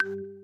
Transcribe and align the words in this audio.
you 0.00 0.41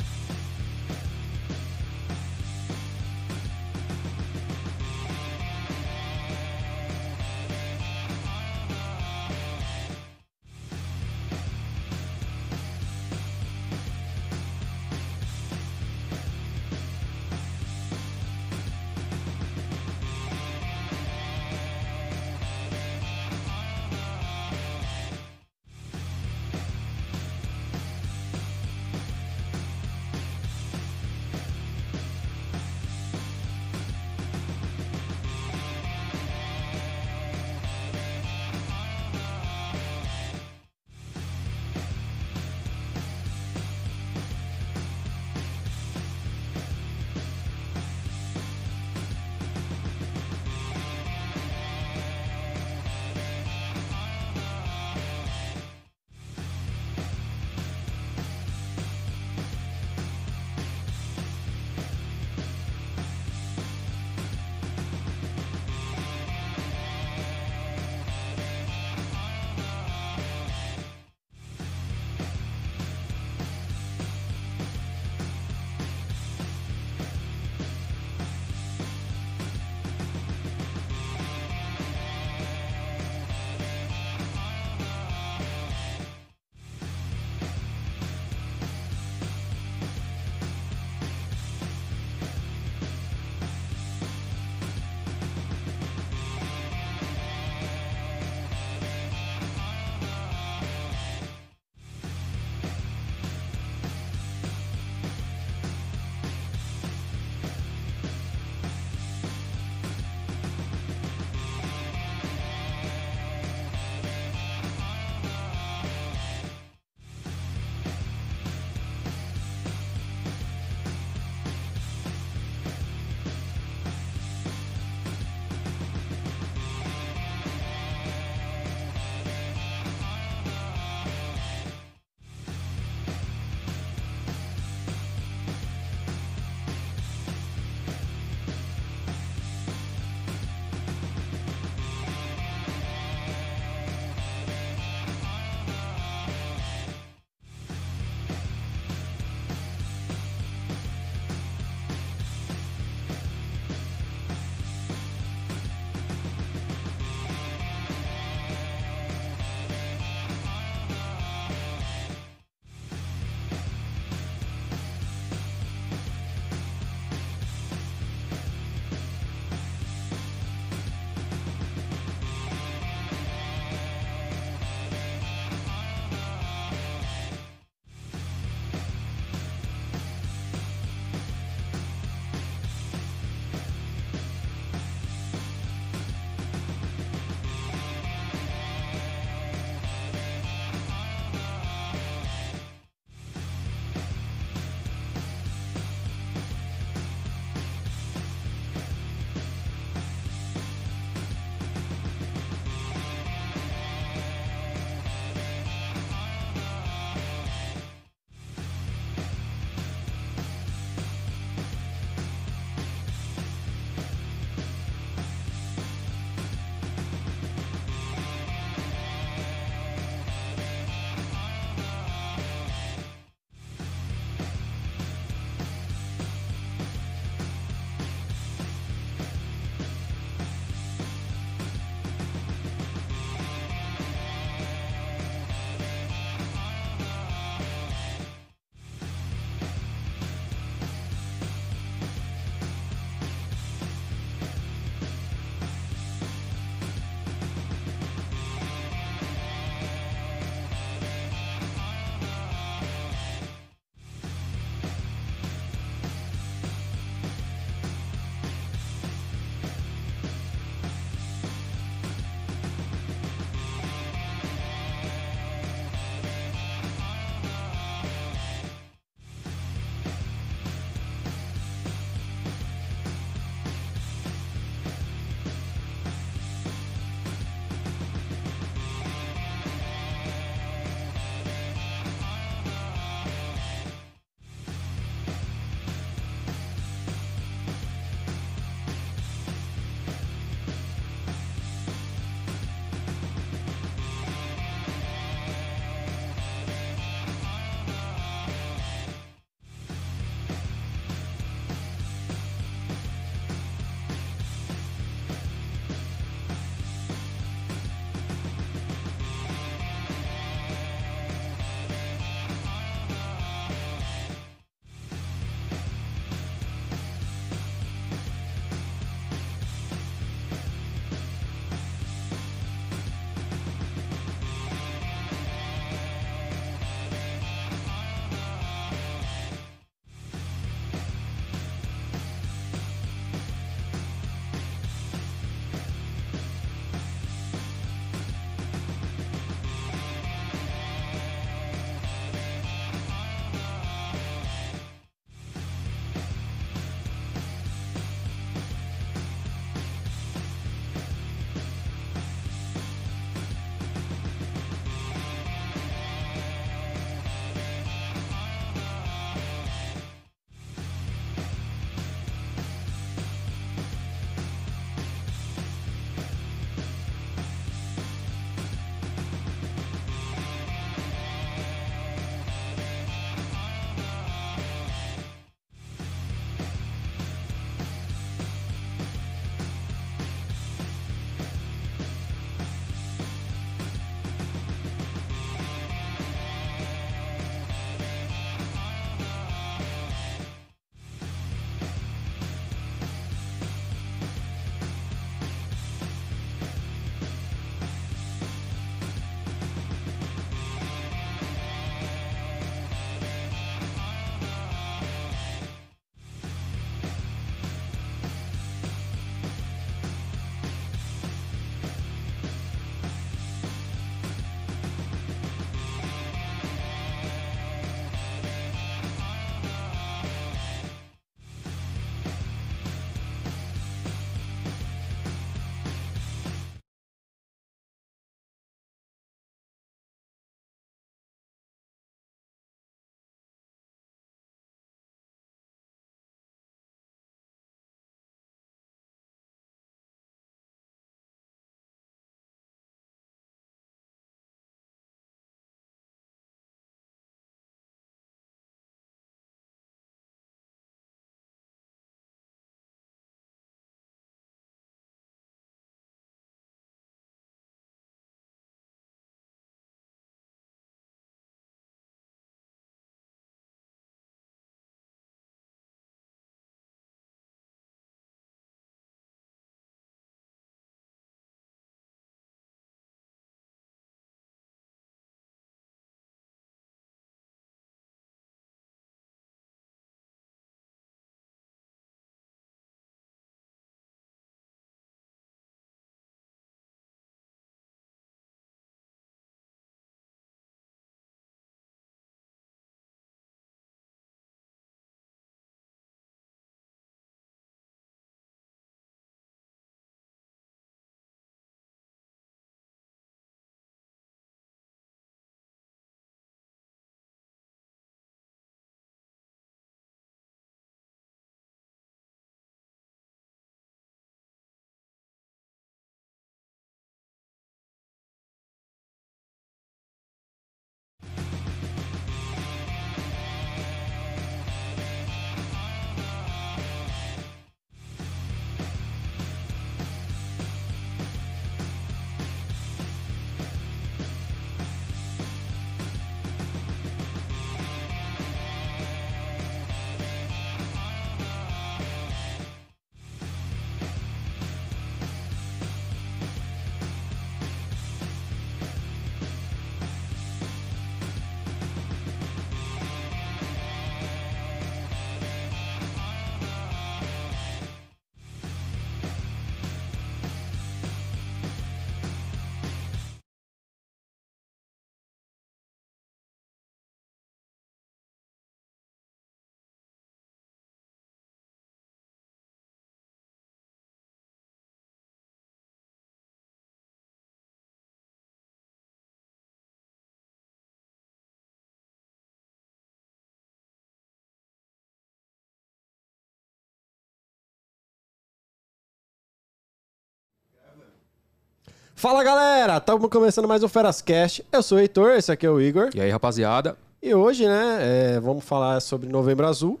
Fala 592.18 592.42
galera, 592.42 592.96
estamos 592.96 593.28
começando 593.28 593.68
mais 593.68 593.82
um 593.82 593.88
Ferascast. 593.88 594.64
Eu 594.72 594.82
sou 594.82 594.96
o 594.96 595.00
Heitor, 595.02 595.32
esse 595.32 595.52
aqui 595.52 595.66
é 595.66 595.70
o 595.70 595.78
Igor. 595.78 596.08
E 596.14 596.20
aí, 596.22 596.30
rapaziada? 596.30 596.96
E 597.22 597.34
hoje, 597.34 597.66
né, 597.68 597.98
é, 598.36 598.40
vamos 598.40 598.64
falar 598.64 599.00
sobre 599.00 599.28
Novembro 599.28 599.66
Azul. 599.66 600.00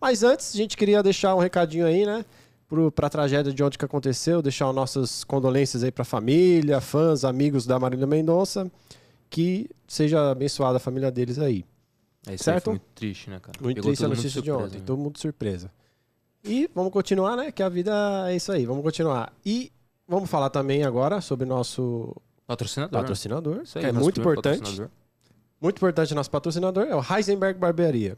Mas 0.00 0.22
antes, 0.22 0.54
a 0.54 0.56
gente 0.56 0.76
queria 0.76 1.02
deixar 1.02 1.34
um 1.34 1.40
recadinho 1.40 1.84
aí, 1.84 2.06
né, 2.06 2.24
pro, 2.68 2.92
pra 2.92 3.10
tragédia 3.10 3.52
de 3.52 3.60
onde 3.64 3.76
que 3.76 3.84
aconteceu, 3.84 4.40
deixar 4.40 4.72
nossas 4.72 5.24
condolências 5.24 5.82
aí 5.82 5.90
pra 5.90 6.04
família, 6.04 6.80
fãs, 6.80 7.24
amigos 7.24 7.66
da 7.66 7.76
Marília 7.76 8.06
Mendonça. 8.06 8.70
Que 9.28 9.68
seja 9.88 10.30
abençoada 10.30 10.76
a 10.76 10.80
família 10.80 11.10
deles 11.10 11.40
aí. 11.40 11.64
É 12.24 12.34
isso 12.34 12.44
Certo? 12.44 12.68
aí, 12.70 12.74
muito 12.74 12.86
triste, 12.94 13.28
né, 13.28 13.40
cara? 13.40 13.58
Muito 13.60 13.74
Pegou 13.74 13.90
triste 13.90 14.04
a 14.04 14.08
notícia 14.08 14.40
de 14.40 14.52
ontem, 14.52 14.78
né? 14.78 14.84
todo 14.86 14.96
mundo 14.96 15.18
surpresa. 15.18 15.72
E 16.44 16.70
vamos 16.72 16.92
continuar, 16.92 17.36
né? 17.36 17.50
Que 17.50 17.64
a 17.64 17.68
vida 17.68 17.92
é 18.28 18.36
isso 18.36 18.52
aí, 18.52 18.64
vamos 18.64 18.84
continuar. 18.84 19.32
E 19.44 19.72
vamos 20.08 20.30
falar 20.30 20.50
também 20.50 20.82
agora 20.84 21.20
sobre 21.20 21.46
nosso 21.46 22.16
Patrocinador. 22.46 23.00
patrocinador, 23.00 23.60
Isso 23.62 23.78
aí, 23.78 23.84
que 23.84 23.90
é 23.90 23.92
muito 23.92 24.20
importante. 24.20 24.82
Muito 25.60 25.76
importante 25.76 26.14
nosso 26.14 26.30
patrocinador, 26.30 26.86
é 26.88 26.94
o 26.96 27.02
Heisenberg 27.02 27.58
Barbearia. 27.58 28.16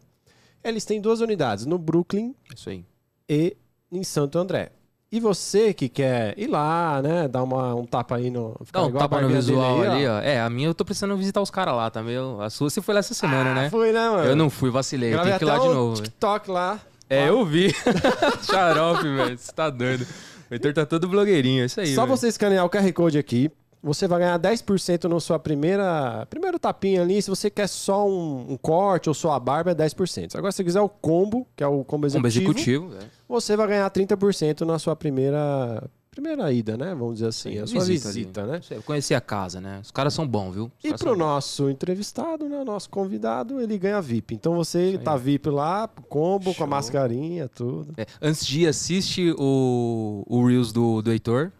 Eles 0.62 0.84
têm 0.84 1.00
duas 1.00 1.20
unidades, 1.20 1.64
no 1.66 1.78
Brooklyn 1.78 2.34
Isso 2.54 2.68
aí. 2.68 2.84
e 3.28 3.56
em 3.90 4.04
Santo 4.04 4.38
André. 4.38 4.72
E 5.12 5.18
você 5.18 5.74
que 5.74 5.88
quer 5.88 6.38
ir 6.38 6.46
lá, 6.46 7.02
né? 7.02 7.26
Dar 7.26 7.42
uma, 7.42 7.74
um 7.74 7.84
tapa 7.84 8.14
aí 8.16 8.30
no. 8.30 8.54
ficar 8.64 8.80
Dá 8.82 8.86
um 8.86 8.92
tapa 8.92 9.20
no 9.20 9.28
visual 9.28 9.80
aí, 9.80 9.88
ó. 9.88 9.92
ali, 9.92 10.06
ó. 10.06 10.18
É, 10.20 10.40
a 10.40 10.48
minha 10.48 10.68
eu 10.68 10.74
tô 10.74 10.84
precisando 10.84 11.16
visitar 11.16 11.40
os 11.40 11.50
caras 11.50 11.74
lá, 11.74 11.90
tá 11.90 12.00
meu? 12.00 12.40
A 12.40 12.48
sua 12.48 12.70
você 12.70 12.80
foi 12.80 12.94
lá 12.94 13.00
essa 13.00 13.12
semana, 13.12 13.50
Ah, 13.50 13.54
né? 13.54 13.70
Foi, 13.70 13.90
né, 13.90 14.08
mano? 14.08 14.24
Eu 14.28 14.36
não 14.36 14.48
fui, 14.48 14.70
vacilei. 14.70 15.10
Tenho 15.10 15.38
que 15.38 15.44
ir 15.44 15.46
lá 15.46 15.58
de 15.58 15.66
novo. 15.68 15.94
TikTok 16.00 16.48
lá. 16.50 16.78
É, 17.08 17.28
eu 17.28 17.44
vi. 17.44 17.74
Xarope, 18.48 19.02
velho. 19.02 19.36
Você 19.36 19.50
tá 19.50 19.68
doido. 19.68 20.06
O 20.50 20.54
Heitor 20.54 20.72
tá 20.72 20.84
todo 20.84 21.08
blogueirinho, 21.08 21.62
é 21.62 21.66
isso 21.66 21.80
aí. 21.80 21.94
Só 21.94 22.04
velho. 22.04 22.16
você 22.16 22.28
escanear 22.28 22.64
o 22.64 22.70
QR 22.70 22.92
Code 22.92 23.18
aqui, 23.18 23.50
você 23.82 24.06
vai 24.08 24.18
ganhar 24.18 24.38
10% 24.38 25.04
na 25.04 25.20
sua 25.20 25.38
primeira 25.38 26.26
primeiro 26.28 26.58
tapinha 26.58 27.02
ali. 27.02 27.22
Se 27.22 27.30
você 27.30 27.48
quer 27.48 27.68
só 27.68 28.06
um, 28.06 28.52
um 28.52 28.56
corte 28.56 29.08
ou 29.08 29.14
só 29.14 29.32
a 29.32 29.40
barba, 29.40 29.70
é 29.70 29.74
10%. 29.74 30.34
Agora, 30.36 30.50
se 30.52 30.56
você 30.56 30.64
quiser 30.64 30.80
o 30.80 30.88
combo, 30.88 31.46
que 31.56 31.62
é 31.62 31.66
o 31.66 31.84
combo 31.84 32.06
executivo, 32.06 32.46
Combo 32.46 32.58
executivo, 32.58 32.88
velho. 32.88 33.10
você 33.28 33.56
vai 33.56 33.68
ganhar 33.68 33.90
30% 33.90 34.62
na 34.62 34.78
sua 34.78 34.96
primeira 34.96 35.82
primeira 36.10 36.52
ida, 36.52 36.76
né? 36.76 36.94
Vamos 36.94 37.14
dizer 37.14 37.28
assim, 37.28 37.58
a 37.58 37.66
sua 37.66 37.84
Visita 37.84 38.08
visita, 38.08 38.46
né? 38.46 38.60
Eu 38.70 38.82
conheci 38.82 39.14
a 39.14 39.20
casa, 39.20 39.60
né? 39.60 39.80
Os 39.82 39.90
caras 39.90 40.12
são 40.12 40.26
bons, 40.26 40.52
viu? 40.54 40.64
Os 40.64 40.84
E 40.84 40.98
são 40.98 41.12
bons. 41.12 41.18
nosso 41.18 41.70
entrevistado, 41.70 42.48
né, 42.48 42.58
o 42.58 42.64
nosso 42.64 42.90
convidado, 42.90 43.60
ele 43.60 43.78
ganha 43.78 44.00
VIP. 44.02 44.34
Então 44.34 44.54
você 44.54 44.88
Isso 44.90 44.98
aí. 44.98 45.04
tá 45.04 45.16
VIP 45.16 45.48
lá, 45.48 45.88
combo, 46.08 46.46
com 46.46 46.50
a 46.50 46.54
Show. 46.54 46.66
mascarinha, 46.66 47.48
tudo. 47.48 47.94
É, 47.96 48.06
antes 48.20 48.44
de 48.44 48.62
ir, 48.62 48.66
assiste 48.66 49.34
o, 49.38 50.24
o 50.26 50.46
Reels 50.46 50.72
do, 50.72 51.00
do 51.00 51.12
Heitor. 51.12 51.52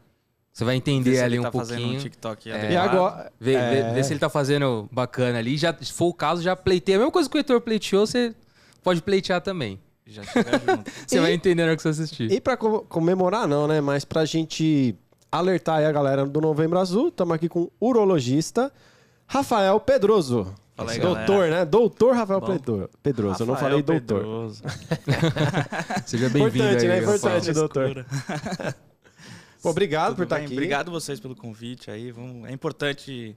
Você 0.52 0.64
vai 0.64 0.74
entender 0.74 1.20
ali 1.20 1.38
um 1.38 1.42
tá 1.42 1.52
fazendo 1.52 1.78
pouquinho. 1.78 1.98
um 2.00 2.02
TikTok 2.02 2.50
É. 2.50 2.72
E 2.72 2.76
agora, 2.76 3.32
Vê, 3.38 3.54
É. 3.54 3.70
vê- 3.84 3.94
vê 3.94 4.04
se 4.04 4.12
ele 4.12 4.20
tá 4.20 4.28
fazendo 4.28 4.88
bacana 4.90 5.38
ali. 5.38 5.56
Já, 5.56 5.74
se 5.80 5.92
for 5.92 6.06
o 6.06 6.12
caso, 6.12 6.42
já 6.42 6.56
pleiteia. 6.56 6.98
A 6.98 6.98
mesma 6.98 7.12
coisa 7.12 7.30
que 7.30 7.36
o 7.36 7.38
Heitor 7.38 7.60
pleiteou, 7.60 8.04
você 8.04 8.34
pode 8.82 9.00
pleitear 9.00 9.40
também. 9.40 9.78
Já 10.10 10.22
chega 10.24 10.50
junto. 10.52 10.90
Você 11.06 11.16
E- 11.16 11.20
vai 11.20 11.32
entender 11.32 11.62
na 11.62 11.68
hora 11.68 11.76
que 11.76 11.82
você 11.82 11.88
assistir. 11.90 12.30
E 12.32 12.40
pra 12.40 12.56
co- 12.56 12.82
comemorar 12.82 13.46
não, 13.46 13.66
né? 13.68 13.80
Mas 13.80 14.04
pra 14.04 14.24
gente 14.24 14.94
alertar 15.30 15.78
aí 15.78 15.86
a 15.86 15.92
galera 15.92 16.26
do 16.26 16.40
Novembro 16.40 16.78
Azul, 16.78 17.08
estamos 17.08 17.34
aqui 17.34 17.48
com 17.48 17.70
o 17.78 17.88
urologista 17.88 18.72
Rafael 19.26 19.78
Pedroso. 19.78 20.52
Fala 20.74 20.92
aí, 20.92 20.98
doutor, 20.98 21.26
galera. 21.26 21.56
né? 21.60 21.64
Doutor 21.64 22.14
Rafael 22.14 22.40
Bom. 22.40 22.46
Pedro- 22.46 22.90
Pedroso. 23.02 23.42
eu 23.42 23.46
não 23.46 23.56
falei 23.56 23.82
doutor. 23.82 24.18
Pedroso. 24.20 24.62
Seja 26.06 26.28
bem-vindo 26.30 26.64
Importante, 26.64 26.82
aí, 26.82 26.88
né? 26.88 26.98
Rafael. 27.00 27.16
Importante, 27.38 27.52
doutor. 27.52 28.06
Pô, 29.62 29.68
obrigado 29.70 30.06
Tudo 30.08 30.16
por 30.16 30.22
estar 30.22 30.36
bem? 30.36 30.44
aqui. 30.46 30.54
Obrigado 30.54 30.90
vocês 30.90 31.20
pelo 31.20 31.36
convite 31.36 31.90
aí. 31.90 32.10
Vamos... 32.10 32.48
É 32.48 32.52
importante 32.52 33.36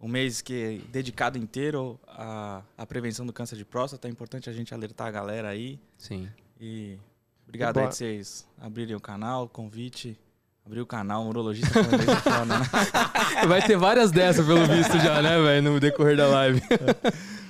um 0.00 0.08
mês 0.08 0.40
que 0.42 0.82
é 0.84 0.90
dedicado 0.90 1.38
inteiro 1.38 1.98
à, 2.06 2.62
à 2.76 2.86
prevenção 2.86 3.24
do 3.24 3.32
câncer 3.32 3.56
de 3.56 3.64
próstata. 3.64 4.08
É 4.08 4.10
importante 4.10 4.50
a 4.50 4.52
gente 4.52 4.74
alertar 4.74 5.06
a 5.06 5.10
galera 5.10 5.48
aí. 5.48 5.78
Sim. 5.96 6.28
E 6.60 6.98
obrigado 7.46 7.78
aí 7.78 7.88
de 7.88 7.96
vocês 7.96 8.46
abrirem 8.60 8.94
o 8.94 9.00
canal, 9.00 9.44
o 9.44 9.48
convite. 9.48 10.18
Abrir 10.66 10.80
o 10.80 10.86
canal, 10.86 11.22
um 11.22 11.28
urologista 11.28 11.70
falando 11.84 12.16
foda, 12.22 12.58
né? 12.58 12.66
Vai 13.46 13.60
ter 13.60 13.76
várias 13.76 14.10
dessas, 14.10 14.46
pelo 14.46 14.64
visto, 14.66 14.98
já, 14.98 15.20
né, 15.20 15.38
velho? 15.38 15.72
No 15.72 15.78
decorrer 15.78 16.16
da 16.16 16.26
live. 16.26 16.62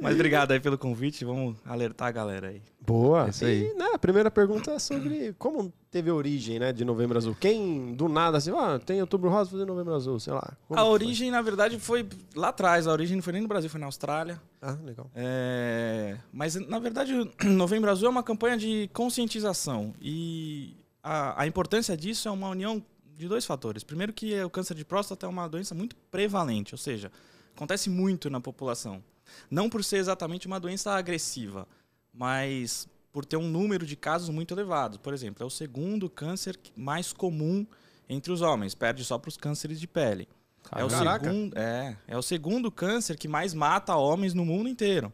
Mas 0.00 0.14
obrigado 0.14 0.52
aí 0.52 0.60
pelo 0.60 0.78
convite. 0.78 1.24
Vamos 1.24 1.56
alertar 1.64 2.08
a 2.08 2.10
galera 2.10 2.48
aí. 2.48 2.62
Boa. 2.80 3.26
É 3.26 3.30
isso 3.30 3.44
aí. 3.44 3.70
E, 3.70 3.74
né, 3.74 3.90
a 3.94 3.98
primeira 3.98 4.30
pergunta 4.30 4.72
é 4.72 4.78
sobre 4.78 5.34
como 5.38 5.72
teve 5.90 6.10
a 6.10 6.14
origem, 6.14 6.58
né, 6.58 6.72
de 6.72 6.84
Novembro 6.84 7.18
Azul. 7.18 7.36
Quem, 7.38 7.94
do 7.94 8.08
nada, 8.08 8.38
assim, 8.38 8.50
ah, 8.50 8.80
tem 8.84 9.00
Outubro 9.00 9.28
Rosa 9.28 9.50
fazer 9.50 9.64
Novembro 9.64 9.94
Azul, 9.94 10.18
sei 10.18 10.32
lá. 10.32 10.40
A 10.40 10.50
que 10.74 10.74
foi? 10.74 10.82
origem, 10.82 11.30
na 11.30 11.42
verdade, 11.42 11.78
foi 11.78 12.08
lá 12.34 12.48
atrás. 12.48 12.86
A 12.86 12.92
origem 12.92 13.16
não 13.16 13.22
foi 13.22 13.32
nem 13.32 13.42
no 13.42 13.48
Brasil, 13.48 13.68
foi 13.68 13.80
na 13.80 13.86
Austrália. 13.86 14.40
Ah, 14.62 14.76
legal. 14.82 15.10
É, 15.14 16.16
mas, 16.32 16.54
na 16.54 16.78
verdade, 16.78 17.12
Novembro 17.44 17.90
Azul 17.90 18.06
é 18.06 18.10
uma 18.10 18.22
campanha 18.22 18.56
de 18.56 18.88
conscientização. 18.92 19.94
E 20.00 20.76
a, 21.02 21.42
a 21.42 21.46
importância 21.46 21.96
disso 21.96 22.28
é 22.28 22.30
uma 22.30 22.48
união 22.48 22.82
de 23.16 23.28
dois 23.28 23.44
fatores. 23.44 23.84
Primeiro 23.84 24.12
que 24.12 24.42
o 24.42 24.48
câncer 24.48 24.74
de 24.74 24.84
próstata 24.84 25.26
é 25.26 25.28
uma 25.28 25.46
doença 25.46 25.74
muito 25.74 25.94
prevalente, 26.10 26.74
ou 26.74 26.78
seja, 26.78 27.12
acontece 27.54 27.90
muito 27.90 28.30
na 28.30 28.40
população. 28.40 29.02
Não 29.50 29.68
por 29.68 29.82
ser 29.84 29.96
exatamente 29.98 30.46
uma 30.46 30.58
doença 30.60 30.92
agressiva, 30.92 31.66
mas 32.12 32.88
por 33.12 33.24
ter 33.24 33.36
um 33.36 33.48
número 33.48 33.84
de 33.84 33.96
casos 33.96 34.28
muito 34.28 34.54
elevado. 34.54 34.98
Por 35.00 35.12
exemplo, 35.12 35.42
é 35.42 35.46
o 35.46 35.50
segundo 35.50 36.08
câncer 36.08 36.58
mais 36.76 37.12
comum 37.12 37.66
entre 38.08 38.32
os 38.32 38.40
homens, 38.40 38.74
perde 38.74 39.04
só 39.04 39.18
para 39.18 39.28
os 39.28 39.36
cânceres 39.36 39.80
de 39.80 39.86
pele. 39.86 40.28
É 40.72 40.84
o, 40.84 40.88
segundo, 41.24 41.58
é, 41.58 41.96
é 42.06 42.16
o 42.18 42.22
segundo 42.22 42.70
câncer 42.70 43.16
que 43.16 43.26
mais 43.26 43.54
mata 43.54 43.94
homens 43.96 44.34
no 44.34 44.44
mundo 44.44 44.68
inteiro. 44.68 45.12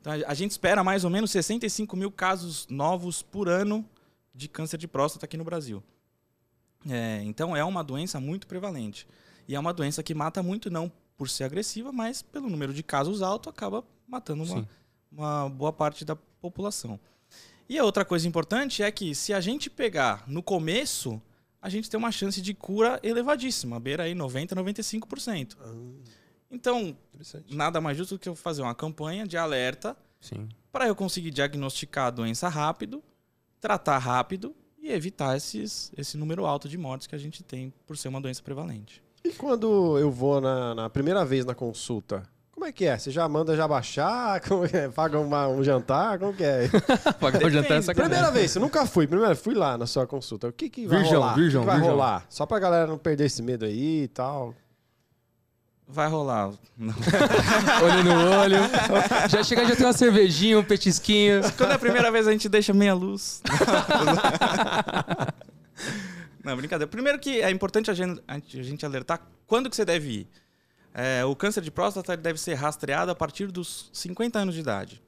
Então, 0.00 0.12
a- 0.12 0.30
a 0.30 0.34
gente 0.34 0.50
espera 0.50 0.82
mais 0.82 1.04
ou 1.04 1.10
menos 1.10 1.30
65 1.30 1.96
mil 1.96 2.10
casos 2.10 2.66
novos 2.68 3.22
por 3.22 3.48
ano 3.48 3.88
de 4.34 4.48
câncer 4.48 4.78
de 4.78 4.88
próstata 4.88 5.26
aqui 5.26 5.36
no 5.36 5.44
Brasil. 5.44 5.82
É, 6.88 7.20
então, 7.24 7.54
é 7.56 7.62
uma 7.62 7.84
doença 7.84 8.18
muito 8.18 8.46
prevalente. 8.46 9.06
E 9.46 9.54
é 9.54 9.60
uma 9.60 9.72
doença 9.72 10.02
que 10.02 10.14
mata 10.14 10.42
muito, 10.42 10.70
não 10.70 10.90
por 11.20 11.28
ser 11.28 11.44
agressiva, 11.44 11.92
mas 11.92 12.22
pelo 12.22 12.48
número 12.48 12.72
de 12.72 12.82
casos 12.82 13.20
alto, 13.20 13.50
acaba 13.50 13.84
matando 14.08 14.42
uma, 14.42 14.60
Sim. 14.62 14.66
uma 15.12 15.50
boa 15.50 15.70
parte 15.70 16.02
da 16.02 16.16
população. 16.16 16.98
E 17.68 17.78
a 17.78 17.84
outra 17.84 18.06
coisa 18.06 18.26
importante 18.26 18.82
é 18.82 18.90
que 18.90 19.14
se 19.14 19.34
a 19.34 19.38
gente 19.38 19.68
pegar 19.68 20.24
no 20.26 20.42
começo, 20.42 21.20
a 21.60 21.68
gente 21.68 21.90
tem 21.90 21.98
uma 21.98 22.10
chance 22.10 22.40
de 22.40 22.54
cura 22.54 22.98
elevadíssima, 23.02 23.78
beira 23.78 24.04
aí 24.04 24.14
90, 24.14 24.56
95%. 24.56 25.58
Ah, 25.60 25.74
Então, 26.50 26.96
nada 27.50 27.82
mais 27.82 27.98
justo 27.98 28.14
do 28.14 28.18
que 28.18 28.26
eu 28.30 28.34
fazer 28.34 28.62
uma 28.62 28.74
campanha 28.74 29.26
de 29.26 29.36
alerta 29.36 29.94
para 30.72 30.88
eu 30.88 30.96
conseguir 30.96 31.30
diagnosticar 31.30 32.06
a 32.06 32.10
doença 32.10 32.48
rápido, 32.48 33.04
tratar 33.60 33.98
rápido 33.98 34.56
e 34.78 34.90
evitar 34.90 35.36
esses, 35.36 35.92
esse 35.98 36.16
número 36.16 36.46
alto 36.46 36.66
de 36.66 36.78
mortes 36.78 37.06
que 37.06 37.14
a 37.14 37.18
gente 37.18 37.42
tem 37.42 37.74
por 37.86 37.98
ser 37.98 38.08
uma 38.08 38.22
doença 38.22 38.42
prevalente. 38.42 39.02
E 39.24 39.30
quando 39.30 39.98
eu 39.98 40.10
vou 40.10 40.40
na, 40.40 40.74
na 40.74 40.90
primeira 40.90 41.24
vez 41.24 41.44
na 41.44 41.54
consulta, 41.54 42.22
como 42.52 42.66
é 42.66 42.72
que 42.72 42.84
é? 42.84 42.98
Você 42.98 43.10
já 43.10 43.26
manda 43.28 43.56
já 43.56 43.66
baixar? 43.66 44.40
Como 44.46 44.64
é? 44.66 44.88
Paga 44.88 45.18
uma- 45.18 45.48
um 45.48 45.64
jantar? 45.64 46.18
Como 46.18 46.34
que 46.34 46.44
é? 46.44 46.68
Pagar 47.18 47.42
o 47.44 47.50
jantar 47.50 47.78
é 47.78 47.82
sacanagem. 47.82 47.94
primeira 48.10 48.30
vez, 48.30 48.54
eu 48.54 48.60
nunca 48.60 48.84
fui. 48.84 49.06
Primeira 49.06 49.34
fui 49.34 49.54
lá 49.54 49.78
na 49.78 49.86
sua 49.86 50.06
consulta. 50.06 50.48
O 50.48 50.52
que 50.52 50.68
que 50.68 50.86
vai 50.86 50.98
Virgão, 51.02 51.20
rolar? 51.20 51.34
virgão, 51.34 51.60
o 51.62 51.64
que 51.64 51.70
vai 51.70 51.76
virgão. 51.80 51.94
rolar? 51.96 52.26
Só 52.28 52.44
pra 52.44 52.58
galera 52.58 52.86
não 52.86 52.98
perder 52.98 53.24
esse 53.26 53.42
medo 53.42 53.64
aí 53.64 54.02
e 54.04 54.08
tal. 54.08 54.54
Vai 55.88 56.06
rolar. 56.08 56.50
Olho 57.82 58.04
no 58.04 58.40
olho. 58.40 58.58
Já 59.28 59.42
chega, 59.42 59.66
já 59.66 59.74
tem 59.74 59.86
uma 59.86 59.92
cervejinha, 59.92 60.58
um 60.58 60.62
petisquinho. 60.62 61.40
Quando 61.56 61.70
é 61.72 61.74
a 61.74 61.78
primeira 61.78 62.10
vez 62.12 62.28
a 62.28 62.32
gente 62.32 62.48
deixa 62.48 62.72
meia 62.74 62.94
luz. 62.94 63.42
Não, 66.42 66.56
brincadeira. 66.56 66.90
Primeiro 66.90 67.18
que 67.18 67.40
é 67.42 67.50
importante 67.50 67.90
a 67.90 67.94
gente, 67.94 68.22
a 68.26 68.62
gente 68.62 68.86
alertar 68.86 69.26
quando 69.46 69.68
que 69.68 69.76
você 69.76 69.84
deve 69.84 70.10
ir. 70.10 70.28
É, 70.92 71.24
o 71.24 71.36
câncer 71.36 71.62
de 71.62 71.70
próstata 71.70 72.16
deve 72.16 72.38
ser 72.40 72.54
rastreado 72.54 73.10
a 73.10 73.14
partir 73.14 73.50
dos 73.50 73.90
50 73.92 74.38
anos 74.38 74.54
de 74.54 74.60
idade. 74.60 75.02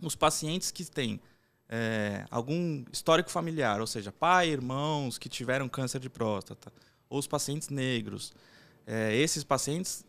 Os 0.00 0.14
pacientes 0.14 0.70
que 0.70 0.84
têm 0.84 1.20
é, 1.68 2.24
algum 2.30 2.84
histórico 2.92 3.30
familiar, 3.30 3.80
ou 3.80 3.86
seja, 3.86 4.12
pai, 4.12 4.48
irmãos 4.50 5.18
que 5.18 5.28
tiveram 5.28 5.68
câncer 5.68 5.98
de 5.98 6.08
próstata, 6.08 6.72
ou 7.10 7.18
os 7.18 7.26
pacientes 7.26 7.68
negros, 7.68 8.32
é, 8.86 9.16
esses 9.16 9.42
pacientes, 9.42 10.04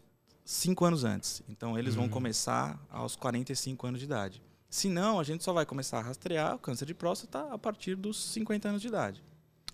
5 0.46 0.86
anos 0.86 1.04
antes. 1.04 1.42
Então, 1.48 1.78
eles 1.78 1.96
vão 1.96 2.10
começar 2.10 2.80
aos 2.90 3.16
45 3.16 3.88
anos 3.88 4.00
de 4.00 4.06
idade. 4.06 4.42
Se 4.70 4.88
não, 4.88 5.20
a 5.20 5.24
gente 5.24 5.44
só 5.44 5.52
vai 5.52 5.66
começar 5.66 6.00
a 6.00 6.02
rastrear 6.02 6.56
o 6.56 6.60
câncer 6.60 6.86
de 6.86 6.94
próstata 6.94 7.52
a 7.52 7.58
partir 7.58 7.96
dos 7.96 8.32
50 8.32 8.70
anos 8.70 8.82
de 8.82 8.88
idade. 8.88 9.24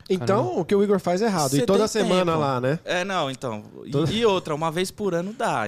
Então, 0.10 0.60
o 0.60 0.66
que 0.66 0.76
o 0.76 0.84
Igor 0.84 1.00
faz 1.00 1.22
é 1.22 1.26
errado. 1.26 1.50
Você 1.52 1.62
e 1.62 1.66
toda 1.66 1.88
semana 1.88 2.32
tempo. 2.34 2.38
lá, 2.44 2.62
né? 2.62 2.80
É, 2.86 3.04
não, 3.04 3.30
então. 3.32 3.64
E, 3.86 3.92
Todo- 3.92 4.12
e 4.12 4.26
outra, 4.26 4.54
uma 4.54 4.72
vez 4.72 4.92
por 4.92 5.14
ano 5.16 5.34
dá. 5.34 5.68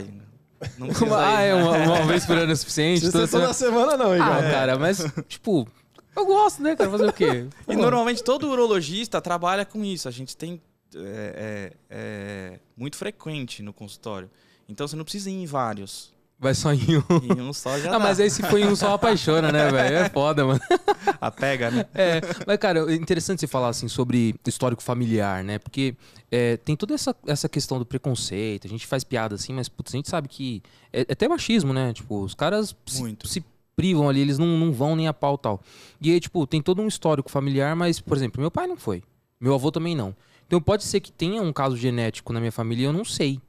Não 0.78 0.88
precisa 0.90 1.18
ah, 1.18 1.44
ir, 1.44 1.50
é 1.50 1.56
né? 1.56 1.64
uma, 1.64 1.78
uma 1.78 2.06
vez 2.08 2.26
por 2.26 2.38
ano 2.38 2.52
é 2.52 2.56
suficiente? 2.56 3.06
Não 3.06 3.12
Toda 3.12 3.24
precisa 3.28 3.42
toda 3.42 3.54
semana- 3.54 3.92
semana, 3.92 4.04
não, 4.04 4.16
Igor. 4.16 4.28
Ah, 4.28 4.40
É. 4.48 4.52
cara, 4.52 4.78
mas, 4.80 5.04
tipo, 5.28 5.68
eu 6.16 6.26
gosto, 6.26 6.62
né, 6.62 6.76
cara? 6.76 6.90
Fazer 6.90 7.08
o 7.08 7.14
quê? 7.14 7.48
E 7.68 7.76
normalmente 7.76 8.24
todo 8.24 8.48
urologista 8.50 9.20
trabalha 9.22 9.66
com 9.66 9.84
isso. 9.84 10.08
A 10.08 10.12
gente 10.12 10.36
tem 10.38 10.62
é, 10.96 11.00
é, 11.00 11.74
é, 11.90 12.60
muito 12.76 12.96
frequente 12.96 13.62
no 13.62 13.74
consultório. 13.74 14.30
Então 14.70 14.88
você 14.88 14.96
não 14.96 15.04
precisa 15.04 15.30
ir 15.30 15.34
em 15.42 15.46
vários. 15.46 16.12
Vai 16.40 16.54
só 16.54 16.72
em 16.72 16.98
um. 16.98 17.36
Em 17.36 17.42
um 17.42 17.52
só 17.52 17.80
já 17.80 17.90
Ah, 17.90 17.94
dá. 17.94 18.00
mas 18.00 18.20
aí 18.20 18.30
se 18.30 18.44
for 18.44 18.60
em 18.60 18.68
um 18.68 18.76
só 18.76 18.94
apaixona, 18.94 19.52
né, 19.52 19.72
velho? 19.72 19.96
É 19.96 20.10
foda, 20.10 20.46
mano. 20.46 20.60
A 21.20 21.32
pega, 21.32 21.72
né? 21.72 21.86
É, 21.96 22.22
mas, 22.46 22.58
cara, 22.58 22.92
é 22.92 22.96
interessante 22.96 23.40
você 23.40 23.48
falar 23.48 23.70
assim 23.70 23.88
sobre 23.88 24.36
histórico 24.46 24.84
familiar, 24.84 25.44
né? 25.44 25.58
Porque 25.58 25.96
é, 26.32 26.56
tem 26.58 26.76
toda 26.76 26.94
essa, 26.94 27.16
essa 27.26 27.50
questão 27.50 27.80
do 27.80 27.86
preconceito, 27.86 28.68
a 28.68 28.70
gente 28.70 28.86
faz 28.86 29.04
piada 29.04 29.34
assim, 29.34 29.52
mas 29.52 29.68
putz, 29.68 29.94
a 29.96 29.98
gente 29.98 30.10
sabe 30.10 30.28
que 30.28 30.62
é, 30.94 31.02
é 31.02 31.14
até 31.14 31.28
machismo, 31.28 31.74
né? 31.74 31.92
Tipo, 31.92 32.22
os 32.22 32.36
caras 32.36 32.76
se, 32.86 33.02
Muito. 33.02 33.28
se 33.28 33.44
privam 33.76 34.08
ali, 34.08 34.20
eles 34.22 34.38
não, 34.38 34.46
não 34.60 34.72
vão 34.72 34.96
nem 34.96 35.08
a 35.08 35.14
pau 35.14 35.40
tal. 35.40 35.60
E 36.00 36.12
aí, 36.12 36.20
tipo, 36.20 36.46
tem 36.46 36.62
todo 36.62 36.84
um 36.84 36.88
histórico 36.88 37.32
familiar, 37.32 37.76
mas, 37.76 38.00
por 38.00 38.16
exemplo, 38.16 38.40
meu 38.42 38.52
pai 38.52 38.68
não 38.68 38.78
foi. 38.78 39.02
Meu 39.40 39.56
avô 39.56 39.72
também 39.72 39.96
não. 39.96 40.16
Então 40.46 40.62
pode 40.62 40.84
ser 40.84 41.00
que 41.00 41.12
tenha 41.12 41.42
um 41.42 41.52
caso 41.52 41.76
genético 41.76 42.32
na 42.32 42.40
minha 42.40 42.52
família 42.52 42.86
eu 42.86 42.94
não 42.94 43.04
sei. 43.04 43.40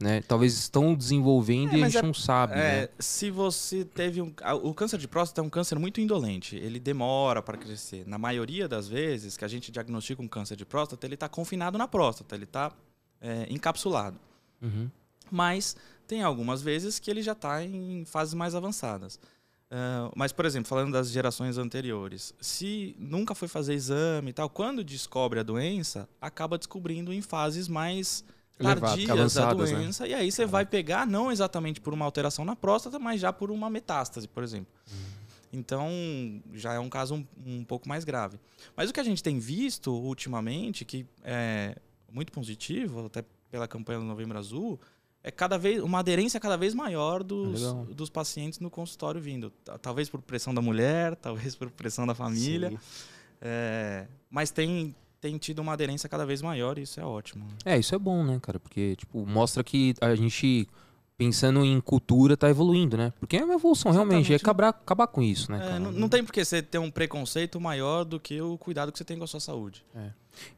Né? 0.00 0.20
Talvez 0.22 0.54
estão 0.54 0.94
desenvolvendo 0.94 1.74
É, 1.74 1.78
e 1.78 1.82
a 1.82 1.88
gente 1.88 1.98
é- 1.98 2.02
não 2.02 2.14
sabe. 2.14 2.54
né? 2.54 2.84
É, 2.84 2.90
se 3.00 3.30
você 3.30 3.84
teve 3.84 4.22
um. 4.22 4.32
O 4.62 4.72
câncer 4.72 4.96
de 4.98 5.08
próstata 5.08 5.40
é 5.40 5.44
um 5.44 5.50
câncer 5.50 5.76
muito 5.78 6.00
indolente. 6.00 6.54
Ele 6.54 6.78
demora 6.78 7.42
para 7.42 7.58
crescer. 7.58 8.06
Na 8.06 8.16
maioria 8.16 8.68
das 8.68 8.86
vezes 8.88 9.36
que 9.36 9.44
a 9.44 9.48
gente 9.48 9.72
diagnostica 9.72 10.22
um 10.22 10.28
câncer 10.28 10.54
de 10.56 10.64
próstata, 10.64 11.04
ele 11.04 11.14
está 11.14 11.28
confinado 11.28 11.76
na 11.76 11.88
próstata, 11.88 12.34
ele 12.34 12.44
está 12.44 12.70
encapsulado. 13.50 14.18
Uhum. 14.62 14.88
Mas 15.30 15.76
tem 16.06 16.22
algumas 16.22 16.62
vezes 16.62 16.98
que 16.98 17.10
ele 17.10 17.20
já 17.22 17.32
está 17.32 17.64
em 17.64 18.04
fases 18.04 18.34
mais 18.34 18.54
avançadas. 18.54 19.18
Ah, 19.70 20.10
mas, 20.16 20.32
por 20.32 20.46
exemplo, 20.46 20.68
falando 20.68 20.92
das 20.92 21.10
gerações 21.10 21.58
anteriores, 21.58 22.32
se 22.40 22.94
nunca 22.98 23.34
foi 23.34 23.48
fazer 23.48 23.74
exame 23.74 24.30
e 24.30 24.32
tal, 24.32 24.48
quando 24.48 24.82
descobre 24.82 25.40
a 25.40 25.42
doença, 25.42 26.08
acaba 26.20 26.56
descobrindo 26.56 27.12
em 27.12 27.20
fases 27.20 27.68
mais 27.68 28.24
tardias 28.58 29.34
da 29.34 29.46
né? 29.48 29.54
doença. 29.54 30.06
E 30.06 30.14
aí 30.14 30.30
você 30.30 30.44
vai 30.44 30.66
pegar 30.66 31.06
não 31.06 31.30
exatamente 31.30 31.80
por 31.80 31.94
uma 31.94 32.04
alteração 32.04 32.44
na 32.44 32.56
próstata, 32.56 32.98
mas 32.98 33.20
já 33.20 33.32
por 33.32 33.50
uma 33.50 33.70
metástase, 33.70 34.26
por 34.28 34.42
exemplo. 34.42 34.72
Então, 35.52 35.88
já 36.52 36.74
é 36.74 36.78
um 36.78 36.90
caso 36.90 37.14
um, 37.14 37.26
um 37.46 37.64
pouco 37.64 37.88
mais 37.88 38.04
grave. 38.04 38.38
Mas 38.76 38.90
o 38.90 38.92
que 38.92 39.00
a 39.00 39.04
gente 39.04 39.22
tem 39.22 39.38
visto 39.38 39.90
ultimamente, 39.92 40.84
que 40.84 41.06
é 41.22 41.76
muito 42.12 42.32
positivo, 42.32 43.06
até 43.06 43.24
pela 43.50 43.66
campanha 43.66 43.98
do 43.98 44.04
Novembro 44.04 44.38
Azul, 44.38 44.78
é 45.22 45.30
cada 45.30 45.56
vez 45.56 45.82
uma 45.82 46.00
aderência 46.00 46.38
cada 46.38 46.56
vez 46.56 46.74
maior 46.74 47.22
dos, 47.22 47.62
Legal. 47.62 47.84
dos 47.86 48.10
pacientes 48.10 48.60
no 48.60 48.70
consultório 48.70 49.20
vindo. 49.20 49.50
Ta- 49.64 49.78
Talvez 49.78 50.08
por 50.08 50.20
pressão 50.20 50.52
da 50.54 50.60
mulher, 50.60 51.16
talvez 51.20 51.54
por 51.56 51.70
pressão 51.70 52.06
da 52.06 52.14
família. 52.14 52.78
É, 53.40 54.06
mas 54.30 54.50
tem, 54.50 54.94
tem 55.20 55.36
tido 55.38 55.58
uma 55.60 55.72
aderência 55.72 56.08
cada 56.08 56.24
vez 56.24 56.40
maior 56.42 56.78
e 56.78 56.82
isso 56.82 57.00
é 57.00 57.04
ótimo. 57.04 57.46
É, 57.64 57.78
isso 57.78 57.94
é 57.94 57.98
bom, 57.98 58.22
né, 58.24 58.38
cara? 58.40 58.58
Porque, 58.60 58.94
tipo, 58.96 59.26
mostra 59.26 59.64
que 59.64 59.94
a 60.00 60.14
gente, 60.14 60.66
pensando 61.16 61.64
em 61.64 61.80
cultura, 61.80 62.36
tá 62.36 62.48
evoluindo, 62.48 62.96
né? 62.96 63.12
Porque 63.18 63.36
é 63.36 63.44
uma 63.44 63.54
evolução, 63.54 63.90
realmente. 63.90 64.32
É 64.32 64.36
Exatamente. 64.36 64.42
acabar, 64.42 64.68
acabar 64.68 65.06
com 65.08 65.22
isso, 65.22 65.50
né, 65.50 65.58
É, 65.58 65.60
cara? 65.70 65.80
não, 65.80 65.90
não 65.92 66.08
tem 66.08 66.24
por 66.24 66.32
que 66.32 66.44
você 66.44 66.62
ter 66.62 66.78
um 66.78 66.90
preconceito 66.90 67.60
maior 67.60 68.04
do 68.04 68.20
que 68.20 68.40
o 68.40 68.56
cuidado 68.58 68.92
que 68.92 68.98
você 68.98 69.04
tem 69.04 69.18
com 69.18 69.24
a 69.24 69.26
sua 69.26 69.40
saúde. 69.40 69.84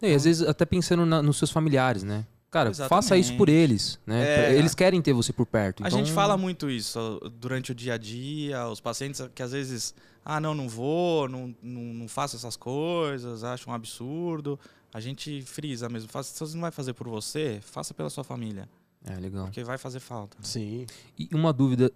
Não, 0.00 0.08
e 0.08 0.14
às 0.14 0.24
vezes 0.24 0.46
até 0.46 0.66
pensando 0.66 1.06
na- 1.06 1.22
nos 1.22 1.38
seus 1.38 1.50
familiares, 1.50 2.02
né? 2.02 2.26
Cara, 2.50 2.74
faça 2.74 3.16
isso 3.16 3.36
por 3.36 3.48
Exatamente. 3.48 3.70
eles, 3.70 3.98
né? 4.04 4.52
É. 4.52 4.56
Eles 4.58 4.74
querem 4.74 5.00
ter 5.00 5.12
você 5.12 5.32
por 5.32 5.46
perto. 5.46 5.84
A 5.84 5.86
então- 5.86 5.98
gente 6.00 6.12
fala 6.12 6.36
muito 6.36 6.68
isso 6.68 7.20
durante 7.38 7.70
o 7.70 7.74
dia 7.74 7.94
a 7.94 7.96
dia, 7.96 8.66
os 8.68 8.80
pacientes 8.80 9.22
que 9.34 9.42
às 9.42 9.52
vezes, 9.52 9.94
ah, 10.24 10.40
não, 10.40 10.52
não 10.54 10.68
vou, 10.68 11.28
não, 11.28 11.54
não, 11.62 11.82
não 11.94 12.08
faço 12.08 12.34
essas 12.34 12.56
coisas, 12.56 13.44
acham 13.44 13.72
um 13.72 13.76
absurdo. 13.76 14.58
A 14.92 14.98
gente 14.98 15.40
frisa 15.42 15.88
mesmo, 15.88 16.08
faça, 16.08 16.32
se 16.34 16.40
você 16.40 16.54
não 16.54 16.62
vai 16.62 16.72
fazer 16.72 16.92
por 16.94 17.06
você, 17.06 17.60
faça 17.62 17.94
pela 17.94 18.10
sua 18.10 18.24
família, 18.24 18.68
É, 19.04 19.14
legal. 19.14 19.44
porque 19.44 19.62
vai 19.62 19.78
fazer 19.78 20.00
falta. 20.00 20.36
Sim. 20.42 20.86
E 21.16 21.28
uma 21.32 21.52
dúvida, 21.52 21.92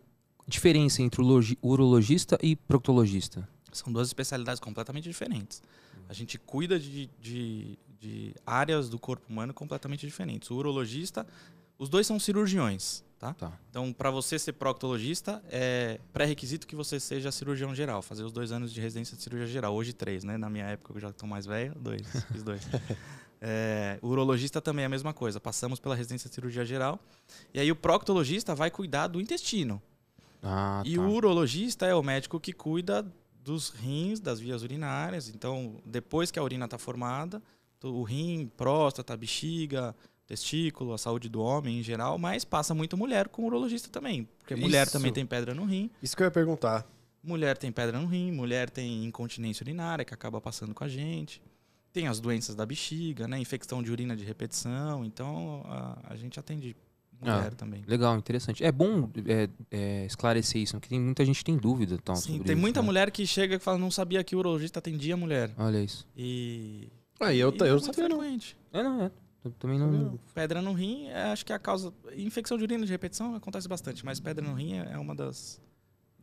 diferença 0.46 1.02
entre 1.02 1.20
urologista 1.60 2.38
e 2.40 2.54
proctologista? 2.54 3.48
São 3.72 3.92
duas 3.92 4.06
especialidades 4.06 4.60
completamente 4.60 5.08
diferentes. 5.08 5.60
A 6.08 6.12
gente 6.12 6.38
cuida 6.38 6.78
de, 6.78 7.10
de, 7.20 7.76
de 8.04 8.34
áreas 8.46 8.88
do 8.90 8.98
corpo 8.98 9.24
humano 9.30 9.54
completamente 9.54 10.06
diferentes. 10.06 10.50
O 10.50 10.56
urologista, 10.56 11.26
os 11.78 11.88
dois 11.88 12.06
são 12.06 12.18
cirurgiões, 12.20 13.02
tá? 13.18 13.32
Tá. 13.34 13.52
Então, 13.70 13.92
para 13.92 14.10
você 14.10 14.38
ser 14.38 14.52
proctologista, 14.52 15.42
é 15.50 15.98
pré-requisito 16.12 16.66
que 16.66 16.76
você 16.76 17.00
seja 17.00 17.32
cirurgião 17.32 17.74
geral, 17.74 18.02
fazer 18.02 18.22
os 18.22 18.30
dois 18.32 18.52
anos 18.52 18.72
de 18.72 18.80
residência 18.80 19.16
de 19.16 19.22
cirurgia 19.22 19.46
geral. 19.46 19.74
Hoje, 19.74 19.92
três, 19.94 20.22
né? 20.22 20.36
Na 20.36 20.50
minha 20.50 20.66
época, 20.66 20.92
eu 20.94 21.00
já 21.00 21.08
estou 21.08 21.26
mais 21.28 21.46
velho, 21.46 21.74
dois, 21.76 22.02
fiz 22.30 22.42
dois. 22.42 22.62
É, 23.40 23.98
o 24.02 24.08
urologista 24.08 24.60
também 24.60 24.82
é 24.82 24.86
a 24.86 24.90
mesma 24.90 25.12
coisa, 25.14 25.40
passamos 25.40 25.80
pela 25.80 25.94
residência 25.94 26.28
de 26.28 26.34
cirurgia 26.34 26.64
geral. 26.64 27.00
E 27.52 27.58
aí, 27.60 27.70
o 27.72 27.76
proctologista 27.76 28.54
vai 28.54 28.70
cuidar 28.70 29.06
do 29.06 29.20
intestino. 29.20 29.80
Ah, 30.42 30.82
E 30.84 30.96
tá. 30.96 31.00
o 31.02 31.10
urologista 31.10 31.86
é 31.86 31.94
o 31.94 32.02
médico 32.02 32.38
que 32.38 32.52
cuida 32.52 33.06
dos 33.42 33.68
rins, 33.70 34.20
das 34.20 34.40
vias 34.40 34.62
urinárias. 34.62 35.28
Então, 35.28 35.76
depois 35.84 36.30
que 36.30 36.38
a 36.38 36.42
urina 36.42 36.64
está 36.64 36.78
formada, 36.78 37.42
o 37.88 38.02
rim, 38.02 38.50
próstata, 38.56 39.16
bexiga, 39.16 39.94
testículo, 40.26 40.92
a 40.94 40.98
saúde 40.98 41.28
do 41.28 41.40
homem 41.40 41.78
em 41.80 41.82
geral, 41.82 42.18
mas 42.18 42.44
passa 42.44 42.74
muito 42.74 42.96
mulher 42.96 43.28
com 43.28 43.42
o 43.42 43.46
urologista 43.46 43.88
também. 43.90 44.28
Porque 44.38 44.56
mulher 44.56 44.84
Isso. 44.84 44.92
também 44.92 45.12
tem 45.12 45.26
pedra 45.26 45.54
no 45.54 45.64
rim, 45.64 45.90
Isso 46.02 46.16
que 46.16 46.22
eu 46.22 46.26
ia 46.26 46.30
perguntar. 46.30 46.86
mulher 47.22 47.56
tem 47.58 47.70
pedra 47.70 47.98
no 48.00 48.06
rim, 48.06 48.32
mulher 48.32 48.70
tem 48.70 49.04
incontinência 49.04 49.62
urinária 49.62 50.04
que 50.04 50.14
acaba 50.14 50.40
passando 50.40 50.72
com 50.74 50.82
a 50.84 50.88
gente. 50.88 51.42
Tem 51.92 52.08
as 52.08 52.18
doenças 52.18 52.56
da 52.56 52.66
bexiga, 52.66 53.28
né? 53.28 53.38
Infecção 53.38 53.80
de 53.82 53.90
urina 53.92 54.16
de 54.16 54.24
repetição. 54.24 55.04
Então, 55.04 55.62
a, 55.66 55.98
a 56.12 56.16
gente 56.16 56.40
atende 56.40 56.74
mulher 57.20 57.52
Ah, 57.52 57.56
também. 57.56 57.84
Legal, 57.86 58.16
interessante. 58.16 58.64
É 58.64 58.72
bom 58.72 59.08
é, 59.26 59.48
é, 59.70 60.04
esclarecer 60.04 60.60
isso, 60.60 60.72
porque 60.74 60.88
tem, 60.88 60.98
muita 61.00 61.24
gente 61.24 61.44
tem 61.44 61.56
dúvida. 61.56 61.96
Tal, 62.04 62.16
Sim, 62.16 62.40
tem 62.42 62.54
isso, 62.54 62.60
muita 62.60 62.80
né? 62.80 62.86
mulher 62.86 63.10
que 63.12 63.24
chega 63.26 63.54
e 63.54 63.58
fala, 63.60 63.78
não 63.78 63.90
sabia 63.92 64.24
que 64.24 64.34
o 64.34 64.40
urologista 64.40 64.80
atendia 64.80 65.16
mulher. 65.16 65.52
Olha 65.56 65.80
isso. 65.84 66.04
E. 66.16 66.88
Aí 67.20 67.38
eu, 67.38 67.50
e 67.50 67.58
eu 67.58 67.66
não 67.66 67.70
muito 67.72 67.84
sabia, 67.86 68.08
não. 68.08 68.18
frequente. 68.18 68.56
É, 68.72 68.82
não, 68.82 69.02
é. 69.02 69.10
Eu 69.44 69.50
também 69.52 69.78
não. 69.78 70.18
Pedra 70.34 70.62
no 70.62 70.72
rim, 70.72 71.06
é, 71.08 71.24
acho 71.24 71.44
que 71.44 71.52
é 71.52 71.56
a 71.56 71.58
causa. 71.58 71.92
Infecção 72.16 72.56
de 72.56 72.64
urina 72.64 72.84
de 72.84 72.92
repetição 72.92 73.34
acontece 73.34 73.68
bastante, 73.68 74.04
mas 74.04 74.18
pedra 74.18 74.46
no 74.46 74.54
rim 74.54 74.78
é 74.78 74.92
é 74.92 74.98
uma 74.98 75.14
das, 75.14 75.60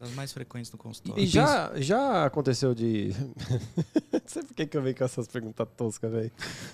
das 0.01 0.11
mais 0.15 0.33
frequentes 0.33 0.71
no 0.71 0.79
consultório. 0.79 1.21
E 1.23 1.27
já, 1.27 1.71
já 1.75 2.25
aconteceu 2.25 2.73
de. 2.73 3.15
não 4.11 4.21
sei 4.25 4.41
por 4.41 4.55
que 4.55 4.65
que 4.65 4.75
eu 4.75 4.81
venho 4.81 4.95
com 4.95 5.03
essas 5.03 5.27
perguntas 5.27 5.67
toscas, 5.77 6.11
velho. 6.11 6.31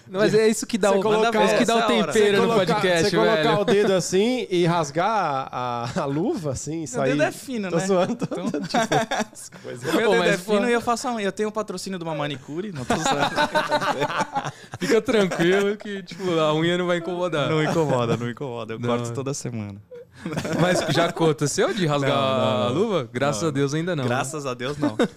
Mas 0.10 0.34
é 0.34 0.48
isso 0.48 0.66
que 0.66 0.78
dá 0.78 0.92
Você 0.92 0.98
o, 1.00 1.02
colocar- 1.02 1.42
é 1.42 1.46
isso 1.46 1.58
que 1.58 1.66
dá 1.66 1.76
o 1.76 1.88
tempero 1.88 2.38
no 2.44 2.48
colocar, 2.48 2.76
podcast, 2.76 3.10
você 3.10 3.16
colocar 3.18 3.36
velho. 3.44 3.60
o 3.60 3.66
dedo 3.66 3.92
assim 4.00 4.48
e 4.50 4.66
rasgar 4.66 5.50
a, 5.52 6.02
a 6.02 6.06
luva, 6.06 6.52
assim, 6.52 6.76
e 6.76 6.78
Meu 6.80 6.88
sair. 6.88 7.10
dedo 7.12 7.24
é 7.24 7.32
fino, 7.34 7.70
Tô 7.70 7.76
né? 7.76 7.86
zoando. 7.86 8.16
tô- 8.16 8.26
Então, 8.26 8.50
coisa. 9.62 9.92
meu 9.94 10.10
dedo 10.12 10.20
mas 10.20 10.32
é 10.34 10.38
fino 10.38 10.70
e 10.70 10.72
eu 10.74 10.82
faço 10.82 11.08
a 11.10 11.14
unha. 11.16 11.26
Eu 11.26 11.32
tenho 11.34 11.50
um 11.50 11.52
patrocínio 11.52 12.00
de 12.00 12.06
uma 12.06 12.16
manicure, 12.16 12.72
não 12.72 12.86
tô 12.86 12.96
zoando. 12.96 13.36
Fica 14.80 15.02
tranquilo 15.02 15.76
que, 15.76 16.02
tipo, 16.04 16.32
a 16.40 16.54
unha 16.54 16.78
não 16.78 16.88
vai 16.88 16.98
incomodar. 17.00 17.50
não 17.50 17.62
incomoda, 17.62 18.16
não 18.16 18.30
incomoda. 18.30 18.74
Eu 18.76 18.80
Não. 18.80 18.88
corto 18.90 19.12
toda 19.14 19.34
semana. 19.34 19.82
Mas 20.62 20.80
já 20.94 21.06
aconteceu 21.06 21.74
de 21.74 21.86
rasgar 21.86 22.10
Não, 22.12 22.18
não, 22.18 22.64
a 22.64 22.70
luva? 22.70 23.10
Graças 23.12 23.42
Não. 23.44 23.50
a 23.50 23.52
Deus 23.52 23.74
ainda 23.74 23.96
não. 23.96 24.04
né? 24.04 24.10
Graças 24.10 24.46
a 24.46 24.54
Deus, 24.54 24.78
não. 24.78 24.96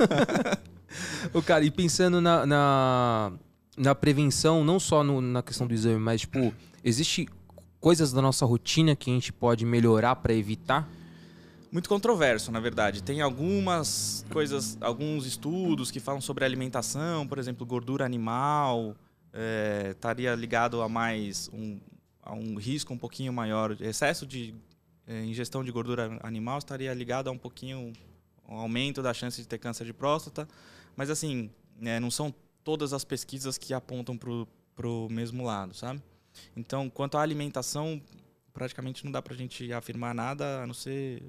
O 1.32 1.40
cara, 1.40 1.64
e 1.64 1.70
pensando 1.70 2.20
na, 2.20 2.44
na, 2.44 3.32
na 3.76 3.94
prevenção, 3.94 4.64
não 4.64 4.80
só 4.80 5.04
no- 5.04 5.20
na 5.20 5.40
questão 5.42 5.66
do 5.66 5.72
exame, 5.72 5.98
mas, 6.00 6.22
tipo, 6.22 6.52
existe 6.82 7.28
coisas 7.78 8.12
da 8.12 8.20
nossa 8.20 8.44
rotina 8.44 8.96
que 8.96 9.08
a 9.10 9.14
gente 9.14 9.32
pode 9.32 9.64
melhorar 9.64 10.16
pra 10.16 10.32
evitar? 10.34 10.88
muito 11.72 11.88
controverso, 11.88 12.50
na 12.50 12.58
verdade. 12.58 13.00
Tem 13.00 13.20
algumas 13.20 14.26
coisas, 14.32 14.76
alguns 14.80 15.24
estudos 15.24 15.88
que 15.92 16.00
falam 16.00 16.20
sobre 16.20 16.44
alimentação, 16.44 17.24
por 17.28 17.38
exemplo, 17.38 17.64
gordura 17.64 18.04
animal, 18.04 18.96
é, 19.32 19.90
estaria 19.92 20.34
ligado 20.34 20.82
a 20.82 20.88
mais 20.88 21.48
um, 21.52 21.78
a 22.24 22.34
um 22.34 22.56
risco 22.56 22.92
um 22.92 22.98
pouquinho 22.98 23.32
maior. 23.32 23.76
Excesso 23.80 24.26
de 24.26 24.52
é, 25.11 25.25
ingestão 25.25 25.64
de 25.64 25.73
gordura 25.73 26.20
animal 26.23 26.59
estaria 26.59 26.94
ligado 26.94 27.27
a 27.27 27.33
um 27.33 27.38
pouquinho 27.38 27.92
um 28.49 28.55
aumento 28.57 29.03
da 29.03 29.12
chance 29.12 29.40
de 29.42 29.49
ter 29.49 29.59
câncer 29.59 29.85
de 29.85 29.92
próstata. 29.92 30.46
Mas 30.94 31.11
assim, 31.11 31.51
né, 31.77 31.99
não 31.99 32.11
são 32.12 32.33
todas 32.62 32.92
as 32.92 33.05
pesquisas 33.05 33.59
que 33.59 33.75
apontam 33.75 34.16
para 34.16 34.88
o 34.88 35.09
mesmo 35.11 35.44
lado, 35.44 35.75
sabe? 35.75 36.01
Então, 36.57 36.88
quanto 36.88 37.18
à 37.18 37.23
alimentação, 37.23 38.01
praticamente 38.53 39.05
não 39.05 39.11
dá 39.11 39.20
pra 39.20 39.35
gente 39.35 39.73
afirmar 39.73 40.14
nada, 40.14 40.62
a 40.62 40.66
não 40.66 40.75
ser 40.75 41.23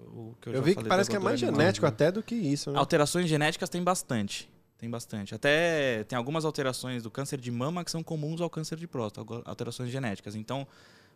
o 0.00 0.34
que 0.40 0.48
eu, 0.48 0.52
Eu 0.52 0.58
já 0.58 0.64
vi 0.64 0.76
que 0.76 0.84
parece 0.84 1.08
que 1.08 1.16
é 1.16 1.18
mais 1.18 1.42
animal. 1.42 1.60
genético 1.60 1.86
até 1.86 2.12
do 2.12 2.22
que 2.22 2.34
isso, 2.34 2.70
né? 2.72 2.78
Alterações 2.78 3.26
genéticas 3.26 3.70
tem 3.70 3.82
bastante. 3.82 4.50
Tem 4.76 4.90
bastante. 4.90 5.34
Até 5.34 6.04
tem 6.04 6.18
algumas 6.18 6.44
alterações 6.44 7.02
do 7.02 7.10
câncer 7.10 7.40
de 7.40 7.50
mama 7.50 7.82
que 7.84 7.90
são 7.90 8.02
comuns 8.02 8.40
ao 8.42 8.50
câncer 8.50 8.76
de 8.76 8.86
próstata, 8.86 9.42
alterações 9.46 9.90
genéticas. 9.90 10.34
Então, 10.34 10.66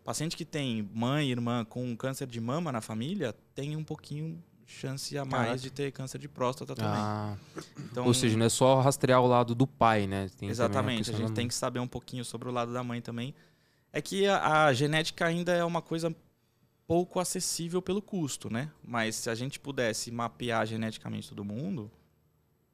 paciente 0.08 0.38
que 0.38 0.44
tem 0.46 0.88
mãe 0.94 1.28
e 1.28 1.32
irmã 1.32 1.66
com 1.66 1.94
câncer 1.94 2.26
de 2.26 2.40
mama 2.40 2.72
na 2.72 2.80
família 2.80 3.34
tem 3.54 3.76
um 3.76 3.84
pouquinho 3.84 4.42
chance 4.64 5.18
a 5.18 5.22
mais 5.22 5.44
Caraca. 5.44 5.58
de 5.58 5.70
ter 5.70 5.92
câncer 5.92 6.18
de 6.18 6.26
próstata 6.26 6.74
também. 6.74 6.94
Ah, 6.94 7.36
Então, 7.78 8.06
ou 8.06 8.14
seja, 8.14 8.34
não 8.34 8.46
é 8.46 8.48
só 8.48 8.80
rastrear 8.80 9.20
o 9.20 9.26
lado 9.26 9.54
do 9.54 9.66
pai, 9.66 10.06
né? 10.06 10.30
Tem 10.38 10.48
Exatamente. 10.48 11.10
A 11.10 11.14
gente 11.14 11.32
tem 11.32 11.46
que 11.46 11.52
saber 11.54 11.78
um 11.78 11.86
pouquinho 11.86 12.24
sobre 12.24 12.48
o 12.48 12.50
lado 12.50 12.72
da 12.72 12.82
mãe 12.82 13.02
também. 13.02 13.34
É 13.92 14.00
que 14.00 14.26
a, 14.26 14.64
a 14.64 14.72
genética 14.72 15.26
ainda 15.26 15.52
é 15.52 15.62
uma 15.62 15.82
coisa 15.82 16.16
pouco 16.86 17.20
acessível 17.20 17.82
pelo 17.82 18.00
custo, 18.00 18.50
né? 18.50 18.70
Mas 18.82 19.14
se 19.14 19.28
a 19.28 19.34
gente 19.34 19.60
pudesse 19.60 20.10
mapear 20.10 20.64
geneticamente 20.64 21.28
todo 21.28 21.44
mundo, 21.44 21.90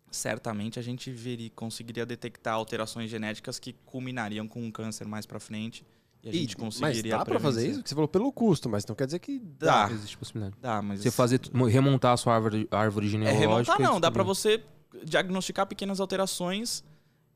certamente 0.09 0.79
a 0.79 0.83
gente 0.83 1.11
veria, 1.11 1.51
conseguiria 1.51 2.07
detectar 2.07 2.55
alterações 2.55 3.11
genéticas 3.11 3.59
que 3.59 3.73
culminariam 3.85 4.47
com 4.47 4.63
um 4.63 4.71
câncer 4.71 5.05
mais 5.05 5.27
para 5.27 5.41
frente 5.41 5.85
e 6.25 6.29
a 6.29 6.33
E- 6.33 6.37
gente 6.39 6.57
mas 6.59 6.79
conseguiria 6.81 7.19
dá 7.19 7.25
pra 7.25 7.39
fazer 7.39 7.69
isso? 7.69 7.83
Que 7.83 7.89
você 7.89 7.95
falou 7.95 8.09
pelo 8.09 8.33
custo, 8.33 8.69
mas 8.69 8.85
não 8.87 8.95
quer 8.95 9.05
dizer 9.07 9.19
que 9.19 9.39
Dá, 9.59 9.89
Existe 9.91 10.17
possibilidade. 10.17 10.57
dá, 10.61 10.81
mas 10.83 11.01
Você 11.03 11.11
fazer, 11.11 11.41
remontar 11.71 12.13
a 12.15 12.17
sua 12.17 12.35
árvore, 12.35 12.67
árvore 12.71 13.07
é 13.07 13.11
genealógica. 13.11 13.49
remontar 13.49 13.81
e 13.81 13.83
não, 13.83 14.01
dá 14.01 14.11
pra 14.11 14.25
descobrir. 14.25 14.63
você 14.63 15.05
diagnosticar 15.05 15.67
pequenas 15.67 16.01
alterações 16.01 16.83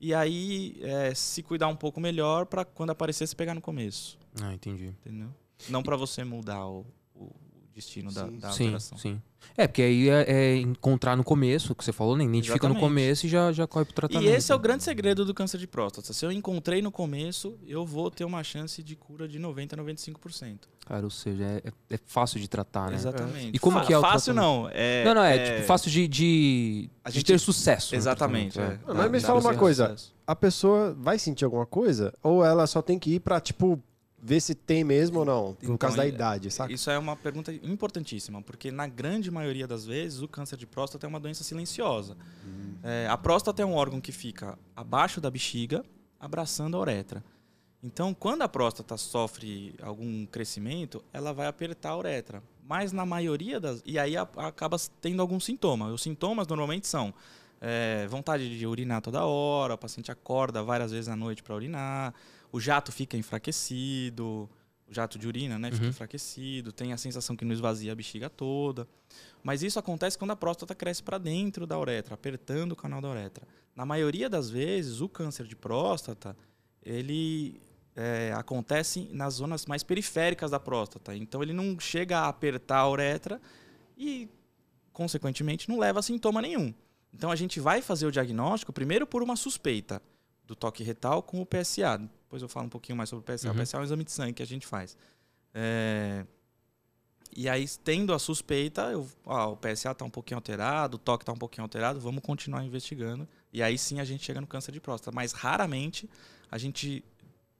e 0.00 0.14
aí 0.14 0.78
é, 0.80 1.12
se 1.14 1.42
cuidar 1.42 1.68
um 1.68 1.76
pouco 1.76 2.00
melhor 2.00 2.46
para 2.46 2.64
quando 2.64 2.90
aparecer 2.90 3.26
você 3.26 3.34
pegar 3.36 3.54
no 3.54 3.60
começo, 3.60 4.16
Ah, 4.40 4.54
entendi. 4.54 4.86
entendeu? 4.86 5.28
Não 5.68 5.82
para 5.82 5.96
você 5.96 6.22
mudar 6.24 6.64
o, 6.66 6.86
o 7.14 7.30
destino 7.78 8.12
da, 8.12 8.26
Sim, 8.26 8.38
da 8.38 8.50
Sim, 8.50 8.64
alteração. 8.64 8.98
sim. 8.98 9.22
É, 9.56 9.66
porque 9.66 9.82
aí 9.82 10.08
é, 10.08 10.24
é 10.30 10.56
encontrar 10.56 11.16
no 11.16 11.22
começo, 11.24 11.74
que 11.74 11.84
você 11.84 11.92
falou, 11.92 12.16
né? 12.16 12.24
Identifica 12.24 12.68
no 12.68 12.74
Exatamente. 12.74 12.80
começo 12.80 13.26
e 13.26 13.28
já, 13.28 13.52
já 13.52 13.66
corre 13.66 13.84
pro 13.84 13.94
tratamento. 13.94 14.24
E 14.28 14.28
esse 14.32 14.50
é 14.52 14.54
o 14.54 14.58
grande 14.58 14.82
segredo 14.84 15.24
do 15.24 15.32
câncer 15.32 15.58
de 15.58 15.66
próstata. 15.66 16.12
Se 16.12 16.24
eu 16.26 16.30
encontrei 16.32 16.82
no 16.82 16.90
começo, 16.90 17.56
eu 17.66 17.84
vou 17.86 18.10
ter 18.10 18.24
uma 18.24 18.42
chance 18.44 18.82
de 18.82 18.94
cura 18.96 19.26
de 19.28 19.38
90 19.38 19.74
a 19.74 19.78
95%. 19.78 20.58
Cara, 20.86 21.04
ou 21.04 21.10
seja, 21.10 21.44
é, 21.44 21.62
é- 21.64 21.94
é 21.94 21.98
fácil 22.06 22.40
de 22.40 22.48
tratar, 22.48 22.90
né? 22.90 22.96
Exatamente. 22.96 23.50
E 23.54 23.58
como 23.58 23.78
Fa- 23.78 23.86
que 23.86 23.92
é 23.92 23.98
o 23.98 24.00
Fácil 24.00 24.34
tratamento? 24.34 24.62
não. 24.64 24.70
É, 24.72 25.04
não, 25.04 25.14
não, 25.14 25.22
é, 25.24 25.52
tipo, 25.54 25.66
fácil 25.66 25.90
de, 25.90 26.08
de, 26.08 26.90
A 27.04 27.08
de 27.10 27.16
gente- 27.16 27.26
ter 27.26 27.38
sucesso. 27.38 27.94
no 27.94 27.98
Exatamente. 27.98 28.58
é. 28.58 28.62
é. 28.62 28.78
Mas 28.92 29.10
me 29.10 29.20
fala 29.20 29.40
uma 29.40 29.54
coisa. 29.54 29.88
sucesso. 29.90 30.14
a 30.26 30.36
pessoa 30.36 30.94
vai 30.98 31.18
sentir 31.18 31.44
alguma 31.44 31.64
coisa? 31.66 32.12
Ou 32.22 32.44
ela 32.44 32.66
só 32.66 32.82
tem 32.82 32.98
que 32.98 33.14
ir 33.14 33.20
pra, 33.20 33.40
tipo, 33.40 33.80
ver 34.20 34.40
se 34.40 34.54
tem 34.54 34.82
mesmo 34.84 35.20
ou 35.20 35.24
não? 35.24 35.54
Por 35.54 35.64
Então, 35.64 35.76
causa 35.78 35.96
da 35.98 36.06
e- 36.06 36.08
idade, 36.10 36.50
saca? 36.50 36.72
Isso 36.72 36.90
é 36.90 36.98
uma 36.98 37.14
pergunta 37.16 37.52
importantíssima, 37.52 38.42
porque 38.42 38.70
na 38.70 38.86
grande 38.86 39.30
maioria 39.30 39.66
das 39.66 39.86
vezes 39.86 40.20
o 40.22 40.28
câncer 40.28 40.56
de 40.56 40.66
próstata 40.66 41.06
é 41.06 41.08
uma 41.08 41.20
doença 41.20 41.44
silenciosa. 41.44 42.16
É, 42.82 43.06
a 43.08 43.16
próstata 43.16 43.62
é 43.62 43.64
um 43.66 43.74
órgão 43.74 44.00
que 44.00 44.12
fica 44.12 44.58
abaixo 44.76 45.20
da 45.20 45.30
bexiga, 45.30 45.84
abraçando 46.18 46.76
a 46.76 46.80
uretra. 46.80 47.22
Então, 47.82 48.12
quando 48.12 48.42
a 48.42 48.48
próstata 48.48 48.96
sofre 48.96 49.74
algum 49.80 50.26
crescimento, 50.26 51.02
ela 51.12 51.32
vai 51.32 51.46
apertar 51.46 51.90
a 51.90 51.96
uretra. 51.98 52.42
Mas 52.66 52.92
na 52.92 53.06
maioria 53.06 53.58
das. 53.60 53.82
E 53.86 53.98
aí 53.98 54.16
a- 54.16 54.28
acaba 54.36 54.76
tendo 55.00 55.22
algum 55.22 55.38
sintoma. 55.40 55.86
Os 55.92 56.02
sintomas 56.02 56.46
normalmente 56.48 56.86
são 56.88 57.14
é, 57.60 58.06
vontade 58.08 58.56
de 58.58 58.66
urinar 58.66 59.00
toda 59.00 59.24
hora, 59.24 59.74
o 59.74 59.78
paciente 59.78 60.12
acorda 60.12 60.62
várias 60.62 60.92
vezes 60.92 61.08
à 61.08 61.16
noite 61.16 61.42
para 61.42 61.54
urinar, 61.56 62.14
o 62.52 62.60
jato 62.60 62.90
fica 62.92 63.16
enfraquecido, 63.16 64.48
o 64.86 64.92
jato 64.94 65.18
de 65.18 65.26
urina, 65.26 65.58
né? 65.58 65.70
Fica 65.70 65.84
Uhum. 65.84 65.90
enfraquecido, 65.90 66.72
tem 66.72 66.92
a 66.92 66.96
sensação 66.96 67.36
que 67.36 67.44
não 67.44 67.52
esvazia 67.52 67.92
a 67.92 67.94
bexiga 67.94 68.30
toda. 68.30 68.88
Mas 69.42 69.62
isso 69.62 69.78
acontece 69.78 70.16
quando 70.18 70.30
a 70.30 70.36
próstata 70.36 70.74
cresce 70.74 71.02
para 71.02 71.18
dentro 71.18 71.66
da 71.66 71.78
uretra, 71.78 72.14
apertando 72.14 72.72
o 72.72 72.76
canal 72.76 73.00
da 73.00 73.08
uretra. 73.10 73.46
Na 73.76 73.84
maioria 73.86 74.28
das 74.28 74.50
vezes, 74.50 75.00
o 75.00 75.08
câncer 75.08 75.46
de 75.46 75.54
próstata, 75.54 76.36
ele 76.82 77.60
é, 77.94 78.32
acontece 78.34 79.08
nas 79.12 79.34
zonas 79.34 79.66
mais 79.66 79.82
periféricas 79.82 80.50
da 80.50 80.58
próstata. 80.60 81.14
Então, 81.14 81.42
ele 81.42 81.52
não 81.52 81.78
chega 81.78 82.20
a 82.20 82.28
apertar 82.28 82.78
a 82.78 82.90
uretra 82.90 83.40
e, 83.96 84.28
consequentemente, 84.92 85.68
não 85.68 85.78
leva 85.78 85.98
a 86.00 86.02
sintoma 86.02 86.40
nenhum. 86.42 86.72
Então, 87.12 87.30
a 87.30 87.36
gente 87.36 87.60
vai 87.60 87.80
fazer 87.82 88.06
o 88.06 88.12
diagnóstico 88.12 88.72
primeiro 88.72 89.06
por 89.06 89.22
uma 89.22 89.36
suspeita 89.36 90.02
do 90.44 90.54
toque 90.56 90.82
retal 90.82 91.22
com 91.22 91.40
o 91.40 91.46
PSA. 91.46 92.00
Depois 92.28 92.42
eu 92.42 92.48
falo 92.48 92.66
um 92.66 92.68
pouquinho 92.68 92.94
mais 92.94 93.08
sobre 93.08 93.22
o 93.22 93.34
PSA. 93.34 93.48
Uhum. 93.48 93.58
O 93.58 93.62
PSA 93.62 93.78
é 93.78 93.80
um 93.80 93.84
exame 93.84 94.04
de 94.04 94.12
sangue 94.12 94.34
que 94.34 94.42
a 94.42 94.46
gente 94.46 94.66
faz. 94.66 94.94
É, 95.54 96.26
E 97.34 97.48
aí, 97.48 97.66
tendo 97.82 98.12
a 98.12 98.18
suspeita, 98.18 98.82
eu, 98.92 99.08
ah, 99.24 99.46
o 99.46 99.56
PSA 99.56 99.92
está 99.92 100.04
um 100.04 100.10
pouquinho 100.10 100.36
alterado, 100.36 100.96
o 100.96 100.98
toque 100.98 101.22
está 101.22 101.32
um 101.32 101.36
pouquinho 101.38 101.62
alterado, 101.64 101.98
vamos 101.98 102.22
continuar 102.22 102.62
investigando. 102.64 103.26
E 103.50 103.62
aí 103.62 103.78
sim 103.78 103.98
a 103.98 104.04
gente 104.04 104.24
chega 104.24 104.42
no 104.42 104.46
câncer 104.46 104.72
de 104.72 104.80
próstata. 104.80 105.14
Mas 105.14 105.32
raramente 105.32 106.08
a 106.50 106.58
gente 106.58 107.02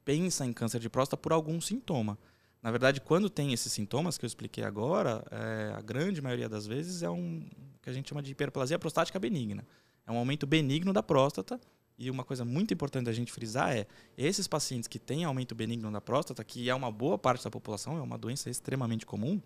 pensa 0.05 0.45
em 0.45 0.53
câncer 0.53 0.79
de 0.79 0.89
próstata 0.89 1.19
por 1.19 1.33
algum 1.33 1.59
sintoma. 1.59 2.15
Na 2.61 2.69
verdade, 2.69 3.01
quando 3.01 3.27
tem 3.27 3.53
esses 3.53 3.71
sintomas 3.73 4.17
que 4.17 4.25
eu 4.25 4.27
expliquei 4.27 4.63
agora, 4.63 5.23
é, 5.31 5.73
a 5.75 5.81
grande 5.81 6.21
maioria 6.21 6.47
das 6.47 6.67
vezes 6.67 7.01
é 7.01 7.09
um 7.09 7.47
que 7.81 7.89
a 7.89 7.93
gente 7.93 8.09
chama 8.09 8.21
de 8.21 8.31
hiperplasia 8.31 8.77
prostática 8.77 9.17
benigna. 9.17 9.65
É 10.05 10.11
um 10.11 10.17
aumento 10.17 10.45
benigno 10.45 10.91
da 10.91 11.01
próstata. 11.01 11.59
E 11.99 12.09
uma 12.09 12.23
coisa 12.23 12.45
muito 12.45 12.73
importante 12.73 13.05
da 13.05 13.11
gente 13.13 13.29
frisar 13.31 13.75
é 13.75 13.85
esses 14.17 14.47
pacientes 14.47 14.87
que 14.87 14.97
têm 14.97 15.25
aumento 15.25 15.53
benigno 15.53 15.91
da 15.91 15.99
próstata, 15.99 16.41
que 16.45 16.69
é 16.69 16.73
uma 16.73 16.89
boa 16.89 17.17
parte 17.17 17.43
da 17.43 17.49
população, 17.51 17.97
é 17.97 18.01
uma 18.01 18.17
doença 18.17 18.49
extremamente 18.49 19.05
comum. 19.05 19.41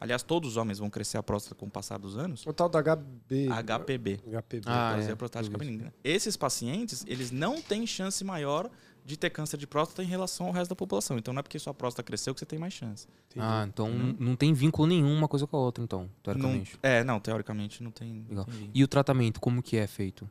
Aliás, 0.00 0.22
todos 0.22 0.52
os 0.52 0.56
homens 0.56 0.78
vão 0.78 0.88
crescer 0.88 1.18
a 1.18 1.22
próstata 1.22 1.54
com 1.54 1.66
o 1.66 1.70
passar 1.70 1.98
dos 1.98 2.16
anos. 2.16 2.46
O 2.46 2.52
tal 2.52 2.68
da 2.68 2.80
HB... 2.80 3.48
HPB. 3.50 4.20
HPB. 4.24 4.62
Ah, 4.66 4.96
é, 4.98 5.14
prostática 5.14 5.58
benigna. 5.58 5.92
Esses 6.02 6.36
pacientes, 6.36 7.04
eles 7.06 7.30
não 7.30 7.60
têm 7.60 7.86
chance 7.86 8.24
maior 8.24 8.70
de 9.04 9.16
ter 9.16 9.28
câncer 9.30 9.56
de 9.56 9.66
próstata 9.66 10.02
em 10.02 10.06
relação 10.06 10.46
ao 10.46 10.52
resto 10.52 10.68
da 10.70 10.76
população. 10.76 11.18
Então 11.18 11.34
não 11.34 11.40
é 11.40 11.42
porque 11.42 11.58
sua 11.58 11.74
próstata 11.74 12.04
cresceu 12.06 12.32
que 12.32 12.38
você 12.40 12.46
tem 12.46 12.58
mais 12.58 12.72
chance. 12.74 13.06
Entendi. 13.30 13.44
Ah, 13.44 13.66
então 13.68 13.88
Uhum. 13.88 14.16
não 14.20 14.36
tem 14.36 14.52
vínculo 14.54 14.86
nenhum 14.86 15.12
uma 15.16 15.26
coisa 15.26 15.46
com 15.46 15.56
a 15.56 15.60
outra, 15.60 15.82
então, 15.82 16.02
Não, 16.02 16.10
teoricamente. 16.22 16.78
é, 16.82 17.02
não, 17.02 17.18
teoricamente 17.18 17.82
não 17.82 17.90
tem. 17.90 18.24
Legal. 18.28 18.44
tem 18.44 18.54
vínculo. 18.54 18.70
E 18.74 18.84
o 18.84 18.88
tratamento, 18.88 19.40
como 19.40 19.62
que 19.62 19.76
é 19.76 19.86
feito? 19.86 20.30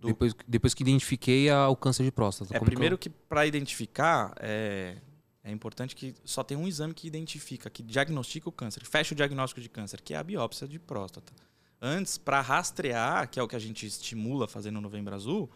Do- 0.00 0.08
Depois, 0.08 0.34
depois 0.48 0.72
que 0.74 0.82
identifiquei 0.82 1.50
a- 1.50 1.68
o 1.68 1.76
câncer 1.76 2.04
de 2.04 2.10
próstata. 2.10 2.54
É, 2.54 2.58
como 2.58 2.68
que 2.68 2.72
eu- 2.74 2.76
primeiro 2.76 2.98
que 2.98 3.10
para 3.10 3.46
identificar, 3.46 4.32
é, 4.40 4.96
é 5.44 5.52
importante 5.52 5.94
que 5.94 6.14
só 6.24 6.42
tem 6.42 6.56
um 6.56 6.66
exame 6.66 6.94
que 6.94 7.06
identifica, 7.06 7.68
que 7.68 7.82
diagnostica 7.82 8.48
o 8.48 8.52
câncer, 8.52 8.84
fecha 8.84 9.12
o 9.12 9.16
diagnóstico 9.16 9.60
de 9.60 9.68
câncer, 9.68 10.00
que 10.00 10.14
é 10.14 10.16
a 10.16 10.22
biópsia 10.22 10.66
de 10.66 10.78
próstata. 10.78 11.32
Antes, 11.82 12.16
para 12.18 12.40
rastrear, 12.40 13.28
que 13.28 13.38
é 13.38 13.42
o 13.42 13.48
que 13.48 13.56
a 13.56 13.58
gente 13.58 13.86
estimula 13.86 14.48
fazendo 14.48 14.74
no 14.76 14.80
Novembro 14.82 15.14
Azul, 15.14 15.50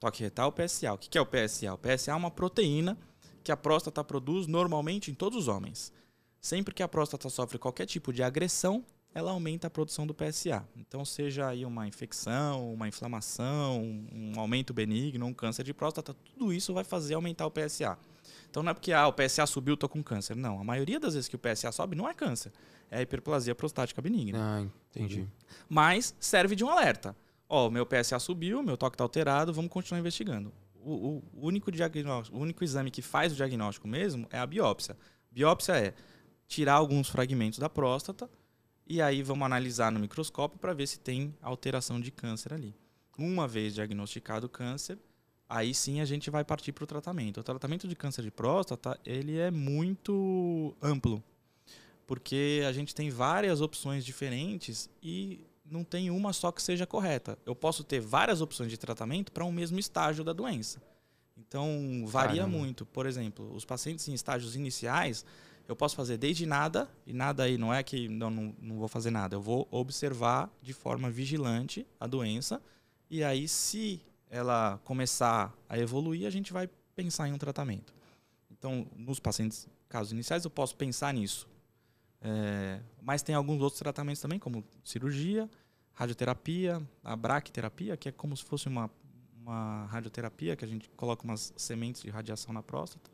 toque 0.00 0.22
retal, 0.22 0.52
PSA. 0.52 0.92
O 0.92 0.98
que 0.98 1.08
que 1.08 1.18
é 1.18 1.20
o 1.20 1.26
PSA? 1.26 1.72
O 1.74 1.78
PSA 1.78 2.12
é 2.12 2.14
uma 2.14 2.30
proteína 2.30 2.96
que 3.44 3.52
a 3.52 3.56
próstata 3.56 4.02
produz 4.04 4.46
normalmente 4.46 5.10
em 5.10 5.14
todos 5.14 5.38
os 5.38 5.48
homens. 5.48 5.92
Sempre 6.40 6.74
que 6.74 6.82
a 6.82 6.88
próstata 6.88 7.28
sofre 7.30 7.58
qualquer 7.58 7.86
tipo 7.86 8.12
de 8.12 8.22
agressão, 8.22 8.84
ela 9.16 9.30
aumenta 9.30 9.66
a 9.66 9.70
produção 9.70 10.06
do 10.06 10.12
PSA. 10.12 10.62
Então, 10.76 11.02
seja 11.02 11.48
aí 11.48 11.64
uma 11.64 11.88
infecção, 11.88 12.70
uma 12.74 12.86
inflamação, 12.86 13.82
um 14.12 14.38
aumento 14.38 14.74
benigno, 14.74 15.24
um 15.24 15.32
câncer 15.32 15.64
de 15.64 15.72
próstata, 15.72 16.12
tudo 16.12 16.52
isso 16.52 16.74
vai 16.74 16.84
fazer 16.84 17.14
aumentar 17.14 17.46
o 17.46 17.50
PSA. 17.50 17.98
Então, 18.50 18.62
não 18.62 18.70
é 18.70 18.74
porque 18.74 18.92
ah, 18.92 19.08
o 19.08 19.12
PSA 19.14 19.46
subiu, 19.46 19.74
tô 19.74 19.88
com 19.88 20.02
câncer. 20.02 20.36
Não, 20.36 20.60
a 20.60 20.64
maioria 20.64 21.00
das 21.00 21.14
vezes 21.14 21.28
que 21.30 21.36
o 21.36 21.38
PSA 21.38 21.72
sobe 21.72 21.96
não 21.96 22.06
é 22.06 22.12
câncer, 22.12 22.52
é 22.90 22.98
a 22.98 23.02
hiperplasia 23.02 23.54
prostática 23.54 24.02
benigna. 24.02 24.38
Ah, 24.38 24.66
entendi. 24.90 25.26
Mas 25.66 26.14
serve 26.20 26.54
de 26.54 26.62
um 26.62 26.68
alerta. 26.68 27.16
Ó, 27.48 27.70
meu 27.70 27.86
PSA 27.86 28.18
subiu, 28.18 28.62
meu 28.62 28.76
toque 28.76 28.96
está 28.96 29.04
alterado, 29.04 29.50
vamos 29.52 29.70
continuar 29.70 29.98
investigando. 30.00 30.52
O- 30.74 31.22
o 31.32 31.46
único 31.46 31.72
diagnóstico, 31.72 32.36
o 32.36 32.40
único 32.40 32.62
exame 32.62 32.90
que 32.90 33.00
faz 33.00 33.32
o 33.32 33.36
diagnóstico 33.36 33.88
mesmo 33.88 34.26
é 34.30 34.38
a 34.38 34.46
biópsia. 34.46 34.94
Biópsia 35.30 35.72
é 35.74 35.94
tirar 36.46 36.74
alguns 36.74 37.08
fragmentos 37.08 37.58
da 37.58 37.68
próstata 37.70 38.28
e 38.86 39.02
aí 39.02 39.22
vamos 39.22 39.44
analisar 39.44 39.90
no 39.90 39.98
microscópio 39.98 40.58
para 40.58 40.72
ver 40.72 40.86
se 40.86 40.98
tem 40.98 41.34
alteração 41.42 42.00
de 42.00 42.10
câncer 42.10 42.52
ali. 42.52 42.74
Uma 43.18 43.48
vez 43.48 43.74
diagnosticado 43.74 44.46
o 44.46 44.48
câncer, 44.48 44.98
aí 45.48 45.74
sim 45.74 46.00
a 46.00 46.04
gente 46.04 46.30
vai 46.30 46.44
partir 46.44 46.72
para 46.72 46.84
o 46.84 46.86
tratamento. 46.86 47.40
O 47.40 47.42
tratamento 47.42 47.88
de 47.88 47.96
câncer 47.96 48.22
de 48.22 48.30
próstata 48.30 48.98
ele 49.04 49.38
é 49.38 49.50
muito 49.50 50.76
amplo, 50.80 51.22
porque 52.06 52.62
a 52.66 52.72
gente 52.72 52.94
tem 52.94 53.10
várias 53.10 53.60
opções 53.60 54.04
diferentes 54.04 54.88
e 55.02 55.40
não 55.70 55.82
tem 55.82 56.10
uma 56.10 56.32
só 56.32 56.52
que 56.52 56.62
seja 56.62 56.86
correta. 56.86 57.38
Eu 57.44 57.54
posso 57.54 57.82
ter 57.82 58.00
várias 58.00 58.40
opções 58.40 58.70
de 58.70 58.76
tratamento 58.76 59.32
para 59.32 59.44
um 59.44 59.52
mesmo 59.52 59.78
estágio 59.78 60.22
da 60.22 60.32
doença. 60.32 60.80
Então, 61.36 62.04
varia 62.06 62.42
Caramba. 62.42 62.58
muito. 62.58 62.86
Por 62.86 63.06
exemplo, 63.06 63.52
os 63.54 63.64
pacientes 63.64 64.08
em 64.08 64.14
estágios 64.14 64.56
iniciais, 64.56 65.24
eu 65.68 65.74
posso 65.76 65.96
fazer 65.96 66.16
desde 66.16 66.46
nada, 66.46 66.88
e 67.06 67.12
nada 67.12 67.42
aí 67.42 67.58
não 67.58 67.72
é 67.72 67.82
que 67.82 68.08
não, 68.08 68.30
não, 68.30 68.54
não 68.60 68.76
vou 68.76 68.88
fazer 68.88 69.10
nada. 69.10 69.34
Eu 69.34 69.40
vou 69.40 69.66
observar 69.70 70.50
de 70.62 70.72
forma 70.72 71.10
vigilante 71.10 71.86
a 71.98 72.06
doença, 72.06 72.62
e 73.08 73.22
aí, 73.22 73.46
se 73.46 74.00
ela 74.28 74.80
começar 74.84 75.56
a 75.68 75.78
evoluir, 75.78 76.26
a 76.26 76.30
gente 76.30 76.52
vai 76.52 76.68
pensar 76.94 77.28
em 77.28 77.32
um 77.32 77.38
tratamento. 77.38 77.94
Então, 78.50 78.86
nos 78.96 79.20
pacientes, 79.20 79.68
casos 79.88 80.12
iniciais, 80.12 80.44
eu 80.44 80.50
posso 80.50 80.74
pensar 80.76 81.14
nisso. 81.14 81.48
É, 82.20 82.80
mas 83.00 83.22
tem 83.22 83.34
alguns 83.34 83.60
outros 83.60 83.78
tratamentos 83.78 84.20
também, 84.20 84.38
como 84.38 84.64
cirurgia, 84.82 85.48
radioterapia, 85.92 86.82
a 87.04 87.14
braquiterapia, 87.14 87.96
que 87.96 88.08
é 88.08 88.12
como 88.12 88.36
se 88.36 88.44
fosse 88.44 88.66
uma, 88.66 88.90
uma 89.40 89.86
radioterapia, 89.86 90.56
que 90.56 90.64
a 90.64 90.68
gente 90.68 90.90
coloca 90.90 91.22
umas 91.22 91.52
sementes 91.56 92.02
de 92.02 92.10
radiação 92.10 92.52
na 92.52 92.62
próstata. 92.62 93.08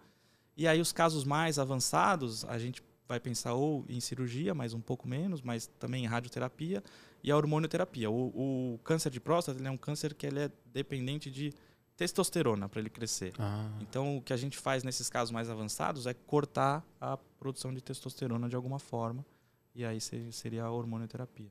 E 0.57 0.67
aí 0.69 0.81
os 0.81 0.93
casos 0.93 1.25
mais 1.25 1.59
avançados, 1.59 2.45
a 2.45 2.59
gente 2.59 2.83
vai 3.09 3.19
pensar 3.21 3.55
ou 3.55 3.85
em 3.89 4.01
cirurgia, 4.01 4.55
mas 4.55 4.73
um 4.75 4.81
pouco 4.81 5.07
menos, 5.09 5.43
mas 5.43 5.67
também 5.79 6.05
em 6.05 6.07
radioterapia 6.07 6.83
e 7.23 7.31
a 7.31 7.37
hormonioterapia. 7.37 8.11
O, 8.11 8.75
o 8.75 8.79
câncer 8.85 9.11
de 9.11 9.21
próstata 9.21 9.63
é 9.63 9.71
um 9.71 9.77
câncer 9.77 10.15
que 10.15 10.27
ele 10.27 10.41
é 10.41 10.51
dependente 10.73 11.31
de 11.31 11.53
testosterona 11.97 12.69
para 12.69 12.81
ele 12.81 12.91
crescer. 12.91 13.33
Ah. 13.39 13.71
Então, 13.81 14.17
o 14.17 14.23
que 14.23 14.33
a 14.33 14.37
gente 14.37 14.57
faz 14.59 14.83
nesses 14.83 15.09
casos 15.11 15.31
mais 15.31 15.49
avançados 15.51 16.07
é 16.07 16.15
cortar 16.15 16.85
a 17.01 17.17
produção 17.39 17.73
de 17.73 17.81
testosterona 17.81 18.49
de 18.49 18.57
alguma 18.57 18.79
forma. 18.79 19.25
E 19.75 19.85
aí 19.85 20.01
se- 20.01 20.33
seria 20.33 20.65
a 20.65 20.71
hormonioterapia. 20.71 21.51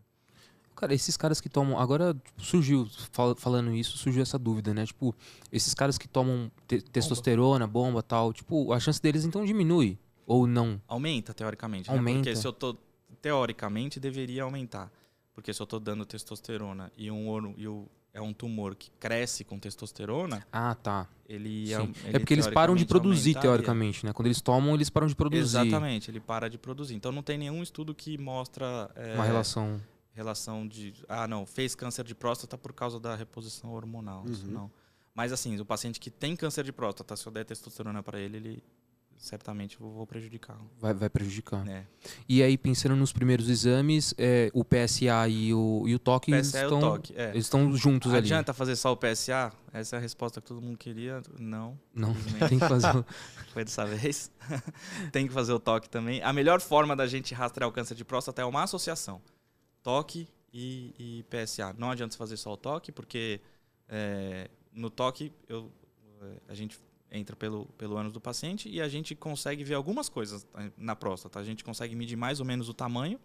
Cara, 0.76 0.94
esses 0.94 1.16
caras 1.16 1.40
que 1.40 1.48
tomam. 1.50 1.78
Agora 1.80 2.14
tipo, 2.14 2.42
surgiu, 2.44 2.88
fal- 3.12 3.36
falando 3.36 3.72
isso, 3.74 3.98
surgiu 3.98 4.22
essa 4.24 4.40
dúvida, 4.40 4.74
né? 4.74 4.86
Tipo, 4.86 5.14
esses 5.52 5.74
caras 5.74 5.98
que 5.98 6.08
tomam 6.08 6.52
te- 6.68 6.82
testosterona, 6.82 7.68
bomba 7.68 8.02
tal, 8.02 8.34
tipo, 8.34 8.74
a 8.74 8.80
chance 8.80 9.02
deles 9.02 9.24
então 9.26 9.46
diminui. 9.46 9.98
Ou 10.26 10.48
não. 10.48 10.82
Aumenta, 10.88 11.34
teoricamente. 11.34 11.90
né? 11.90 11.96
Aumenta. 11.98 12.20
Porque 12.20 12.36
se 12.36 12.48
eu 12.48 12.54
tô. 12.54 12.76
Teoricamente, 13.22 14.00
deveria 14.00 14.44
aumentar. 14.44 14.92
Porque 15.34 15.54
se 15.54 15.62
eu 15.62 15.68
tô 15.68 15.80
dando 15.80 16.06
testosterona 16.06 16.92
e, 16.98 17.12
um, 17.12 17.30
hor- 17.30 17.54
e 17.58 17.68
o, 17.68 17.88
é 18.14 18.22
um 18.22 18.34
tumor 18.34 18.76
que 18.76 18.90
cresce 19.00 19.44
com 19.44 19.60
testosterona, 19.60 20.46
Ah, 20.52 20.74
tá. 20.76 21.08
ele, 21.30 21.72
é, 21.72 21.78
É 21.78 21.80
ele 22.10 22.20
porque 22.20 22.34
eles 22.34 22.48
param 22.48 22.76
de 22.76 22.86
produzir, 22.86 23.36
teoricamente, 23.40 24.06
né? 24.06 24.12
Quando 24.14 24.26
eles 24.28 24.42
tomam, 24.42 24.74
eles 24.74 24.90
param 24.90 25.08
de 25.08 25.16
produzir. 25.16 25.42
Exatamente, 25.60 26.10
ele 26.10 26.20
para 26.20 26.50
de 26.50 26.58
produzir. 26.58 26.96
Então 26.96 27.12
não 27.12 27.22
tem 27.24 27.38
nenhum 27.38 27.62
estudo 27.62 27.94
que 27.94 28.18
mostra 28.18 28.90
é, 28.96 29.16
Uma 29.16 29.24
relação. 29.26 29.80
Relação 30.14 30.68
de. 30.68 30.94
Ah, 31.08 31.28
não, 31.28 31.46
fez 31.46 31.74
câncer 31.76 32.04
de 32.06 32.14
próstata 32.16 32.58
por 32.58 32.74
causa 32.74 33.00
da 33.00 33.16
reposição 33.16 33.72
hormonal. 33.72 34.26
Isso 34.28 34.46
Uhum. 34.46 34.52
não. 34.52 34.72
Mas 35.14 35.32
assim, 35.34 35.60
o 35.60 35.66
paciente 35.66 36.00
que 36.00 36.10
tem 36.10 36.36
câncer 36.36 36.64
de 36.64 36.72
próstata, 36.72 37.16
se 37.16 37.26
eu 37.28 37.32
der 37.32 37.44
testosterona 37.46 38.02
para 38.02 38.20
ele, 38.20 38.38
ele 38.38 38.64
certamente 39.18 39.78
vou 39.80 40.08
prejudicá-lo. 40.08 40.68
Vai, 40.80 40.94
vai 40.96 41.08
prejudicar. 41.10 41.64
né? 41.64 41.86
E 42.28 42.42
aí, 42.42 42.58
pensando 42.58 42.96
nos 42.96 43.12
primeiros 43.14 43.50
exames, 43.50 44.16
é, 44.18 44.50
o 44.52 44.64
PSA 44.66 45.28
e 45.30 45.54
o, 45.54 45.84
e 45.86 45.94
o 45.94 46.00
toque 46.00 46.34
é 46.34 46.38
o 46.38 46.40
estão, 46.40 46.80
toque. 46.80 47.14
É. 47.16 47.30
eles 47.30 47.46
estão 47.46 47.72
juntos 47.76 48.10
ali. 48.12 48.20
Adianta 48.20 48.52
fazer 48.52 48.76
só 48.76 48.92
o 48.92 48.98
PSA? 48.98 49.54
Essa 49.72 49.96
é 49.96 50.00
a 50.00 50.02
resposta 50.02 50.42
que 50.42 50.48
todo 50.48 50.60
mundo 50.60 50.78
queria. 50.78 51.22
Não, 51.38 51.78
Não, 51.94 52.16
tem 52.50 52.58
que 52.58 52.68
fazer. 52.68 52.96
o- 52.98 53.06
foi 53.54 53.64
dessa 53.64 53.86
vez. 53.86 54.32
tem 55.12 55.28
que 55.28 55.34
fazer 55.34 55.54
o 55.54 55.60
toque 55.60 55.88
também. 55.88 56.24
A 56.24 56.34
melhor 56.34 56.60
forma 56.60 56.96
da 56.96 57.06
gente 57.06 57.34
rastrear 57.36 57.70
o 57.70 57.72
câncer 57.72 57.94
de 57.94 58.04
próstata 58.04 58.42
é 58.42 58.46
uma 58.46 58.64
associação. 58.64 59.22
Toque 59.84 60.28
e, 60.54 60.94
e 60.98 61.24
PSA. 61.24 61.74
Não 61.78 61.92
adianta 61.92 62.18
fazer 62.18 62.38
só 62.38 62.54
o 62.54 62.58
toque, 62.58 62.92
porque 62.92 63.42
é, 63.88 64.50
no 64.72 64.90
toque 64.90 65.32
eu, 65.48 65.72
é, 66.22 66.38
a 66.48 66.54
gente 66.54 66.80
entra 67.12 67.36
pelo, 67.36 67.66
pelo 67.78 67.98
ânus 67.98 68.14
do 68.14 68.22
paciente 68.22 68.70
e 68.70 68.82
a 68.82 68.88
gente 68.88 69.14
consegue 69.14 69.64
ver 69.64 69.74
algumas 69.74 70.08
coisas 70.08 70.48
na 70.78 70.96
próstata. 70.96 71.40
A 71.40 71.44
gente 71.44 71.64
consegue 71.64 71.96
medir 71.96 72.16
mais 72.16 72.40
ou 72.40 72.46
menos 72.46 72.70
o 72.70 72.74
tamanho, 72.74 73.20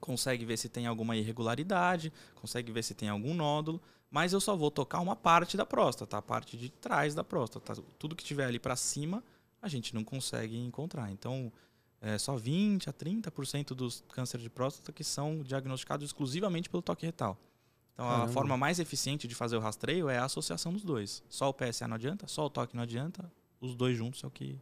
consegue 0.00 0.44
ver 0.44 0.56
se 0.56 0.68
tem 0.68 0.86
alguma 0.86 1.16
irregularidade, 1.16 2.12
consegue 2.36 2.70
ver 2.70 2.84
se 2.84 2.94
tem 2.94 3.08
algum 3.08 3.34
nódulo, 3.34 3.82
mas 4.10 4.32
eu 4.32 4.40
só 4.40 4.56
vou 4.56 4.70
tocar 4.70 5.00
uma 5.00 5.16
parte 5.16 5.56
da 5.56 5.66
próstata, 5.66 6.16
a 6.16 6.22
parte 6.22 6.56
de 6.56 6.70
trás 6.70 7.14
da 7.14 7.24
próstata. 7.24 7.74
Tudo 7.98 8.16
que 8.16 8.24
tiver 8.24 8.44
ali 8.44 8.58
para 8.58 8.76
cima, 8.76 9.22
a 9.60 9.68
gente 9.68 9.94
não 9.94 10.04
consegue 10.04 10.56
encontrar. 10.56 11.10
Então, 11.10 11.52
é 12.00 12.16
só 12.18 12.36
20 12.36 12.88
a 12.88 12.92
30% 12.92 13.68
dos 13.74 14.02
cânceres 14.12 14.42
de 14.42 14.50
próstata 14.50 14.92
que 14.92 15.04
são 15.04 15.42
diagnosticados 15.42 16.06
exclusivamente 16.06 16.68
pelo 16.70 16.82
toque 16.82 17.04
retal. 17.06 17.38
Então, 17.92 18.06
a 18.08 18.12
Caramba. 18.12 18.32
forma 18.32 18.56
mais 18.56 18.78
eficiente 18.78 19.28
de 19.28 19.34
fazer 19.34 19.56
o 19.56 19.60
rastreio 19.60 20.08
é 20.08 20.16
a 20.18 20.24
associação 20.24 20.72
dos 20.72 20.82
dois. 20.82 21.22
Só 21.28 21.50
o 21.50 21.54
PSA 21.54 21.86
não 21.86 21.96
adianta, 21.96 22.26
só 22.26 22.46
o 22.46 22.50
toque 22.50 22.74
não 22.74 22.82
adianta, 22.82 23.30
os 23.60 23.74
dois 23.74 23.96
juntos 23.96 24.24
é 24.24 24.26
o 24.26 24.30
que 24.30 24.58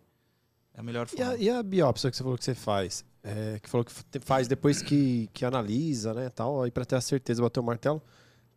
é 0.74 0.80
a 0.80 0.82
melhor 0.82 1.06
E 1.06 1.16
forma. 1.16 1.32
a, 1.32 1.36
e 1.36 1.48
a 1.48 1.62
biópsia 1.62 2.10
que 2.10 2.16
você 2.16 2.22
falou 2.24 2.36
que 2.38 2.44
você 2.44 2.54
faz? 2.54 3.04
É, 3.22 3.60
que 3.60 3.68
falou 3.68 3.84
que 3.84 3.92
faz 4.20 4.48
depois 4.48 4.82
que, 4.82 5.28
que 5.32 5.44
analisa, 5.44 6.12
né, 6.14 6.30
tal, 6.30 6.62
aí 6.62 6.70
pra 6.72 6.84
ter 6.84 6.96
a 6.96 7.00
certeza, 7.00 7.40
bater 7.42 7.60
o 7.60 7.62
martelo. 7.62 8.02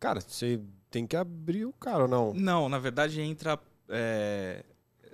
Cara, 0.00 0.20
você 0.20 0.60
tem 0.90 1.06
que 1.06 1.14
abrir 1.16 1.64
o 1.64 1.72
cara 1.72 2.02
ou 2.04 2.08
não? 2.08 2.34
Não, 2.34 2.68
na 2.68 2.78
verdade 2.80 3.20
entra. 3.20 3.56
é, 3.88 4.64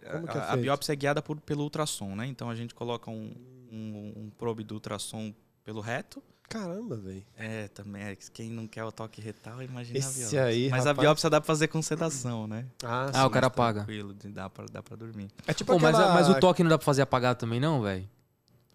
que 0.01 0.39
é 0.39 0.41
a, 0.41 0.53
a 0.53 0.57
biópsia 0.57 0.93
é 0.95 0.97
guiada 0.97 1.21
por, 1.21 1.39
pelo 1.41 1.63
ultrassom, 1.65 2.15
né? 2.17 2.27
Então 2.27 2.49
a 2.49 2.55
gente 2.55 2.75
coloca 2.75 3.11
um, 3.11 3.35
um, 3.73 4.13
um 4.17 4.31
probe 4.37 4.65
do 4.65 4.75
ultrassom 4.75 5.33
pelo 5.65 5.81
reto. 5.81 6.23
Caramba, 6.49 6.97
velho. 6.97 7.23
É, 7.37 7.69
também. 7.69 8.03
é, 8.03 8.17
Quem 8.33 8.49
não 8.51 8.67
quer 8.67 8.83
o 8.83 8.91
toque 8.91 9.21
retal, 9.21 9.63
imagina 9.63 9.99
a 9.99 10.01
Esse 10.01 10.19
biópsia. 10.21 10.45
aí, 10.45 10.71
Mas 10.71 10.87
a 10.87 10.91
rapaz. 10.91 11.05
biópsia 11.07 11.29
dá 11.29 11.41
pra 11.43 11.47
fazer 11.47 11.69
com 11.69 11.83
sedação, 11.83 12.47
né? 12.47 12.65
Ah, 12.83 13.11
Ah, 13.13 13.25
o 13.25 13.27
sim. 13.27 13.31
cara 13.31 13.31
Mais 13.31 13.45
apaga. 13.45 13.81
Tranquilo, 13.81 14.15
de- 14.15 14.29
dá 14.31 14.49
pra, 14.49 14.65
dá 14.73 14.83
pra 14.83 14.97
dormir. 14.97 15.29
É 15.47 15.53
tipo 15.53 15.71
Pô, 15.75 15.79
mas, 15.79 15.95
aquela... 15.95 16.15
mas 16.15 16.29
o 16.31 16.41
toque 16.41 16.63
não 16.63 16.71
dá 16.71 16.79
pra 16.79 16.85
fazer 16.87 17.03
apagado 17.03 17.39
também, 17.39 17.61
não, 17.61 17.83
velho? 17.83 18.09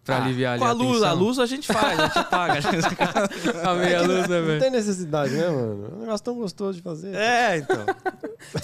Pra 0.04 0.16
Ah, 0.18 0.24
aliviar 0.24 0.52
ali 0.52 0.60
Com 0.60 0.66
a 0.68 0.72
luz, 0.72 0.92
tensão? 0.98 1.08
a 1.08 1.12
luz 1.14 1.38
a 1.38 1.46
gente 1.46 1.66
faz, 1.66 1.98
a 1.98 2.04
gente 2.06 2.18
apaga. 2.18 2.60
A 3.70 3.74
meia 3.74 4.02
luz, 4.02 4.28
né, 4.28 4.38
Não 4.38 4.46
velho? 4.46 4.60
tem 4.60 4.70
necessidade, 4.70 5.32
né, 5.34 5.48
mano? 5.48 5.88
É 5.92 5.94
um 5.96 6.00
negócio 6.00 6.24
tão 6.24 6.34
gostoso 6.34 6.76
de 6.76 6.82
fazer. 6.82 7.14
é, 7.14 7.56
então. 7.58 7.86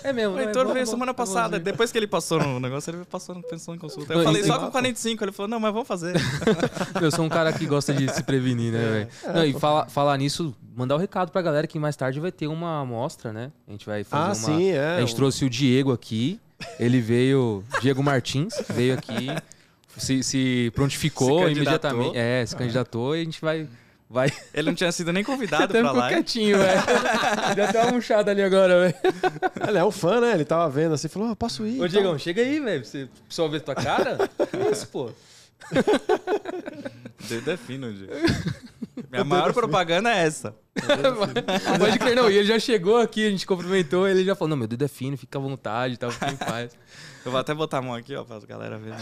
É 0.04 0.12
mesmo. 0.12 0.34
O 0.34 0.36
né? 0.36 0.44
Heitor 0.44 0.66
Bom, 0.66 0.74
veio 0.74 0.84
bom, 0.84 0.90
semana 0.90 1.12
bom, 1.14 1.16
passada. 1.16 1.58
Depois 1.58 1.90
que 1.90 1.96
ele 1.96 2.06
passou 2.06 2.38
no 2.38 2.60
negócio, 2.60 2.90
ele 2.90 3.02
passou 3.06 3.34
no 3.34 3.42
pensou 3.42 3.74
em 3.74 3.78
consulta. 3.78 4.12
Eu 4.12 4.18
Não, 4.18 4.24
falei 4.26 4.44
só 4.44 4.56
e- 4.56 4.58
com 4.58 4.70
45. 4.70 5.24
Ele 5.24 5.32
falou, 5.32 5.48
não, 5.48 5.58
mas 5.58 5.72
vamos 5.72 5.88
fazer. 5.88 6.14
Eu 7.00 7.10
sou 7.10 7.24
um 7.24 7.30
cara 7.30 7.50
que 7.50 7.64
gosta 7.64 7.94
de 7.94 8.06
se 8.12 8.22
prevenir, 8.22 8.70
né, 8.74 8.78
velho? 8.78 9.34
Não, 9.34 9.44
e 9.46 9.54
fala, 9.54 9.86
falar 9.88 10.18
nisso, 10.18 10.54
mandar 10.76 10.96
o 10.96 10.98
recado 10.98 11.32
pra 11.32 11.40
galera 11.40 11.66
que 11.66 11.78
mais 11.78 11.96
tarde 11.96 12.20
vai 12.20 12.30
ter 12.30 12.46
uma 12.46 12.82
amostra, 12.82 13.32
né? 13.32 13.50
A 13.66 13.70
gente 13.70 13.86
vai 13.86 14.04
fazer 14.04 14.22
Ah, 14.22 14.26
uma. 14.26 14.34
sim, 14.34 14.68
é. 14.68 14.96
A 14.96 15.00
gente 15.00 15.16
trouxe 15.16 15.46
o 15.46 15.50
Diego 15.50 15.92
aqui. 15.92 16.38
Ele 16.78 17.00
veio. 17.00 17.64
Diego 17.80 18.02
Martins 18.02 18.52
veio 18.68 18.92
aqui. 18.92 19.28
Se, 20.00 20.22
se 20.22 20.72
prontificou 20.74 21.46
Se 21.46 21.52
imediatamente. 21.52 22.16
É, 22.16 22.44
se 22.46 22.56
candidatou 22.56 23.16
e 23.16 23.20
a 23.20 23.24
gente 23.24 23.40
vai. 23.40 23.66
vai... 24.08 24.32
Ele 24.52 24.68
não 24.68 24.74
tinha 24.74 24.90
sido 24.90 25.12
nem 25.12 25.22
convidado 25.24 25.64
Até 25.64 25.80
pra 25.80 25.92
lá. 25.92 26.08
quietinho, 26.08 26.58
velho. 26.58 26.82
Deu 27.54 27.64
até 27.64 27.82
uma 27.82 27.92
murchada 27.92 28.30
ali 28.30 28.42
agora, 28.42 28.80
velho. 28.80 28.94
Ele 29.68 29.78
é 29.78 29.84
um 29.84 29.90
fã, 29.90 30.20
né? 30.20 30.32
Ele 30.32 30.44
tava 30.44 30.68
vendo 30.70 30.94
assim, 30.94 31.08
falou, 31.08 31.28
"Ah, 31.30 31.36
posso 31.36 31.66
ir. 31.66 31.80
Ô, 31.80 31.86
e 31.86 31.88
Diegão, 31.88 32.10
tal. 32.10 32.18
chega 32.18 32.42
aí, 32.42 32.58
velho. 32.60 32.84
Você 32.84 33.08
só 33.28 33.46
ver 33.48 33.60
tua 33.60 33.74
cara? 33.74 34.18
Que 34.50 34.70
isso, 34.72 34.88
pô? 34.88 35.10
Dedo 37.28 37.50
é 37.50 37.56
fino, 37.56 37.92
Diego. 37.92 38.12
Minha 39.10 39.24
maior 39.24 39.52
propaganda 39.52 40.10
é 40.10 40.26
essa. 40.26 40.54
Pode 41.78 41.98
crer, 41.98 42.16
não. 42.16 42.30
E 42.30 42.36
ele 42.36 42.46
já 42.46 42.58
chegou 42.58 42.98
aqui, 42.98 43.26
a 43.26 43.30
gente 43.30 43.46
cumprimentou, 43.46 44.06
ele 44.08 44.24
já 44.24 44.34
falou: 44.34 44.50
Não, 44.50 44.56
meu 44.56 44.66
dedo 44.68 44.84
é 44.84 44.88
fino, 44.88 45.16
fica 45.16 45.38
à 45.38 45.40
vontade, 45.40 45.96
tá? 45.98 46.10
Fica 46.10 46.30
em 46.30 46.36
paz. 46.36 46.76
Eu 47.24 47.30
vou 47.30 47.38
até 47.40 47.52
botar 47.54 47.78
a 47.78 47.82
mão 47.82 47.94
aqui, 47.94 48.16
ó, 48.16 48.24
pra 48.24 48.40
galera 48.40 48.78
ver. 48.78 48.94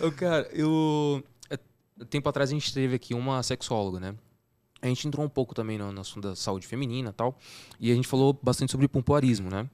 Ô, 0.00 0.12
cara, 0.12 0.48
eu. 0.52 1.20
é, 1.50 1.58
Tempo 2.08 2.28
atrás 2.28 2.50
a 2.50 2.52
gente 2.52 2.72
teve 2.72 2.94
aqui 2.94 3.14
uma 3.14 3.42
sexóloga, 3.42 3.98
né? 3.98 4.14
A 4.80 4.86
gente 4.86 5.08
entrou 5.08 5.26
um 5.26 5.28
pouco 5.28 5.54
também 5.56 5.78
no, 5.78 5.90
no 5.90 6.00
assunto 6.00 6.28
da 6.28 6.36
saúde 6.36 6.68
feminina 6.68 7.10
e 7.10 7.12
tal. 7.12 7.36
E 7.80 7.90
a 7.90 7.94
gente 7.96 8.06
falou 8.06 8.38
bastante 8.40 8.70
sobre 8.70 8.86
pompoarismo, 8.86 9.50
né? 9.50 9.68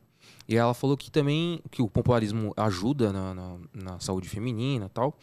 E 0.49 0.57
ela 0.57 0.73
falou 0.73 0.97
que 0.97 1.11
também 1.11 1.61
que 1.71 1.83
o 1.83 1.89
pompoarismo 1.89 2.55
ajuda 2.57 3.13
na, 3.13 3.35
na, 3.35 3.59
na 3.75 4.01
saúde 4.01 4.29
feminina 4.29 4.89
tal. 4.89 5.19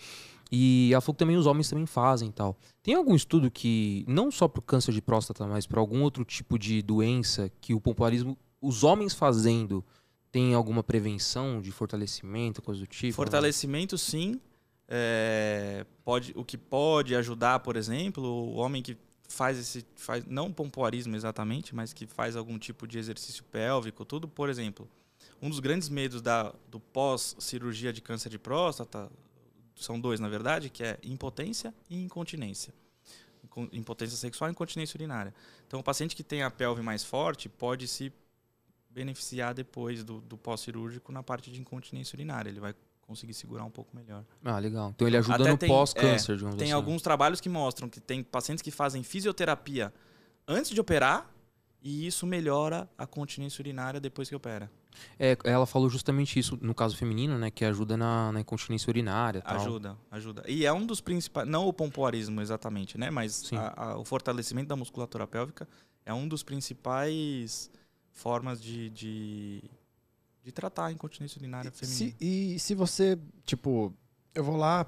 E 0.52 0.92
ela 0.94 1.02
falou 1.02 1.16
que 1.16 1.20
também 1.20 1.36
os 1.36 1.48
homens 1.48 1.68
também 1.68 1.88
fazem 1.88 2.32
tal. 2.32 2.56
Tem 2.84 2.94
algum 2.94 3.16
estudo 3.16 3.50
que, 3.50 4.06
não 4.08 4.30
só 4.30 4.48
para 4.48 4.60
o 4.60 4.62
câncer 4.62 4.94
de 4.94 5.02
próstata, 5.02 5.48
mas 5.48 5.66
para 5.66 5.80
algum 5.80 6.04
outro 6.04 6.24
tipo 6.24 6.60
de 6.60 6.82
doença, 6.84 7.52
que 7.60 7.74
o 7.74 7.82
pompoarismo, 7.82 8.38
os 8.62 8.84
homens 8.84 9.16
fazendo, 9.16 9.84
tem 10.32 10.54
alguma 10.54 10.84
prevenção 10.84 11.60
de 11.60 11.72
fortalecimento, 11.72 12.62
coisa 12.62 12.82
do 12.82 12.88
tipo? 12.88 13.16
Fortalecimento, 13.16 13.98
sim. 13.98 14.40
É, 14.88 15.84
pode, 16.04 16.34
o 16.36 16.46
que 16.46 16.60
pode 16.60 17.16
ajudar, 17.16 17.62
por 17.62 17.76
exemplo, 17.76 18.24
o 18.24 18.58
homem 18.58 18.84
que 18.84 18.96
faz 19.28 19.58
esse. 19.58 19.84
Faz, 19.96 20.24
não 20.26 20.54
pompoarismo 20.54 21.16
exatamente, 21.16 21.74
mas 21.74 21.92
que 21.92 22.06
faz 22.06 22.36
algum 22.36 22.60
tipo 22.60 22.88
de 22.88 23.00
exercício 23.00 23.44
pélvico, 23.46 24.06
tudo, 24.06 24.28
por 24.28 24.48
exemplo. 24.48 24.88
Um 25.42 25.50
dos 25.50 25.60
grandes 25.60 25.90
medos 25.90 26.22
da, 26.22 26.54
do 26.70 26.80
pós-cirurgia 26.80 27.92
de 27.94 28.02
câncer 28.02 28.30
de 28.30 28.40
próstata 28.40 29.12
são 29.76 30.00
dois, 30.00 30.20
na 30.20 30.30
verdade, 30.30 30.70
que 30.70 30.84
é 30.84 30.98
impotência 31.04 31.74
e 31.90 32.02
incontinência. 32.02 32.74
Incon- 33.44 33.68
Impotência 33.72 34.18
sexual 34.18 34.50
e 34.50 34.52
incontinência 34.52 34.98
urinária. 34.98 35.34
Então, 35.68 35.80
o 35.80 35.84
paciente 35.84 36.16
que 36.16 36.24
tem 36.24 36.42
a 36.44 36.50
pelve 36.50 36.82
mais 36.82 37.04
forte 37.04 37.50
pode 37.50 37.88
se 37.88 38.12
beneficiar 38.90 39.54
depois 39.54 40.04
do, 40.04 40.22
do 40.22 40.38
pós-cirúrgico 40.38 41.12
na 41.12 41.22
parte 41.22 41.52
de 41.52 41.60
incontinência 41.60 42.16
urinária. 42.16 42.50
Ele 42.50 42.62
vai 42.62 42.74
conseguir 43.02 43.34
segurar 43.34 43.66
um 43.66 43.70
pouco 43.70 43.96
melhor. 43.96 44.24
Ah, 44.44 44.58
legal. 44.58 44.92
Então 44.96 45.08
ele 45.08 45.18
ajuda 45.18 45.36
Até 45.36 45.52
no 45.52 45.58
pós-câncer, 45.58 46.38
digamos 46.38 46.56
Tem 46.56 46.68
assim. 46.68 46.74
alguns 46.74 47.02
trabalhos 47.02 47.40
que 47.42 47.50
mostram 47.50 47.88
que 47.90 48.00
tem 48.00 48.24
pacientes 48.24 48.62
que 48.64 48.72
fazem 48.72 49.04
fisioterapia 49.04 49.94
antes 50.48 50.72
de 50.72 50.80
operar 50.82 51.30
e 51.84 52.08
isso 52.08 52.26
melhora 52.26 52.90
a 52.98 53.06
continência 53.06 53.62
urinária 53.62 54.00
depois 54.00 54.28
que 54.30 54.36
opera. 54.36 54.72
É, 55.20 55.38
ela 55.44 55.66
falou 55.66 55.90
justamente 55.90 56.38
isso, 56.40 56.58
no 56.62 56.74
caso 56.76 56.96
feminino, 56.98 57.38
né? 57.38 57.50
Que 57.52 57.66
ajuda 57.66 57.96
na, 57.98 58.32
na 58.32 58.40
incontinência 58.42 58.90
urinária 58.90 59.42
tal. 59.42 59.56
Ajuda, 59.56 59.98
ajuda. 60.12 60.44
E 60.48 60.66
é 60.66 60.72
um 60.74 60.86
dos 60.86 61.02
principais, 61.02 61.48
não 61.48 61.68
o 61.68 61.74
pompoarismo 61.74 62.42
exatamente, 62.42 62.98
né? 62.98 63.10
Mas 63.10 63.44
a- 63.58 63.74
a- 63.92 63.98
o 63.98 64.06
fortalecimento 64.06 64.68
da 64.68 64.76
musculatura 64.76 65.26
pélvica 65.28 65.68
é 66.06 66.14
um 66.14 66.28
dos 66.28 66.44
principais 66.44 67.70
formas 68.12 68.62
de, 68.62 68.90
de, 68.92 69.64
de 70.44 70.52
tratar 70.52 70.86
a 70.86 70.92
incontinência 70.92 71.40
urinária 71.40 71.72
feminina. 71.72 72.12
Se, 72.20 72.26
e 72.26 72.60
se 72.60 72.74
você, 72.76 73.18
tipo, 73.46 73.94
eu 74.34 74.44
vou 74.44 74.56
lá, 74.56 74.86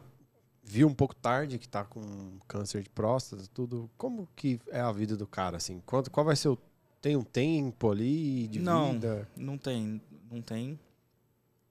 vi 0.63 0.85
um 0.85 0.93
pouco 0.93 1.15
tarde 1.15 1.57
que 1.57 1.67
tá 1.67 1.83
com 1.83 2.37
câncer 2.47 2.83
de 2.83 2.89
próstata, 2.89 3.43
tudo, 3.53 3.89
como 3.97 4.27
que 4.35 4.59
é 4.69 4.79
a 4.79 4.91
vida 4.91 5.15
do 5.17 5.25
cara, 5.27 5.57
assim? 5.57 5.81
Quanto, 5.85 6.11
qual 6.11 6.25
vai 6.25 6.35
ser 6.35 6.49
o 6.49 6.57
tem 7.07 7.15
um 7.15 7.23
tempo 7.23 7.89
ali 7.89 8.47
de 8.47 8.59
Não. 8.59 8.91
vida? 8.91 9.27
Não 9.35 9.57
tem, 9.57 10.01
não 10.29 10.41
tem. 10.41 10.77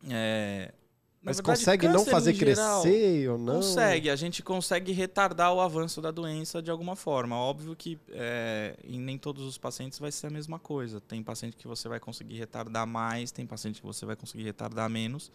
É, 0.09 0.73
Mas 1.21 1.37
verdade, 1.37 1.59
consegue 1.59 1.89
não 1.89 2.07
fazer 2.07 2.33
geral, 2.33 2.83
crescer 2.83 3.29
ou 3.29 3.37
não? 3.37 3.57
Consegue, 3.57 4.09
a 4.09 4.17
gente 4.17 4.43
consegue 4.43 4.93
retardar 4.93 5.53
o 5.53 5.61
avanço 5.61 6.01
da 6.01 6.11
doença 6.11 6.63
de 6.63 6.71
alguma 6.71 6.97
forma. 6.97 7.37
Óbvio 7.37 7.77
que 7.77 7.99
é, 8.13 8.77
em 8.83 8.99
nem 8.99 9.19
todos 9.19 9.45
os 9.45 9.59
pacientes 9.59 9.99
vai 9.99 10.11
ser 10.11 10.29
a 10.29 10.31
mesma 10.31 10.59
coisa. 10.59 11.03
Tem 11.03 11.23
paciente 11.23 11.55
que 11.55 11.69
você 11.69 11.87
vai 11.87 12.01
conseguir 12.01 12.39
retardar 12.39 12.87
mais, 12.87 13.31
tem 13.31 13.47
paciente 13.47 13.81
que 13.81 13.87
você 13.87 14.07
vai 14.07 14.17
conseguir 14.17 14.45
retardar 14.45 14.89
menos. 14.89 15.31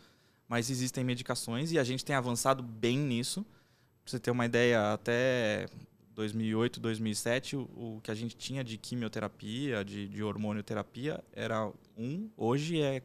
Mas 0.48 0.72
existem 0.72 1.04
medicações 1.04 1.72
e 1.72 1.78
a 1.78 1.84
gente 1.84 2.04
tem 2.04 2.16
avançado 2.16 2.64
bem 2.64 2.98
nisso. 2.98 3.44
Pra 4.04 4.12
você 4.12 4.20
ter 4.20 4.32
uma 4.32 4.48
ideia, 4.48 4.94
até 4.94 5.68
2008, 6.22 6.80
2007, 6.80 7.56
o, 7.56 7.62
o 7.62 8.02
que 8.02 8.12
a 8.12 8.16
gente 8.16 8.36
tinha 8.36 8.64
de 8.64 8.78
quimioterapia, 8.78 9.84
de, 9.84 10.08
de 10.08 10.24
hormonioterapia, 10.24 11.24
era 11.34 11.72
um. 11.98 12.30
Hoje 12.38 12.80
é 12.80 13.02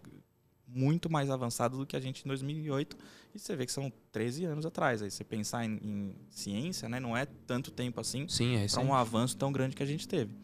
muito 0.69 1.11
mais 1.11 1.31
avançado 1.31 1.79
do 1.79 1.87
que 1.87 1.97
a 1.97 2.01
gente 2.01 2.25
em 2.25 2.29
2008. 2.29 2.97
E 3.35 3.39
você 3.39 3.57
vê 3.57 3.65
que 3.65 3.73
são 3.73 3.93
13 4.13 4.45
anos 4.45 4.67
atrás. 4.67 5.03
Aí 5.03 5.11
você 5.11 5.25
pensar 5.25 5.65
em, 5.65 5.79
em 5.83 6.15
ciência, 6.31 6.89
né, 6.89 7.01
não 7.01 7.17
é 7.17 7.27
tanto 7.47 7.71
tempo 7.71 8.01
assim 8.01 8.29
Sim, 8.29 8.57
é 8.57 8.67
para 8.67 8.83
um 8.83 8.95
avanço 8.95 9.37
tão 9.37 9.51
grande 9.51 9.75
que 9.75 9.83
a 9.83 9.87
gente 9.87 10.07
teve. 10.07 10.35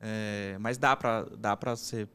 É, 0.00 0.56
mas 0.60 0.78
dá 0.78 0.96
para 0.96 1.22
dá 1.36 1.56
para 1.56 1.76
você 1.76 2.08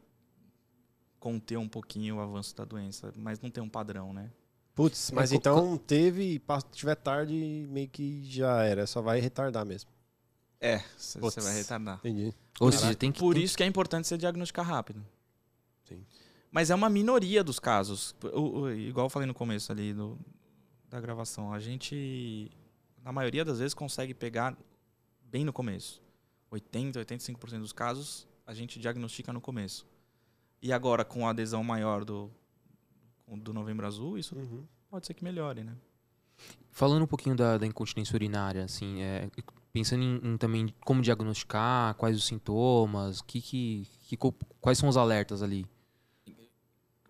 conter 1.20 1.58
um 1.58 1.68
pouquinho 1.68 2.18
o 2.18 2.20
avanço 2.20 2.56
da 2.56 2.64
doença, 2.66 3.14
mas 3.18 3.40
não 3.40 3.50
tem 3.50 3.64
um 3.64 3.70
padrão, 3.70 4.14
né? 4.14 4.30
Putz, 4.78 5.10
mas 5.12 5.32
É, 5.32 5.36
co- 5.36 5.40
então 5.40 5.78
teve, 5.78 6.34
e 6.36 6.40
pa- 6.40 6.62
tiver 6.62 6.96
tarde, 6.96 7.68
meio 7.70 7.90
que 7.90 8.24
já 8.24 8.64
era. 8.64 8.86
Só 8.88 9.02
vai 9.02 9.20
retardar 9.20 9.66
mesmo. 9.66 9.90
É, 10.62 10.84
você 10.98 11.42
vai 11.42 11.54
retardar. 11.56 11.98
Entendi. 11.98 12.34
Ou 12.60 12.72
seja, 12.72 12.94
tem 12.96 13.12
que. 13.12 13.20
Por 13.20 13.34
tem 13.34 13.44
isso 13.44 13.58
que 13.58 13.64
é 13.64 13.66
importante 13.66 14.08
você 14.08 14.18
diagnosticar 14.18 14.66
rápido. 14.66 15.04
Sim. 15.84 16.06
Mas 16.52 16.70
é 16.70 16.76
uma 16.76 16.90
minoria 16.90 17.44
dos 17.44 17.60
casos. 17.60 18.16
O- 18.34 18.60
o- 18.62 18.72
igual 18.72 19.08
eu 19.08 19.10
falei 19.10 19.26
no 19.28 19.34
começo 19.34 19.72
ali 19.72 19.94
do, 19.94 20.18
da 20.90 21.02
gravação. 21.02 21.52
A 21.52 21.60
gente, 21.60 22.52
na 23.04 23.12
maioria 23.12 23.44
das 23.44 23.58
vezes, 23.60 23.74
consegue 23.74 24.14
pegar 24.14 24.56
bem 25.24 25.44
no 25.44 25.52
começo. 25.52 26.02
80, 26.52 27.00
85% 27.00 27.60
dos 27.60 27.74
casos, 27.74 28.28
a 28.46 28.54
gente 28.54 28.80
diagnostica 28.80 29.34
no 29.34 29.42
começo. 29.42 29.86
E 30.62 30.72
agora, 30.72 31.04
com 31.04 31.28
a 31.28 31.32
adesão 31.32 31.64
maior 31.64 32.06
do, 32.06 32.32
do 33.36 33.54
Novembro 33.54 33.86
Azul, 33.86 34.18
isso 34.18 34.36
Uhum. 34.36 34.64
pode 34.90 35.06
ser 35.08 35.14
que 35.14 35.24
melhore, 35.24 35.64
né? 35.64 35.76
Falando 36.72 37.04
um 37.04 37.08
pouquinho 37.08 37.36
da, 37.36 37.58
da 37.58 37.66
incontinência 37.66 38.16
urinária, 38.16 38.64
assim, 38.64 39.02
é, 39.02 39.30
pensando 39.74 40.04
em, 40.04 40.22
em 40.24 40.38
também 40.38 40.74
como 40.82 41.02
diagnosticar, 41.02 41.96
quais 41.96 42.16
os 42.16 42.26
sintomas, 42.26 43.22
que, 43.22 43.42
que, 43.42 43.88
que 44.08 44.18
quais 44.62 44.78
são 44.78 44.88
os 44.88 44.96
alertas 44.96 45.42
ali 45.42 45.66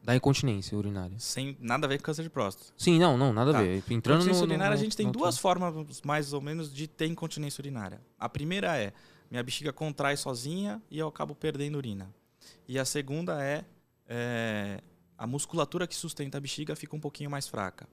da 0.01 0.15
incontinência 0.15 0.77
urinária. 0.77 1.19
Sem 1.19 1.57
nada 1.59 1.85
a 1.85 1.89
ver 1.89 1.97
com 1.97 2.05
câncer 2.05 2.23
de 2.23 2.29
próstata. 2.29 2.71
Sim, 2.77 2.97
não, 2.97 3.17
não, 3.17 3.33
nada 3.33 3.51
Tá. 3.51 3.59
a 3.59 3.61
ver. 3.61 3.83
Entrando 3.91 4.19
no, 4.19 4.23
Incontinência 4.23 4.41
no- 4.41 4.47
urinária, 4.47 4.73
no- 4.75 4.79
a 4.79 4.83
gente 4.83 4.95
tem 4.95 5.11
duas 5.11 5.37
formas, 5.37 6.01
mais 6.05 6.31
ou 6.31 6.39
menos, 6.39 6.73
de 6.73 6.87
ter 6.87 7.07
incontinência 7.07 7.61
urinária. 7.61 7.99
A 8.17 8.29
primeira 8.29 8.77
é, 8.77 8.93
minha 9.29 9.43
bexiga 9.43 9.73
contrai 9.73 10.15
sozinha 10.15 10.81
e 10.89 10.97
eu 10.97 11.09
acabo 11.09 11.35
perdendo 11.35 11.75
urina. 11.77 12.09
E 12.65 12.79
a 12.79 12.85
segunda 12.85 13.43
é, 13.43 13.65
é, 14.07 14.81
a 15.17 15.25
musculatura 15.25 15.87
que 15.87 15.95
sustenta 15.95 16.37
a 16.37 16.41
bexiga 16.41 16.75
fica 16.75 16.95
um 16.95 16.99
pouquinho 16.99 17.29
mais 17.29 17.47
fraca. 17.47 17.87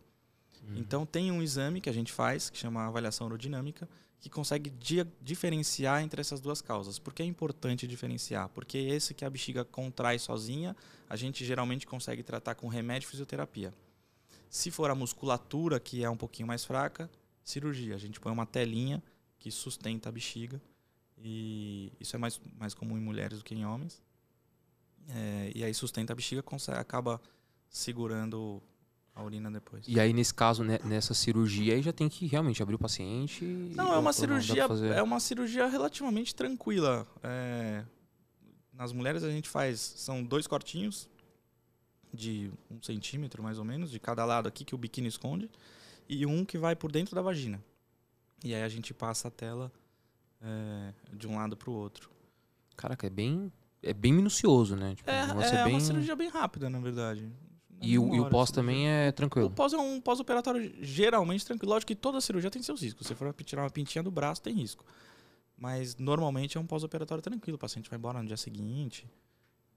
Hum. 0.62 0.74
Então 0.76 1.06
tem 1.06 1.30
um 1.32 1.42
exame 1.42 1.80
que 1.80 1.88
a 1.88 1.92
gente 1.92 2.12
faz, 2.12 2.50
que 2.50 2.58
chama 2.58 2.86
avaliação 2.86 3.26
aerodinâmica, 3.26 3.88
que 4.20 4.30
consegue 4.30 4.70
dia- 4.70 5.06
diferenciar 5.20 6.02
entre 6.02 6.20
essas 6.20 6.40
duas 6.40 6.62
causas. 6.62 6.98
Por 6.98 7.12
que 7.12 7.22
é 7.22 7.26
importante 7.26 7.86
diferenciar? 7.86 8.48
Porque 8.48 8.78
esse 8.78 9.12
que 9.12 9.24
a 9.24 9.30
bexiga 9.30 9.64
contrai 9.64 10.18
sozinha, 10.18 10.74
a 11.08 11.16
gente 11.16 11.44
geralmente 11.44 11.86
consegue 11.86 12.22
tratar 12.22 12.54
com 12.54 12.68
remédio 12.68 13.06
e 13.06 13.10
fisioterapia. 13.10 13.74
Se 14.48 14.70
for 14.70 14.90
a 14.90 14.94
musculatura 14.94 15.78
que 15.78 16.02
é 16.02 16.08
um 16.08 16.16
pouquinho 16.16 16.48
mais 16.48 16.64
fraca, 16.64 17.10
cirurgia. 17.42 17.94
A 17.94 17.98
gente 17.98 18.18
põe 18.18 18.32
uma 18.32 18.46
telinha 18.46 19.02
que 19.38 19.50
sustenta 19.50 20.08
a 20.08 20.12
bexiga. 20.12 20.60
E 21.18 21.92
isso 22.00 22.16
é 22.16 22.18
mais, 22.18 22.40
mais 22.58 22.72
comum 22.72 22.96
em 22.96 23.00
mulheres 23.00 23.38
do 23.38 23.44
que 23.44 23.54
em 23.54 23.66
homens. 23.66 24.02
É, 25.08 25.52
e 25.54 25.62
aí 25.64 25.74
sustenta 25.74 26.12
a 26.12 26.16
bexiga, 26.16 26.42
consegue, 26.42 26.78
acaba 26.78 27.20
segurando 27.68 28.62
a 29.14 29.22
urina 29.22 29.50
depois. 29.50 29.84
E 29.86 30.00
aí, 30.00 30.12
nesse 30.12 30.34
caso, 30.34 30.64
né, 30.64 30.78
nessa 30.84 31.14
cirurgia, 31.14 31.74
aí 31.74 31.82
já 31.82 31.92
tem 31.92 32.08
que 32.08 32.26
realmente 32.26 32.62
abrir 32.62 32.74
o 32.74 32.78
paciente. 32.78 33.44
e- 33.44 33.72
Não, 33.74 33.92
é 33.92 33.98
uma 33.98 34.12
cirurgia, 34.12 34.64
é 34.94 35.02
uma 35.02 35.20
cirurgia 35.20 35.66
relativamente 35.66 36.34
tranquila. 36.34 37.06
É, 37.22 37.84
nas 38.72 38.92
mulheres 38.92 39.22
a 39.22 39.30
gente 39.30 39.48
faz, 39.48 39.80
são 39.80 40.22
dois 40.24 40.46
cortinhos 40.46 41.08
de 42.12 42.50
um 42.70 42.80
centímetro 42.82 43.42
mais 43.42 43.58
ou 43.58 43.64
menos, 43.64 43.90
de 43.90 43.98
cada 44.00 44.24
lado 44.24 44.48
aqui 44.48 44.64
que 44.64 44.74
o 44.74 44.78
biquíni 44.78 45.08
esconde, 45.08 45.50
e 46.08 46.24
um 46.26 46.44
que 46.44 46.56
vai 46.58 46.74
por 46.76 46.90
dentro 46.90 47.14
da 47.14 47.22
vagina. 47.22 47.62
E 48.42 48.54
aí 48.54 48.62
a 48.62 48.68
gente 48.68 48.92
passa 48.94 49.28
a 49.28 49.30
tela 49.30 49.72
é, 50.40 50.92
de 51.12 51.26
um 51.26 51.36
lado 51.36 51.56
para 51.56 51.70
o 51.70 51.72
outro. 51.72 52.10
Caraca, 52.76 53.06
é 53.06 53.10
bem, 53.10 53.52
é 53.84 53.92
bem 53.92 54.12
minucioso, 54.12 54.76
né? 54.76 54.94
Tipo, 54.94 55.10
É, 55.10 55.32
o 55.34 55.40
é 55.40 55.64
bem... 55.64 55.74
uma 55.74 55.80
cirurgia 55.80 56.16
bem 56.16 56.28
rápida, 56.28 56.68
na 56.70 56.80
verdade. 56.80 57.30
E 57.80 57.98
o, 57.98 58.14
e 58.14 58.20
o 58.20 58.30
pós 58.30 58.50
também 58.50 58.88
é 58.88 59.10
O 59.10 59.12
tranquilo. 59.12 59.50
pós 59.50 59.72
é 59.72 59.76
um 59.78 60.00
pós-operatório 60.00 60.72
geralmente 60.80 61.44
tranquilo. 61.44 61.72
Lógico 61.72 61.88
que 61.88 61.94
toda 61.94 62.20
cirurgia 62.20 62.50
tem 62.50 62.62
seus 62.62 62.80
riscos. 62.80 63.06
Se 63.06 63.14
for 63.14 63.32
tirar 63.44 63.62
uma 63.62 63.70
pintinha 63.70 64.02
do 64.02 64.10
braço, 64.10 64.40
tem 64.40 64.54
risco. 64.54 64.84
Mas 65.56 65.96
normalmente 65.96 66.56
é 66.56 66.60
um 66.60 66.66
pós-operatório 66.66 67.22
tranquilo. 67.22 67.56
O 67.56 67.58
paciente 67.58 67.90
vai 67.90 67.98
embora 67.98 68.20
no 68.20 68.26
dia 68.26 68.36
seguinte. 68.36 69.06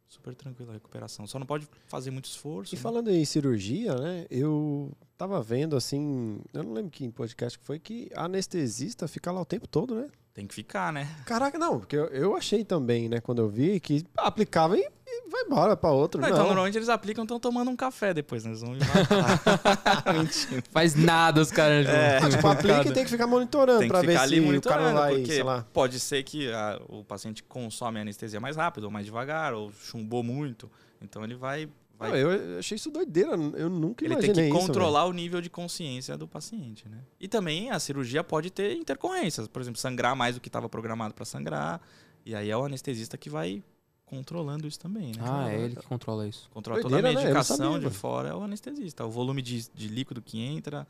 Super 0.08 0.34
tranquilo 0.36 0.72
a 0.72 0.74
recuperação. 0.76 1.28
Só 1.28 1.38
não 1.38 1.46
pode 1.46 1.68
fazer 1.86 2.12
muito 2.12 2.26
esforço. 2.26 2.74
E 2.74 2.78
né? 2.78 2.82
falando 2.82 3.10
em 3.10 3.26
cirurgia, 3.26 3.94
né? 3.96 4.26
Eu 4.30 4.92
tava 5.18 5.42
vendo 5.44 5.76
assim, 5.76 6.40
eu 6.54 6.64
não 6.64 6.74
lembro 6.74 6.92
que 6.92 7.10
podcast 7.10 7.60
que 7.60 7.66
foi, 7.66 7.78
que 7.78 8.10
a 8.16 8.24
anestesista 8.24 9.06
fica 9.08 9.32
lá 9.34 9.42
o 9.42 9.46
tempo 9.46 9.68
todo, 9.68 9.96
né? 9.96 10.10
Tem 10.38 10.46
que 10.46 10.54
ficar, 10.54 10.94
né? 10.94 11.08
Caraca, 11.26 11.58
não, 11.58 11.80
porque 11.80 11.96
eu, 11.96 12.06
eu 12.10 12.36
achei 12.38 12.64
também, 12.64 13.10
né, 13.10 13.20
quando 13.20 13.40
eu 13.42 13.50
vi, 13.50 13.80
que 13.80 14.06
aplicava 14.16 14.78
e, 14.78 14.82
e 14.82 15.30
vai 15.32 15.42
embora 15.46 15.76
pra 15.76 15.90
outro. 15.90 16.22
Não, 16.22 16.28
Não, 16.30 16.36
Então, 16.36 16.46
normalmente 16.46 16.78
eles 16.78 16.90
aplicam 16.90 17.24
estão 17.24 17.40
tomando 17.40 17.72
um 17.72 17.76
café 17.76 18.14
depois, 18.14 18.46
né? 18.46 18.52
Eles 18.52 18.62
vão 18.62 18.76
matar. 18.76 20.14
Mentira. 20.14 20.62
Faz 20.70 20.94
nada 20.94 21.42
os 21.42 21.50
caras. 21.52 21.88
É, 21.88 22.20
juntos. 22.20 22.36
tipo, 22.36 22.48
aplica 22.50 22.88
e 22.88 22.92
tem 22.94 23.04
que 23.04 23.10
ficar 23.10 23.26
monitorando 23.26 23.80
Tem 23.80 23.88
que 23.88 23.92
pra 23.92 24.02
ficar 24.02 24.12
ver 24.14 24.18
ali 24.20 24.36
se 24.36 24.40
o 24.40 24.62
cara 24.62 24.82
monitorando, 24.84 25.00
vai, 25.00 25.16
porque 25.16 25.34
sei 25.34 25.42
lá. 25.44 25.66
pode 25.74 26.00
ser 26.00 26.22
que 26.22 26.52
a- 26.54 26.80
o 26.88 27.04
paciente 27.04 27.42
consome 27.42 27.98
a 27.98 28.04
anestesia 28.04 28.40
mais 28.40 28.56
rápido, 28.56 28.84
ou 28.84 28.92
mais 28.92 29.08
devagar, 29.08 29.56
ou 29.56 29.72
chumbou 29.74 30.22
muito. 30.22 30.70
Então 31.02 31.24
ele 31.24 31.34
vai. 31.34 31.68
Vai 31.98 32.10
Não, 32.12 32.18
eu 32.18 32.60
achei 32.60 32.76
isso 32.76 32.90
doideira, 32.92 33.32
eu 33.56 33.70
nunca 33.70 34.06
Ele 34.06 34.16
tem 34.16 34.26
imaginei 34.30 34.52
que 34.52 34.58
isso. 34.58 34.68
controlar 34.68 35.06
o 35.06 35.14
nível 35.14 35.42
de 35.42 35.50
consciência 35.50 36.18
do 36.18 36.28
paciente, 36.28 36.88
né? 36.88 37.00
E 37.20 37.28
também 37.28 37.70
a 37.72 37.80
cirurgia 37.80 38.24
pode 38.24 38.50
ter 38.52 38.76
intercorrências, 38.76 39.48
por 39.48 39.62
exemplo, 39.62 39.80
sangrar 39.80 40.16
mais 40.16 40.36
do 40.36 40.42
que 40.42 40.48
estava 40.50 40.70
programado 40.70 41.14
para 41.14 41.26
sangrar, 41.26 41.82
e 42.26 42.36
aí 42.36 42.50
é 42.50 42.58
o 42.58 42.64
anestesista 42.66 43.18
que 43.18 43.30
vai 43.30 43.64
controlando 44.06 44.68
isso 44.68 44.80
também, 44.80 45.08
né? 45.08 45.22
Ah, 45.22 45.52
é 45.52 45.60
ele 45.66 45.76
que 45.76 45.86
controla 45.86 46.26
isso. 46.28 46.50
Controla 46.54 46.82
Doideira, 46.82 47.02
né? 47.02 47.10
toda 47.10 47.20
a 47.20 47.24
não 47.24 47.30
medicação 47.32 47.74
sabia, 47.74 47.90
de 47.90 47.96
fora 47.96 48.30
é 48.30 48.34
o 48.34 48.42
anestesista, 48.42 49.06
o 49.06 49.10
volume 49.10 49.42
de, 49.42 49.68
de 49.74 49.88
líquido 49.90 50.22
que 50.22 50.40
entra, 50.40 50.88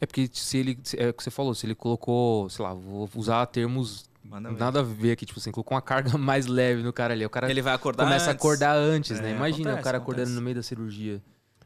É 0.00 0.06
porque 0.06 0.28
se 0.32 0.58
ele. 0.58 0.78
É 0.96 1.08
o 1.08 1.14
que 1.14 1.22
você 1.24 1.30
falou, 1.30 1.54
se 1.54 1.66
ele 1.66 1.74
colocou, 1.74 2.48
sei 2.50 2.64
lá, 2.64 2.72
vou 2.72 3.08
usar 3.16 3.46
termos 3.46 4.08
manda 4.24 4.50
ver. 4.50 4.58
nada 4.58 4.80
a 4.80 4.82
ver 4.82 5.12
aqui, 5.12 5.26
tipo 5.26 5.38
assim, 5.38 5.50
colocou 5.50 5.74
uma 5.74 5.82
carga 5.82 6.16
mais 6.18 6.46
leve 6.46 6.82
no 6.82 6.92
cara 6.92 7.14
ali. 7.14 7.24
O 7.26 7.30
cara 7.30 7.50
Ele 7.50 7.62
vai 7.62 7.74
acordar 7.74 8.04
começa 8.04 8.26
a 8.26 8.32
antes. 8.32 8.40
acordar 8.40 8.76
antes, 8.76 9.20
né? 9.20 9.30
É, 9.30 9.34
Imagina 9.34 9.58
o 9.58 9.68
acontece, 9.72 9.84
cara 9.84 9.98
acordando 9.98 10.22
acontece. 10.22 10.36
no 10.36 10.42
meio 10.42 10.56
da 10.56 10.62
cirurgia. 10.62 11.22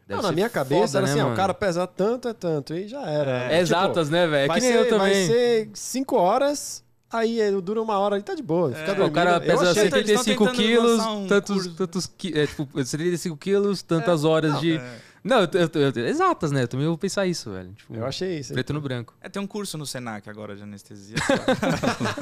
Deve 0.07 0.22
Não, 0.22 0.28
na 0.28 0.32
minha 0.32 0.48
cabeça 0.48 0.86
foda, 0.86 0.98
era 0.98 1.07
né, 1.07 1.12
assim, 1.14 1.20
ó, 1.30 1.32
o 1.32 1.36
cara 1.36 1.52
pesa 1.52 1.84
tanto 1.86 2.28
é 2.28 2.32
tanto, 2.32 2.72
e 2.74 2.86
já 2.86 3.02
era. 3.09 3.30
É, 3.30 3.44
É 3.46 3.48
Tipo, 3.48 3.54
exatas, 3.62 4.09
né, 4.09 4.26
velho? 4.28 4.44
É 4.44 4.46
vai 4.46 4.61
que 4.61 4.66
nem 4.66 4.72
ser, 4.72 4.78
eu 4.92 4.98
Vai 4.98 5.11
também. 5.11 5.26
ser 5.26 5.70
cinco 5.74 6.14
horas, 6.16 6.84
aí 7.11 7.40
ele 7.40 7.61
dura 7.61 7.82
uma 7.82 7.98
hora 7.98 8.16
e 8.16 8.22
tá 8.22 8.32
de 8.34 8.42
boa. 8.42 8.68
Fica 8.68 8.82
É. 8.82 8.86
dormindo. 8.94 9.09
O 9.09 9.11
cara 9.12 9.40
pesa 9.40 9.70
achei- 9.70 9.82
Eles 9.82 9.90
tão 9.90 9.98
75 10.00 10.44
tentando 10.44 10.57
quilos, 10.57 11.00
um 11.04 11.26
tantos, 11.26 11.57
curso. 11.57 11.74
tantos 11.74 12.11
é, 12.34 12.46
tipo, 12.46 12.68
75 12.84 13.36
quilos, 13.36 13.82
tantas 13.82 14.22
horas 14.24 14.52
não, 14.52 14.61
de. 14.61 14.80
É. 15.27 15.29
Não, 15.29 15.41
eu, 15.41 15.49
eu, 15.53 15.70
eu- 15.83 15.93
eu- 15.95 16.07
exatas, 16.07 16.53
né? 16.53 16.62
Eu 16.62 16.68
também 16.68 16.87
vou 16.87 16.97
pensar 16.97 17.27
isso, 17.27 17.51
velho. 17.51 17.72
Tipo, 17.72 17.95
Eu 17.95 18.07
achei 18.07 18.39
isso. 18.39 18.53
preto 18.53 18.72
no 18.72 18.81
branco. 18.81 19.14
É, 19.20 19.29
tem 19.29 19.43
um 19.43 19.47
curso 19.47 19.77
no 19.77 19.85
Senac 19.87 20.29
agora 20.31 20.55
de 20.57 20.62
anestesia. 20.62 21.16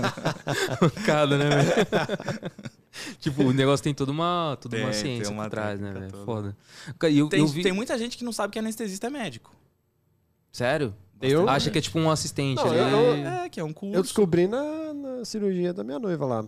Cada, 1.04 1.38
né, 1.38 1.48
velho? 1.48 1.86
tipo, 3.20 3.42
o 3.44 3.52
negócio 3.52 3.82
tem 3.84 3.94
toda 3.94 4.12
uma, 4.12 4.56
toda 4.60 4.76
uma 4.76 4.90
Tem, 4.90 4.92
tem 4.92 5.00
ciência 5.16 5.32
uma 5.32 5.44
por 5.44 5.50
trás, 5.50 5.80
né, 5.80 5.92
velho? 5.92 6.10
Foda. 6.24 6.56
E 7.10 7.18
eu, 7.18 7.28
tem, 7.28 7.40
eu 7.40 7.46
vi... 7.46 7.62
tem 7.62 7.72
muita 7.72 7.96
gente 7.98 8.16
que 8.16 8.24
não 8.24 8.32
sabe 8.32 8.52
que 8.52 8.58
anestesista 8.58 9.06
é 9.06 9.10
médico. 9.10 9.54
Sério? 10.52 10.94
Eu- 11.20 11.48
Acha 11.48 11.70
que 11.70 11.78
é 11.78 11.80
tipo 11.80 11.98
um 11.98 12.10
assistente 12.10 12.56
Não, 12.62 12.70
ali. 12.70 12.78
eu- 12.92 13.26
É, 13.26 13.48
que 13.48 13.58
é 13.60 13.64
um 13.64 13.72
curso. 13.72 13.94
Eu 13.96 14.02
descobri 14.02 14.46
na, 14.46 14.92
na 14.92 15.24
cirurgia 15.24 15.72
da 15.72 15.82
minha 15.84 15.98
noiva 15.98 16.26
lá. 16.26 16.44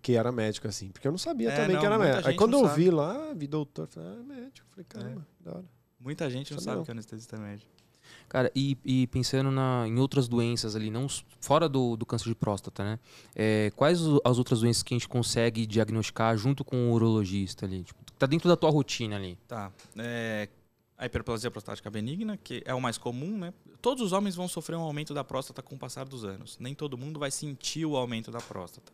Que 0.00 0.14
era 0.16 0.30
médico, 0.30 0.68
assim. 0.68 0.90
Porque 0.90 1.06
eu 1.08 1.12
não 1.12 1.18
sabia 1.18 1.50
É, 1.50 1.56
também 1.56 1.72
não, 1.74 1.80
que 1.80 1.86
era 1.86 1.98
médico. 1.98 2.28
Aí 2.28 2.36
quando 2.36 2.54
eu 2.56 2.66
sabe. 2.66 2.84
vi 2.84 2.90
lá, 2.90 3.32
vi 3.34 3.46
doutor, 3.48 3.88
falei, 3.88 4.10
ah, 4.10 4.20
é 4.20 4.40
médico. 4.40 4.66
Falei, 4.70 4.86
caramba, 4.88 5.26
da 5.42 5.52
hora. 5.52 5.64
Muita 6.00 6.28
gente 6.30 6.52
não 6.52 6.58
Sabe 6.58 6.64
sabe 6.64 6.76
não. 6.78 6.84
que 6.84 6.90
anestesista 6.90 7.36
é 7.36 7.38
médico. 7.38 7.70
Cara, 8.28 8.50
e, 8.54 8.76
e 8.84 9.06
pensando 9.08 9.50
na, 9.50 9.84
em 9.86 9.98
outras 9.98 10.26
doenças 10.26 10.74
ali, 10.74 10.90
não 10.90 11.06
fora 11.40 11.68
do, 11.68 11.96
do 11.96 12.04
câncer 12.04 12.28
de 12.28 12.34
próstata, 12.34 12.82
né? 12.82 12.98
É, 13.34 13.70
quais 13.76 14.00
o- 14.02 14.20
as 14.24 14.38
outras 14.38 14.60
doenças 14.60 14.82
que 14.82 14.94
a 14.94 14.96
gente 14.98 15.08
consegue 15.08 15.64
diagnosticar 15.66 16.36
junto 16.36 16.64
com 16.64 16.90
o 16.90 16.92
urologista 16.94 17.66
ali? 17.66 17.84
Tipo, 17.84 18.00
tá 18.18 18.26
dentro 18.26 18.48
da 18.48 18.56
tua 18.56 18.70
rotina 18.70 19.16
ali. 19.16 19.38
Tá. 19.46 19.70
É, 19.96 20.48
a 20.98 21.06
hiperplasia 21.06 21.50
prostática 21.50 21.90
benigna, 21.90 22.36
que 22.36 22.62
é 22.64 22.74
o 22.74 22.80
mais 22.80 22.98
comum, 22.98 23.38
né? 23.38 23.52
Todos 23.80 24.02
os 24.02 24.12
homens 24.12 24.34
vão 24.34 24.48
sofrer 24.48 24.76
um 24.76 24.82
aumento 24.82 25.12
da 25.14 25.22
próstata 25.24 25.62
com 25.62 25.74
o 25.74 25.78
passar 25.78 26.04
dos 26.06 26.24
anos. 26.24 26.56
Nem 26.58 26.74
todo 26.74 26.96
mundo 26.98 27.20
vai 27.20 27.30
sentir 27.30 27.84
o 27.86 27.96
aumento 27.96 28.30
da 28.30 28.40
próstata. 28.40 28.92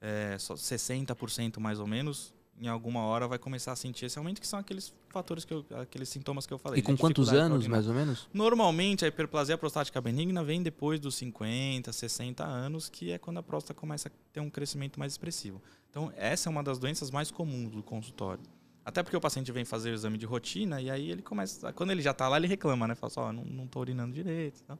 É, 0.00 0.36
só 0.38 0.54
60% 0.54 1.58
mais 1.58 1.80
ou 1.80 1.86
menos, 1.86 2.32
em 2.60 2.68
alguma 2.68 3.00
hora 3.02 3.28
vai 3.28 3.38
começar 3.38 3.72
a 3.72 3.76
sentir 3.76 4.06
esse 4.06 4.18
aumento, 4.18 4.40
que 4.40 4.46
são 4.46 4.58
aqueles 4.58 4.92
fatores 5.08 5.44
que 5.44 5.52
eu, 5.52 5.64
aqueles 5.80 6.08
sintomas 6.08 6.46
que 6.46 6.52
eu 6.52 6.58
falei. 6.58 6.80
E 6.80 6.82
com 6.82 6.96
quantos 6.96 7.32
anos, 7.32 7.66
mais 7.66 7.86
ou 7.86 7.94
menos? 7.94 8.28
Normalmente 8.32 9.04
a 9.04 9.08
hiperplasia 9.08 9.58
prostática 9.58 10.00
benigna 10.00 10.42
vem 10.42 10.62
depois 10.62 10.98
dos 10.98 11.14
50, 11.16 11.92
60 11.92 12.44
anos, 12.44 12.88
que 12.88 13.12
é 13.12 13.18
quando 13.18 13.38
a 13.38 13.42
próstata 13.42 13.78
começa 13.78 14.08
a 14.08 14.12
ter 14.32 14.40
um 14.40 14.50
crescimento 14.50 14.98
mais 14.98 15.12
expressivo. 15.12 15.60
Então, 15.90 16.12
essa 16.16 16.48
é 16.48 16.50
uma 16.50 16.62
das 16.62 16.78
doenças 16.78 17.10
mais 17.10 17.30
comuns 17.30 17.70
do 17.70 17.82
consultório. 17.82 18.42
Até 18.84 19.02
porque 19.02 19.16
o 19.16 19.20
paciente 19.20 19.50
vem 19.50 19.64
fazer 19.64 19.90
o 19.90 19.94
exame 19.94 20.16
de 20.16 20.26
rotina 20.26 20.80
e 20.80 20.88
aí 20.88 21.10
ele 21.10 21.20
começa. 21.20 21.72
Quando 21.72 21.90
ele 21.90 22.00
já 22.00 22.12
está 22.12 22.28
lá, 22.28 22.36
ele 22.36 22.46
reclama, 22.46 22.86
né? 22.86 22.94
Fala 22.94 23.10
só, 23.10 23.32
não, 23.32 23.44
não 23.44 23.66
tô 23.66 23.80
urinando 23.80 24.14
direito. 24.14 24.60
e 24.60 24.62
tal. 24.62 24.78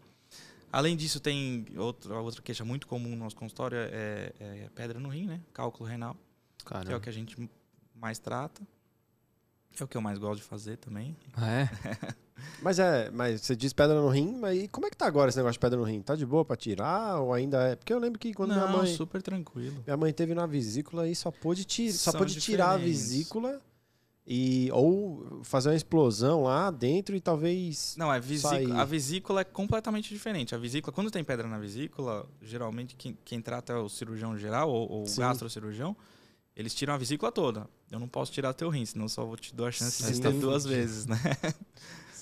Além 0.70 0.96
disso, 0.96 1.18
tem 1.18 1.66
outra, 1.76 2.20
outra 2.20 2.42
queixa 2.42 2.64
muito 2.64 2.86
comum 2.86 3.10
no 3.10 3.16
nosso 3.16 3.34
consultório: 3.34 3.76
é, 3.78 4.32
é 4.38 4.70
pedra 4.74 5.00
no 5.00 5.08
rim, 5.08 5.26
né? 5.26 5.40
Cálculo 5.52 5.88
renal, 5.88 6.14
que 6.58 6.64
é 6.64 6.76
o 6.76 6.82
Caramba. 6.84 7.00
que 7.00 7.08
a 7.08 7.12
gente 7.12 7.50
mais 8.00 8.18
trata. 8.18 8.62
É 9.78 9.84
o 9.84 9.88
que 9.88 9.96
eu 9.96 10.00
mais 10.00 10.18
gosto 10.18 10.38
de 10.40 10.46
fazer 10.46 10.76
também. 10.78 11.16
Ah, 11.34 11.50
é? 11.50 11.70
Mas 12.62 12.78
é, 12.78 13.10
mas 13.10 13.40
você 13.40 13.56
diz 13.56 13.72
pedra 13.72 13.98
no 13.98 14.08
rim, 14.10 14.36
mas 14.38 14.62
e 14.64 14.68
como 14.68 14.86
é 14.86 14.90
que 14.90 14.96
tá 14.96 15.06
agora 15.06 15.30
esse 15.30 15.38
negócio 15.38 15.54
de 15.54 15.58
pedra 15.58 15.78
no 15.78 15.84
rim? 15.84 16.02
Tá 16.02 16.14
de 16.14 16.26
boa 16.26 16.44
pra 16.44 16.54
tirar 16.54 17.18
ou 17.20 17.32
ainda 17.32 17.62
é? 17.68 17.76
Porque 17.76 17.90
eu 17.92 17.98
lembro 17.98 18.18
que 18.18 18.34
quando 18.34 18.52
minha 18.52 18.66
não, 18.66 18.78
mãe, 18.78 18.94
super 18.94 19.22
tranquilo. 19.22 19.82
minha 19.86 19.96
mãe 19.96 20.12
teve 20.12 20.34
na 20.34 20.44
vesícula 20.44 21.08
e 21.08 21.16
só 21.16 21.30
pôde, 21.30 21.64
ti 21.64 21.90
só 21.92 22.12
pôde 22.12 22.38
tirar 22.38 22.72
a 22.72 22.76
vesícula 22.76 23.58
e 24.26 24.68
ou 24.72 25.40
fazer 25.44 25.70
uma 25.70 25.76
explosão 25.76 26.42
lá 26.42 26.70
dentro 26.70 27.16
e 27.16 27.20
talvez 27.20 27.94
Não, 27.96 28.12
é 28.12 28.20
vesícula, 28.20 28.54
sair. 28.54 28.72
a 28.72 28.84
vesícula 28.84 29.40
é 29.40 29.44
completamente 29.44 30.12
diferente. 30.12 30.54
A 30.54 30.58
vesícula, 30.58 30.92
quando 30.92 31.10
tem 31.10 31.24
pedra 31.24 31.48
na 31.48 31.58
vesícula, 31.58 32.28
geralmente 32.42 32.96
quem, 32.96 33.16
quem 33.24 33.40
trata 33.40 33.72
é 33.72 33.76
o 33.76 33.88
cirurgião 33.88 34.36
geral 34.36 34.68
ou, 34.68 34.90
ou 34.90 35.02
o 35.04 35.16
gastrocirurgião. 35.16 35.96
Eles 36.56 36.74
tiram 36.74 36.94
a 36.94 36.96
vesícula 36.96 37.30
toda. 37.30 37.68
Eu 37.90 38.00
não 38.00 38.08
posso 38.08 38.32
tirar 38.32 38.54
teu 38.54 38.70
rim, 38.70 38.86
senão 38.86 39.08
só 39.08 39.24
vou 39.24 39.36
te 39.36 39.54
dar 39.54 39.66
a 39.66 39.72
chance 39.72 40.02
de 40.02 40.14
Sim. 40.14 40.22
ter 40.22 40.32
duas 40.32 40.64
vezes, 40.64 41.06
né? 41.06 41.18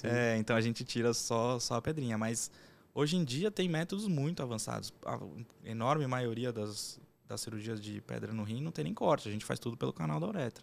É, 0.07 0.37
então 0.37 0.55
a 0.55 0.61
gente 0.61 0.85
tira 0.85 1.15
só, 1.15 1.59
só 1.59 1.77
a 1.77 1.81
pedrinha. 1.81 2.19
Mas 2.19 2.51
hoje 2.95 3.17
em 3.17 3.25
dia 3.25 3.51
tem 3.51 3.71
métodos 3.71 4.07
muito 4.07 4.43
avançados. 4.43 4.93
A 5.03 5.19
enorme 5.65 6.07
maioria 6.07 6.53
das, 6.53 7.01
das 7.27 7.41
cirurgias 7.41 7.81
de 7.81 8.03
pedra 8.03 8.31
no 8.31 8.43
rim 8.43 8.61
não 8.61 8.71
tem 8.71 8.85
nem 8.85 8.93
corte. 8.93 9.27
A 9.31 9.33
gente 9.33 9.47
faz 9.47 9.59
tudo 9.59 9.79
pelo 9.79 9.95
canal 9.95 10.21
da 10.21 10.27
uretra. 10.27 10.63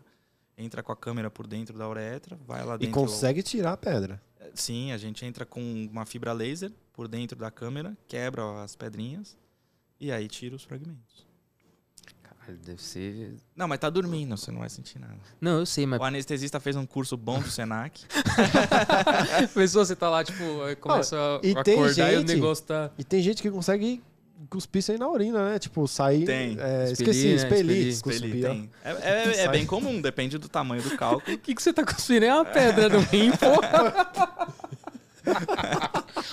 Entra 0.55 0.84
com 0.84 0.91
a 0.91 0.95
câmera 0.95 1.32
por 1.32 1.47
dentro 1.47 1.76
da 1.76 1.89
uretra, 1.89 2.38
vai 2.45 2.63
lá 2.63 2.76
e 2.76 2.80
dentro. 2.80 2.93
consegue 2.93 3.41
tirar 3.41 3.74
a 3.74 3.78
pedra. 3.78 4.22
Sim, 4.53 4.91
a 4.91 4.97
gente 4.99 5.26
entra 5.26 5.43
com 5.43 5.88
uma 5.91 6.05
fibra 6.05 6.34
laser 6.34 6.72
por 6.93 7.07
dentro 7.07 7.39
da 7.39 7.49
câmera, 7.49 7.97
quebra 8.07 8.61
as 8.61 8.76
pedrinhas 8.76 9.36
e 9.99 10.11
aí 10.11 10.28
tira 10.28 10.55
os 10.55 10.63
fragmentos. 10.63 11.30
Caralho, 12.41 12.59
deve 12.65 12.81
ser. 12.81 13.35
Não, 13.55 13.67
mas 13.67 13.79
tá 13.79 13.89
dormindo, 13.89 14.35
você 14.35 14.51
não 14.51 14.59
vai 14.59 14.69
sentir 14.69 14.99
nada. 14.99 15.15
Não, 15.39 15.59
eu 15.59 15.65
sei, 15.65 15.85
mas. 15.85 15.99
O 15.99 16.03
anestesista 16.03 16.59
fez 16.59 16.75
um 16.75 16.85
curso 16.85 17.15
bom 17.15 17.39
do 17.39 17.49
Senac. 17.49 18.01
Pessoa, 19.53 19.85
você 19.85 19.95
tá 19.95 20.09
lá, 20.09 20.23
tipo, 20.23 20.43
começa 20.79 21.15
e 21.43 21.51
a 21.55 21.63
tem 21.63 21.75
acordar 21.75 22.11
e 22.11 22.15
o 22.15 22.19
gente- 22.19 22.33
negócio 22.33 22.65
tá. 22.65 22.89
E 22.97 23.03
tem 23.03 23.21
gente 23.21 23.41
que 23.41 23.49
consegue 23.51 24.01
cuspir 24.49 24.79
isso 24.79 24.91
aí 24.91 24.97
na 24.97 25.07
urina, 25.07 25.51
né? 25.51 25.59
Tipo, 25.59 25.87
sair. 25.87 26.25
Tem. 26.25 26.57
É, 26.59 26.91
Expelir, 26.91 26.91
esqueci, 26.93 27.27
né? 27.27 27.33
expelir. 27.35 27.87
Expelir. 27.87 28.45
Tem. 28.47 28.69
É, 28.83 28.91
é- 28.91 29.37
é 29.43 29.47
bem 29.47 29.65
comum, 29.65 30.01
depende 30.01 30.37
do 30.39 30.49
tamanho 30.49 30.81
do 30.81 30.97
cálculo. 30.97 31.21
O 31.35 31.37
que, 31.37 31.53
que 31.55 31.61
você 31.61 31.71
tá 31.71 31.85
cuspindo? 31.85 32.25
É 32.25 32.33
uma 32.33 32.43
pedra 32.45 32.89
no 32.89 32.99
rim, 33.01 33.31
porra. 33.37 34.07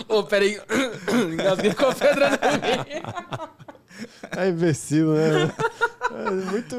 Ô, 0.09 0.22
peraí. 0.24 0.59
Engasguei 1.32 1.74
com 1.74 1.84
a 1.86 1.94
pedra 1.94 2.30
no 2.30 2.36
rim. 2.36 3.67
É 4.36 4.49
imbecil, 4.49 5.12
né? 5.14 5.53
É 6.11 6.30
muito. 6.30 6.76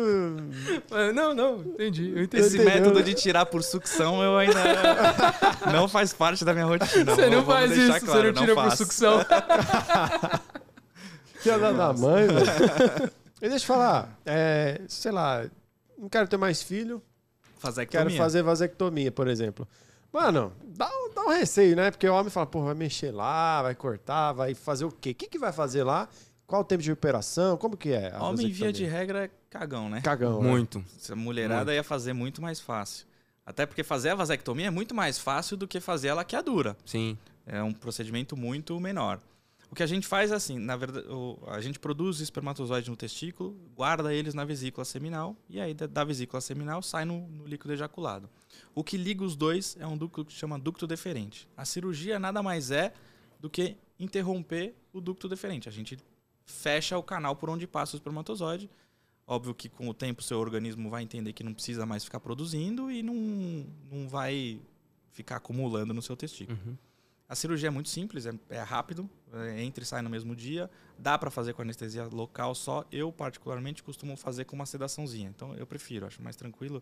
Mas 0.89 1.13
Não, 1.15 1.34
não, 1.34 1.61
entendi. 1.61 2.11
Eu 2.15 2.24
entendi. 2.24 2.43
Esse 2.43 2.59
método 2.59 3.01
de 3.03 3.13
tirar 3.13 3.45
por 3.45 3.63
sucção 3.63 4.22
eu 4.24 4.38
ainda 4.38 4.59
não 5.72 5.88
faz 5.88 6.13
parte 6.13 6.43
da 6.45 6.53
minha 6.53 6.65
rotina. 6.65 7.15
Você 7.15 7.30
não 7.30 7.43
Vamos 7.43 7.53
faz 7.53 7.72
isso, 7.72 8.05
claro, 8.05 8.22
você 8.22 8.32
não 8.32 8.41
tira 8.41 8.55
por 8.55 8.63
faço. 8.65 8.78
sucção. 8.78 9.20
Filha 11.39 11.57
da 11.74 11.93
mãe, 11.93 12.28
velho. 12.28 13.11
E 13.41 13.47
deixa 13.49 13.63
eu 13.63 13.67
falar, 13.67 14.20
é, 14.26 14.82
sei 14.88 15.11
lá, 15.11 15.45
não 15.97 16.09
quero 16.09 16.28
ter 16.28 16.38
mais 16.38 16.61
filho, 16.61 17.01
Fazer 17.57 17.86
quero 17.86 18.09
fazer 18.11 18.41
vasectomia, 18.41 19.11
por 19.11 19.28
exemplo. 19.28 19.67
Mano, 20.11 20.53
dá, 20.63 20.89
um- 20.89 21.13
dá 21.13 21.22
um 21.24 21.30
receio, 21.30 21.76
né? 21.76 21.91
Porque 21.91 22.07
o 22.07 22.13
homem 22.13 22.30
fala, 22.30 22.45
pô, 22.45 22.63
vai 22.63 22.74
mexer 22.74 23.11
lá, 23.11 23.61
vai 23.61 23.76
cortar, 23.76 24.32
vai 24.34 24.55
fazer 24.55 24.86
o 24.86 24.91
quê? 24.91 25.11
O 25.11 25.15
que, 25.15 25.28
que 25.28 25.38
vai 25.38 25.51
fazer 25.51 25.84
lá? 25.84 26.07
Qual 26.50 26.64
o 26.64 26.66
tempo 26.66 26.82
de 26.82 26.91
operação? 26.91 27.56
Como 27.58 27.78
que 27.78 27.91
é? 27.91 28.12
a 28.12 28.24
Homem, 28.24 28.52
via 28.52 28.74
de 28.74 28.84
regra, 28.84 29.26
é 29.26 29.30
cagão, 29.52 29.88
né? 29.88 30.02
Cagão. 30.02 30.41
né? 30.41 30.50
Muito. 30.50 30.84
Se 30.97 31.14
a 31.14 31.16
mulherada 31.16 31.72
ia 31.72 31.84
fazer 31.84 32.12
muito 32.12 32.41
mais 32.41 32.60
fácil. 32.60 33.06
Até 33.45 33.68
porque 33.68 33.84
fazer 33.84 34.10
a 34.10 34.16
vasectomia 34.16 34.66
é 34.66 34.72
muito 34.72 34.95
mais 34.95 35.20
fácil 35.20 35.56
do 35.56 35.68
que 35.68 35.80
fazer 35.80 36.10
a 36.10 36.16
laqueadura. 36.16 36.76
Sim. 36.84 37.16
É 37.45 37.62
um 37.62 37.72
procedimento 37.72 38.36
muito 38.36 38.80
menor. 38.80 39.20
O 39.70 39.76
que 39.76 39.84
a 39.84 39.86
gente 39.86 40.08
faz 40.08 40.32
é 40.32 40.36
assim, 40.36 40.58
na 40.58 40.76
verdade, 40.76 41.06
a 41.45 41.62
gente 41.62 41.78
produz 41.78 42.20
espermatozoides 42.20 42.89
no 42.89 42.95
testículo, 42.95 43.56
guarda 43.76 44.12
eles 44.12 44.34
na 44.34 44.43
vesícula 44.43 44.84
seminal 44.84 45.36
e 45.47 45.62
aí 45.62 45.76
da, 45.76 45.86
da 45.86 46.04
vesícula 46.04 46.41
seminal 46.41 46.82
sai 46.82 47.06
no, 47.06 47.28
no 47.28 47.45
líquido 47.45 47.74
ejaculado. 47.74 48.28
O 48.74 48.84
que 48.84 48.97
liga 48.97 49.24
os 49.24 49.36
dois 49.36 49.78
é 49.80 49.86
um 49.86 49.95
ducto 49.95 50.26
que 50.26 50.34
chama 50.34 50.58
ducto 50.58 50.88
deferente. 50.88 51.47
A 51.56 51.64
cirurgia 51.64 52.18
nada 52.18 52.41
mais 52.41 52.72
é 52.72 52.91
do 53.39 53.52
que 53.52 53.78
interromper 54.00 54.74
o 54.91 55.00
ducto 55.00 55.30
deferente. 55.30 55.70
A 55.70 55.72
gente 55.72 56.00
fecha 56.52 56.97
o 56.97 57.04
canal 57.04 57.36
por 57.36 57.50
onde 57.50 57.68
passa 57.68 57.95
o 57.95 57.97
espermatozoide. 57.97 58.70
Óbvio 59.26 59.54
que 59.54 59.70
com 59.70 59.88
o 59.88 59.93
tempo 59.93 60.24
seu 60.24 60.39
organismo 60.39 60.89
vai 60.89 61.04
entender 61.04 61.34
que 61.34 61.43
não 61.43 61.54
precisa 61.54 61.86
mais 61.86 62.04
ficar 62.04 62.20
produzindo 62.20 62.89
e 62.91 63.04
não, 63.04 63.16
não 63.91 64.10
vai 64.10 64.60
ficar 65.12 65.36
acumulando 65.36 65.93
no 65.93 66.02
seu 66.02 66.18
testículo. 66.18 66.58
Uhum. 66.66 66.78
A 67.30 67.36
cirurgia 67.36 67.67
é 67.67 67.69
muito 67.69 67.89
simples, 67.89 68.25
é, 68.25 68.32
é 68.49 68.59
rápido, 68.59 69.07
é, 69.32 69.61
entra 69.61 69.84
e 69.84 69.86
sai 69.86 70.01
no 70.01 70.09
mesmo 70.09 70.36
dia. 70.36 70.67
Dá 70.97 71.15
para 71.15 71.30
fazer 71.30 71.53
com 71.53 71.61
anestesia 71.61 72.05
local 72.11 72.55
só. 72.55 72.84
Eu, 72.91 73.11
particularmente, 73.11 73.84
costumo 73.84 74.17
fazer 74.17 74.45
com 74.45 74.55
uma 74.55 74.65
sedaçãozinha. 74.65 75.30
Então, 75.30 75.53
eu 75.55 75.67
prefiro, 75.67 76.07
acho 76.07 76.21
mais 76.23 76.36
tranquilo. 76.36 76.82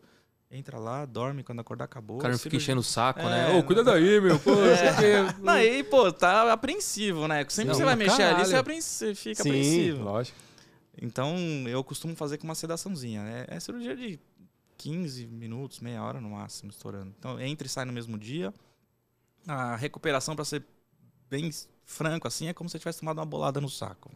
Entra 0.49 0.79
lá, 0.79 1.03
dorme, 1.05 1.43
quando 1.43 1.59
acordar, 1.59 1.83
acabou. 1.83 2.15
O 2.15 2.19
cara 2.21 2.31
não 2.31 2.39
fica 2.39 2.55
enchendo 2.55 2.79
o 2.79 2.83
saco, 2.83 3.19
É, 3.19 3.23
né? 3.25 3.57
Ô, 3.59 3.63
cuida 3.63 3.83
não- 3.83 3.91
daí, 3.91 4.21
meu. 4.21 4.39
Pô, 4.39 4.51
É. 5.03 5.35
Não, 5.43 5.51
aí, 5.51 5.83
pô, 5.83 6.09
tá 6.13 6.53
apreensivo, 6.53 7.27
né? 7.27 7.45
Sempre 7.49 7.65
Não, 7.65 7.73
que 7.73 7.77
você 7.79 7.83
vai 7.85 7.95
mexer 7.97 8.23
ali, 8.23 8.45
você, 8.45 8.55
é 8.55 8.57
apreen- 8.57 8.79
você 8.79 9.13
fica 9.13 9.43
Sim, 9.43 9.49
apreensivo. 9.49 10.03
lógico. 10.05 10.37
Então, 11.01 11.35
eu 11.67 11.83
costumo 11.83 12.15
fazer 12.15 12.37
com 12.37 12.45
uma 12.45 12.55
sedaçãozinha. 12.55 13.21
É, 13.49 13.57
é 13.57 13.59
cirurgia 13.59 13.97
de 13.97 14.17
15 14.77 15.27
minutos, 15.27 15.81
meia 15.81 16.01
hora 16.01 16.21
no 16.21 16.29
máximo, 16.29 16.71
estourando. 16.71 17.13
Então, 17.19 17.37
entra 17.41 17.67
e 17.67 17.69
sai 17.69 17.83
no 17.83 17.91
mesmo 17.91 18.17
dia. 18.17 18.53
A 19.47 19.75
recuperação, 19.75 20.35
para 20.35 20.45
ser 20.45 20.65
bem 21.29 21.49
franco, 21.85 22.27
assim, 22.27 22.47
é 22.47 22.53
como 22.53 22.69
se 22.69 22.73
você 22.73 22.79
tivesse 22.79 22.99
tomado 22.99 23.19
uma 23.19 23.25
bolada 23.25 23.61
no 23.61 23.69
saco. 23.69 24.11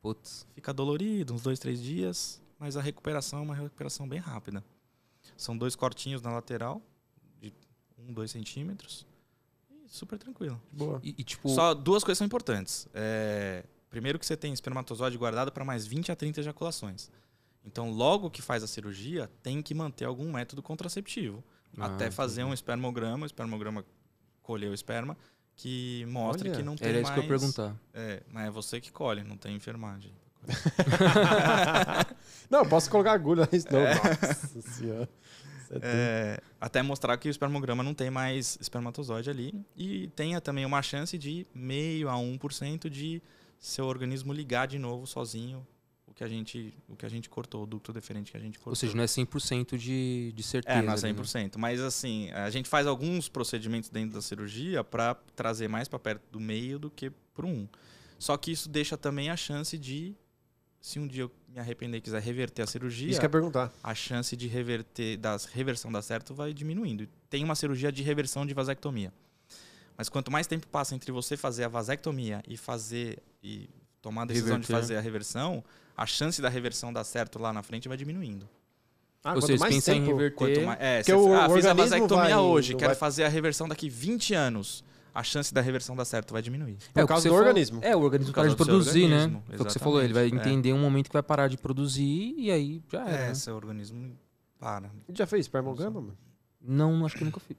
Putz. 0.00 0.46
Fica 0.54 0.72
dolorido, 0.72 1.34
uns 1.34 1.42
dois, 1.42 1.58
três 1.58 1.80
dias, 1.80 2.40
mas 2.58 2.76
a 2.76 2.80
recuperação 2.80 3.40
é 3.40 3.42
uma 3.42 3.54
recuperação 3.54 4.08
bem 4.08 4.18
rápida. 4.18 4.64
São 5.36 5.56
dois 5.56 5.76
cortinhos 5.76 6.22
na 6.22 6.32
lateral, 6.32 6.82
de 7.40 7.52
um, 7.98 8.12
dois 8.12 8.30
centímetros. 8.30 9.06
E 9.70 9.88
super 9.88 10.18
tranquilo. 10.18 10.60
Boa. 10.72 11.00
E, 11.02 11.14
e, 11.18 11.24
tipo, 11.24 11.48
Só 11.48 11.74
duas 11.74 12.02
coisas 12.02 12.18
são 12.18 12.26
importantes. 12.26 12.88
É, 12.94 13.64
primeiro 13.90 14.18
que 14.18 14.26
você 14.26 14.36
tem 14.36 14.52
espermatozoide 14.52 15.16
guardado 15.16 15.52
para 15.52 15.64
mais 15.64 15.86
20 15.86 16.10
a 16.10 16.16
30 16.16 16.40
ejaculações. 16.40 17.10
Então, 17.64 17.90
logo 17.90 18.30
que 18.30 18.42
faz 18.42 18.62
a 18.62 18.66
cirurgia, 18.66 19.30
tem 19.42 19.62
que 19.62 19.74
manter 19.74 20.04
algum 20.04 20.32
método 20.32 20.62
contraceptivo. 20.62 21.44
Ah, 21.78 21.86
até 21.86 22.10
fazer 22.10 22.44
um 22.44 22.52
espermograma, 22.52 23.24
espermograma 23.24 23.84
colher 24.42 24.70
o 24.70 24.74
esperma, 24.74 25.16
que 25.56 26.04
mostre 26.06 26.48
Olha, 26.48 26.58
que 26.58 26.64
não 26.64 26.76
tem 26.76 26.88
Era 26.88 27.00
isso 27.00 27.10
mais... 27.10 27.20
que 27.20 27.26
eu 27.32 27.38
perguntar. 27.38 27.76
É, 27.94 28.22
mas 28.30 28.46
é 28.46 28.50
você 28.50 28.80
que 28.80 28.90
colhe, 28.90 29.22
não 29.22 29.36
tem 29.36 29.54
enfermagem. 29.54 30.12
não, 32.50 32.66
posso 32.66 32.90
colocar 32.90 33.12
agulha 33.12 33.48
nisso, 33.50 33.66
não. 33.70 33.80
Nossa 33.80 34.62
senhora. 34.62 35.08
Tem- 35.68 35.80
É, 35.82 36.38
até 36.60 36.82
mostrar 36.82 37.16
que 37.16 37.28
o 37.28 37.30
espermograma 37.30 37.82
não 37.82 37.94
tem 37.94 38.10
mais 38.10 38.58
espermatozoide 38.60 39.30
ali. 39.30 39.54
E 39.76 40.08
tenha 40.08 40.40
também 40.40 40.66
uma 40.66 40.82
chance 40.82 41.16
de 41.16 41.46
meio 41.54 42.08
a 42.10 42.14
1% 42.14 42.90
de 42.90 43.22
seu 43.58 43.86
organismo 43.86 44.32
ligar 44.32 44.66
de 44.66 44.78
novo 44.78 45.06
sozinho 45.06 45.66
o 46.12 46.14
que 46.14 46.22
a 46.22 46.28
gente, 46.28 46.74
o 46.86 46.94
que 46.94 47.06
a 47.06 47.08
gente 47.08 47.28
cortou, 47.30 47.62
o 47.62 47.66
ducto 47.66 47.90
deferente 47.90 48.30
que 48.30 48.36
a 48.36 48.40
gente 48.40 48.58
cortou. 48.58 48.72
Ou 48.72 48.76
seja, 48.76 48.94
não 48.94 49.02
é 49.02 49.06
100% 49.06 49.78
de, 49.78 50.30
de 50.36 50.42
certeza. 50.42 50.78
É, 50.78 50.82
não 50.82 50.92
é 50.92 50.94
ali, 50.94 51.12
né? 51.14 51.22
100%. 51.22 51.56
Mas 51.56 51.80
assim, 51.80 52.30
a 52.32 52.50
gente 52.50 52.68
faz 52.68 52.86
alguns 52.86 53.30
procedimentos 53.30 53.88
dentro 53.88 54.14
da 54.14 54.20
cirurgia 54.20 54.84
para 54.84 55.14
trazer 55.34 55.68
mais 55.68 55.88
para 55.88 55.98
perto 55.98 56.22
do 56.30 56.38
meio 56.38 56.78
do 56.78 56.90
que 56.90 57.10
pro 57.34 57.48
um. 57.48 57.66
Só 58.18 58.36
que 58.36 58.52
isso 58.52 58.68
deixa 58.68 58.96
também 58.96 59.30
a 59.30 59.36
chance 59.36 59.76
de, 59.78 60.14
se 60.80 60.98
um 60.98 61.06
dia 61.08 61.22
eu 61.22 61.30
me 61.48 61.58
arrepender 61.58 61.96
e 61.96 62.00
quiser 62.02 62.20
reverter 62.20 62.62
a 62.62 62.66
cirurgia, 62.66 63.08
Isso 63.10 63.18
que 63.18 63.24
eu 63.24 63.28
ia 63.28 63.32
perguntar. 63.32 63.72
a 63.82 63.94
chance 63.94 64.36
de 64.36 64.46
reverter, 64.46 65.16
da 65.16 65.38
reversão 65.52 65.90
dar 65.90 66.02
certo 66.02 66.34
vai 66.34 66.52
diminuindo. 66.52 67.08
Tem 67.30 67.42
uma 67.42 67.54
cirurgia 67.54 67.90
de 67.90 68.02
reversão 68.02 68.44
de 68.44 68.52
vasectomia. 68.52 69.12
Mas 69.96 70.10
quanto 70.10 70.30
mais 70.30 70.46
tempo 70.46 70.66
passa 70.66 70.94
entre 70.94 71.10
você 71.10 71.38
fazer 71.38 71.64
a 71.64 71.68
vasectomia 71.68 72.42
e 72.46 72.56
fazer 72.56 73.18
e 73.42 73.68
tomar 74.02 74.22
a 74.22 74.26
decisão 74.26 74.58
de 74.58 74.66
Reverter. 74.66 74.76
fazer 74.76 74.96
a 74.96 75.00
reversão, 75.00 75.64
a 75.96 76.06
chance 76.06 76.40
da 76.42 76.48
reversão 76.48 76.92
dar 76.92 77.04
certo 77.04 77.38
lá 77.38 77.52
na 77.52 77.62
frente 77.62 77.88
vai 77.88 77.96
diminuindo. 77.96 78.48
Ah, 79.24 79.30
Ou 79.30 79.34
quanto 79.36 79.46
seja, 79.46 79.60
mais 79.60 79.74
pensa 79.74 79.94
em 79.94 80.00
tempo- 80.00 80.10
reverter. 80.16 80.36
Quanto 80.36 80.60
mais, 80.66 80.80
é, 80.80 81.02
você, 81.02 81.12
o 81.14 81.34
ah, 81.34 81.40
fiz 81.42 81.64
a 81.64 81.70
organismo 81.70 81.76
vasectomia 81.76 82.22
vai- 82.24 82.36
hoje, 82.36 82.72
não 82.72 82.78
quero 82.80 82.88
vai- 82.90 82.96
fazer 82.98 83.24
a 83.24 83.28
reversão 83.28 83.68
daqui 83.68 83.88
20 83.88 84.34
anos. 84.34 84.84
A 85.14 85.22
chance 85.22 85.52
da 85.52 85.60
reversão 85.60 85.94
dar 85.94 86.06
certo 86.06 86.32
vai 86.32 86.40
diminuir. 86.40 86.78
Por 86.94 87.04
o 87.04 87.06
causa 87.06 87.22
você 87.22 87.28
do 87.28 87.34
falou- 87.34 87.46
organismo. 87.46 87.80
É, 87.82 87.94
o 87.94 88.00
organismo 88.00 88.32
para 88.32 88.48
de 88.48 88.56
produzir, 88.56 89.08
né? 89.08 89.28
Foi 89.46 89.56
o 89.60 89.64
que 89.66 89.72
você 89.72 89.78
falou, 89.78 90.02
ele 90.02 90.14
vai 90.14 90.24
é. 90.24 90.28
entender 90.28 90.72
um 90.72 90.78
momento 90.78 91.08
que 91.08 91.12
vai 91.12 91.22
parar 91.22 91.48
de 91.48 91.58
produzir 91.58 92.34
e 92.38 92.50
aí 92.50 92.82
já 92.90 93.00
era. 93.02 93.10
É, 93.10 93.28
né? 93.28 93.34
seu 93.34 93.54
organismo 93.54 94.16
para. 94.58 94.90
Já 95.12 95.26
fez 95.26 95.44
espermograma, 95.44 96.00
mano? 96.00 96.16
Não, 96.60 97.04
acho 97.04 97.14
que 97.16 97.22
eu 97.22 97.26
nunca 97.26 97.40
fiz. 97.40 97.56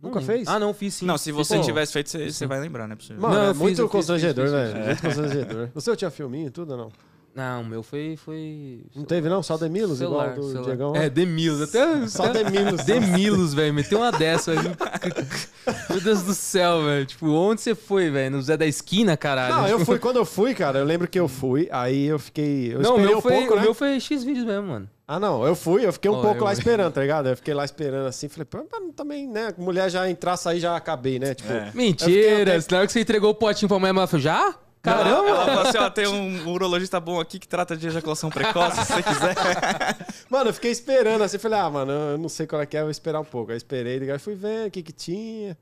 Não 0.00 0.10
Nunca 0.10 0.20
lembro. 0.20 0.34
fez? 0.36 0.46
Ah, 0.48 0.60
não, 0.60 0.72
fiz 0.72 0.94
sim. 0.94 1.06
Não, 1.06 1.18
se 1.18 1.32
você 1.32 1.56
Pô, 1.56 1.62
tivesse 1.64 1.92
feito, 1.92 2.08
você, 2.08 2.30
você 2.30 2.46
vai 2.46 2.60
lembrar, 2.60 2.86
não 2.86 2.92
é 2.92 2.96
possível. 2.96 3.20
Mano, 3.20 3.34
Não, 3.34 3.42
é 3.50 3.52
muito 3.54 3.82
fiz, 3.82 3.90
constrangedor, 3.90 4.44
fiz, 4.46 4.54
fiz, 4.54 4.72
velho. 4.72 4.76
fiz. 4.76 4.86
Muito 4.86 5.02
constrangedor. 5.02 5.68
O 5.74 5.80
seu 5.80 5.96
tinha 5.96 6.10
filminho 6.10 6.46
e 6.46 6.50
tudo 6.50 6.70
ou 6.72 6.76
não? 6.78 6.92
Não, 7.36 7.60
o 7.60 7.66
meu 7.66 7.82
foi. 7.82 8.16
foi... 8.16 8.80
Não 8.96 9.04
teve, 9.04 9.28
não? 9.28 9.42
Só 9.42 9.58
Demilos, 9.58 10.00
igual 10.00 10.20
Celular, 10.22 10.34
do 10.36 10.42
celular. 10.48 10.64
Diegão? 10.64 10.96
É, 10.96 11.10
Demilos. 11.10 11.60
Até, 11.60 12.06
Só 12.08 12.24
até- 12.24 12.42
Demilos. 12.44 12.82
Demilos, 12.84 13.52
velho. 13.52 13.74
Meteu 13.74 13.98
uma 13.98 14.10
dessa, 14.10 14.54
velho. 14.54 14.74
Meu 15.90 16.00
Deus 16.00 16.22
do 16.22 16.32
céu, 16.32 16.82
velho. 16.84 17.04
Tipo, 17.04 17.28
onde 17.28 17.60
você 17.60 17.74
foi, 17.74 18.08
velho? 18.10 18.36
No 18.36 18.42
Zé 18.42 18.56
da 18.56 18.66
Esquina, 18.66 19.16
caralho. 19.18 19.54
Não, 19.54 19.68
eu 19.68 19.80
fui, 19.84 19.98
quando 20.00 20.16
eu 20.16 20.24
fui, 20.24 20.54
cara, 20.54 20.78
eu 20.78 20.84
lembro 20.86 21.06
que 21.06 21.20
eu 21.20 21.28
fui, 21.28 21.68
aí 21.70 22.06
eu 22.06 22.18
fiquei. 22.18 22.72
Eu 22.74 22.80
Não, 22.80 22.96
o 22.96 23.00
meu, 23.00 23.18
um 23.18 23.20
foi, 23.20 23.32
pouco, 23.34 23.52
o 23.52 23.56
né? 23.56 23.62
meu 23.62 23.74
foi 23.74 24.00
X 24.00 24.24
vídeos 24.24 24.46
mesmo, 24.46 24.68
mano. 24.68 24.88
Ah, 25.06 25.20
não, 25.20 25.46
eu 25.46 25.54
fui, 25.54 25.86
eu 25.86 25.92
fiquei 25.92 26.10
um 26.10 26.14
Ó, 26.14 26.22
pouco 26.22 26.38
eu- 26.40 26.44
lá 26.44 26.52
esperando, 26.52 26.92
tá 26.92 27.00
ligado? 27.00 27.28
Eu 27.28 27.36
fiquei 27.36 27.52
lá 27.54 27.64
esperando 27.64 28.06
assim, 28.08 28.28
falei, 28.28 28.44
pô, 28.44 28.58
mas 28.72 28.94
também, 28.96 29.28
né? 29.28 29.52
Mulher 29.58 29.88
já 29.90 30.08
entrar, 30.10 30.36
sair, 30.36 30.58
já 30.58 30.74
acabei, 30.74 31.18
né? 31.18 31.34
Tipo, 31.34 31.52
É. 31.52 31.70
Mentira. 31.74 32.58
Na 32.70 32.78
hora 32.78 32.86
que 32.86 32.92
você 32.92 33.00
entregou 33.00 33.30
o 33.30 33.34
potinho 33.34 33.68
pra 33.68 33.78
mulher, 33.78 33.94
ela 33.94 34.06
falou, 34.06 34.22
já? 34.22 34.54
Caramba. 34.86 35.28
Ela 35.28 35.44
falou 35.46 35.62
assim: 35.62 35.78
ó, 35.78 35.90
tem 35.90 36.06
um 36.06 36.48
urologista 36.48 37.00
bom 37.00 37.20
aqui 37.20 37.38
que 37.38 37.48
trata 37.48 37.76
de 37.76 37.88
ejaculação 37.88 38.30
precoce, 38.30 38.84
se 38.84 38.92
você 38.92 39.02
quiser. 39.02 39.34
Mano, 40.30 40.50
eu 40.50 40.54
fiquei 40.54 40.70
esperando 40.70 41.22
assim, 41.22 41.38
falei, 41.38 41.58
ah, 41.58 41.70
mano, 41.70 41.92
eu 41.92 42.18
não 42.18 42.28
sei 42.28 42.46
qual 42.46 42.60
é 42.60 42.66
que 42.66 42.76
é, 42.76 42.80
eu 42.80 42.84
vou 42.84 42.90
esperar 42.90 43.20
um 43.20 43.24
pouco. 43.24 43.50
Aí 43.50 43.56
esperei, 43.56 43.98
ligado, 43.98 44.18
fui 44.18 44.34
vendo 44.34 44.68
o 44.68 44.70
que 44.70 44.82
que 44.82 44.92
tinha. 44.92 45.56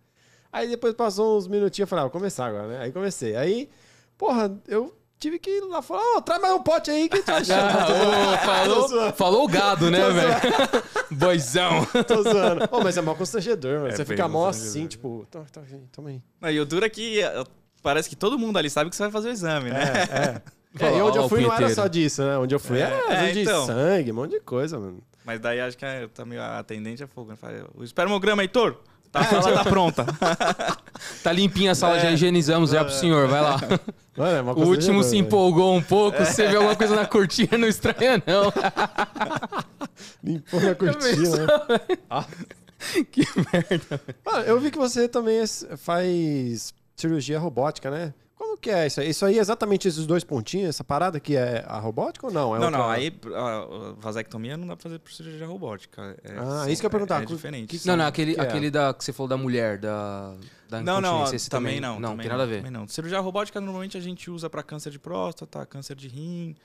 Aí 0.52 0.68
depois 0.68 0.94
passou 0.94 1.36
uns 1.36 1.46
minutinhos, 1.46 1.86
eu 1.86 1.86
falei, 1.86 2.02
ah, 2.02 2.04
vou 2.04 2.12
começar 2.12 2.46
agora, 2.46 2.68
né? 2.68 2.78
Aí 2.80 2.92
comecei. 2.92 3.36
Aí, 3.36 3.68
porra, 4.16 4.56
eu 4.68 4.94
tive 5.18 5.38
que 5.38 5.50
ir 5.50 5.60
lá 5.62 5.80
falar, 5.82 6.16
ô, 6.16 6.22
traz 6.22 6.40
mais 6.40 6.54
um 6.54 6.62
pote 6.62 6.90
aí 6.90 7.08
que 7.08 7.22
tu 7.22 7.30
achando. 7.30 7.60
Ah, 7.60 8.38
falou, 8.44 9.12
falou 9.12 9.44
o 9.44 9.48
gado, 9.48 9.90
né, 9.90 10.10
velho? 10.10 10.34
Boizão. 11.10 11.84
Tô 12.06 12.22
zoando. 12.22 12.68
Ô, 12.70 12.80
mas 12.82 12.96
é 12.96 13.02
mal 13.02 13.16
constrangedor, 13.16 13.80
mano. 13.80 13.88
É 13.88 13.96
Você 13.96 14.04
fica 14.04 14.28
mó 14.28 14.48
assim, 14.48 14.86
tipo, 14.86 15.26
tá, 15.30 15.40
tá, 15.52 15.62
toma 15.92 16.10
aí. 16.10 16.22
Não, 16.40 16.50
e 16.50 16.60
o 16.60 16.66
duro 16.66 16.84
é 16.84 16.88
que 16.88 17.20
parece 17.84 18.08
que 18.08 18.16
todo 18.16 18.38
mundo 18.38 18.58
ali 18.58 18.70
sabe 18.70 18.88
que 18.90 18.96
você 18.96 19.02
vai 19.02 19.12
fazer 19.12 19.28
o 19.28 19.32
exame, 19.32 19.70
né? 19.70 19.82
É, 20.10 20.18
é. 20.18 20.42
É, 20.76 20.98
e 20.98 21.00
onde 21.00 21.16
eu 21.16 21.28
fui 21.28 21.40
não 21.40 21.52
era 21.52 21.72
só 21.72 21.86
disso, 21.86 22.20
né? 22.20 22.36
Onde 22.36 22.52
eu 22.52 22.58
fui 22.58 22.80
É, 22.80 22.82
era 23.08 23.28
é, 23.28 23.30
de 23.30 23.42
então. 23.42 23.64
sangue, 23.64 24.10
um 24.10 24.14
monte 24.16 24.32
de 24.32 24.40
coisa, 24.40 24.76
mano. 24.76 25.00
Mas 25.24 25.38
daí 25.38 25.60
acho 25.60 25.78
que 25.78 25.84
é, 25.84 26.08
também 26.08 26.36
a 26.36 26.58
atendente 26.58 27.00
é 27.00 27.06
fogo. 27.06 27.30
Né? 27.30 27.36
Fala, 27.36 27.64
O 27.76 27.84
espermograma, 27.84 28.42
Heitor, 28.42 28.78
tá, 29.12 29.20
a 29.20 29.24
sala 29.24 29.52
tá 29.52 29.64
pronta. 29.64 30.04
Tá 31.22 31.30
limpinha 31.30 31.70
a 31.70 31.74
sala, 31.76 32.00
já 32.00 32.10
higienizamos, 32.10 32.70
já 32.70 32.84
pro 32.84 32.92
senhor, 32.92 33.28
vai 33.28 33.40
lá. 33.40 33.60
Mano, 34.16 34.50
é 34.50 34.52
O 34.60 34.66
último 34.66 35.04
se 35.04 35.16
empolgou 35.16 35.76
um 35.76 35.82
pouco, 35.82 36.18
você 36.24 36.48
vê 36.48 36.56
alguma 36.56 36.74
coisa 36.74 36.96
na 36.96 37.06
cortina, 37.06 37.56
não 37.56 37.68
estranha, 37.68 38.20
não. 38.26 38.52
Limpou 40.24 40.60
na 40.60 40.74
cortina, 40.74 41.36
né? 41.36 42.24
que 43.12 43.22
merda. 43.52 44.00
Mano, 44.24 44.44
eu 44.44 44.58
vi 44.58 44.72
que 44.72 44.78
você 44.78 45.08
também 45.08 45.38
é- 45.38 45.76
faz 45.76 46.74
cirurgia 46.96 47.38
robótica, 47.38 47.90
né? 47.90 48.14
Como 48.36 48.58
que 48.58 48.68
é 48.68 48.86
isso 48.86 49.00
aí? 49.00 49.08
Isso 49.10 49.24
aí 49.24 49.38
é 49.38 49.40
exatamente 49.40 49.86
esses 49.86 50.06
dois 50.06 50.24
pontinhos, 50.24 50.68
essa 50.70 50.82
parada 50.82 51.20
que 51.20 51.36
é 51.36 51.64
a 51.68 51.78
robótica 51.78 52.26
ou 52.26 52.32
não? 52.32 52.54
É 52.54 52.58
não, 52.58 52.66
outra- 52.66 52.78
não, 52.82 52.90
aí 52.90 53.12
a, 53.34 53.94
vasectomia 53.96 54.56
não 54.56 54.66
dá 54.66 54.76
pra 54.76 54.82
fazer 54.82 54.98
por 54.98 55.12
cirurgia 55.12 55.46
robótica. 55.46 56.16
É- 56.24 56.32
Ah, 56.38 56.68
isso 56.68 56.80
que 56.80 56.86
eu 56.86 56.88
ia 56.88 56.90
perguntar. 56.90 57.20
É, 57.20 57.22
é 57.22 57.26
diferente. 57.26 57.78
que- 57.78 57.86
Não, 57.86 57.96
não, 57.96 58.06
aquele, 58.06 58.34
que 58.34 58.40
é? 58.40 58.42
aquele 58.42 58.70
da, 58.70 58.92
que 58.92 59.04
você 59.04 59.12
falou 59.12 59.28
da 59.28 59.36
mulher, 59.36 59.78
da, 59.78 60.34
da 60.68 60.82
Não, 60.82 61.00
não, 61.00 61.32
esse 61.32 61.48
também 61.48 61.80
não. 61.80 62.00
Não, 62.00 62.10
também 62.10 62.24
tem 62.24 62.30
nada 62.30 62.42
a 62.42 62.46
ver. 62.46 62.56
Também 62.58 62.72
não. 62.72 62.88
Cirurgia 62.88 63.20
robótica 63.20 63.60
normalmente 63.60 63.96
a 63.96 64.00
gente 64.00 64.28
usa 64.30 64.50
para 64.50 64.62
câncer 64.62 64.90
de 64.90 64.98
próstata, 64.98 65.64
câncer 65.64 65.94
de 65.96 66.08
rim, 66.08 66.56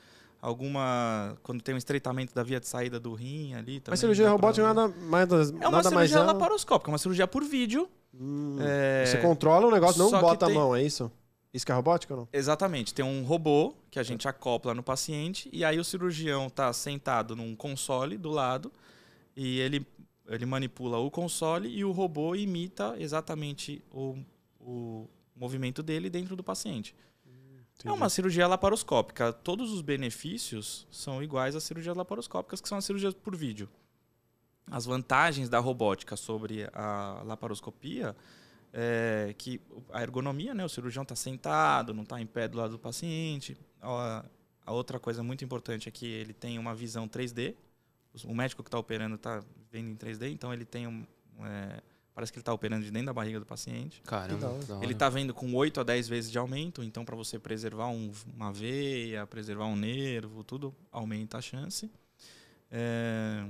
alguma. 0.42 1.36
Quando 1.42 1.62
tem 1.62 1.74
um 1.74 1.78
estreitamento 1.78 2.34
da 2.34 2.42
via 2.42 2.58
de 2.60 2.66
saída 2.66 2.98
do 2.98 3.14
rim 3.14 3.54
ali. 3.54 3.78
Também 3.80 3.92
Mas 3.92 4.00
cirurgia 4.00 4.24
dá 4.24 4.30
pra- 4.30 4.36
robótica 4.36 4.66
nada 4.74 4.88
mais, 5.02 5.28
das- 5.28 5.50
É 5.50 5.52
uma 5.54 5.70
nada 5.70 5.90
mais 5.90 6.10
cirurgia 6.10 6.18
é... 6.18 6.22
laparoscópica, 6.34 6.90
uma 6.90 6.98
cirurgia 6.98 7.26
por 7.26 7.44
vídeo. 7.44 7.88
Hum, 8.14 8.56
É, 8.60 9.04
Você 9.06 9.18
controla 9.18 9.66
o 9.66 9.70
negócio, 9.70 9.98
não 9.98 10.10
só 10.10 10.20
bota 10.20 10.46
tem- 10.46 10.56
a 10.56 10.58
mão, 10.58 10.74
é 10.74 10.82
isso? 10.82 11.10
Isso 11.52 11.66
que 11.66 11.72
é 11.72 11.74
robótica 11.74 12.14
ou 12.14 12.20
não? 12.20 12.28
Exatamente. 12.32 12.94
Tem 12.94 13.04
um 13.04 13.24
robô 13.24 13.74
que 13.90 13.98
a 13.98 14.02
gente 14.02 14.28
acopla 14.28 14.72
no 14.74 14.82
paciente 14.82 15.48
e 15.52 15.64
aí 15.64 15.78
o 15.80 15.84
cirurgião 15.84 16.48
tá 16.48 16.72
sentado 16.72 17.34
num 17.34 17.56
console 17.56 18.16
do 18.16 18.30
lado 18.30 18.72
e 19.36 19.58
ele, 19.58 19.84
ele 20.28 20.46
manipula 20.46 20.98
o 20.98 21.10
console 21.10 21.68
e 21.68 21.84
o 21.84 21.90
robô 21.90 22.36
imita 22.36 22.94
exatamente 23.00 23.82
o, 23.90 24.16
o 24.60 25.08
movimento 25.34 25.82
dele 25.82 26.08
dentro 26.08 26.36
do 26.36 26.42
paciente. 26.44 26.94
É 27.84 27.90
uma 27.90 28.08
cirurgia 28.10 28.46
laparoscópica. 28.46 29.32
Todos 29.32 29.72
os 29.72 29.80
benefícios 29.80 30.86
são 30.90 31.22
iguais 31.22 31.56
às 31.56 31.64
cirurgias 31.64 31.96
laparoscópicas, 31.96 32.60
que 32.60 32.68
são 32.68 32.76
as 32.78 32.84
cirurgias 32.84 33.14
por 33.14 33.34
vídeo. 33.34 33.68
As 34.70 34.84
vantagens 34.84 35.48
da 35.48 35.58
robótica 35.58 36.16
sobre 36.16 36.68
a 36.72 37.22
laparoscopia 37.24 38.14
é 38.72 39.34
que 39.36 39.60
a 39.92 40.02
ergonomia, 40.02 40.54
né? 40.54 40.64
O 40.64 40.68
cirurgião 40.68 41.02
está 41.02 41.16
sentado, 41.16 41.92
não 41.92 42.02
está 42.04 42.20
em 42.20 42.26
pé 42.26 42.46
do 42.48 42.58
lado 42.58 42.72
do 42.72 42.78
paciente. 42.78 43.56
A, 43.82 44.24
a 44.64 44.72
outra 44.72 45.00
coisa 45.00 45.22
muito 45.22 45.44
importante 45.44 45.88
é 45.88 45.92
que 45.92 46.06
ele 46.06 46.32
tem 46.32 46.58
uma 46.58 46.74
visão 46.74 47.08
3D. 47.08 47.54
O 48.24 48.34
médico 48.34 48.62
que 48.62 48.68
está 48.68 48.78
operando 48.78 49.16
está 49.16 49.42
vendo 49.72 49.88
em 49.90 49.96
3D, 49.96 50.30
então 50.32 50.52
ele 50.52 50.64
tem 50.64 50.86
um. 50.86 51.04
é, 51.40 51.80
parece 52.14 52.32
que 52.32 52.38
ele 52.38 52.42
está 52.42 52.52
operando 52.52 52.84
de 52.84 52.90
dentro 52.92 53.06
da 53.06 53.12
barriga 53.12 53.40
do 53.40 53.46
paciente. 53.46 54.00
Caramba. 54.02 54.46
Ele 54.84 54.92
está 54.92 55.08
vendo 55.08 55.32
com 55.34 55.52
8 55.54 55.80
a 55.80 55.82
10 55.82 56.06
vezes 56.08 56.30
de 56.30 56.38
aumento, 56.38 56.82
então 56.82 57.04
para 57.04 57.16
você 57.16 57.38
preservar 57.40 57.88
um- 57.88 58.12
uma 58.36 58.52
veia, 58.52 59.26
preservar 59.26 59.66
um 59.66 59.76
nervo, 59.76 60.44
tudo 60.44 60.72
aumenta 60.92 61.38
a 61.38 61.40
chance. 61.42 61.90
É, 62.70 63.46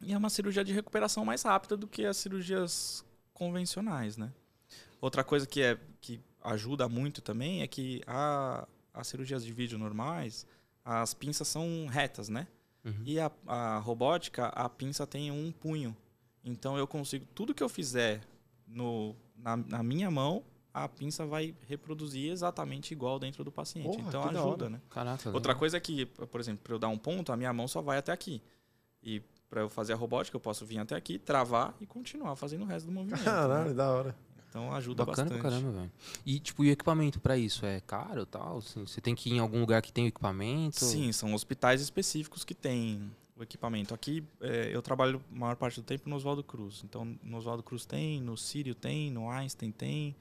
E 0.00 0.12
é 0.12 0.16
uma 0.18 0.30
cirurgia 0.30 0.64
de 0.64 0.72
recuperação 0.72 1.24
mais 1.24 1.42
rápida 1.42 1.76
do 1.76 1.86
que 1.86 2.04
as 2.04 2.16
cirurgias 2.16 3.04
convencionais, 3.34 4.16
né? 4.16 4.32
Outra 5.00 5.24
coisa 5.24 5.46
que, 5.46 5.62
é, 5.62 5.78
que 6.00 6.20
ajuda 6.42 6.88
muito 6.88 7.20
também 7.20 7.62
é 7.62 7.66
que 7.66 8.02
a, 8.06 8.66
as 8.92 9.06
cirurgias 9.06 9.44
de 9.44 9.52
vídeo 9.52 9.78
normais, 9.78 10.46
as 10.84 11.14
pinças 11.14 11.48
são 11.48 11.86
retas, 11.86 12.28
né? 12.28 12.46
Uhum. 12.84 13.02
E 13.04 13.20
a, 13.20 13.30
a 13.46 13.78
robótica, 13.78 14.46
a 14.46 14.68
pinça 14.68 15.06
tem 15.06 15.30
um 15.30 15.52
punho. 15.52 15.96
Então 16.44 16.78
eu 16.78 16.86
consigo, 16.86 17.26
tudo 17.34 17.54
que 17.54 17.62
eu 17.62 17.68
fizer 17.68 18.22
no, 18.66 19.14
na, 19.36 19.56
na 19.56 19.82
minha 19.82 20.10
mão, 20.10 20.42
a 20.72 20.88
pinça 20.88 21.26
vai 21.26 21.54
reproduzir 21.66 22.30
exatamente 22.30 22.92
igual 22.92 23.18
dentro 23.18 23.44
do 23.44 23.50
paciente. 23.50 23.96
Porra, 23.96 24.08
então 24.08 24.24
ajuda, 24.28 24.70
né? 24.70 24.80
Caraca. 24.88 25.30
Outra 25.30 25.54
coisa 25.54 25.76
é 25.76 25.80
que, 25.80 26.06
por 26.06 26.40
exemplo, 26.40 26.62
para 26.62 26.74
eu 26.74 26.78
dar 26.78 26.88
um 26.88 26.98
ponto, 26.98 27.32
a 27.32 27.36
minha 27.36 27.52
mão 27.52 27.66
só 27.66 27.82
vai 27.82 27.98
até 27.98 28.12
aqui. 28.12 28.42
E 29.02 29.22
para 29.50 29.62
eu 29.62 29.68
fazer 29.68 29.92
a 29.92 29.96
robótica, 29.96 30.36
eu 30.36 30.40
posso 30.40 30.64
vir 30.64 30.78
até 30.78 30.94
aqui, 30.94 31.18
travar 31.18 31.74
e 31.80 31.86
continuar 31.86 32.36
fazendo 32.36 32.62
o 32.62 32.66
resto 32.66 32.86
do 32.86 32.92
movimento. 32.92 33.22
Caralho, 33.24 33.70
né? 33.70 33.74
da 33.74 33.90
hora. 33.90 34.16
Então 34.48 34.72
ajuda 34.72 35.04
Bacana 35.04 35.28
bastante. 35.28 35.40
pra 35.40 35.50
caramba, 35.50 35.70
velho. 35.72 35.92
E, 36.26 36.40
tipo, 36.40 36.64
e 36.64 36.68
o 36.68 36.72
equipamento 36.72 37.20
pra 37.20 37.36
isso? 37.36 37.66
É 37.66 37.80
caro 37.80 38.22
e 38.22 38.26
tal? 38.26 38.60
Você 38.60 39.00
tem 39.00 39.14
que 39.14 39.30
ir 39.30 39.34
em 39.34 39.38
algum 39.38 39.60
lugar 39.60 39.82
que 39.82 39.92
tem 39.92 40.04
o 40.04 40.08
equipamento? 40.08 40.84
Sim, 40.84 41.12
são 41.12 41.34
hospitais 41.34 41.80
específicos 41.80 42.44
que 42.44 42.54
têm 42.54 43.10
o 43.36 43.42
equipamento. 43.42 43.94
Aqui 43.94 44.24
é, 44.40 44.70
eu 44.74 44.82
trabalho 44.82 45.22
a 45.34 45.38
maior 45.38 45.56
parte 45.56 45.80
do 45.80 45.84
tempo 45.84 46.08
no 46.08 46.16
Oswaldo 46.16 46.42
Cruz. 46.42 46.82
Então, 46.84 47.16
no 47.22 47.36
Oswaldo 47.36 47.62
Cruz 47.62 47.84
tem, 47.86 48.20
no 48.20 48.36
Sírio 48.36 48.74
tem, 48.74 49.10
no 49.10 49.30
Einstein 49.30 49.70
tem, 49.70 50.16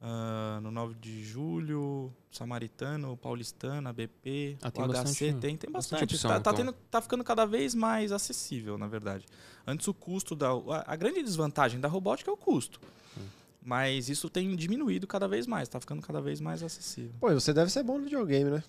ah, 0.00 0.58
no 0.62 0.70
9 0.70 0.94
de 0.94 1.22
Julho, 1.24 2.12
Samaritano, 2.30 3.16
Paulistana, 3.16 3.92
BP, 3.92 4.56
Ah, 4.62 4.70
tem 4.70 4.82
o 4.84 4.86
HC 4.88 4.92
bastante- 4.92 5.18
tem, 5.40 5.56
tem 5.56 5.70
bastante 5.70 6.00
bastante. 6.00 6.14
opção, 6.14 6.30
tá, 6.30 6.40
tá 6.40 6.50
então. 6.52 6.54
tendo- 6.72 6.76
tá 6.90 7.00
ficando 7.02 7.22
cada 7.24 7.44
vez 7.44 7.74
mais 7.74 8.12
acessível, 8.12 8.78
na 8.78 8.86
verdade. 8.86 9.26
Antes 9.66 9.86
o 9.88 9.94
custo 9.94 10.34
da. 10.34 10.48
A, 10.50 10.92
a 10.92 10.96
grande 10.96 11.22
desvantagem 11.22 11.78
da 11.80 11.88
robótica 11.88 12.30
é 12.30 12.34
o 12.34 12.36
custo. 12.36 12.80
Hum. 13.18 13.22
Mas 13.62 14.08
isso 14.08 14.30
tem 14.30 14.56
diminuído 14.56 15.06
cada 15.06 15.28
vez 15.28 15.46
mais, 15.46 15.68
tá 15.68 15.78
ficando 15.78 16.00
cada 16.00 16.20
vez 16.20 16.40
mais 16.40 16.62
acessível. 16.62 17.12
Pô, 17.20 17.30
e 17.30 17.34
você 17.34 17.52
deve 17.52 17.70
ser 17.70 17.82
bom 17.82 17.98
no 17.98 18.04
videogame, 18.04 18.50
né? 18.50 18.64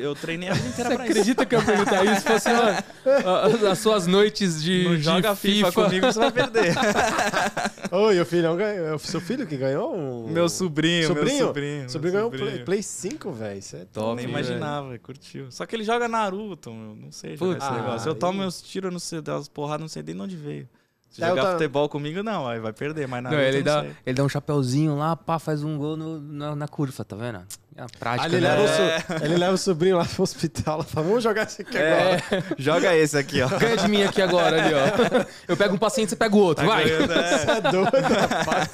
Eu, 0.00 0.14
treinei 0.14 0.48
a 0.48 0.54
vida 0.54 0.68
inteira 0.68 0.90
Você 0.90 0.96
pra 0.96 1.04
isso. 1.04 1.12
acredita 1.12 1.44
que 1.46 1.54
eu 1.54 1.58
ia 1.60 1.64
perguntar 1.66 2.04
isso? 2.06 2.22
Fosse 2.22 2.48
uma, 2.50 3.70
as 3.70 3.78
suas 3.78 4.06
noites 4.06 4.62
de, 4.62 4.84
Não 4.84 4.96
de 4.96 5.02
joga 5.02 5.36
FIFA, 5.36 5.72
comigo, 5.72 6.06
você 6.06 6.18
vai 6.18 6.32
perder. 6.32 6.74
Oi, 7.92 8.20
o 8.20 8.24
filhão 8.24 8.56
ganhou. 8.56 8.86
É 8.86 8.94
o 8.94 8.98
seu 8.98 9.20
filho 9.20 9.46
que 9.46 9.56
ganhou 9.56 9.94
um. 9.94 10.28
meu 10.30 10.48
sobrinho, 10.48 11.06
Sobrinho? 11.08 11.36
meu 11.36 11.46
sobrinho. 11.48 11.90
Sobrinho 11.90 12.14
meu 12.14 12.30
ganhou 12.30 12.48
um 12.48 12.50
Play, 12.52 12.64
Play 12.64 12.82
5, 12.82 13.32
velho. 13.32 13.58
Isso 13.58 13.76
é 13.76 13.84
Top, 13.84 14.16
Nem 14.16 14.24
imaginava, 14.28 14.98
curtiu. 14.98 15.50
Só 15.50 15.66
que 15.66 15.76
ele 15.76 15.84
joga 15.84 16.08
Naruto, 16.08 16.72
meu. 16.72 16.96
Não 16.96 17.12
sei 17.12 17.36
jogar 17.36 17.52
Putz, 17.54 17.64
esse 17.64 17.72
ah, 17.74 17.76
negócio. 17.82 18.08
Eu 18.08 18.14
tomo 18.14 18.38
meus 18.38 18.62
tiros, 18.62 18.86
eu 18.88 18.92
não 18.92 18.98
sei, 18.98 19.20
das 19.20 19.48
porradas, 19.48 19.80
não 19.82 19.88
sei 19.88 20.02
nem 20.02 20.14
de 20.14 20.20
onde 20.22 20.36
veio. 20.36 20.68
Se 21.10 21.22
É, 21.22 21.26
eu 21.26 21.30
jogar 21.30 21.42
ta- 21.42 21.52
futebol 21.52 21.88
comigo, 21.90 22.22
não, 22.22 22.48
aí 22.48 22.58
vai 22.58 22.72
perder, 22.72 23.06
mas 23.06 23.22
Não, 23.22 23.30
Naruto 23.30 23.46
ele, 23.48 23.58
eu 23.58 23.62
dá, 23.64 23.76
não 23.76 23.82
sei. 23.82 23.96
ele 24.06 24.16
dá 24.16 24.24
um 24.24 24.28
chapéuzinho 24.30 24.96
lá, 24.96 25.14
pá, 25.14 25.38
faz 25.38 25.62
um 25.62 25.76
gol 25.76 25.94
no- 25.94 26.18
na, 26.20 26.56
na 26.56 26.66
curva, 26.68 27.04
tá 27.04 27.14
vendo? 27.14 27.40
É 27.74 27.82
a 27.82 27.86
prática, 27.98 28.26
ele, 28.36 28.40
né? 28.46 28.54
leva 28.54 28.62
o 28.64 28.68
so- 28.68 29.24
ele 29.24 29.36
leva 29.38 29.54
o 29.54 29.58
sobrinho 29.58 29.96
lá 29.96 30.04
pro 30.04 30.22
hospital. 30.22 30.82
Fala, 30.82 31.06
vamos 31.06 31.22
jogar 31.24 31.44
esse 31.44 31.62
aqui 31.62 31.78
É, 31.78 32.14
agora. 32.16 32.44
joga 32.58 32.94
esse 32.96 33.16
aqui, 33.16 33.40
ó. 33.40 33.48
Ganha 33.48 33.76
de 33.78 33.88
mim 33.88 34.02
aqui 34.02 34.20
agora, 34.20 34.62
ali, 34.62 34.74
ó. 34.74 35.24
Eu 35.48 35.56
pego 35.56 35.74
um 35.74 35.78
paciente, 35.78 36.10
você 36.10 36.16
pega 36.16 36.36
o 36.36 36.38
outro, 36.38 36.66
Tá 36.66 36.70
vai. 36.70 36.84
ganhando, 36.84 37.12
é. 37.14 37.38
Você 37.38 37.50
é 37.50 37.60
doido, 37.62 38.14
rapaz. 38.28 38.68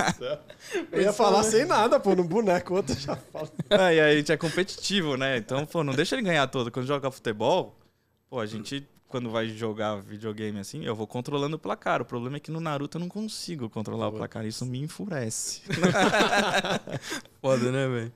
Eu 0.90 1.00
ia 1.02 1.12
falar 1.12 1.44
sem 1.44 1.64
nada, 1.64 2.00
pô, 2.00 2.16
no 2.16 2.24
boneco. 2.24 2.72
O 2.74 2.76
outro 2.78 2.98
já 2.98 3.14
fala. 3.14 3.48
É, 3.70 3.76
e 3.94 4.00
aí 4.00 4.14
a 4.14 4.16
gente 4.16 4.32
é 4.32 4.36
competitivo, 4.36 5.16
né? 5.16 5.36
Então, 5.36 5.64
pô, 5.64 5.84
não 5.84 5.92
deixa 5.94 6.16
ele 6.16 6.22
ganhar 6.22 6.46
todo. 6.48 6.70
Quando 6.70 6.86
joga 6.86 7.08
futebol, 7.10 7.78
pô, 8.28 8.40
a 8.40 8.46
gente, 8.46 8.84
quando 9.06 9.30
vai 9.30 9.46
jogar 9.46 9.96
videogame 10.02 10.58
assim, 10.58 10.84
eu 10.84 10.96
vou 10.96 11.06
controlando 11.06 11.54
o 11.54 11.58
placar. 11.58 12.02
O 12.02 12.04
problema 12.04 12.38
é 12.38 12.40
que 12.40 12.50
no 12.50 12.58
Naruto 12.60 12.96
eu 12.98 13.00
não 13.00 13.08
consigo 13.08 13.70
controlar 13.70 14.08
o 14.08 14.12
placar. 14.12 14.44
Isso 14.44 14.66
me 14.66 14.80
enfurece. 14.80 15.62
Foda, 17.40 17.70
né, 17.70 17.86
velho? 17.86 18.12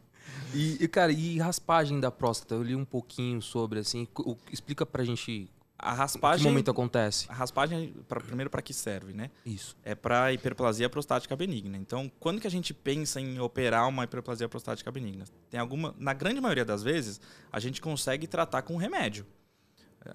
E, 0.55 0.87
cara, 0.89 1.11
e 1.13 1.39
raspagem 1.39 1.99
da 2.01 2.11
próstata? 2.11 2.55
Eu 2.55 2.63
li 2.63 2.77
um 2.77 2.85
pouquinho 2.85 3.41
sobre, 3.41 3.79
assim. 3.79 4.07
o- 4.19 4.37
explica 4.53 4.85
pra 4.85 5.03
gente 5.05 5.49
A 5.79 5.89
em 5.89 5.93
que 5.93 5.99
raspagem. 5.99 6.45
momento 6.47 6.71
acontece. 6.71 7.27
A 7.29 7.35
raspagem, 7.35 7.95
pra, 8.07 8.21
primeiro, 8.21 8.51
para 8.51 8.61
que 8.63 8.75
serve, 8.75 9.13
né? 9.13 9.31
Isso. 9.47 9.77
É 9.83 9.95
para 9.95 10.33
hiperplasia 10.33 10.89
prostática 10.91 11.35
benigna. 11.35 11.77
Então, 11.79 12.11
quando 12.21 12.41
que 12.41 12.47
a 12.47 12.51
gente 12.51 12.73
pensa 12.75 13.21
em 13.21 13.41
operar 13.41 13.89
uma 13.89 14.05
hiperplasia 14.05 14.49
prostática 14.49 14.91
benigna? 14.93 15.25
Tem 15.51 15.59
alguma, 15.59 15.95
na 15.99 16.13
grande 16.13 16.41
maioria 16.41 16.65
das 16.65 16.83
vezes, 16.83 17.21
a 17.51 17.59
gente 17.59 17.81
consegue 17.81 18.27
tratar 18.27 18.63
com 18.63 18.77
remédio. 18.77 19.27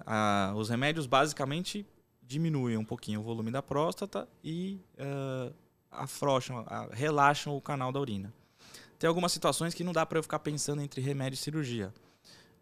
Ah, 0.06 0.52
os 0.56 0.68
remédios 0.68 1.06
basicamente 1.06 1.86
diminuem 2.22 2.76
um 2.76 2.84
pouquinho 2.84 3.20
o 3.20 3.22
volume 3.22 3.50
da 3.50 3.62
próstata 3.62 4.28
e 4.44 4.78
ah, 4.98 5.50
afrouxam, 5.90 6.64
ah, 6.66 6.88
relaxam 6.92 7.56
o 7.56 7.60
canal 7.60 7.90
da 7.90 7.98
urina. 8.00 8.32
Tem 8.98 9.06
algumas 9.06 9.30
situações 9.32 9.74
que 9.74 9.84
não 9.84 9.92
dá 9.92 10.04
para 10.04 10.18
eu 10.18 10.22
ficar 10.22 10.40
pensando 10.40 10.82
entre 10.82 11.00
remédio 11.00 11.34
e 11.34 11.38
cirurgia, 11.38 11.92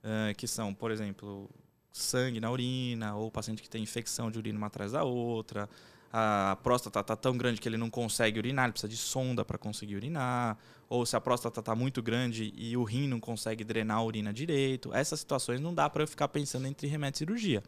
ah, 0.04 0.34
que 0.36 0.46
são, 0.46 0.74
por 0.74 0.90
exemplo, 0.90 1.48
sangue 1.92 2.40
na 2.40 2.50
urina, 2.50 3.16
ou 3.16 3.30
paciente 3.30 3.62
que 3.62 3.70
tem 3.70 3.82
infecção 3.82 4.30
de 4.30 4.38
urina 4.38 4.58
uma 4.58 4.66
atrás 4.66 4.92
da 4.92 5.02
outra, 5.02 5.68
a 6.12 6.56
próstata 6.62 7.00
está 7.00 7.16
tão 7.16 7.36
grande 7.36 7.60
que 7.60 7.68
ele 7.68 7.76
não 7.76 7.90
consegue 7.90 8.38
urinar, 8.38 8.66
ele 8.66 8.72
precisa 8.72 8.88
de 8.88 8.96
sonda 8.96 9.44
para 9.44 9.58
conseguir 9.58 9.96
urinar, 9.96 10.56
ou 10.88 11.04
se 11.04 11.16
a 11.16 11.20
próstata 11.20 11.60
está 11.60 11.74
muito 11.74 12.02
grande 12.02 12.52
e 12.56 12.76
o 12.76 12.84
rim 12.84 13.08
não 13.08 13.18
consegue 13.18 13.64
drenar 13.64 13.98
a 13.98 14.02
urina 14.02 14.32
direito. 14.32 14.94
Essas 14.94 15.20
situações 15.20 15.60
não 15.60 15.74
dá 15.74 15.90
para 15.90 16.02
eu 16.02 16.06
ficar 16.06 16.28
pensando 16.28 16.66
entre 16.66 16.86
remédio 16.86 17.16
e 17.16 17.18
cirurgia. 17.18 17.62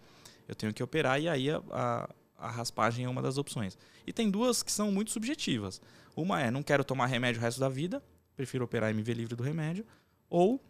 Eu 0.47 0.55
tenho 0.55 0.73
que 0.73 0.83
operar 0.83 1.21
e 1.21 1.29
aí 1.29 1.51
a, 1.51 1.61
a, 1.71 2.09
a 2.39 2.51
raspagem 2.51 3.05
é 3.05 3.09
uma 3.09 3.21
das 3.21 3.39
opções. 3.39 3.77
E 4.07 4.13
tem 4.13 4.31
duas 4.31 4.63
que 4.63 4.71
são 4.71 4.93
muito 4.93 5.11
subjetivas. 5.11 5.81
Uma 6.17 6.41
é, 6.41 6.51
não 6.51 6.63
quero 6.63 6.85
tomar 6.85 7.07
remédio 7.07 7.41
o 7.41 7.43
resto 7.43 7.61
da 7.61 7.69
vida, 7.69 8.03
prefiro 8.39 8.65
operar 8.65 8.89
e 8.91 8.95
me 8.95 9.03
ver 9.03 9.15
livre 9.15 9.35
do 9.35 9.43
remédio, 9.43 9.85
ou 10.31 10.63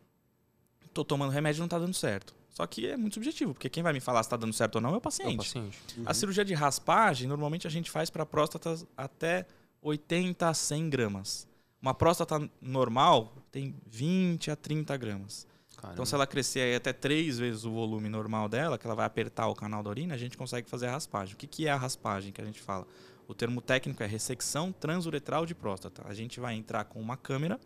tô 0.95 1.05
tomando 1.05 1.31
remédio 1.31 1.61
e 1.61 1.61
não 1.61 1.69
tá 1.69 1.79
dando 1.79 1.93
certo. 1.95 2.35
Só 2.49 2.67
que 2.67 2.87
é 2.89 2.97
muito 2.97 3.15
subjetivo, 3.15 3.53
porque 3.53 3.69
quem 3.69 3.83
vai 3.83 3.93
me 3.93 4.01
falar 4.01 4.23
se 4.23 4.31
tá 4.31 4.37
dando 4.39 4.55
certo 4.55 4.77
ou 4.77 4.81
não 4.81 4.91
é 4.91 4.93
o 4.93 4.97
É 4.97 4.99
o 4.99 5.01
paciente. 5.03 5.37
paciente. 5.37 5.79
A 6.07 6.15
cirurgia 6.15 6.45
de 6.45 6.55
raspagem, 6.55 7.29
normalmente 7.29 7.67
a 7.67 7.71
gente 7.71 7.91
faz 7.91 8.09
para 8.09 8.25
próstatas 8.25 8.87
até 8.97 9.47
80 9.83 10.49
a 10.49 10.55
100 10.55 10.89
gramas. 10.91 11.47
Uma 11.81 11.93
próstata 11.95 12.51
normal 12.61 13.37
tem 13.53 13.77
20 13.87 14.51
a 14.51 14.57
30 14.57 14.97
gramas. 14.97 15.47
Caramba. 15.77 15.93
Então, 15.93 16.05
se 16.07 16.15
ela 16.15 16.27
crescer 16.27 16.61
aí 16.61 16.75
até 16.75 16.93
três 16.93 17.39
vezes 17.39 17.65
o 17.65 17.71
volume 17.71 18.09
normal 18.09 18.49
dela, 18.49 18.77
que 18.79 18.85
ela 18.87 18.97
vai 18.97 19.05
apertar 19.07 19.47
o 19.47 19.55
canal 19.55 19.83
da 19.83 19.91
urina, 19.91 20.15
a 20.15 20.19
gente 20.19 20.37
consegue 20.37 20.69
fazer 20.69 20.87
a 20.87 20.91
raspagem. 20.93 21.35
O 21.35 21.37
que, 21.37 21.47
que 21.47 21.67
é 21.69 21.71
a 21.71 21.77
raspagem 21.77 22.33
que 22.33 22.41
a 22.41 22.45
gente 22.45 22.61
fala? 22.61 22.85
O 23.29 23.35
termo 23.35 23.61
técnico 23.61 24.03
é 24.03 24.07
ressecção 24.07 24.73
transuretral 24.73 25.45
de 25.45 25.55
próstata. 25.55 26.03
A 26.09 26.15
gente 26.15 26.41
vai 26.41 26.55
entrar 26.55 26.87
com 26.87 26.99
uma 26.99 27.15
câmera 27.15 27.61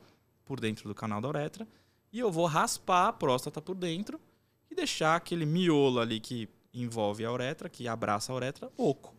por 0.44 0.58
dentro 0.58 0.88
do 0.88 0.94
canal 0.94 1.20
da 1.20 1.28
uretra 1.28 1.68
e 2.12 2.18
eu 2.18 2.32
vou 2.32 2.46
raspar 2.46 3.06
a 3.06 3.12
próstata 3.12 3.62
por 3.62 3.76
dentro 3.76 4.20
e 4.68 4.74
deixar 4.74 5.14
aquele 5.14 5.46
miolo 5.46 6.00
ali 6.00 6.18
que 6.18 6.48
envolve 6.74 7.24
a 7.24 7.30
uretra, 7.30 7.68
que 7.68 7.86
abraça 7.86 8.32
a 8.32 8.34
uretra, 8.34 8.72
oco. 8.76 9.14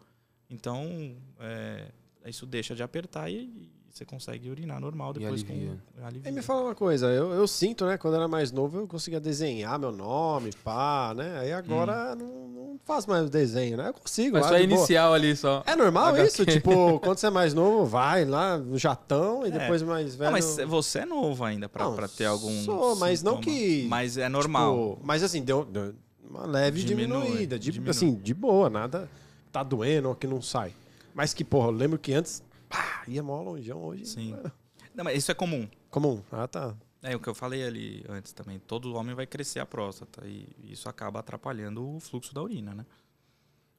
Então, 0.50 1.16
é, 1.40 1.90
isso 2.26 2.46
deixa 2.46 2.76
de 2.76 2.84
apertar 2.84 3.32
e, 3.32 3.72
você 3.94 4.04
consegue 4.06 4.50
urinar 4.50 4.80
normal 4.82 5.12
E 5.16 5.20
depois 5.20 5.44
alivia. 5.48 5.78
com 6.00 6.06
alivia. 6.06 6.30
E 6.32 6.34
me 6.34 6.42
fala 6.42 6.64
uma 6.64 6.74
coisa, 6.76 7.06
eu, 7.12 7.32
eu 7.32 7.48
sinto, 7.48 7.86
né, 7.86 7.96
quando 7.96 8.16
eu 8.16 8.22
era 8.22 8.28
mais 8.28 8.52
novo, 8.52 8.80
eu 8.80 8.88
conseguia 8.88 9.20
desenhar 9.20 9.78
meu 9.78 9.92
nome, 9.92 10.50
pá, 10.64 11.14
né? 11.16 11.38
Aí 11.40 11.54
agora 11.54 12.16
não, 12.16 12.26
não 12.48 12.80
faço 12.84 13.08
mais 13.08 13.28
o 13.28 13.30
desenho, 13.30 13.78
né? 13.78 13.90
Eu 13.90 13.94
consigo, 13.94 14.34
Mas 14.34 14.46
lá, 14.46 14.50
só 14.50 14.56
boa. 14.56 14.64
inicial 14.64 15.14
ali, 15.14 15.36
só. 15.36 15.62
É 15.68 15.76
normal 15.76 16.08
HQ. 16.08 16.28
isso? 16.28 16.46
Tipo, 16.46 17.00
quando 17.02 17.20
você 17.20 17.28
é 17.28 17.30
mais 17.30 17.54
novo, 17.54 17.86
vai 17.86 18.26
lá 18.26 18.58
no 18.58 18.80
jatão 18.80 19.46
e 19.46 19.50
É. 19.50 19.52
depois 19.60 19.84
mais 19.84 20.16
velho. 20.16 20.26
Não, 20.26 20.32
mas 20.32 20.58
você 20.68 21.00
é 21.00 21.06
novo 21.06 21.44
ainda 21.44 21.70
pra, 21.70 21.86
Não, 21.86 21.96
pra 21.96 22.08
ter 22.08 22.26
algum. 22.26 22.64
sou, 22.64 22.96
mas 22.96 23.22
não 23.22 23.36
sintoma. 23.38 23.56
que- 23.56 23.86
Mas 23.88 24.18
é 24.18 24.28
normal. 24.28 24.94
Tipo, 24.96 25.06
mas 25.06 25.22
assim, 25.22 25.44
deu, 25.44 25.64
deu 25.66 25.94
uma 26.28 26.48
leve 26.48 26.82
Diminui, 26.84 27.22
diminuída. 27.26 27.60
De, 27.60 27.72
diminui. 27.72 27.92
Assim, 27.92 28.16
de 28.16 28.34
boa, 28.34 28.72
nada 28.72 29.08
tá 29.52 29.62
doendo 29.62 30.10
ou 30.10 30.16
que 30.16 30.26
não 30.26 30.42
sai. 30.42 30.74
Mas 31.14 31.32
que, 31.32 31.44
porra, 31.44 31.68
eu 31.68 31.72
lembro 31.72 32.00
que 32.00 32.12
antes 32.12 32.42
pá, 32.74 33.04
ia 33.08 33.22
mó 33.24 33.42
longeão 33.42 33.84
hoje. 33.84 34.06
Sim. 34.06 34.34
é 34.44 34.52
Não, 34.96 35.04
mas 35.04 35.18
isso 35.18 35.32
é 35.32 35.34
comum. 35.36 35.68
Comum. 35.90 36.22
Ah, 36.32 36.48
tá. 36.48 36.76
É 37.02 37.16
o 37.16 37.20
que 37.20 37.28
eu 37.28 37.36
falei 37.36 37.64
ali 37.64 38.04
antes 38.08 38.32
também. 38.32 38.60
Todo 38.60 38.94
homem 38.96 39.14
vai 39.14 39.26
crescer 39.28 39.60
a 39.60 39.66
próstata 39.66 40.26
e 40.26 40.48
isso 40.64 40.88
acaba 40.88 41.20
atrapalhando 41.20 41.96
o 41.96 42.00
fluxo 42.00 42.34
da 42.34 42.42
urina, 42.42 42.74
né? 42.74 42.86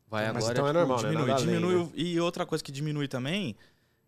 Vai 0.08 0.30
Mas 0.32 0.44
agora. 0.48 0.52
então 0.52 0.66
é 0.66 0.70
tipo, 0.72 0.78
normal, 0.78 1.02
né? 1.02 1.10
diminui, 1.10 1.34
diminui. 1.36 1.74
né? 1.76 1.90
o- 1.94 1.98
E 1.98 2.20
outra 2.20 2.44
coisa 2.44 2.62
que 2.62 2.70
diminui 2.70 3.08
também 3.08 3.56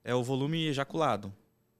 é 0.05 0.14
o 0.14 0.22
volume 0.22 0.66
ejaculado. 0.66 1.32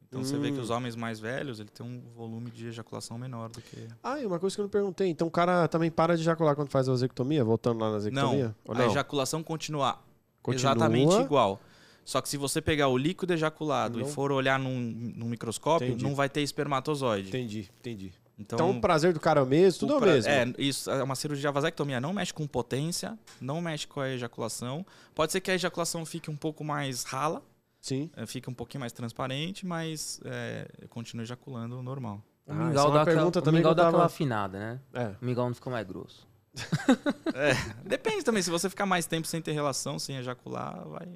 Então 0.09 0.25
você 0.25 0.39
vê 0.39 0.51
que 0.51 0.59
Hum. 0.59 0.63
os 0.63 0.71
homens 0.71 0.97
mais 0.97 1.21
velhos, 1.21 1.61
ele 1.61 1.69
tem 1.69 1.85
um 1.85 2.01
volume 2.15 2.51
de 2.51 2.69
ejaculação 2.69 3.19
menor 3.19 3.51
do 3.51 3.61
que. 3.61 3.87
Ah, 4.03 4.19
e 4.21 4.25
uma 4.25 4.39
coisa 4.39 4.55
que 4.57 4.61
eu 4.61 4.65
não 4.65 4.71
perguntei. 4.71 5.09
Então 5.09 5.27
o 5.29 5.31
cara 5.31 5.69
também 5.69 5.91
para 5.91 6.15
de 6.17 6.23
ejacular 6.23 6.55
quando 6.57 6.71
faz 6.71 6.89
a 6.89 6.93
vasectomia? 6.93 7.45
Voltando 7.45 7.81
lá 7.81 7.87
na 7.87 7.93
vasectomia? 7.93 8.47
Não, 8.47 8.55
Ou 8.65 8.75
a 8.75 8.79
não? 8.79 8.87
ejaculação 8.87 9.43
continua 9.43 9.99
Continua? 10.43 10.71
exatamente 10.73 11.15
igual. 11.21 11.61
Só 12.07 12.21
que 12.23 12.29
se 12.29 12.37
você 12.39 12.63
pegar 12.63 12.87
o 12.89 12.97
líquido 12.97 13.35
ejaculado 13.35 13.99
Não. 13.99 14.07
e 14.07 14.11
for 14.11 14.31
olhar 14.33 14.59
num, 14.59 14.79
num 15.17 15.27
microscópio, 15.27 15.89
Entendi. 15.89 16.05
não 16.05 16.15
vai 16.15 16.29
ter 16.31 16.41
espermatozoide. 16.41 17.29
Entendi, 17.29 17.69
entendi. 17.81 18.13
Então, 18.39 18.57
Então, 18.57 18.71
o 18.71 18.81
prazer 18.81 19.13
do 19.13 19.19
cara 19.19 19.41
é 19.41 19.43
o 19.43 19.47
mesmo, 19.47 19.81
tudo 19.81 19.93
é 19.93 19.95
o 19.95 19.99
o 19.99 20.01
pra- 20.03 20.13
mesmo. 20.13 20.31
É, 20.31 20.53
isso 20.59 20.89
é 20.91 21.03
uma 21.03 21.17
cirurgia 21.17 21.51
vasectomia. 21.51 22.01
Não 22.01 22.13
mexe 22.13 22.33
com 22.33 22.47
potência, 22.47 23.19
não 23.41 23.61
mexe 23.61 23.87
com 23.89 23.99
a 24.01 24.11
ejaculação. 24.11 24.87
Pode 25.15 25.33
ser 25.33 25.41
que 25.41 25.51
a 25.51 25.55
ejaculação 25.55 26.07
fique 26.07 26.31
um 26.31 26.37
pouco 26.37 26.63
mais 26.63 27.03
rala, 27.03 27.43
Sim. 27.81 28.09
eh, 28.17 28.25
fique 28.27 28.49
um 28.49 28.55
pouquinho 28.55 28.81
mais 28.81 28.93
transparente, 28.93 29.67
mas 29.67 30.21
é, 30.25 30.69
continua 30.91 31.25
ejaculando 31.25 31.83
normal. 31.83 32.23
O 32.47 32.53
Ah, 32.53 32.55
mingau 32.55 32.69
essa 32.71 32.79
é 32.79 32.85
uma 32.85 32.95
dá, 32.95 33.03
aquela, 33.03 33.17
pergunta 33.17 33.39
o 33.41 33.43
também 33.43 33.59
mingau 33.61 33.75
dá 33.75 33.89
aquela 33.89 34.05
afinada, 34.05 34.59
né? 34.59 34.81
É. 34.95 35.07
O 35.21 35.25
mingau 35.25 35.47
não 35.49 35.55
fica 35.55 35.71
mais 35.71 35.85
grosso. 35.87 36.25
Depende 37.85 38.25
também, 38.25 38.43
se 38.43 38.51
você 38.51 38.69
ficar 38.71 38.87
mais 38.87 39.07
tempo 39.07 39.27
sem 39.27 39.41
ter 39.43 39.53
relação, 39.53 39.99
sem 39.99 40.17
ejacular, 40.17 40.87
vai, 40.89 41.09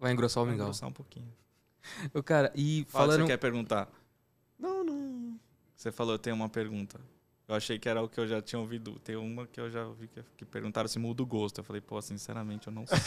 Vai 0.00 0.12
engrossar 0.12 0.42
o 0.42 0.46
vai 0.46 0.54
mingau. 0.54 0.66
engrossar 0.68 0.88
um 0.88 0.92
pouquinho. 0.92 1.30
Ô, 2.14 2.22
cara, 2.22 2.50
e 2.56 2.84
Fala 2.88 3.04
o 3.04 3.08
que 3.08 3.12
falando. 3.12 3.20
você 3.22 3.26
quer 3.32 3.36
perguntar. 3.36 3.88
Não, 4.58 4.82
não. 4.82 5.38
Você 5.76 5.92
falou, 5.92 6.18
tem 6.18 6.32
uma 6.32 6.48
pergunta. 6.48 7.00
Eu 7.50 7.56
achei 7.56 7.80
que 7.80 7.88
era 7.88 8.00
o 8.00 8.08
que 8.08 8.20
eu 8.20 8.28
já 8.28 8.40
tinha 8.40 8.60
ouvido. 8.60 8.92
Tem 9.02 9.16
uma 9.16 9.44
que 9.44 9.60
eu 9.60 9.68
já 9.68 9.84
ouvi 9.84 10.06
que, 10.06 10.22
que 10.36 10.44
perguntaram 10.44 10.86
se 10.88 11.00
muda 11.00 11.20
o 11.20 11.26
gosto. 11.26 11.58
Eu 11.58 11.64
falei, 11.64 11.80
pô, 11.82 12.00
sinceramente, 12.00 12.68
eu 12.68 12.72
não 12.72 12.86
sei. 12.86 12.96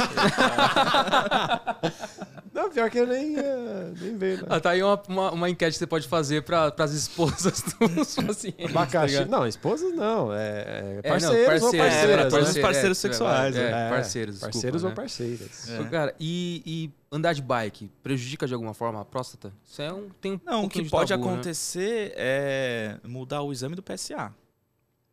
Não, 2.53 2.69
pior 2.69 2.87
que 2.89 2.99
eu 2.99 3.07
nem, 3.07 3.35
eh, 3.37 3.93
nem 3.99 4.15
veio. 4.17 4.37
Né? 4.37 4.43
Ah, 4.49 4.59
tá 4.59 4.69
aí 4.71 4.83
uma, 4.83 5.01
uma, 5.07 5.31
uma 5.31 5.49
enquete 5.49 5.71
que 5.73 5.79
você 5.79 5.87
pode 5.87 6.07
fazer 6.07 6.43
para 6.43 6.71
as 6.77 6.91
esposas 6.91 7.63
dos 7.79 8.15
pacientes. 8.15 8.65
tá 8.65 8.69
Abacaxi. 8.81 9.13
ligado? 9.15 9.29
não, 9.29 9.47
esposas 9.47 9.91
não. 9.95 10.31
É, 10.33 10.37
é 10.37 10.99
É, 11.03 11.09
parceiros 11.09 11.23
não, 11.23 11.39
ou 11.39 11.45
parceiros, 11.47 11.77
parceiras. 11.79 12.09
é, 12.09 12.13
pra 12.15 12.23
né? 12.25 12.29
todos 12.29 12.49
os 12.49 12.57
parceiros 12.59 12.97
sexuais, 12.99 13.55
É, 13.57 13.69
É, 13.69 13.89
parceiros, 13.89 14.39
Parceiros 14.39 14.81
desculpa, 14.81 14.83
ou 14.85 14.89
né? 14.89 14.95
parceiras. 14.95 15.69
É. 15.69 15.79
Ô, 15.81 15.85
Cara, 15.89 16.13
e, 16.19 16.61
e 16.65 16.91
andar 17.13 17.33
de 17.33 17.41
bike 17.41 17.89
prejudica 18.01 18.47
de 18.47 18.53
alguma 18.53 18.73
forma 18.73 18.99
a 19.01 19.05
próstata? 19.05 19.53
Isso 19.63 19.81
é 19.81 19.93
um, 19.93 20.09
tem 20.09 20.33
um 20.33 20.39
Não, 20.43 20.65
o 20.65 20.69
que 20.69 20.81
de 20.81 20.89
pode 20.89 21.09
tabu, 21.09 21.25
né? 21.25 21.31
acontecer 21.33 22.13
é 22.15 22.99
mudar 23.03 23.41
o 23.43 23.51
exame 23.51 23.75
do 23.75 23.83
PSA. 23.83 24.33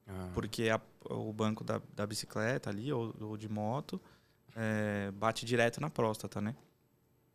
Ah, 0.08 0.28
Porque 0.34 0.68
a- 0.68 0.80
o 1.08 1.32
banco 1.32 1.62
da, 1.62 1.80
da 1.94 2.06
bicicleta 2.06 2.70
ali, 2.70 2.92
ou, 2.92 3.14
ou 3.20 3.36
de 3.36 3.48
moto, 3.48 4.00
é, 4.56 5.10
bate 5.12 5.44
direto 5.46 5.80
na 5.80 5.88
próstata, 5.90 6.40
né? 6.40 6.54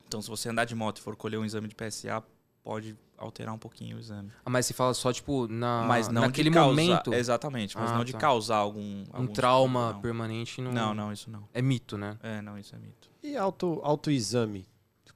Então, 0.08 0.22
se 0.22 0.30
você 0.30 0.50
andar 0.50 0.66
de 0.66 0.76
moto 0.76 0.98
e 0.98 1.02
for 1.02 1.16
colher 1.16 1.38
um 1.40 1.46
exame 1.46 1.68
de 1.68 1.76
PSA, 1.76 2.22
pode 2.64 2.96
alterar 3.18 3.54
um 3.54 3.58
pouquinho 3.58 3.96
o 3.96 4.00
exame. 4.00 4.30
Ah, 4.44 4.50
mas 4.50 4.66
você 4.66 4.74
fala 4.74 4.94
só, 4.94 5.12
tipo, 5.14 5.48
na, 5.48 5.86
mas 5.88 6.10
não 6.10 6.24
naquele 6.24 6.50
de 6.50 6.54
causar, 6.54 6.70
momento. 6.70 7.14
Exatamente, 7.14 7.78
mas 7.78 7.92
Ah, 7.92 7.98
não 7.98 8.04
de 8.04 8.12
tá. 8.12 8.18
causar 8.20 8.58
algum. 8.58 9.04
Um 9.14 9.28
trauma 9.28 9.94
não. 9.94 10.02
permanente 10.02 10.62
não. 10.62 10.72
Não, 10.72 10.94
não, 10.94 11.14
isso 11.14 11.30
não. 11.30 11.48
É 11.54 11.62
mito, 11.62 11.98
né? 11.98 12.18
É, 12.22 12.42
não, 12.42 12.58
isso 12.58 12.76
é 12.76 12.78
mito. 12.78 13.10
E 13.26 13.36
auto, 13.38 13.80
autoexame? 13.84 14.68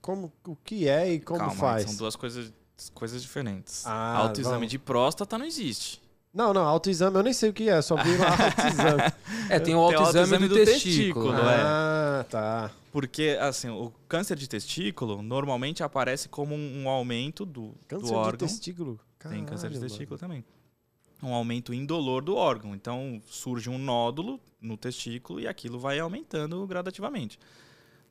Como, 0.02 0.32
o 0.48 0.56
que 0.56 0.88
é 0.88 1.14
e 1.14 1.20
como 1.20 1.40
Calma, 1.40 1.56
faz? 1.56 1.84
são 1.84 1.96
duas 1.96 2.16
coisas, 2.16 2.52
coisas 2.94 3.22
diferentes. 3.22 3.86
Ah, 3.86 4.18
Autoexame 4.18 4.56
vamos. 4.58 4.72
de 4.72 4.80
próstata 4.80 5.38
não 5.38 5.46
existe. 5.46 6.02
Não, 6.34 6.54
não, 6.54 6.62
autoexame 6.66 7.16
eu 7.18 7.24
nem 7.24 7.34
sei 7.34 7.50
o 7.50 7.54
que 7.54 7.70
é, 7.70 7.82
só 7.82 7.96
vi 7.96 8.16
lá 8.18 8.30
autoexame. 8.32 9.14
É, 9.50 9.60
tem 9.60 9.60
o 9.60 9.66
Tem 9.66 9.76
o 9.76 9.80
autoexame 9.80 10.20
autoexame 10.20 10.48
do, 10.48 10.56
do 10.56 10.66
testículo. 10.66 11.26
testículo, 11.28 11.34
né? 11.34 11.56
é. 11.58 11.62
Ah, 11.64 12.26
tá. 12.30 12.72
Porque, 12.92 13.38
assim, 13.42 13.70
o 13.70 13.92
câncer 14.08 14.36
de 14.38 14.48
testículo 14.48 15.22
normalmente 15.22 15.84
aparece 15.84 16.28
como 16.30 16.56
um, 16.56 16.84
um 16.84 16.90
aumento 16.90 17.46
do, 17.46 17.76
Câncer 17.88 18.08
do 18.08 18.14
órgão. 18.14 18.32
de 18.48 18.54
testículo. 18.54 19.00
Tem 19.20 19.44
câncer 19.46 19.68
de 19.70 19.76
Caralho, 19.76 19.82
testículo 19.82 20.18
também. 20.18 20.44
Um 21.22 21.34
aumento 21.34 21.74
indolor 21.74 22.24
do 22.24 22.36
órgão. 22.36 22.74
Então, 22.74 23.22
surge 23.28 23.70
um 23.70 23.78
nódulo 23.78 24.40
no 24.62 24.78
testículo 24.78 25.40
e 25.40 25.48
aquilo 25.48 25.78
vai 25.78 26.00
aumentando 26.00 26.66
gradativamente. 26.66 27.38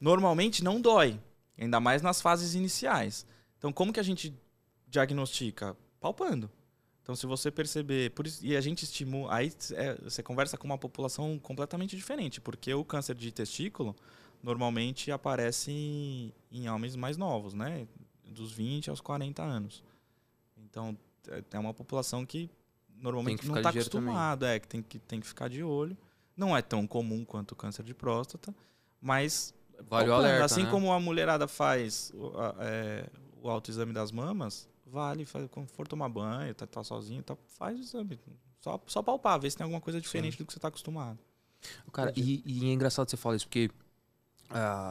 Normalmente 0.00 0.62
não 0.62 0.80
dói, 0.80 1.20
ainda 1.58 1.80
mais 1.80 2.02
nas 2.02 2.20
fases 2.20 2.54
iniciais. 2.54 3.26
Então, 3.56 3.72
como 3.72 3.92
que 3.92 4.00
a 4.00 4.02
gente 4.02 4.32
diagnostica? 4.86 5.76
Palpando. 6.00 6.50
Então, 7.02 7.16
se 7.16 7.26
você 7.26 7.50
perceber, 7.50 8.10
por 8.10 8.26
isso, 8.26 8.44
e 8.44 8.54
a 8.56 8.60
gente 8.60 8.82
estimula, 8.84 9.34
aí 9.34 9.52
é, 9.72 9.94
você 10.02 10.22
conversa 10.22 10.56
com 10.58 10.66
uma 10.66 10.76
população 10.78 11.38
completamente 11.38 11.96
diferente, 11.96 12.40
porque 12.40 12.72
o 12.74 12.84
câncer 12.84 13.14
de 13.16 13.32
testículo 13.32 13.96
normalmente 14.42 15.10
aparece 15.10 15.70
em, 15.72 16.32
em 16.52 16.68
homens 16.68 16.94
mais 16.94 17.16
novos, 17.16 17.54
né? 17.54 17.88
Dos 18.26 18.52
20 18.52 18.90
aos 18.90 19.00
40 19.00 19.42
anos. 19.42 19.82
Então, 20.56 20.96
é- 21.28 21.42
é 21.52 21.58
uma 21.58 21.72
população 21.72 22.26
que 22.26 22.50
normalmente 23.00 23.40
que 23.40 23.46
não 23.48 23.54
está 23.56 23.70
acostumada, 24.02 24.54
é 24.54 24.60
que 24.60 24.68
tem, 24.68 24.82
que 24.82 24.98
tem 24.98 25.18
que 25.20 25.26
ficar 25.26 25.48
de 25.48 25.62
olho. 25.62 25.96
Não 26.36 26.56
é 26.56 26.60
tão 26.62 26.86
comum 26.86 27.24
quanto 27.24 27.52
o 27.52 27.56
câncer 27.56 27.82
de 27.84 27.94
próstata, 27.94 28.54
mas 29.00 29.54
Vale 29.88 30.08
o 30.08 30.12
Opa, 30.12 30.20
alerta. 30.22 30.44
Assim 30.44 30.64
né? 30.64 30.70
como 30.70 30.92
a 30.92 30.98
mulherada 31.00 31.46
faz 31.48 32.10
o, 32.14 32.28
a- 32.38 32.54
é, 32.60 33.06
o 33.42 33.48
autoexame 33.48 33.92
das 33.92 34.10
mamas, 34.12 34.68
vale, 34.86 35.24
faz, 35.24 35.48
quando 35.50 35.68
for 35.68 35.86
tomar 35.86 36.08
banho, 36.08 36.54
tá, 36.54 36.66
tá 36.66 36.82
sozinho, 36.82 37.22
tá, 37.22 37.36
faz 37.46 37.78
o 37.78 37.80
exame. 37.82 38.18
Só, 38.60 38.80
só 38.86 39.02
palpar, 39.02 39.38
ver 39.40 39.50
se 39.50 39.56
tem 39.56 39.64
alguma 39.64 39.80
coisa 39.80 40.00
diferente 40.00 40.36
do 40.36 40.44
que 40.44 40.52
você 40.52 40.58
tá 40.58 40.68
acostumado. 40.68 41.18
Cara, 41.92 42.12
e, 42.16 42.42
e 42.44 42.68
é 42.68 42.72
engraçado 42.72 43.08
você 43.08 43.16
falar 43.16 43.36
isso, 43.36 43.46
porque 43.46 43.68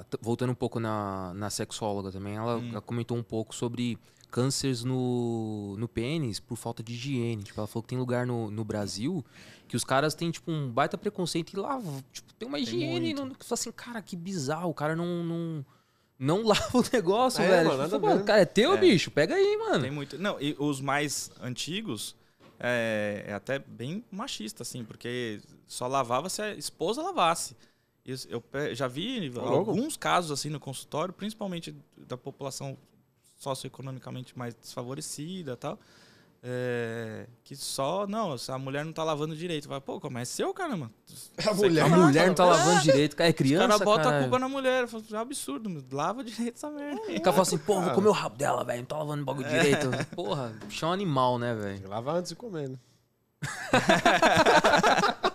t- 0.09 0.17
voltando 0.21 0.51
um 0.51 0.55
pouco 0.55 0.79
na, 0.79 1.33
na 1.33 1.49
sexóloga 1.49 2.11
também, 2.11 2.35
ela, 2.35 2.57
Hum. 2.57 2.69
ela 2.71 2.81
comentou 2.81 3.17
um 3.17 3.23
pouco 3.23 3.53
sobre 3.55 3.97
cânceres 4.29 4.83
no, 4.83 5.75
no 5.77 5.87
pênis 5.87 6.39
por 6.39 6.55
falta 6.57 6.83
de 6.83 6.93
higiene. 6.93 7.43
Tipo, 7.43 7.59
ela 7.61 7.67
falou 7.67 7.83
que 7.83 7.89
tem 7.89 7.97
lugar 7.97 8.25
no, 8.27 8.51
no 8.51 8.63
Brasil 8.63 9.23
que 9.67 9.75
os 9.75 9.83
caras 9.83 10.13
têm, 10.15 10.31
tipo, 10.31 10.49
um 10.51 10.69
baita 10.69 10.97
preconceito 10.97 11.53
e 11.53 11.57
lá, 11.59 11.79
tipo, 12.11 12.33
tem 12.33 12.47
uma 12.47 12.57
Tem 12.57 12.63
higiene. 12.63 13.13
muito. 13.13 13.25
Não, 13.25 13.29
que 13.35 13.45
fala 13.45 13.59
assim, 13.59 13.71
cara, 13.71 14.01
que 14.01 14.15
bizarro, 14.15 14.69
o 14.69 14.73
cara 14.73 14.95
não... 14.95 15.23
não 15.23 15.65
não 16.19 16.41
lava 16.47 16.75
o 16.79 16.83
negócio, 16.91 17.43
É, 17.43 17.47
velho. 17.47 17.69
mano, 17.69 17.83
Tipo, 17.83 17.99
mano, 18.07 18.23
cara, 18.23 18.41
é 18.41 18.45
teu, 18.45 18.73
É. 18.73 18.77
bicho. 18.77 19.11
Pega 19.11 19.35
aí, 19.35 19.55
mano. 19.57 19.81
Tem 19.83 19.91
muito. 19.91 20.17
Não, 20.17 20.41
e 20.41 20.55
os 20.57 20.81
mais 20.81 21.29
antigos 21.43 22.15
é, 22.59 23.23
é 23.27 23.33
até 23.33 23.59
bem 23.59 24.03
machista, 24.11 24.63
assim, 24.63 24.83
porque 24.83 25.39
só 25.67 25.85
lavava 25.85 26.27
se 26.27 26.41
a 26.41 26.55
esposa 26.55 27.03
lavasse. 27.03 27.55
Eu 28.29 28.41
pe- 28.41 28.73
já 28.73 28.87
vi 28.87 29.29
louco. 29.29 29.69
alguns 29.69 29.95
casos 29.95 30.31
assim 30.31 30.49
no 30.49 30.59
consultório, 30.59 31.13
principalmente 31.13 31.75
da 31.95 32.17
população 32.17 32.75
socioeconomicamente 33.35 34.37
mais 34.37 34.55
desfavorecida 34.55 35.53
e 35.53 35.55
tal. 35.55 35.79
É, 36.43 37.27
que 37.43 37.55
só, 37.55 38.05
não, 38.07 38.37
se 38.37 38.51
a 38.51 38.57
mulher 38.57 38.85
não 38.85 38.93
tá 38.93 39.03
lavando 39.03 39.35
direito. 39.35 39.67
Vai, 39.67 39.81
pô, 39.81 39.99
mas 40.11 40.29
é 40.29 40.33
seu, 40.33 40.53
caramba. 40.53 40.91
A 41.45 41.53
mulher, 41.53 41.83
A 41.83 41.89
mulher 41.89 42.27
não 42.27 42.33
tá 42.35 42.43
é. 42.43 42.47
lavando 42.47 42.81
direito. 42.81 43.15
Cara, 43.15 43.29
é 43.29 43.33
criança, 43.33 43.67
caras 43.67 43.81
botam 43.81 44.01
a 44.01 44.05
caralho. 44.05 44.23
culpa 44.23 44.39
na 44.39 44.47
mulher. 44.49 44.81
Eu 44.83 44.87
falo, 44.87 45.03
É 45.11 45.15
um 45.15 45.19
absurdo, 45.19 45.69
meu. 45.69 45.83
lava 45.91 46.23
direito 46.23 46.55
essa 46.55 46.69
merda. 46.69 47.01
O 47.01 47.05
cara 47.21 47.31
fala 47.31 47.41
assim, 47.41 47.57
porra, 47.57 47.79
vou 47.79 47.85
Cara. 47.89 47.95
comer 47.95 48.07
o 48.09 48.11
rabo 48.11 48.37
dela, 48.37 48.63
velho. 48.63 48.79
Não 48.79 48.85
tá 48.85 48.97
lavando 48.97 49.21
o 49.23 49.25
bagulho 49.25 49.47
direito. 49.49 49.89
Porra, 50.15 50.53
bicho 50.65 50.85
é 50.85 50.87
um 50.87 50.91
animal, 50.91 51.37
né, 51.39 51.53
velho? 51.55 51.87
Lava 51.89 52.13
antes 52.13 52.29
de 52.29 52.35
comer, 52.35 52.69
né? 52.69 52.77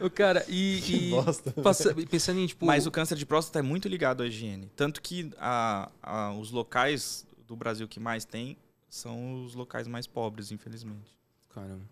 O 0.00 0.10
cara, 0.10 0.44
e. 0.48 0.80
Que 0.84 1.08
e 1.08 1.10
bosta. 1.10 1.50
passa- 1.62 1.94
pensando 2.08 2.38
em, 2.40 2.46
tipo. 2.46 2.64
Mas 2.66 2.86
o 2.86 2.90
câncer 2.90 3.16
de 3.16 3.24
próstata 3.26 3.58
é 3.58 3.62
muito 3.62 3.88
ligado 3.88 4.22
à 4.22 4.26
higiene. 4.26 4.70
Tanto 4.76 5.00
que 5.02 5.30
a- 5.38 5.88
a- 6.02 6.32
os 6.34 6.50
locais 6.50 7.26
do 7.46 7.56
Brasil 7.56 7.88
que 7.88 7.98
mais 7.98 8.24
tem 8.24 8.56
são 8.94 9.44
os 9.44 9.54
locais 9.54 9.86
mais 9.86 10.06
pobres, 10.06 10.50
infelizmente. 10.52 11.16
Caramba. 11.50 11.84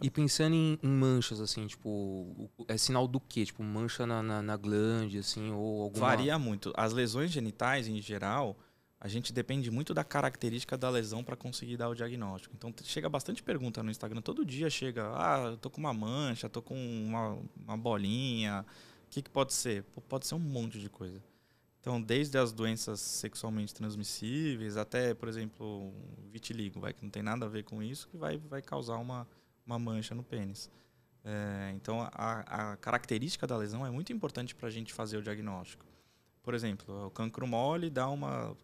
E 0.00 0.10
pensando 0.10 0.54
em, 0.54 0.78
em 0.82 0.88
manchas, 0.88 1.40
assim, 1.40 1.66
tipo, 1.66 2.50
é 2.68 2.76
sinal 2.76 3.08
do 3.08 3.18
quê? 3.18 3.44
Tipo, 3.44 3.62
mancha 3.62 4.06
na, 4.06 4.22
na, 4.22 4.42
na 4.42 4.56
glande, 4.56 5.18
assim, 5.18 5.50
ou 5.50 5.82
alguma... 5.82 6.06
Varia 6.06 6.38
muito. 6.38 6.72
As 6.76 6.92
lesões 6.92 7.30
genitais, 7.30 7.88
em 7.88 8.00
geral, 8.00 8.56
a 9.00 9.08
gente 9.08 9.32
depende 9.32 9.70
muito 9.70 9.92
da 9.92 10.04
característica 10.04 10.76
da 10.76 10.90
lesão 10.90 11.24
para 11.24 11.36
conseguir 11.36 11.76
dar 11.76 11.88
o 11.88 11.94
diagnóstico. 11.94 12.54
Então 12.56 12.72
chega 12.82 13.08
bastante 13.08 13.42
pergunta 13.42 13.82
no 13.82 13.90
Instagram. 13.90 14.20
Todo 14.20 14.44
dia 14.44 14.68
chega, 14.70 15.10
ah, 15.14 15.50
eu 15.52 15.56
tô 15.56 15.70
com 15.70 15.80
uma 15.80 15.92
mancha, 15.92 16.48
tô 16.48 16.62
com 16.62 16.74
uma, 16.74 17.38
uma 17.56 17.76
bolinha. 17.76 18.64
O 19.06 19.10
que, 19.10 19.22
que 19.22 19.30
pode 19.30 19.52
ser? 19.52 19.82
Pô, 19.84 20.00
pode 20.00 20.26
ser 20.26 20.34
um 20.34 20.40
monte 20.40 20.78
de 20.78 20.88
coisa. 20.88 21.22
Então, 21.84 22.00
desde 22.00 22.38
as 22.38 22.50
doenças 22.50 22.98
sexualmente 22.98 23.74
transmissíveis 23.74 24.78
até, 24.78 25.12
por 25.12 25.28
exemplo, 25.28 25.92
vitiligo, 26.32 26.80
vai, 26.80 26.94
que 26.94 27.02
não 27.02 27.10
tem 27.10 27.22
nada 27.22 27.44
a 27.44 27.48
ver 27.48 27.62
com 27.62 27.82
isso, 27.82 28.08
que 28.08 28.16
vai, 28.16 28.38
vai 28.38 28.62
causar 28.62 28.96
uma, 28.96 29.28
uma 29.66 29.78
mancha 29.78 30.14
no 30.14 30.22
pênis. 30.22 30.70
É, 31.22 31.72
então, 31.76 32.00
a, 32.14 32.70
a 32.70 32.76
característica 32.78 33.46
da 33.46 33.54
lesão 33.54 33.84
é 33.84 33.90
muito 33.90 34.14
importante 34.14 34.54
para 34.54 34.68
a 34.68 34.70
gente 34.70 34.94
fazer 34.94 35.18
o 35.18 35.22
diagnóstico. 35.22 35.84
Por 36.42 36.54
exemplo, 36.54 37.08
o 37.08 37.10
cancro 37.10 37.46
mole 37.46 37.90
dá 37.90 38.08
uma, 38.08 38.56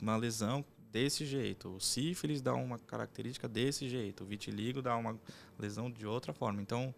uma 0.00 0.16
lesão 0.16 0.64
desse 0.92 1.26
jeito, 1.26 1.74
o 1.74 1.80
sífilis 1.80 2.40
dá 2.40 2.54
uma 2.54 2.78
característica 2.78 3.48
desse 3.48 3.88
jeito, 3.88 4.22
o 4.22 4.26
vitiligo 4.26 4.80
dá 4.80 4.96
uma 4.96 5.18
lesão 5.58 5.90
de 5.90 6.06
outra 6.06 6.32
forma. 6.32 6.62
Então, 6.62 6.94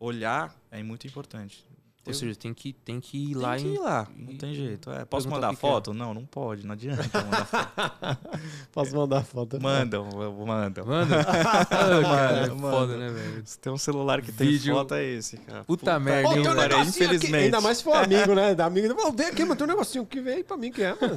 olhar 0.00 0.58
é 0.70 0.82
muito 0.82 1.06
importante. 1.06 1.68
Ou 2.06 2.14
seja, 2.14 2.34
tem 2.36 2.54
que, 2.54 2.72
tem 2.72 3.00
que 3.00 3.18
ir 3.18 3.26
Tem 3.34 3.36
lá 3.36 3.56
que 3.56 3.64
em... 3.66 3.74
ir 3.74 3.78
lá, 3.78 4.06
não 4.16 4.32
e- 4.32 4.36
tem 4.38 4.54
jeito. 4.54 4.90
É, 4.90 5.04
posso 5.04 5.28
mandar 5.28 5.50
que 5.50 5.56
que 5.56 5.66
é. 5.66 5.68
foto? 5.68 5.92
Não, 5.92 6.14
não 6.14 6.24
pode, 6.24 6.64
não 6.64 6.72
adianta 6.74 7.02
mandar 7.22 7.44
foto. 7.46 8.18
Posso 8.72 8.96
mandar 8.96 9.24
foto? 9.24 9.58
Manda, 9.62 10.00
manda. 10.02 10.84
Manda. 10.84 11.20
Ah, 11.20 11.64
cara, 11.64 12.36
é 12.46 12.48
Manda, 12.50 12.70
foda, 12.76 12.96
né, 12.96 13.08
velho? 13.08 13.42
Se 13.44 13.58
tem 13.58 13.72
um 13.72 13.78
celular 13.78 14.20
que 14.22 14.30
Vídeo- 14.30 14.72
tem 14.74 14.82
foto, 14.82 14.94
é 14.94 15.04
esse, 15.04 15.36
cara. 15.38 15.64
Puta 15.64 15.98
merda, 15.98 16.28
Pô, 16.28 16.34
hein, 16.36 16.42
tem 16.42 16.52
um 16.52 16.54
cara, 16.54 16.68
negocinho 16.68 16.90
aqui. 17.06 17.16
infelizmente. 17.16 17.44
Ainda 17.44 17.60
mais 17.60 17.78
se 17.78 17.84
for 17.84 17.94
amigo, 17.96 18.34
né? 18.34 18.54
Da 18.54 18.66
amiga. 18.66 18.94
Pô, 18.94 19.10
vem 19.12 19.26
aqui, 19.26 19.42
mano. 19.42 19.56
Tem 19.56 19.64
um 19.64 19.70
negocinho 19.70 20.06
que 20.06 20.20
vem 20.20 20.34
aí 20.36 20.44
pra 20.44 20.56
mim 20.56 20.70
que 20.70 20.82
é, 20.82 20.90
mano. 21.00 21.16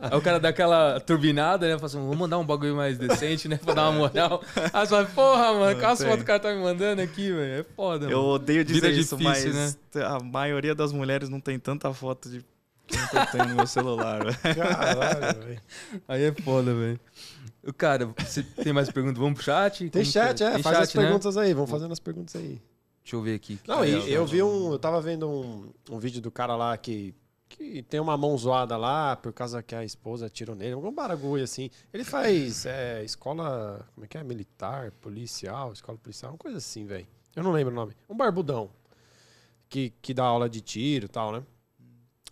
Aí 0.00 0.16
o 0.18 0.20
cara 0.20 0.38
dá 0.40 0.48
aquela 0.48 1.00
turbinada, 1.00 1.66
né? 1.66 1.74
Fala 1.76 1.86
assim, 1.86 1.98
vou 1.98 2.16
mandar 2.16 2.38
um 2.38 2.44
bagulho 2.44 2.74
mais 2.76 2.98
decente, 2.98 3.48
né? 3.48 3.58
Pra 3.62 3.74
dar 3.74 3.88
uma 3.90 3.98
moral. 3.98 4.42
Aí 4.72 4.86
você 4.86 4.88
fala, 4.88 5.04
porra, 5.06 5.52
mano, 5.54 5.78
qual 5.80 5.92
as 5.92 5.98
tem. 5.98 6.06
fotos 6.08 6.24
que 6.24 6.24
o 6.24 6.26
cara 6.26 6.40
tá 6.40 6.52
me 6.54 6.60
mandando 6.62 7.02
aqui, 7.02 7.32
velho? 7.32 7.60
É 7.60 7.64
foda, 7.74 8.06
Eu 8.06 8.18
mano. 8.18 8.32
odeio 8.34 8.64
dizer 8.64 8.92
isso, 9.00 9.16
difícil, 9.16 9.52
mas 9.54 9.78
a 9.96 10.20
maioria 10.20 10.74
das 10.74 10.92
mulheres 10.92 11.28
não 11.28 11.40
tem 11.40 11.58
tanta 11.58 11.92
foto 11.92 12.28
de 12.28 12.44
quanto 12.88 13.16
eu 13.16 13.26
tenho 13.26 13.48
no 13.48 13.56
meu 13.56 13.66
celular. 13.66 14.24
velho. 14.24 14.56
Caralho, 14.56 15.40
velho. 15.40 15.62
Aí 16.06 16.22
é 16.24 16.32
foda, 16.32 16.74
velho. 16.74 17.00
O 17.62 17.72
Cara, 17.72 18.06
você 18.06 18.42
tem 18.42 18.72
mais 18.72 18.90
perguntas? 18.90 19.18
Vamos 19.18 19.34
pro 19.34 19.44
chat? 19.44 19.78
Tem 19.78 19.90
Como 19.90 20.04
que 20.04 20.10
chat, 20.10 20.42
é. 20.42 20.52
Tem 20.54 20.62
Faz 20.62 20.78
as 20.78 20.88
chat, 20.88 20.96
né? 20.96 21.04
perguntas 21.04 21.36
aí. 21.36 21.52
Vamos 21.52 21.70
fazendo 21.70 21.92
as 21.92 22.00
perguntas 22.00 22.36
aí. 22.36 22.60
Deixa 23.02 23.16
eu 23.16 23.22
ver 23.22 23.34
aqui. 23.34 23.58
Não, 23.66 23.84
e 23.84 24.12
eu 24.12 24.24
tá 24.24 24.30
vi 24.30 24.42
um. 24.42 24.72
Eu 24.72 24.78
tava 24.78 25.00
vendo 25.00 25.28
um, 25.28 25.72
um 25.90 25.98
vídeo 25.98 26.20
do 26.20 26.30
cara 26.30 26.54
lá 26.56 26.76
que, 26.76 27.14
que 27.48 27.82
tem 27.82 28.00
uma 28.00 28.16
mão 28.16 28.36
zoada 28.36 28.76
lá 28.76 29.16
por 29.16 29.32
causa 29.32 29.62
que 29.62 29.74
a 29.74 29.84
esposa 29.84 30.26
atirou 30.26 30.54
nele. 30.54 30.74
Algum 30.74 30.92
baragulho 30.92 31.42
assim. 31.42 31.70
Ele 31.92 32.04
faz 32.04 32.66
é, 32.66 33.02
escola. 33.04 33.86
Como 33.94 34.04
é 34.04 34.08
que 34.08 34.18
é? 34.18 34.22
Militar, 34.22 34.92
policial, 35.00 35.72
escola 35.72 35.98
policial, 35.98 36.32
uma 36.32 36.38
coisa 36.38 36.58
assim, 36.58 36.84
velho. 36.84 37.06
Eu 37.34 37.42
não 37.42 37.52
lembro 37.52 37.72
o 37.72 37.76
nome. 37.76 37.92
Um 38.08 38.16
barbudão. 38.16 38.70
Que, 39.68 39.90
que 40.00 40.14
dá 40.14 40.24
aula 40.24 40.48
de 40.48 40.60
tiro 40.60 41.04
e 41.06 41.08
tal, 41.08 41.32
né? 41.32 41.42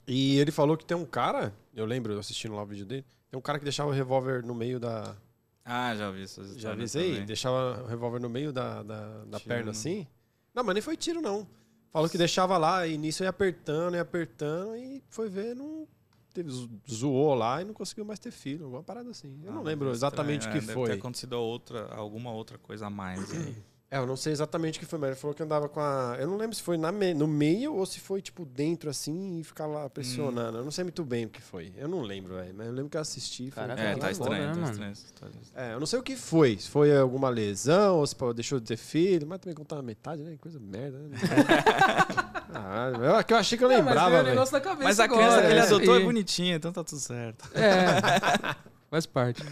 E 0.06 0.38
ele 0.38 0.50
falou 0.52 0.76
que 0.76 0.84
tem 0.84 0.96
um 0.96 1.04
cara. 1.04 1.52
Eu 1.74 1.84
lembro, 1.84 2.18
assistindo 2.18 2.54
lá 2.54 2.62
o 2.62 2.66
vídeo 2.66 2.86
dele. 2.86 3.04
Tem 3.30 3.36
um 3.38 3.42
cara 3.42 3.58
que 3.58 3.64
deixava 3.64 3.90
o 3.90 3.92
revólver 3.92 4.42
no 4.44 4.54
meio 4.54 4.78
da. 4.80 5.16
Ah, 5.64 5.94
já 5.96 6.10
vi 6.10 6.22
essas 6.22 6.56
Já 6.56 6.74
vi 6.74 6.84
isso 6.84 6.96
aí? 6.98 7.10
também. 7.12 7.26
Deixava 7.26 7.82
o 7.82 7.86
revólver 7.86 8.20
no 8.20 8.28
meio 8.30 8.52
da, 8.52 8.82
da, 8.82 9.24
da 9.24 9.40
perna 9.40 9.72
assim? 9.72 10.06
Não, 10.54 10.62
mas 10.64 10.74
nem 10.74 10.80
foi 10.82 10.96
tiro, 10.96 11.20
não. 11.20 11.46
Falou 11.92 12.08
que 12.08 12.16
deixava 12.16 12.56
lá 12.56 12.86
e 12.86 12.96
nisso 12.96 13.22
ia 13.24 13.28
apertando, 13.30 13.94
ia 13.96 14.02
apertando 14.02 14.76
e 14.76 15.02
foi 15.10 15.28
ver, 15.28 15.54
não. 15.56 15.86
Teve, 16.32 16.50
zo- 16.50 16.70
zoou 16.88 17.34
lá 17.34 17.62
e 17.62 17.64
não 17.64 17.74
conseguiu 17.74 18.04
mais 18.04 18.18
ter 18.18 18.30
filho. 18.30 18.64
Alguma 18.64 18.82
parada 18.82 19.10
assim. 19.10 19.40
Eu 19.42 19.50
Ah, 19.50 19.54
não 19.56 19.62
lembro 19.62 19.88
é 19.88 19.92
exatamente 19.92 20.46
o 20.46 20.48
estranho, 20.48 20.52
que 20.52 20.64
é, 20.64 20.66
Deve 20.68 20.72
foi. 20.72 20.90
ter 20.90 20.98
acontecido 20.98 21.32
outra, 21.32 21.86
alguma 21.94 22.30
outra 22.32 22.58
coisa 22.58 22.86
a 22.86 22.90
mais 22.90 23.30
aí. 23.32 23.56
É, 23.88 23.98
eu 23.98 24.06
não 24.06 24.16
sei 24.16 24.32
exatamente 24.32 24.78
o 24.78 24.80
que 24.80 24.84
foi, 24.86 24.98
mas 24.98 25.10
ele 25.10 25.16
falou 25.16 25.32
que 25.32 25.40
andava 25.44 25.68
com 25.68 25.78
a. 25.78 26.16
Eu 26.18 26.26
não 26.26 26.36
lembro 26.36 26.56
se 26.56 26.62
foi 26.62 26.76
na 26.76 26.90
me- 26.90 27.14
no 27.14 27.28
meio 27.28 27.72
ou 27.72 27.86
se 27.86 28.00
foi, 28.00 28.20
tipo, 28.20 28.44
dentro 28.44 28.90
assim 28.90 29.38
e 29.38 29.44
ficar 29.44 29.66
lá 29.66 29.88
pressionando. 29.88 30.58
Eu 30.58 30.64
não 30.64 30.72
sei 30.72 30.82
muito 30.82 31.04
bem 31.04 31.26
o 31.26 31.28
que 31.28 31.40
foi. 31.40 31.72
Eu 31.76 31.86
não 31.86 32.00
lembro, 32.02 32.34
velho. 32.34 32.52
Mas 32.52 32.66
eu 32.66 32.72
lembro 32.72 32.90
que 32.90 32.96
eu 32.96 33.00
assisti. 33.00 33.48
falei, 33.52 33.74
É, 33.74 33.76
"Caralho, 33.76 33.98
tá 34.00 34.06
foda, 34.08 34.10
estranho, 34.12 34.42
né, 34.42 34.48
tá 34.54 34.58
mano? 34.60 34.72
estranho 34.72 34.92
história. 34.92 35.34
É, 35.54 35.74
eu 35.74 35.78
não 35.78 35.86
sei 35.86 35.98
o 36.00 36.02
que 36.02 36.16
foi. 36.16 36.58
Se 36.58 36.68
foi 36.68 36.96
alguma 36.96 37.28
lesão 37.28 37.98
ou 37.98 38.06
se 38.08 38.16
pô, 38.16 38.34
deixou 38.34 38.58
de 38.58 38.66
ter 38.66 38.76
filho, 38.76 39.24
mas 39.24 39.38
também 39.38 39.54
contar 39.54 39.80
metade, 39.82 40.20
né? 40.20 40.36
Coisa 40.40 40.58
merda, 40.58 40.98
né? 40.98 41.16
ah, 42.54 42.90
eu, 43.18 43.24
que 43.24 43.32
eu 43.34 43.36
achei 43.36 43.56
que 43.56 43.62
eu 43.62 43.68
lembrava, 43.68 44.20
velho. 44.24 44.36
cabeça 44.60 44.82
Mas 44.82 44.98
a 44.98 45.04
agora, 45.04 45.20
criança 45.22 45.40
que 45.42 45.46
ele 45.46 45.60
é. 45.60 45.62
adotou 45.62 45.96
é 45.96 46.00
bonitinha, 46.00 46.56
então 46.56 46.72
tá 46.72 46.82
tudo 46.82 46.98
certo. 47.00 47.48
É, 47.54 48.56
faz 48.90 49.06
parte. 49.06 49.44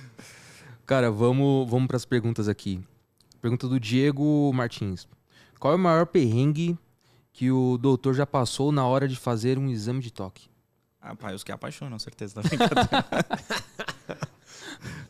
Cara, 0.85 1.09
vamos, 1.11 1.71
vamos 1.71 1.87
para 1.87 1.97
as 1.97 2.05
perguntas 2.05 2.49
aqui. 2.49 2.83
Pergunta 3.45 3.69
do 3.69 3.79
Diego 3.79 4.51
Martins. 4.55 5.07
Qual 5.61 5.75
é 5.75 5.77
o 5.77 5.79
maior 5.79 6.07
perrengue 6.07 6.79
que 7.31 7.51
o 7.51 7.77
doutor 7.77 8.15
já 8.15 8.25
passou 8.25 8.73
na 8.73 8.87
hora 8.87 9.07
de 9.07 9.17
fazer 9.17 9.59
um 9.59 9.69
exame 9.69 10.01
de 10.01 10.11
toque? 10.11 10.49
Ah, 10.99 11.15
pai, 11.15 11.35
os 11.35 11.45
que 11.45 11.53
apaixonam, 11.53 11.99
certeza. 11.99 12.37
Não 12.37 12.43
brincadeira. 12.43 13.05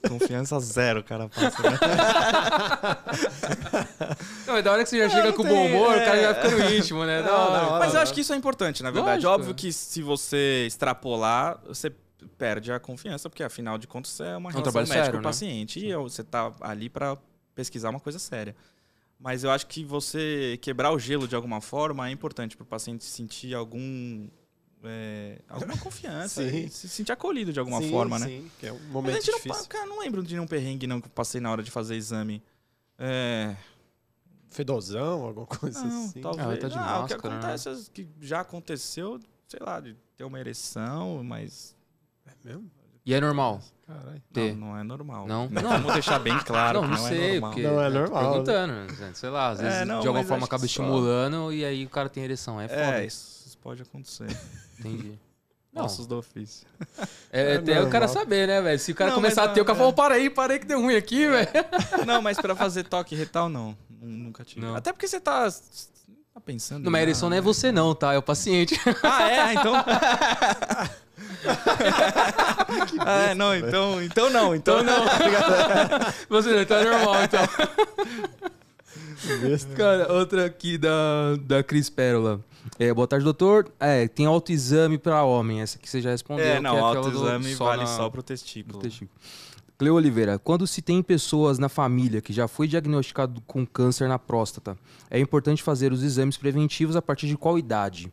Confiança 0.08 0.58
zero, 0.58 0.98
o 0.98 1.04
cara 1.04 1.28
passa. 1.28 1.62
Né? 1.62 1.78
Não, 4.48 4.56
é 4.56 4.62
da 4.62 4.72
hora 4.72 4.82
que 4.82 4.90
você 4.90 4.98
já 4.98 5.08
chega 5.08 5.28
não 5.28 5.32
com 5.32 5.44
tem, 5.44 5.52
bom 5.52 5.66
humor, 5.66 5.96
o 5.96 6.04
cara 6.04 6.16
é. 6.16 6.22
já 6.22 6.32
vai 6.32 6.42
ficando 6.42 6.74
íntimo, 6.74 7.04
né? 7.04 7.22
Não, 7.22 7.32
hora. 7.32 7.78
Mas 7.78 7.94
eu 7.94 8.00
acho 8.00 8.12
que 8.12 8.20
isso 8.20 8.32
é 8.32 8.36
importante, 8.36 8.82
na 8.82 8.90
verdade. 8.90 9.24
Lógico. 9.24 9.32
Óbvio 9.32 9.54
que 9.54 9.72
se 9.72 10.02
você 10.02 10.64
extrapolar, 10.66 11.60
você 11.68 11.88
perde 12.36 12.72
a 12.72 12.80
confiança, 12.80 13.30
porque 13.30 13.44
afinal 13.44 13.78
de 13.78 13.86
contas 13.86 14.18
é 14.18 14.36
uma 14.36 14.50
um 14.50 14.52
relação 14.52 14.84
médico-paciente 14.84 15.86
e 15.86 15.94
você 15.94 16.24
tá 16.24 16.52
ali 16.60 16.88
pra 16.88 17.16
pesquisar 17.54 17.90
uma 17.90 18.00
coisa 18.00 18.18
séria. 18.18 18.54
Mas 19.18 19.44
eu 19.44 19.50
acho 19.50 19.66
que 19.66 19.84
você 19.84 20.58
quebrar 20.60 20.92
o 20.92 20.98
gelo 20.98 21.26
de 21.28 21.34
alguma 21.36 21.60
forma 21.60 22.08
é 22.08 22.10
importante 22.10 22.56
para 22.56 22.64
o 22.64 22.66
paciente 22.66 23.04
sentir 23.04 23.54
algum 23.54 24.28
é, 24.82 25.38
alguma 25.48 25.76
confiança 25.78 26.42
Sim. 26.50 26.68
se 26.68 26.88
sentir 26.88 27.12
acolhido 27.12 27.52
de 27.52 27.58
alguma 27.58 27.80
Sim, 27.80 27.90
forma, 27.90 28.18
né? 28.18 28.26
Sim, 28.26 28.50
que 28.58 28.66
é 28.66 28.72
um 28.72 28.76
Mas 28.78 28.86
a 28.88 28.92
momento 28.92 29.14
gente 29.14 29.30
não, 29.30 29.38
difícil. 29.38 29.62
pa- 29.62 29.68
cara, 29.68 29.86
não 29.86 30.00
lembro 30.00 30.22
de 30.22 30.34
nenhum 30.34 30.46
perrengue 30.46 30.86
não 30.86 31.00
que 31.00 31.06
eu 31.06 31.10
passei 31.12 31.40
na 31.40 31.50
hora 31.50 31.62
de 31.62 31.70
fazer 31.70 31.94
exame. 31.96 32.42
É, 32.98 33.56
Fedozão, 34.50 35.24
alguma 35.24 35.46
coisa 35.46 35.82
não, 35.82 36.04
assim. 36.04 36.20
talvez. 36.20 36.46
Ah, 36.48 36.56
tá 36.58 36.68
de 36.68 36.78
Ah, 36.78 37.00
o 37.00 37.06
que 37.06 37.12
né? 37.14 37.18
acontece 37.18 37.68
é 37.68 37.76
que 37.92 38.08
já 38.20 38.40
aconteceu, 38.40 39.18
sei 39.48 39.60
lá, 39.60 39.80
de 39.80 39.96
ter 40.16 40.24
uma 40.24 40.38
ereção, 40.38 41.22
mas 41.24 41.74
É 42.26 42.32
mesmo? 42.46 42.70
E 43.06 43.12
é 43.14 43.20
normal? 43.20 43.60
Caralho. 43.86 44.22
Não, 44.34 44.54
não 44.54 44.78
é 44.78 44.82
normal. 44.82 45.26
Não? 45.26 45.48
Não, 45.48 45.62
Não. 45.62 45.70
Vamos 45.70 45.92
deixar 45.92 46.18
bem 46.18 46.38
claro 46.40 46.80
não, 46.80 46.88
que 46.88 46.94
não, 46.94 47.02
não, 47.02 47.08
sei, 47.08 47.18
é 47.18 47.32
normal. 47.32 47.50
porque 47.50 47.62
Não 47.62 47.82
é 47.82 47.90
tô 47.90 47.98
normal, 47.98 48.22
né? 48.22 48.28
perguntando, 48.30 48.72
né? 48.72 49.10
sei 49.14 49.28
lá, 49.30 49.48
às 49.50 49.60
É, 49.60 49.62
vezes 49.62 49.86
não, 49.86 50.00
de 50.00 50.06
alguma 50.08 50.24
forma 50.24 50.46
acaba 50.46 50.60
só- 50.60 50.66
estimulando 50.66 51.52
e 51.52 51.64
aí 51.64 51.84
o 51.84 51.88
cara 51.90 52.08
tem 52.08 52.24
ereção, 52.24 52.60
é 52.60 52.66
foda. 52.68 52.80
É, 52.80 53.04
isso, 53.04 53.42
isso 53.46 53.58
pode 53.58 53.82
acontecer. 53.82 54.26
Entendi. 54.78 55.18
Não, 55.74 55.82
Nossos 55.82 56.06
do 56.06 56.16
ofício. 56.18 56.64
é, 57.32 57.54
É 57.54 57.56
até 57.56 57.72
o 57.82 57.90
cara 57.90 58.06
normal. 58.06 58.22
saber, 58.22 58.46
né, 58.46 58.62
velho? 58.62 58.78
Se 58.78 58.92
o 58.92 58.94
cara 58.94 59.10
Não, 59.10 59.16
começar 59.16 59.42
a 59.42 59.48
ter, 59.48 59.60
o 59.60 59.64
cara 59.64 59.76
é- 59.76 59.80
fala, 59.80 59.92
para 59.92 60.14
aí, 60.14 60.30
para 60.30 60.52
aí 60.52 60.60
que 60.60 60.66
deu 60.66 60.80
ruim 60.80 60.94
aqui, 60.94 61.26
velho. 61.26 61.48
Não, 62.06 62.22
mas 62.22 62.40
pra 62.40 62.54
fazer 62.54 62.84
toque 62.84 63.16
retal, 63.16 63.48
não. 63.48 63.76
Nun- 63.90 64.06
Nunca 64.26 64.44
tive. 64.44 64.60
Não. 64.64 64.76
Até 64.76 64.92
porque 64.92 65.08
você 65.08 65.18
tá, 65.20 65.50
tá 65.50 66.40
pensando. 66.40 66.84
Não, 66.84 66.92
mas 66.92 67.00
a 67.00 67.02
ereção 67.02 67.28
não 67.28 67.36
é 67.36 67.40
né? 67.40 67.44
você 67.44 67.72
não, 67.72 67.92
tá? 67.92 68.12
É 68.14 68.18
o 68.18 68.22
paciente. 68.22 68.76
Ah, 69.02 69.28
é? 69.28 69.40
Ah, 69.56 70.90
então. 71.44 73.04
ah, 73.06 73.22
é, 73.30 73.34
não, 73.34 73.54
então, 73.54 74.02
então 74.02 74.30
não, 74.30 74.54
então 74.56 74.82
não. 74.82 75.04
Você 76.28 76.52
não, 76.52 76.60
então 76.62 76.76
é 76.78 76.84
normal, 76.84 77.14
então. 77.24 77.40
Besta. 79.42 79.74
Cara, 79.74 80.12
outra 80.12 80.44
aqui 80.46 80.76
da, 80.78 81.36
da 81.40 81.62
Cris 81.62 81.88
Pérola. 81.88 82.40
É, 82.78 82.92
boa 82.92 83.06
tarde, 83.06 83.24
doutor. 83.24 83.70
É, 83.78 84.08
tem 84.08 84.26
autoexame 84.26 84.98
pra 84.98 85.22
homem. 85.22 85.60
Essa 85.60 85.78
aqui 85.78 85.88
você 85.88 86.00
já 86.00 86.10
respondeu. 86.10 86.44
É, 86.44 86.56
que 86.56 86.62
não, 86.62 86.76
é 86.76 86.80
autoexame 86.80 87.54
vale 87.54 87.82
na- 87.82 87.86
só 87.86 88.08
pro 88.10 88.22
testículo. 88.22 88.78
testículo. 88.80 89.10
Cleo 89.76 89.94
Oliveira, 89.94 90.38
quando 90.38 90.66
se 90.66 90.80
tem 90.80 91.02
pessoas 91.02 91.58
na 91.58 91.68
família 91.68 92.20
que 92.20 92.32
já 92.32 92.46
foi 92.46 92.68
diagnosticado 92.68 93.40
com 93.46 93.66
câncer 93.66 94.08
na 94.08 94.18
próstata, 94.18 94.76
é 95.10 95.18
importante 95.18 95.62
fazer 95.62 95.92
os 95.92 96.02
exames 96.02 96.36
preventivos 96.36 96.94
a 96.94 97.02
partir 97.02 97.26
de 97.26 97.36
qual 97.36 97.58
idade? 97.58 98.12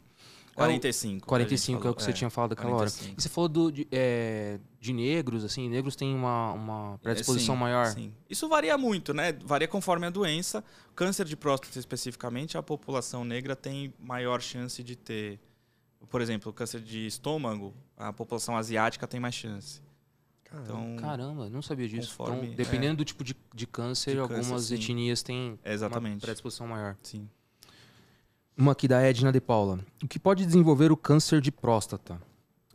45. 0.67 1.27
45 1.27 1.87
é 1.87 1.89
o 1.91 1.93
que 1.95 2.01
você 2.01 2.05
falou, 2.07 2.17
tinha 2.17 2.29
falado 2.29 2.51
aquela 2.53 2.69
hora. 2.69 2.89
45. 2.89 3.19
E 3.19 3.21
você 3.21 3.29
falou 3.29 3.47
do, 3.49 3.71
de, 3.71 3.87
é, 3.91 4.59
de 4.79 4.93
negros, 4.93 5.43
assim, 5.43 5.69
negros 5.69 5.95
têm 5.95 6.13
uma, 6.15 6.51
uma 6.53 6.97
predisposição 6.99 7.53
É, 7.55 7.57
sim, 7.57 7.61
maior. 7.61 7.85
Sim. 7.87 8.13
Isso 8.29 8.47
varia 8.49 8.77
muito, 8.77 9.13
né? 9.13 9.33
Varia 9.45 9.67
conforme 9.67 10.05
a 10.05 10.09
doença. 10.09 10.63
Câncer 10.95 11.25
de 11.25 11.35
próstata, 11.35 11.77
especificamente, 11.79 12.57
a 12.57 12.63
população 12.63 13.23
negra 13.23 13.55
tem 13.55 13.93
maior 13.99 14.41
chance 14.41 14.83
de 14.83 14.95
ter. 14.95 15.39
Por 16.09 16.21
exemplo, 16.21 16.51
câncer 16.51 16.81
de 16.81 17.05
estômago, 17.05 17.73
a 17.95 18.11
população 18.11 18.57
asiática 18.57 19.07
tem 19.07 19.19
mais 19.19 19.35
chance. 19.35 19.81
Então, 20.63 20.97
Caramba, 20.97 21.49
não 21.49 21.61
sabia 21.61 21.87
disso. 21.87 22.09
Conforme- 22.17 22.47
então, 22.47 22.55
dependendo 22.55 22.97
do 22.97 23.05
tipo 23.05 23.23
de, 23.23 23.33
de 23.55 23.65
câncer, 23.65 24.11
De 24.11 24.17
câncer, 24.17 24.35
algumas 24.35 24.63
sim. 24.65 24.75
etnias 24.75 25.23
têm 25.23 25.51
uma 25.51 25.59
exatamente. 25.73 26.21
predisposição 26.21 26.67
maior. 26.67 26.97
Sim. 27.01 27.29
Uma 28.61 28.73
aqui 28.73 28.87
da 28.87 29.01
Edna 29.01 29.31
de 29.31 29.41
Paula. 29.41 29.79
O 30.03 30.07
que 30.07 30.19
pode 30.19 30.45
desenvolver 30.45 30.91
o 30.91 30.95
câncer 30.95 31.41
de 31.41 31.51
próstata? 31.51 32.21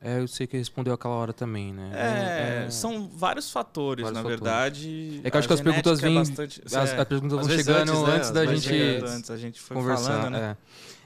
É, 0.00 0.18
eu 0.18 0.26
sei 0.26 0.44
que 0.44 0.56
respondeu 0.56 0.92
aquela 0.92 1.14
hora 1.14 1.32
também, 1.32 1.72
né? 1.72 1.92
É, 1.94 2.64
É- 2.66 2.70
são 2.70 3.08
vários 3.08 3.52
fatores, 3.52 4.02
Vários 4.02 4.16
na 4.16 4.22
fatores. 4.28 4.40
verdade. 4.40 5.20
É 5.22 5.30
que 5.30 5.36
eu 5.36 5.38
acho 5.38 5.46
que 5.46 5.54
as 5.54 5.60
perguntas 5.60 5.98
é 6.00 6.02
vêm- 6.02 6.14
bastante- 6.16 6.60
As, 6.66 6.72
é, 6.72 6.78
as 6.98 7.04
perguntas 7.08 7.38
às 7.38 7.46
vão 7.46 7.56
chegando 7.56 7.92
antes, 7.92 8.02
né? 8.02 8.14
antes 8.16 8.30
da 8.32 8.46
gente 8.46 8.60
chegando 8.62 9.06
antes, 9.10 9.30
a 9.30 9.36
gente 9.36 9.60
foi 9.60 9.76
conversar. 9.76 10.04
falando, 10.18 10.32
né? 10.32 10.56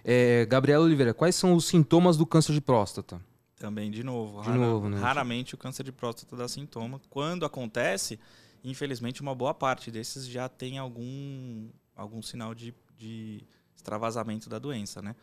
é. 0.02 0.40
É, 0.42 0.46
Gabriela 0.46 0.82
Oliveira, 0.82 1.12
quais 1.12 1.34
são 1.36 1.52
os 1.52 1.66
sintomas 1.66 2.16
do 2.16 2.24
câncer 2.24 2.54
de 2.54 2.60
próstata? 2.62 3.20
Também, 3.58 3.90
de 3.90 4.02
novo. 4.02 4.40
De 4.40 4.48
rara- 4.48 4.58
novo, 4.58 4.88
né? 4.88 4.98
Raramente 4.98 5.54
o 5.54 5.58
câncer 5.58 5.84
de 5.84 5.92
próstata 5.92 6.34
dá 6.36 6.48
sintoma. 6.48 6.98
Quando 7.10 7.44
acontece, 7.44 8.18
infelizmente, 8.64 9.20
uma 9.20 9.34
boa 9.34 9.52
parte 9.52 9.90
desses 9.90 10.26
já 10.26 10.48
tem 10.48 10.78
algum, 10.78 11.68
algum 11.94 12.22
sinal 12.22 12.54
de, 12.54 12.72
de 12.96 13.44
extravasamento 13.80 14.48
da 14.48 14.58
doença, 14.58 15.00
né? 15.02 15.16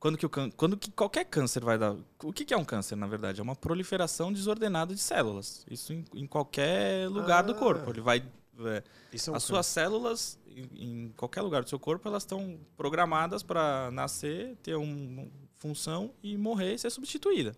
Quando 0.00 0.16
que, 0.16 0.24
o 0.24 0.30
cân- 0.30 0.50
quando 0.56 0.76
que 0.76 0.90
qualquer 0.92 1.24
câncer 1.24 1.62
vai 1.64 1.76
dar... 1.76 1.94
O 2.22 2.32
que, 2.32 2.44
que 2.44 2.54
é 2.54 2.56
um 2.56 2.64
câncer, 2.64 2.94
na 2.96 3.06
verdade? 3.06 3.40
É 3.40 3.42
uma 3.42 3.56
proliferação 3.56 4.32
desordenada 4.32 4.94
de 4.94 5.00
células. 5.00 5.66
Isso 5.68 5.92
em, 5.92 6.04
em 6.14 6.26
qualquer 6.26 7.08
lugar 7.08 7.42
do 7.42 7.52
Ah. 7.52 7.56
corpo. 7.56 7.90
Ele 7.90 8.00
vai... 8.00 8.22
é, 8.60 8.82
Isso 9.12 9.30
é 9.30 9.32
um 9.32 9.36
as 9.36 9.42
suas 9.42 9.66
células, 9.66 10.38
em, 10.46 10.68
em 11.06 11.08
qualquer 11.16 11.42
lugar 11.42 11.64
do 11.64 11.68
seu 11.68 11.80
corpo, 11.80 12.06
elas 12.08 12.22
estão 12.22 12.60
programadas 12.76 13.42
para 13.42 13.90
nascer, 13.90 14.56
ter 14.62 14.76
uma 14.76 15.26
função 15.56 16.12
e 16.22 16.36
morrer 16.38 16.74
e 16.74 16.78
ser 16.78 16.90
substituída. 16.90 17.56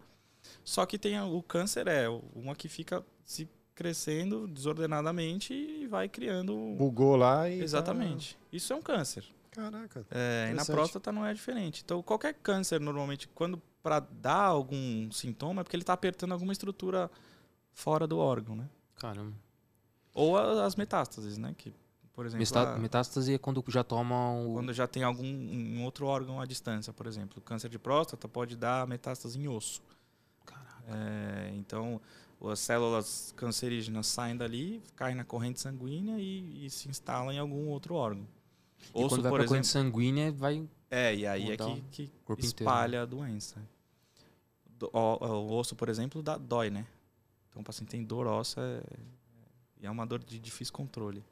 Só 0.65 0.87
que 0.87 0.99
tem 0.99 1.19
a- 1.19 1.27
o 1.27 1.43
câncer 1.43 1.87
é 1.89 2.09
uma 2.35 2.55
que 2.57 2.69
fica 2.69 3.05
se 3.23 3.47
crescendo 3.75 4.49
desordenadamente 4.49 5.53
e 5.53 5.87
vai 5.87 6.09
criando. 6.09 6.55
Bugou 6.79 7.17
lá 7.17 7.51
e. 7.51 7.59
tá- 7.59 7.65
Exatamente. 7.65 8.39
Isso 8.51 8.73
é 8.73 8.77
um 8.77 8.83
câncer. 8.83 9.25
Caraca. 9.51 10.07
É, 10.11 10.49
e 10.51 10.55
na 10.55 10.63
próstata 10.75 11.11
não 11.13 11.27
é 11.27 11.35
diferente. 11.35 11.83
Então, 11.85 12.03
qualquer 12.03 12.35
câncer, 12.35 12.81
normalmente, 12.81 13.27
quando 13.29 13.61
para 13.83 13.99
dar 14.01 14.45
algum 14.45 15.11
sintoma, 15.11 15.61
é 15.61 15.65
porque 15.65 15.75
ele 15.77 15.83
está 15.83 15.93
apertando 15.93 16.33
alguma 16.33 16.53
estrutura 16.53 17.11
fora 17.73 18.07
do 18.07 18.19
órgão, 18.19 18.55
né? 18.55 18.69
Caramba. 18.97 19.35
Ou 20.15 20.37
a- 20.37 20.65
as 20.67 20.77
metástases, 20.77 21.39
né? 21.39 21.55
Que, 21.57 21.73
por 22.13 22.27
exemplo, 22.27 22.41
Mesta- 22.41 22.75
a- 22.75 22.79
Metástase 22.79 23.35
é 23.35 23.39
quando 23.39 23.65
já 23.69 23.83
toma 23.83 24.33
o. 24.35 24.53
Quando 24.55 24.73
já 24.73 24.87
tem 24.87 25.03
algum 25.03 25.25
um 25.27 25.83
outro 25.85 26.07
órgão 26.07 26.41
à 26.41 26.47
distância, 26.47 26.93
por 26.93 27.07
exemplo. 27.07 27.39
O 27.39 27.41
câncer 27.41 27.69
de 27.71 27.79
próstata 27.79 28.29
pode 28.29 28.55
dar 28.57 28.87
metástase 28.87 29.39
em 29.39 29.49
osso. 29.49 29.83
É, 30.89 31.53
então, 31.55 32.01
as 32.51 32.59
células 32.61 33.33
cancerígenas 33.37 34.07
saem 34.09 34.37
dali, 34.37 34.83
caem 34.97 35.15
na 35.15 35.25
corrente 35.25 35.61
sanguínea 35.61 36.19
e, 36.19 36.67
e 36.67 36.71
se 36.71 36.89
instalam 36.89 37.33
em 37.33 37.39
algum 37.39 37.69
outro 37.69 37.95
órgão. 37.95 38.27
E 38.89 38.93
quando 38.93 39.05
Osso, 39.07 39.23
vai 39.23 39.31
por 39.31 39.41
exemplo. 39.41 39.49
corrente 39.49 39.67
sanguínea, 39.67 40.33
vai. 40.33 40.69
É, 40.91 41.15
e 41.15 41.27
aí 41.27 41.53
é 41.53 41.57
que, 41.57 41.63
o 41.63 41.83
que 41.91 42.11
corpo 42.25 42.45
inteiro, 42.45 42.57
espalha 42.63 43.03
a 43.03 43.05
doença. 43.07 43.57
Do- 44.79 44.91
ó, 44.93 45.17
o 45.41 45.53
osso, 45.53 45.77
por 45.77 45.89
exemplo, 45.89 46.23
dá, 46.23 46.37
dói, 46.37 46.71
né? 46.71 46.87
Então, 47.49 47.63
o 47.63 47.65
paciente 47.65 47.91
tem 47.91 48.03
dor 48.03 48.27
óssea 48.27 48.61
é- 48.63 49.01
e 49.83 49.87
é 49.87 49.91
uma 49.91 50.07
dor 50.07 50.21
de 50.23 50.39
difícil 50.39 50.73
controle. 50.73 51.23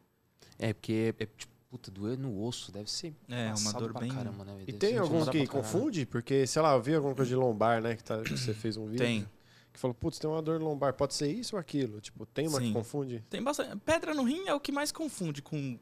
É, 0.59 0.73
porque 0.73 1.15
é, 1.19 1.23
é 1.23 1.27
tipo, 1.27 1.53
puta, 1.71 1.91
doer 1.91 2.19
no 2.19 2.43
osso, 2.45 2.71
deve 2.73 2.91
ser. 2.91 3.15
É, 3.29 3.53
uma 3.59 3.73
dor 3.73 3.93
pra 3.93 4.01
bem. 4.01 4.11
Caramba, 4.11 4.45
né? 4.45 4.65
E 4.67 4.73
tem 4.73 4.99
alguns 4.99 5.29
que 5.29 5.47
confunde? 5.47 6.05
Porque, 6.07 6.47
sei 6.47 6.61
lá, 6.63 6.75
eu 6.75 6.83
vi 6.83 6.95
alguma 6.95 7.15
coisa 7.15 7.29
de 7.29 7.37
lombar, 7.37 7.81
né? 7.83 7.97
Que, 7.97 8.05
tá, 8.05 8.21
que 8.23 8.31
você 8.37 8.53
fez 8.55 8.77
um 8.77 8.87
vídeo. 8.87 8.99
Tem. 9.05 9.29
Que 9.73 9.79
falou, 9.79 9.95
putz, 9.95 10.19
tem 10.19 10.29
uma 10.29 10.43
dor 10.43 10.61
lombar. 10.61 10.93
Pode 10.95 11.15
ser 11.15 11.31
isso 11.31 11.57
ou 11.57 11.61
aquilo? 11.61 12.01
Tipo, 12.01 12.27
tem 12.27 12.49
uma 12.49 12.59
que 12.59 12.67
Sim. 12.67 12.73
confunde? 12.73 13.25
Tem 13.31 13.43
bastante. 13.43 13.77
Pedra 13.85 14.15
no 14.15 14.23
rim 14.25 14.47
é 14.49 14.55
o 14.55 14.61
que 14.61 14.73
mais 14.73 14.91
confunde 14.91 15.41
com 15.43 15.79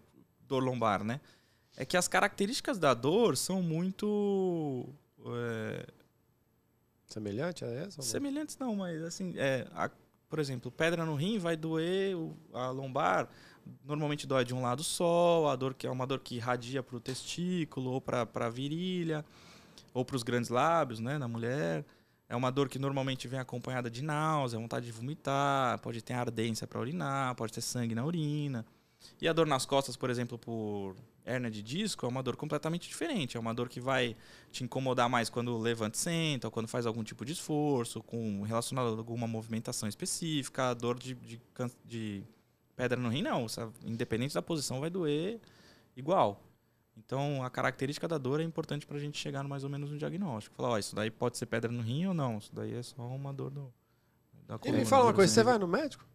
dor 0.47 0.63
lombar, 0.63 1.03
né? 1.03 1.21
É 1.77 1.85
que 1.85 1.97
as 1.97 2.09
características 2.09 2.79
da 2.79 2.95
dor 2.95 3.37
são 3.37 3.63
muito 3.63 4.87
é, 5.27 5.87
Semelhante 7.07 7.65
a 7.65 7.69
essa? 7.69 8.03
semelhantes, 8.03 8.57
não, 8.59 8.75
mas 8.77 9.03
assim, 9.03 9.35
é, 9.37 9.67
a- 9.75 9.91
por 10.29 10.39
exemplo, 10.39 10.71
pedra 10.73 11.05
no 11.05 11.15
rim 11.15 11.39
vai 11.39 11.57
doer 11.57 12.17
a 12.53 12.71
lombar 12.71 13.29
normalmente 13.85 14.27
dói 14.27 14.45
de 14.45 14.55
um 14.55 14.63
lado 14.63 14.83
só, 14.83 15.49
a 15.49 15.57
dor 15.57 15.75
que 15.75 15.87
é 15.87 15.91
uma 15.91 16.07
dor 16.07 16.21
que 16.21 16.37
irradia 16.37 16.83
para 16.83 16.97
o 16.97 17.01
testículo 17.01 17.91
ou 17.93 18.01
para 18.01 18.27
a 18.35 18.49
virilha 18.49 19.25
ou 19.95 20.05
para 20.05 20.17
os 20.17 20.23
grandes 20.23 20.51
lábios, 20.51 20.99
né, 21.01 21.19
na 21.19 21.27
mulher. 21.29 21.85
É 22.29 22.35
uma 22.37 22.51
dor 22.51 22.69
que 22.69 22.79
normalmente 22.79 23.29
vem 23.29 23.39
acompanhada 23.39 23.89
de 23.91 24.03
náusea, 24.03 24.59
vontade 24.59 24.87
de 24.87 24.93
vomitar, 24.93 25.79
pode 25.81 26.03
ter 26.03 26.13
ardência 26.15 26.67
para 26.67 26.81
urinar, 26.81 27.35
pode 27.37 27.53
ter 27.53 27.61
sangue 27.61 27.95
na 27.95 28.05
urina. 28.05 28.65
E 29.21 29.29
a 29.29 29.33
dor 29.33 29.47
nas 29.47 29.65
costas, 29.65 29.97
por 29.97 30.11
exemplo, 30.11 30.39
por 30.39 30.95
hérnia 31.25 31.51
de 31.51 31.63
disco, 31.63 32.07
é 32.07 32.09
uma 32.09 32.23
dor 32.23 32.37
completamente 32.37 32.89
diferente. 32.89 33.37
É 33.37 33.41
uma 33.41 33.55
dor 33.55 33.69
que 33.69 33.81
vai 33.81 34.17
te 34.51 34.65
incomodar 34.65 35.09
mais 35.09 35.29
quando 35.29 35.57
levanta 35.59 35.97
e 35.97 36.01
senta, 36.01 36.47
ou 36.47 36.51
quando 36.51 36.69
faz 36.69 36.87
algum 36.87 37.03
tipo 37.03 37.25
de 37.25 37.33
esforço, 37.33 38.03
com 38.03 38.43
relacionado 38.43 38.89
a 38.89 38.99
alguma 38.99 39.27
movimentação 39.27 39.89
específica. 39.89 40.71
A 40.71 40.75
dor 40.75 40.99
de, 40.99 41.15
de, 41.15 41.41
de 41.85 42.25
pedra 42.75 43.01
no 43.01 43.09
rim, 43.09 43.23
não. 43.23 43.47
Independente 43.85 44.35
da 44.35 44.43
posição, 44.43 44.81
vai 44.81 44.91
doer 44.91 45.41
igual. 45.97 46.43
Então, 46.97 47.43
a 47.43 47.51
característica 47.51 48.09
da 48.09 48.17
dor 48.17 48.41
é 48.41 48.43
importante 48.43 48.87
para 48.87 48.97
a 48.97 49.01
gente 49.01 49.19
chegar 49.19 49.45
mais 49.45 49.65
ou 49.65 49.71
menos 49.71 49.91
no 49.91 49.99
diagnóstico. 49.99 50.57
Falar, 50.57 50.71
ó, 50.71 50.79
isso 50.79 50.97
daí 50.97 51.11
pode 51.11 51.37
ser 51.37 51.47
pedra 51.47 51.71
no 51.71 51.83
rim 51.83 52.07
ou 52.07 52.15
não. 52.15 52.39
Isso 52.39 52.55
daí 52.55 52.75
é 52.75 52.83
só 52.83 53.03
uma 53.03 53.33
dor 53.33 53.51
do, 53.51 53.73
da 54.47 54.59
coluna. 54.59 54.79
E 54.79 54.81
me 54.81 54.87
fala 54.87 55.05
uma 55.05 55.13
coisa, 55.13 55.33
você 55.33 55.43
vai 55.43 55.59
no 55.59 55.69
médico? 55.69 56.07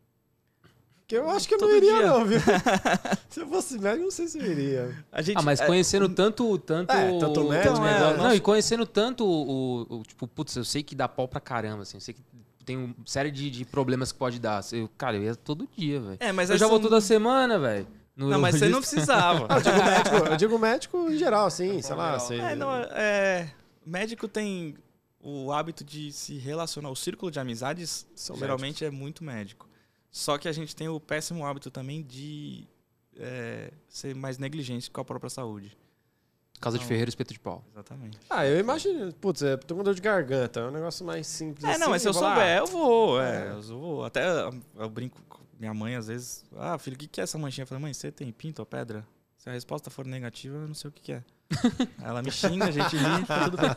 Que 1.11 1.17
eu 1.17 1.29
acho 1.29 1.45
que 1.45 1.55
eu 1.55 1.59
não 1.59 1.75
iria, 1.75 1.97
dia. 1.97 2.07
não, 2.07 2.23
viu? 2.23 2.39
se 3.29 3.41
eu 3.41 3.47
fosse 3.49 3.77
médico, 3.77 4.05
não 4.05 4.11
sei 4.11 4.29
se 4.29 4.39
eu 4.39 4.49
iria. 4.49 5.05
Gente, 5.17 5.37
ah, 5.37 5.41
mas 5.41 5.59
é, 5.59 5.65
conhecendo 5.65 6.05
é, 6.05 6.07
tanto, 6.07 6.57
tanto. 6.59 6.89
É, 6.89 7.19
tanto 7.19 7.49
médico. 7.49 7.73
Então, 7.73 7.85
é, 7.85 8.17
não, 8.17 8.33
e 8.33 8.39
conhecendo 8.39 8.85
tanto 8.85 9.25
o, 9.25 9.81
o, 9.89 10.03
Tipo, 10.03 10.25
putz, 10.25 10.55
eu 10.55 10.63
sei 10.63 10.81
que 10.81 10.95
dá 10.95 11.09
pau 11.09 11.27
pra 11.27 11.41
caramba, 11.41 11.81
assim. 11.81 11.97
Eu 11.97 12.01
sei 12.01 12.13
que 12.13 12.21
tem 12.63 12.77
uma 12.77 12.95
série 13.05 13.29
de, 13.29 13.49
de 13.49 13.65
problemas 13.65 14.13
que 14.13 14.19
pode 14.19 14.39
dar. 14.39 14.63
Eu, 14.71 14.89
cara, 14.97 15.17
eu 15.17 15.23
ia 15.23 15.35
todo 15.35 15.67
dia, 15.75 15.99
velho. 15.99 16.17
É, 16.17 16.31
mas 16.31 16.49
eu 16.49 16.57
já 16.57 16.65
vou 16.65 16.79
toda 16.79 17.01
semana, 17.01 17.59
velho. 17.59 17.87
Não, 18.15 18.39
mas 18.39 18.55
você 18.55 18.69
não 18.69 18.79
precisava. 18.79 19.49
eu, 19.53 19.61
digo 19.61 19.83
médico, 19.83 20.15
eu 20.15 20.37
digo 20.37 20.59
médico 20.59 21.11
em 21.11 21.17
geral, 21.17 21.47
assim, 21.47 21.81
sei 21.81 21.95
lá. 21.97 22.19
Sei. 22.19 22.39
É, 22.39 22.55
não, 22.55 22.73
é, 22.73 23.51
médico 23.85 24.29
tem 24.29 24.77
o 25.19 25.51
hábito 25.51 25.83
de 25.83 26.09
se 26.13 26.37
relacionar. 26.37 26.89
O 26.89 26.95
círculo 26.95 27.29
de 27.29 27.37
amizades 27.37 28.07
São 28.15 28.37
geralmente 28.37 28.81
médicos. 28.81 28.87
é 28.87 28.91
muito 28.91 29.23
médico. 29.25 29.70
Só 30.11 30.37
que 30.37 30.47
a 30.47 30.51
gente 30.51 30.75
tem 30.75 30.89
o 30.89 30.99
péssimo 30.99 31.45
hábito 31.45 31.71
também 31.71 32.03
de 32.03 32.67
é, 33.17 33.71
ser 33.87 34.13
mais 34.13 34.37
negligente 34.37 34.91
com 34.91 34.99
a 34.99 35.05
própria 35.05 35.29
saúde. 35.29 35.77
Casa 36.59 36.77
então, 36.77 36.85
de 36.85 36.87
Ferreiro, 36.87 37.09
espeto 37.09 37.33
de 37.33 37.39
pau. 37.39 37.65
Exatamente. 37.71 38.19
Ah, 38.29 38.45
eu 38.45 38.59
imagino. 38.59 39.11
Putz, 39.13 39.41
é, 39.41 39.57
tô 39.57 39.75
com 39.75 39.83
dor 39.83 39.95
de 39.95 40.01
garganta. 40.01 40.59
É 40.59 40.67
um 40.67 40.71
negócio 40.71 41.03
mais 41.03 41.25
simples. 41.25 41.63
É, 41.63 41.71
assim, 41.71 41.79
não, 41.79 41.89
mas 41.89 42.03
se 42.03 42.07
eu 42.07 42.13
souber, 42.13 42.57
eu 42.57 42.67
vou. 42.67 43.19
É, 43.19 43.47
é. 43.47 43.51
eu 43.53 43.61
vou. 43.79 44.05
Até 44.05 44.23
eu 44.75 44.89
brinco 44.89 45.19
com 45.27 45.39
minha 45.57 45.73
mãe 45.73 45.95
às 45.95 46.07
vezes. 46.07 46.45
Ah, 46.55 46.77
filho, 46.77 46.95
o 46.95 46.99
que, 46.99 47.07
que 47.07 47.19
é 47.19 47.23
essa 47.23 47.37
manchinha? 47.37 47.63
Eu 47.63 47.67
falei, 47.67 47.81
mãe, 47.81 47.93
você 47.93 48.11
tem 48.11 48.31
pinto 48.31 48.59
ou 48.61 48.65
pedra? 48.65 49.07
Se 49.41 49.49
a 49.49 49.53
resposta 49.53 49.89
for 49.89 50.05
negativa, 50.05 50.55
eu 50.55 50.67
não 50.67 50.75
sei 50.75 50.89
o 50.89 50.91
que, 50.91 51.01
que 51.01 51.13
é. 51.13 51.23
Ela 51.99 52.21
me 52.21 52.29
xinga, 52.29 52.65
a 52.65 52.69
gente 52.69 52.95
ri, 52.95 53.25
tá 53.25 53.45
tudo 53.45 53.57
bem. 53.57 53.69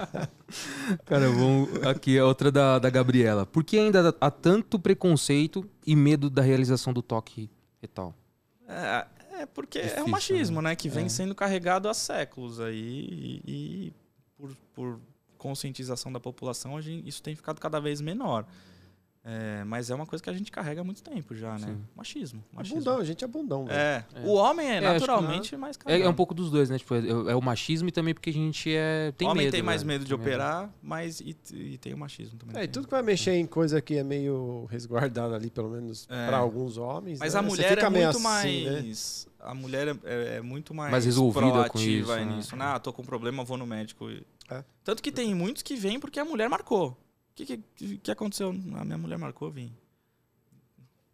Cara, 1.04 1.28
vamos 1.28 1.86
aqui 1.86 2.16
é 2.16 2.24
outra 2.24 2.50
da, 2.50 2.78
da 2.78 2.88
Gabriela. 2.88 3.44
Por 3.44 3.62
que 3.64 3.78
ainda 3.78 4.16
há 4.18 4.30
tanto 4.30 4.78
preconceito 4.78 5.68
e 5.86 5.94
medo 5.94 6.30
da 6.30 6.40
realização 6.40 6.90
do 6.90 7.02
toque 7.02 7.50
retal? 7.82 8.14
É, 8.66 9.06
é 9.42 9.46
porque 9.46 9.78
Difícil, 9.78 9.98
é 9.98 10.04
o 10.04 10.08
machismo, 10.08 10.62
né? 10.62 10.70
né? 10.70 10.76
Que 10.76 10.88
vem 10.88 11.04
é. 11.04 11.08
sendo 11.10 11.34
carregado 11.34 11.86
há 11.86 11.92
séculos 11.92 12.58
aí 12.58 12.80
e, 12.80 13.42
e 13.46 13.92
por, 14.38 14.56
por 14.72 15.00
conscientização 15.36 16.10
da 16.10 16.18
população, 16.18 16.80
gente, 16.80 17.06
isso 17.06 17.22
tem 17.22 17.36
ficado 17.36 17.60
cada 17.60 17.78
vez 17.78 18.00
menor. 18.00 18.46
É, 19.24 19.62
mas 19.64 19.88
é 19.88 19.94
uma 19.94 20.04
coisa 20.04 20.22
que 20.22 20.28
a 20.28 20.32
gente 20.32 20.50
carrega 20.50 20.80
há 20.80 20.84
muito 20.84 21.00
tempo 21.00 21.32
já, 21.32 21.52
né? 21.52 21.68
Sim. 21.68 21.80
Machismo. 21.94 22.42
É 22.52 22.56
machismo. 22.56 22.78
Bundão, 22.78 22.98
a 22.98 23.04
gente 23.04 23.22
é 23.22 23.26
bundão. 23.28 23.66
É. 23.70 24.04
é. 24.16 24.20
O 24.24 24.32
homem 24.32 24.68
é, 24.68 24.76
é 24.78 24.80
naturalmente 24.80 25.56
mais 25.56 25.78
é, 25.86 26.00
é, 26.00 26.08
um 26.08 26.14
pouco 26.14 26.34
dos 26.34 26.50
dois, 26.50 26.68
né? 26.68 26.76
Tipo, 26.76 26.96
é, 26.96 27.30
é, 27.30 27.34
o 27.36 27.40
machismo 27.40 27.88
e 27.88 27.92
também 27.92 28.14
porque 28.14 28.30
a 28.30 28.32
gente 28.32 28.74
é, 28.74 29.12
tem 29.16 29.28
o 29.28 29.30
homem 29.30 29.44
medo. 29.44 29.52
tem 29.52 29.62
mais 29.62 29.84
né? 29.84 29.94
medo 29.94 30.04
de 30.04 30.12
operar, 30.12 30.68
mas 30.82 31.20
e, 31.20 31.36
e, 31.52 31.78
tem 31.78 31.94
o 31.94 31.98
machismo 31.98 32.36
também. 32.36 32.60
É, 32.60 32.64
e 32.64 32.68
tudo 32.68 32.86
que 32.86 32.90
vai 32.90 33.02
mexer 33.02 33.34
em 33.34 33.46
coisa 33.46 33.80
que 33.80 33.96
é 33.96 34.02
meio 34.02 34.66
resguardada 34.68 35.36
ali, 35.36 35.50
pelo 35.50 35.70
menos 35.70 36.04
para 36.06 36.38
alguns 36.38 36.76
homens. 36.76 37.20
Mas 37.20 37.34
né? 37.34 37.38
a 37.38 37.42
mulher 37.42 37.78
é 37.78 37.88
muito 37.88 38.08
assim, 38.08 38.22
mais. 38.22 39.26
Né? 39.26 39.32
A 39.38 39.54
mulher 39.54 39.96
é, 40.04 40.40
muito 40.40 40.74
mais, 40.74 40.90
mais 40.90 41.04
resolvida 41.04 41.68
com 41.68 41.78
isso, 41.78 42.12
né? 42.12 42.24
nisso. 42.24 42.56
Né? 42.56 42.64
Ah, 42.64 42.78
tô 42.80 42.92
com 42.92 43.02
um 43.02 43.04
problema, 43.04 43.44
vou 43.44 43.56
no 43.56 43.66
médico. 43.66 44.08
Tanto 44.82 45.00
que 45.00 45.12
tem 45.12 45.32
muitos 45.32 45.62
que 45.62 45.76
vêm 45.76 46.00
porque 46.00 46.18
a 46.18 46.24
mulher 46.24 46.48
marcou. 46.48 46.96
O 47.32 47.34
que, 47.34 47.56
que, 47.56 47.98
que 47.98 48.10
aconteceu? 48.10 48.50
A 48.50 48.84
minha 48.84 48.98
mulher 48.98 49.18
marcou, 49.18 49.50
vim. 49.50 49.74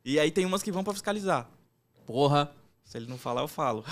E 0.04 0.18
aí 0.18 0.30
tem 0.32 0.44
umas 0.44 0.62
que 0.62 0.72
vão 0.72 0.82
para 0.82 0.92
fiscalizar. 0.92 1.48
Porra. 2.06 2.50
Se 2.82 2.96
ele 2.96 3.06
não 3.06 3.18
falar, 3.18 3.42
eu 3.42 3.48
falo. 3.48 3.84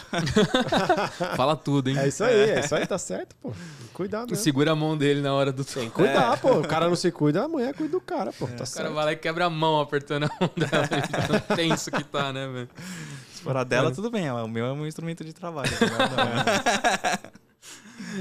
Fala 1.36 1.54
tudo, 1.54 1.90
hein? 1.90 1.98
É 1.98 2.08
isso 2.08 2.24
aí, 2.24 2.34
é 2.50 2.60
isso 2.60 2.74
aí, 2.74 2.86
tá 2.86 2.96
certo, 2.96 3.36
pô. 3.36 3.52
Cuidado. 3.92 4.34
Segura 4.34 4.72
a 4.72 4.74
mão 4.74 4.96
dele 4.96 5.20
na 5.20 5.34
hora 5.34 5.52
do 5.52 5.62
Tem 5.62 5.90
que 5.90 5.90
cuidar, 5.94 6.32
é. 6.32 6.36
pô. 6.38 6.60
O 6.60 6.66
cara 6.66 6.88
não 6.88 6.96
se 6.96 7.12
cuida, 7.12 7.44
a 7.44 7.48
mulher 7.48 7.74
cuida 7.74 7.92
do 7.92 8.00
cara, 8.00 8.32
pô. 8.32 8.46
É. 8.46 8.52
Tá 8.52 8.64
o 8.64 8.66
certo. 8.66 8.84
cara 8.84 8.94
vai 8.94 9.04
lá 9.04 9.12
e 9.12 9.16
quebra 9.16 9.44
a 9.44 9.50
mão 9.50 9.78
apertando 9.82 10.24
a 10.24 10.30
mão 10.40 10.50
dela. 10.56 10.88
Tão 11.46 11.56
tenso 11.56 11.90
que 11.90 12.02
tá, 12.04 12.32
né, 12.32 12.48
velho? 12.48 12.70
Se 13.34 13.42
for 13.42 13.54
a 13.54 13.64
dela, 13.64 13.92
tudo 13.92 14.10
bem. 14.10 14.30
O 14.30 14.48
meu 14.48 14.64
é 14.64 14.72
um 14.72 14.86
instrumento 14.86 15.22
de 15.22 15.34
trabalho. 15.34 15.70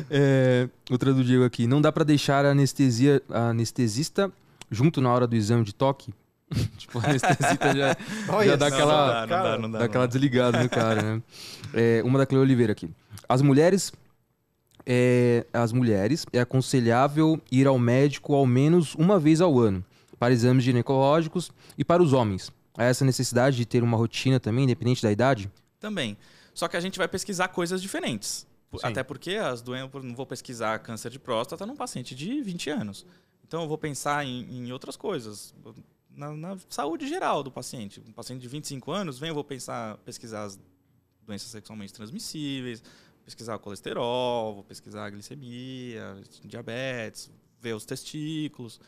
É, 0.10 0.70
outra 0.90 1.14
do 1.14 1.24
Diego 1.24 1.44
aqui. 1.44 1.68
Não 1.68 1.82
dá 1.82 1.92
para 1.92 2.04
deixar 2.04 2.46
a 2.46 2.52
anestesia, 2.52 3.22
a 3.30 3.50
anestesista 3.50 4.32
junto 4.70 5.02
na 5.02 5.12
hora 5.12 5.28
do 5.28 5.36
exame 5.36 5.64
de 5.64 5.74
toque? 5.74 6.14
tipo, 6.78 7.00
a 7.00 7.10
anestesista 7.10 7.76
já, 7.76 7.98
Olha, 8.30 8.50
já 8.52 8.56
dá 8.56 8.70
não, 8.70 8.78
aquela, 8.78 8.96
não 8.96 9.28
dá, 9.28 9.38
não 9.38 9.44
dá, 9.44 9.58
não 9.58 9.72
dá, 9.72 9.80
dá 9.80 9.86
aquela 9.86 10.08
desligada 10.08 10.62
no 10.62 10.70
cara, 10.70 11.02
né? 11.02 11.22
É, 11.74 12.02
uma 12.04 12.20
da 12.20 12.26
Cleo 12.26 12.42
Oliveira 12.42 12.72
aqui. 12.72 12.90
As 13.28 13.42
mulheres 13.42 13.92
é, 14.86 15.46
as 15.52 15.74
mulheres 15.74 16.26
é 16.32 16.40
aconselhável 16.40 17.42
ir 17.52 17.66
ao 17.66 17.80
médico 17.80 18.36
ao 18.36 18.46
menos 18.46 18.94
uma 18.96 19.20
vez 19.20 19.42
ao 19.42 19.60
ano 19.60 19.84
para 20.20 20.34
exames 20.34 20.64
ginecológicos 20.64 21.52
e 21.78 21.84
para 21.84 22.02
os 22.02 22.14
homens. 22.14 22.52
Há 22.78 22.84
essa 22.84 23.04
necessidade 23.04 23.58
de 23.58 23.66
ter 23.66 23.84
uma 23.84 23.98
rotina 23.98 24.40
também, 24.40 24.66
independente 24.66 25.02
da 25.02 25.12
idade? 25.12 25.50
Também. 25.80 26.18
Só 26.54 26.68
que 26.68 26.78
a 26.78 26.80
gente 26.80 26.98
vai 26.98 27.08
pesquisar 27.08 27.48
coisas 27.50 27.82
diferentes. 27.82 28.46
Sim. 28.80 28.88
Até 28.88 29.03
porque 29.03 29.35
as 29.35 29.61
doenças, 29.61 30.03
não 30.03 30.15
vou 30.15 30.26
pesquisar 30.26 30.80
câncer 30.80 31.10
de 31.10 31.19
próstata 31.19 31.65
num 31.65 31.76
paciente 31.76 32.15
de 32.15 32.41
20 32.41 32.69
anos. 32.69 33.06
Então 33.47 33.61
eu 33.61 33.68
vou 33.68 33.77
pensar 33.77 34.26
em, 34.26 34.43
em 34.49 34.72
outras 34.72 34.95
coisas 34.95 35.53
na, 36.15 36.31
na, 36.34 36.57
saúde 36.69 37.07
geral 37.07 37.43
do 37.43 37.52
paciente. 37.52 38.02
Um 38.07 38.11
paciente 38.11 38.41
de 38.41 38.47
25 38.47 38.91
anos, 38.91 39.19
vem, 39.19 39.30
eu 39.30 39.35
vou 39.35 39.43
pensar, 39.43 39.97
pesquisar 39.99 40.43
as 40.43 40.60
doenças 41.22 41.49
sexualmente 41.49 41.93
transmissíveis, 41.93 42.81
pesquisar 43.23 43.56
o 43.56 43.60
colesterol, 43.60 44.56
vou 44.56 44.64
pesquisar 44.64 45.06
a 45.06 45.10
glicemia, 45.10 46.22
diabetes, 46.43 47.30
ver 47.60 47.73
os 47.73 47.85
testículos. 47.85 48.80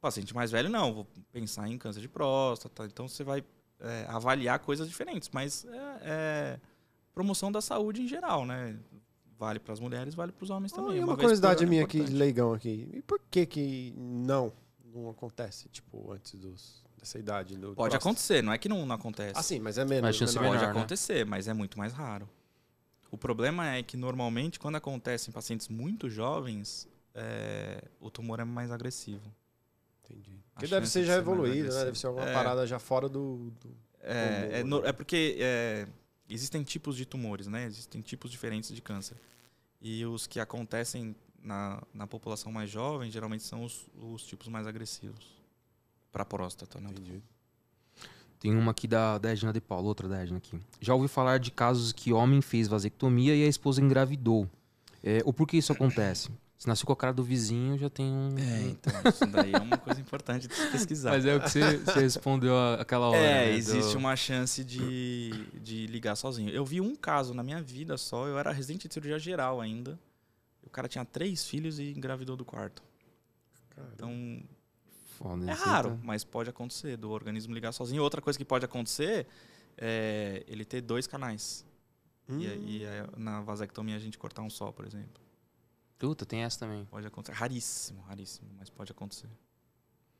Paciente 0.00 0.34
mais 0.34 0.50
velho, 0.50 0.68
não, 0.68 0.94
vou 0.94 1.06
pensar 1.32 1.68
em 1.68 1.76
câncer 1.78 2.00
de 2.00 2.08
próstata. 2.08 2.84
Então 2.86 3.08
você 3.08 3.22
vai 3.22 3.44
é, 3.80 4.06
avaliar 4.08 4.58
coisas 4.58 4.88
diferentes, 4.88 5.30
mas 5.32 5.64
é, 5.64 5.98
é, 6.02 6.60
promoção 7.12 7.50
da 7.50 7.60
saúde 7.60 8.02
em 8.02 8.08
geral, 8.08 8.46
né? 8.46 8.78
Vale 9.40 9.58
para 9.58 9.72
as 9.72 9.80
mulheres, 9.80 10.14
vale 10.14 10.32
para 10.32 10.44
os 10.44 10.50
homens 10.50 10.70
também. 10.70 10.98
uma, 10.98 11.12
uma 11.12 11.16
curiosidade 11.16 11.64
minha 11.64 11.82
aqui, 11.82 12.02
leigão 12.02 12.52
aqui. 12.52 12.86
E 12.92 13.00
por 13.00 13.18
que 13.30 13.46
que 13.46 13.94
não? 13.96 14.52
não 14.94 15.08
acontece, 15.08 15.66
tipo, 15.70 16.12
antes 16.12 16.38
dos, 16.38 16.84
dessa 16.98 17.18
idade? 17.18 17.54
Do 17.54 17.68
Pode 17.68 17.76
próstata. 17.76 17.96
acontecer, 17.96 18.42
não 18.42 18.52
é 18.52 18.58
que 18.58 18.68
não, 18.68 18.84
não 18.84 18.94
acontece. 18.94 19.32
Ah, 19.34 19.42
sim, 19.42 19.58
mas 19.58 19.78
é 19.78 19.84
menos. 19.86 20.02
Mas 20.02 20.16
chance 20.16 20.38
menor, 20.38 20.50
Pode 20.50 20.64
né? 20.66 20.70
acontecer, 20.70 21.24
mas 21.24 21.48
é 21.48 21.54
muito 21.54 21.78
mais 21.78 21.94
raro. 21.94 22.28
O 23.10 23.16
problema 23.16 23.74
é 23.74 23.82
que 23.82 23.96
normalmente 23.96 24.60
quando 24.60 24.76
acontece 24.76 25.30
em 25.30 25.32
pacientes 25.32 25.68
muito 25.68 26.10
jovens, 26.10 26.86
é, 27.14 27.82
o 27.98 28.10
tumor 28.10 28.40
é 28.40 28.44
mais 28.44 28.70
agressivo. 28.70 29.34
Entendi. 30.04 30.38
Porque 30.52 30.66
deve 30.66 30.86
ser 30.86 31.04
já 31.04 31.14
evoluído, 31.16 31.72
né? 31.72 31.84
Deve 31.86 31.98
ser 31.98 32.08
alguma 32.08 32.28
é, 32.28 32.34
parada 32.34 32.66
já 32.66 32.78
fora 32.78 33.08
do. 33.08 33.50
do 33.58 33.74
é, 34.02 34.60
é, 34.60 34.88
é, 34.88 34.92
porque 34.92 35.38
é, 35.40 35.86
existem 36.30 36.62
tipos 36.62 36.96
de 36.96 37.04
tumores, 37.04 37.46
né? 37.46 37.66
Existem 37.66 38.00
tipos 38.00 38.30
diferentes 38.30 38.74
de 38.74 38.80
câncer. 38.80 39.16
E 39.80 40.04
os 40.06 40.26
que 40.26 40.38
acontecem 40.38 41.14
na, 41.42 41.82
na 41.92 42.06
população 42.06 42.52
mais 42.52 42.70
jovem, 42.70 43.10
geralmente 43.10 43.42
são 43.42 43.64
os, 43.64 43.86
os 43.94 44.24
tipos 44.24 44.48
mais 44.48 44.66
agressivos. 44.66 45.40
Para 46.12 46.24
próstata, 46.24 46.80
né? 46.80 46.90
Entendi. 46.90 47.22
Tem 48.38 48.56
uma 48.56 48.70
aqui 48.70 48.88
da, 48.88 49.18
da 49.18 49.32
Edna 49.32 49.52
de 49.52 49.60
Paulo, 49.60 49.86
outra 49.86 50.08
da 50.08 50.22
Edna 50.22 50.38
aqui. 50.38 50.58
Já 50.80 50.94
ouvi 50.94 51.08
falar 51.08 51.38
de 51.38 51.50
casos 51.50 51.92
que 51.92 52.12
homem 52.12 52.40
fez 52.40 52.66
vasectomia 52.68 53.36
e 53.36 53.44
a 53.44 53.48
esposa 53.48 53.82
engravidou. 53.82 54.48
É, 55.02 55.20
o 55.24 55.32
porquê 55.32 55.58
isso 55.58 55.72
acontece? 55.72 56.30
Se 56.60 56.68
nasceu 56.68 56.84
com 56.86 56.92
a 56.92 56.96
cara 56.96 57.14
do 57.14 57.24
vizinho, 57.24 57.78
já 57.78 57.88
tem 57.88 58.04
um. 58.04 58.36
É, 58.38 58.60
então, 58.64 58.92
isso 59.08 59.26
daí 59.28 59.50
é 59.50 59.58
uma 59.58 59.78
coisa 59.78 59.98
importante 59.98 60.46
de 60.46 60.54
se 60.54 60.70
pesquisar. 60.70 61.08
Mas 61.12 61.24
é 61.24 61.34
o 61.34 61.40
que 61.40 61.48
você, 61.48 61.78
você 61.78 62.00
respondeu 62.00 62.54
aquela 62.78 63.08
hora. 63.08 63.16
É, 63.16 63.46
né, 63.46 63.56
existe 63.56 63.94
do... 63.94 63.98
uma 63.98 64.14
chance 64.14 64.62
de, 64.62 65.46
de 65.54 65.86
ligar 65.86 66.16
sozinho. 66.16 66.50
Eu 66.50 66.62
vi 66.62 66.78
um 66.78 66.94
caso 66.94 67.32
na 67.32 67.42
minha 67.42 67.62
vida 67.62 67.96
só, 67.96 68.26
eu 68.26 68.38
era 68.38 68.52
residente 68.52 68.86
de 68.86 68.92
cirurgia 68.92 69.18
geral 69.18 69.58
ainda. 69.58 69.98
O 70.62 70.68
cara 70.68 70.86
tinha 70.86 71.02
três 71.02 71.46
filhos 71.46 71.78
e 71.78 71.92
engravidou 71.92 72.36
do 72.36 72.44
quarto. 72.44 72.82
Caramba. 73.70 73.92
Então. 73.94 74.42
Foda, 75.16 75.50
é 75.50 75.54
raro, 75.54 75.92
tá... 75.92 75.98
mas 76.02 76.24
pode 76.24 76.50
acontecer 76.50 76.98
do 76.98 77.10
organismo 77.10 77.54
ligar 77.54 77.72
sozinho. 77.72 78.02
Outra 78.02 78.20
coisa 78.20 78.38
que 78.38 78.44
pode 78.44 78.66
acontecer 78.66 79.26
é, 79.78 80.44
ele 80.46 80.66
ter 80.66 80.82
dois 80.82 81.06
canais. 81.06 81.64
Hum. 82.28 82.38
E, 82.38 82.46
aí 82.46 82.84
é, 82.84 83.06
na 83.16 83.40
vasectomia 83.40 83.96
a 83.96 83.98
gente 83.98 84.18
cortar 84.18 84.42
um 84.42 84.50
só, 84.50 84.70
por 84.70 84.84
exemplo. 84.84 85.29
Puta, 86.00 86.26
tem 86.26 86.40
essa 86.42 86.58
também. 86.58 86.84
Pode 86.86 87.06
acontecer. 87.06 87.36
Raríssimo, 87.38 88.00
raríssimo, 88.08 88.48
mas 88.58 88.68
pode 88.70 88.90
acontecer. 88.90 89.28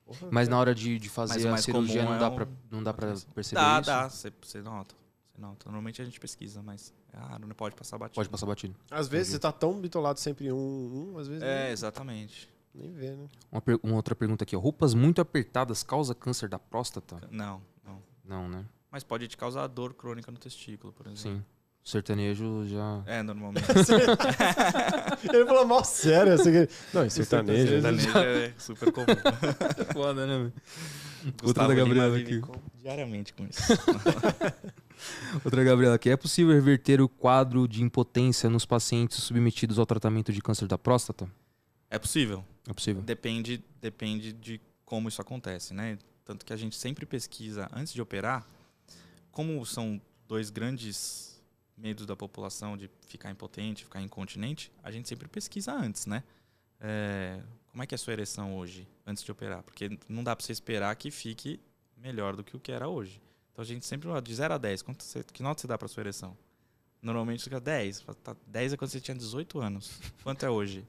Porra, 0.04 0.28
Mas 0.30 0.46
cara. 0.46 0.50
na 0.56 0.60
hora 0.60 0.74
de, 0.74 0.98
de 0.98 1.08
fazer 1.08 1.48
a 1.48 1.56
cirurgia 1.56 2.04
não 2.04 2.14
é 2.14 2.18
dá, 2.18 2.28
um- 2.28 2.34
pra, 2.36 2.48
não 2.70 2.82
dá 2.82 2.92
pra 2.94 3.14
perceber 3.34 3.60
Dá, 3.60 3.80
isso? 3.80 3.86
dá. 3.90 4.08
Você 4.10 4.32
você 4.42 4.60
nota. 4.62 4.94
Você 5.32 5.40
nota. 5.40 5.64
Normalmente 5.66 6.02
a 6.02 6.04
gente 6.04 6.20
pesquisa, 6.20 6.62
mas 6.62 6.92
é 7.12 7.16
raro, 7.16 7.46
não 7.48 7.54
pode 7.54 7.74
passar 7.74 7.96
batido. 7.98 8.14
Pode 8.16 8.28
passar 8.28 8.46
batido. 8.46 8.76
Às 8.90 9.08
vezes 9.08 9.32
você 9.32 9.38
tá 9.38 9.50
tão 9.50 9.80
bitolado 9.80 10.20
sempre 10.20 10.46
em 10.48 10.52
um, 10.52 11.12
um, 11.14 11.18
às 11.18 11.26
vezes 11.28 11.42
É, 11.42 11.64
nem, 11.64 11.72
exatamente. 11.72 12.48
nem 12.74 12.92
vê, 12.92 13.10
né? 13.16 13.26
Uma, 13.50 13.60
per- 13.62 13.80
uma 13.82 13.94
outra 13.96 14.14
pergunta 14.14 14.44
aqui. 14.44 14.54
Roupas 14.54 14.92
muito 14.94 15.20
apertadas 15.20 15.82
causa 15.82 16.14
câncer 16.14 16.48
da 16.48 16.58
próstata? 16.58 17.20
Não, 17.30 17.62
não. 17.84 18.02
Não, 18.24 18.48
né? 18.48 18.66
Mas 18.90 19.02
pode 19.04 19.26
te 19.28 19.36
causar 19.36 19.66
dor 19.68 19.94
crônica 19.94 20.30
no 20.30 20.36
testículo, 20.38 20.92
por 20.92 21.06
exemplo. 21.06 21.38
Sim. 21.38 21.44
O 21.84 21.88
sertanejo 21.88 22.66
já. 22.68 23.02
É, 23.06 23.22
normalmente. 23.22 23.66
Ele 25.32 25.46
falou 25.46 25.66
mal 25.66 25.84
sério. 25.84 26.34
Assim, 26.34 26.52
que- 26.52 26.68
não, 26.92 27.04
em 27.06 27.10
sertanejo. 27.10 27.68
Sertanejo 27.80 28.18
é 28.18 28.52
super 28.58 28.92
comum. 28.92 29.06
Foda, 29.92 30.26
né, 30.26 30.36
velho? 30.38 30.52
Outra 31.42 31.42
Gustavo 31.42 31.68
da 31.68 31.74
Gabriela 31.74 32.16
aqui. 32.18 32.40
com- 32.40 32.54
diariamente 32.78 33.32
com 33.34 33.46
isso. 33.46 33.60
Outra 35.44 35.64
Gabriela 35.64 35.94
aqui. 35.94 36.10
É 36.10 36.16
possível 36.16 36.52
reverter 36.54 37.00
o 37.00 37.08
quadro 37.08 37.66
de 37.66 37.82
impotência 37.82 38.48
nos 38.50 38.66
pacientes 38.66 39.18
submetidos 39.22 39.78
ao 39.78 39.86
tratamento 39.86 40.32
de 40.32 40.40
câncer 40.42 40.66
da 40.68 40.76
próstata? 40.78 41.28
É 41.88 41.98
possível. 41.98 42.44
É 42.68 42.72
possível. 42.72 43.02
Depende, 43.02 43.64
depende 43.80 44.32
de 44.32 44.60
como 44.84 45.08
isso 45.08 45.20
acontece, 45.20 45.72
né? 45.74 45.98
Tanto 46.24 46.44
que 46.44 46.52
a 46.52 46.56
gente 46.56 46.76
sempre 46.76 47.04
pesquisa 47.06 47.68
antes 47.72 47.92
de 47.92 48.00
operar, 48.02 48.46
como 49.32 49.64
são 49.66 50.00
dois 50.28 50.50
grandes 50.50 51.29
medos 51.80 52.06
da 52.06 52.14
população 52.14 52.76
de 52.76 52.90
ficar 53.06 53.30
impotente, 53.30 53.84
ficar 53.84 54.00
incontinente, 54.02 54.70
a 54.82 54.90
gente 54.90 55.08
sempre 55.08 55.28
pesquisa 55.28 55.72
antes, 55.72 56.06
né? 56.06 56.22
É, 56.78 57.40
como 57.68 57.82
é 57.82 57.86
que 57.86 57.94
é 57.94 57.96
a 57.96 57.98
sua 57.98 58.12
ereção 58.12 58.56
hoje, 58.56 58.86
antes 59.06 59.22
de 59.22 59.30
operar? 59.30 59.62
Porque 59.62 59.98
não 60.08 60.22
dá 60.22 60.34
para 60.36 60.44
você 60.44 60.52
esperar 60.52 60.94
que 60.96 61.10
fique 61.10 61.60
melhor 61.96 62.36
do 62.36 62.44
que 62.44 62.56
o 62.56 62.60
que 62.60 62.72
era 62.72 62.88
hoje. 62.88 63.20
Então 63.52 63.62
a 63.62 63.66
gente 63.66 63.84
sempre, 63.86 64.08
de 64.20 64.34
0 64.34 64.54
a 64.54 64.58
10, 64.58 64.82
quanto 64.82 65.02
você, 65.02 65.22
que 65.24 65.42
nota 65.42 65.60
você 65.60 65.66
dá 65.66 65.76
para 65.76 65.88
sua 65.88 66.02
ereção? 66.02 66.36
Normalmente 67.02 67.42
fica 67.44 67.60
10. 67.60 68.02
Fala, 68.02 68.18
Tá, 68.22 68.36
10 68.46 68.74
é 68.74 68.76
quando 68.76 68.90
você 68.90 69.00
tinha 69.00 69.14
18 69.16 69.58
anos. 69.60 70.00
Quanto 70.22 70.44
é 70.44 70.50
hoje? 70.50 70.84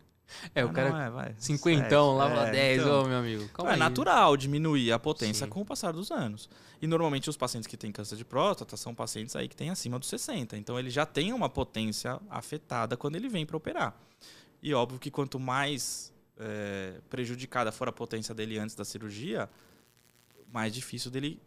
É, 0.56 0.64
o 0.66 0.70
Ah, 0.70 0.74
cara. 0.74 0.90
não, 0.92 1.02
é, 1.02 1.10
vai, 1.10 1.36
Cinquentão, 1.38 2.16
lá 2.16 2.26
sete. 2.28 2.38
pra 2.40 2.48
É, 2.48 2.52
10, 2.52 2.82
então. 2.82 3.04
ô 3.04 3.08
meu 3.08 3.18
amigo. 3.18 3.50
Calma 3.50 3.72
é 3.72 3.74
aí. 3.74 3.80
natural 3.80 4.38
diminuir 4.38 4.92
a 4.92 5.00
potência 5.00 5.46
Sim. 5.46 5.50
com 5.52 5.62
o 5.62 5.66
passar 5.66 5.92
dos 5.94 6.12
anos. 6.12 6.50
E 6.82 6.88
normalmente 6.88 7.30
os 7.30 7.38
pacientes 7.38 7.68
que 7.68 7.78
têm 7.78 7.92
câncer 7.92 8.16
de 8.16 8.26
próstata 8.26 8.76
são 8.76 8.94
pacientes 8.96 9.36
aí 9.36 9.48
que 9.48 9.56
têm 9.56 9.70
acima 9.70 10.00
dos 10.00 10.10
60. 10.10 10.58
Então 10.58 10.80
ele 10.80 10.90
já 10.90 11.06
tem 11.06 11.32
uma 11.34 11.50
potência 11.50 12.20
afetada 12.30 12.98
quando 12.98 13.16
ele 13.16 13.30
vem 13.30 13.46
para 13.46 13.56
operar. 13.58 13.96
E 14.64 14.74
óbvio 14.74 15.00
que 15.00 15.12
quanto 15.12 15.40
mais 15.40 16.12
é, 16.40 16.96
prejudicada 17.10 17.72
for 17.72 17.88
a 17.88 17.92
potência 17.92 18.34
dele 18.34 18.58
antes 18.58 18.76
da 18.76 18.84
cirurgia, 18.86 19.50
mais 20.52 20.74
difícil 20.74 21.12
dele 21.12 21.40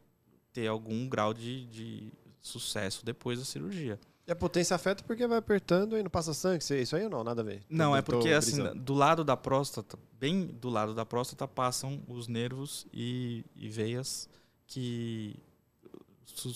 ter 0.52 0.68
algum 0.68 1.08
grau 1.08 1.34
de, 1.34 1.64
de 1.66 2.12
sucesso 2.40 3.04
depois 3.04 3.38
da 3.38 3.44
cirurgia. 3.44 3.98
E 4.26 4.32
a 4.32 4.36
potência 4.36 4.74
afeta 4.74 5.04
porque 5.04 5.26
vai 5.26 5.38
apertando 5.38 5.98
e 5.98 6.02
não 6.02 6.10
passa 6.10 6.32
sangue. 6.32 6.64
Isso- 6.64 6.96
aí 6.96 7.04
ou 7.04 7.10
não? 7.10 7.22
Nada 7.22 7.42
a 7.42 7.44
ver. 7.44 7.62
Não, 7.68 7.94
é 7.94 8.00
porque 8.00 8.30
assim, 8.30 8.62
do 8.74 8.94
lado 8.94 9.22
da 9.22 9.36
próstata, 9.36 9.98
bem 10.18 10.46
do 10.46 10.70
lado 10.70 10.94
da 10.94 11.04
próstata, 11.04 11.46
passam 11.46 12.02
os 12.08 12.26
nervos 12.26 12.86
e, 12.92 13.44
e 13.54 13.68
veias 13.68 14.28
que, 14.66 15.36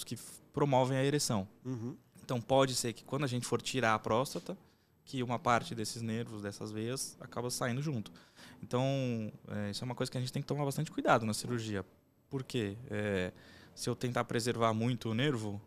que 0.07 0.17
promovem 0.53 0.97
a 0.97 1.05
ereção. 1.05 1.47
Uhum. 1.65 1.95
Então 2.25 2.41
pode 2.41 2.75
ser 2.75 2.93
que 2.95 3.05
quando 3.05 3.25
a 3.25 3.27
gente 3.29 3.47
for 3.47 3.61
tirar 3.61 3.95
a 3.95 3.99
próstata, 3.99 4.57
que 5.05 5.23
uma 5.23 5.39
parte 5.39 5.75
desses 5.75 6.03
nervos, 6.03 6.43
dessas 6.43 6.71
veias, 6.71 7.17
acaba 7.21 7.51
saindo 7.51 7.81
junto. 7.81 8.13
Então, 8.63 9.33
é, 9.49 9.71
isso 9.71 9.83
é 9.83 9.87
uma 9.87 9.95
coisa 9.95 10.13
que 10.13 10.19
a 10.19 10.21
gente 10.21 10.33
tem 10.33 10.43
que 10.43 10.49
tomar 10.49 10.65
bastante 10.67 10.91
cuidado 10.91 11.25
na 11.25 11.33
cirurgia. 11.33 11.85
Por 12.29 12.45
quê? 12.45 12.77
É, 12.91 13.33
se 13.75 13.89
eu 13.89 13.97
tentar 13.97 14.25
preservar 14.25 14.75
muito 14.75 15.09
o 15.09 15.15
nervo 15.15 15.61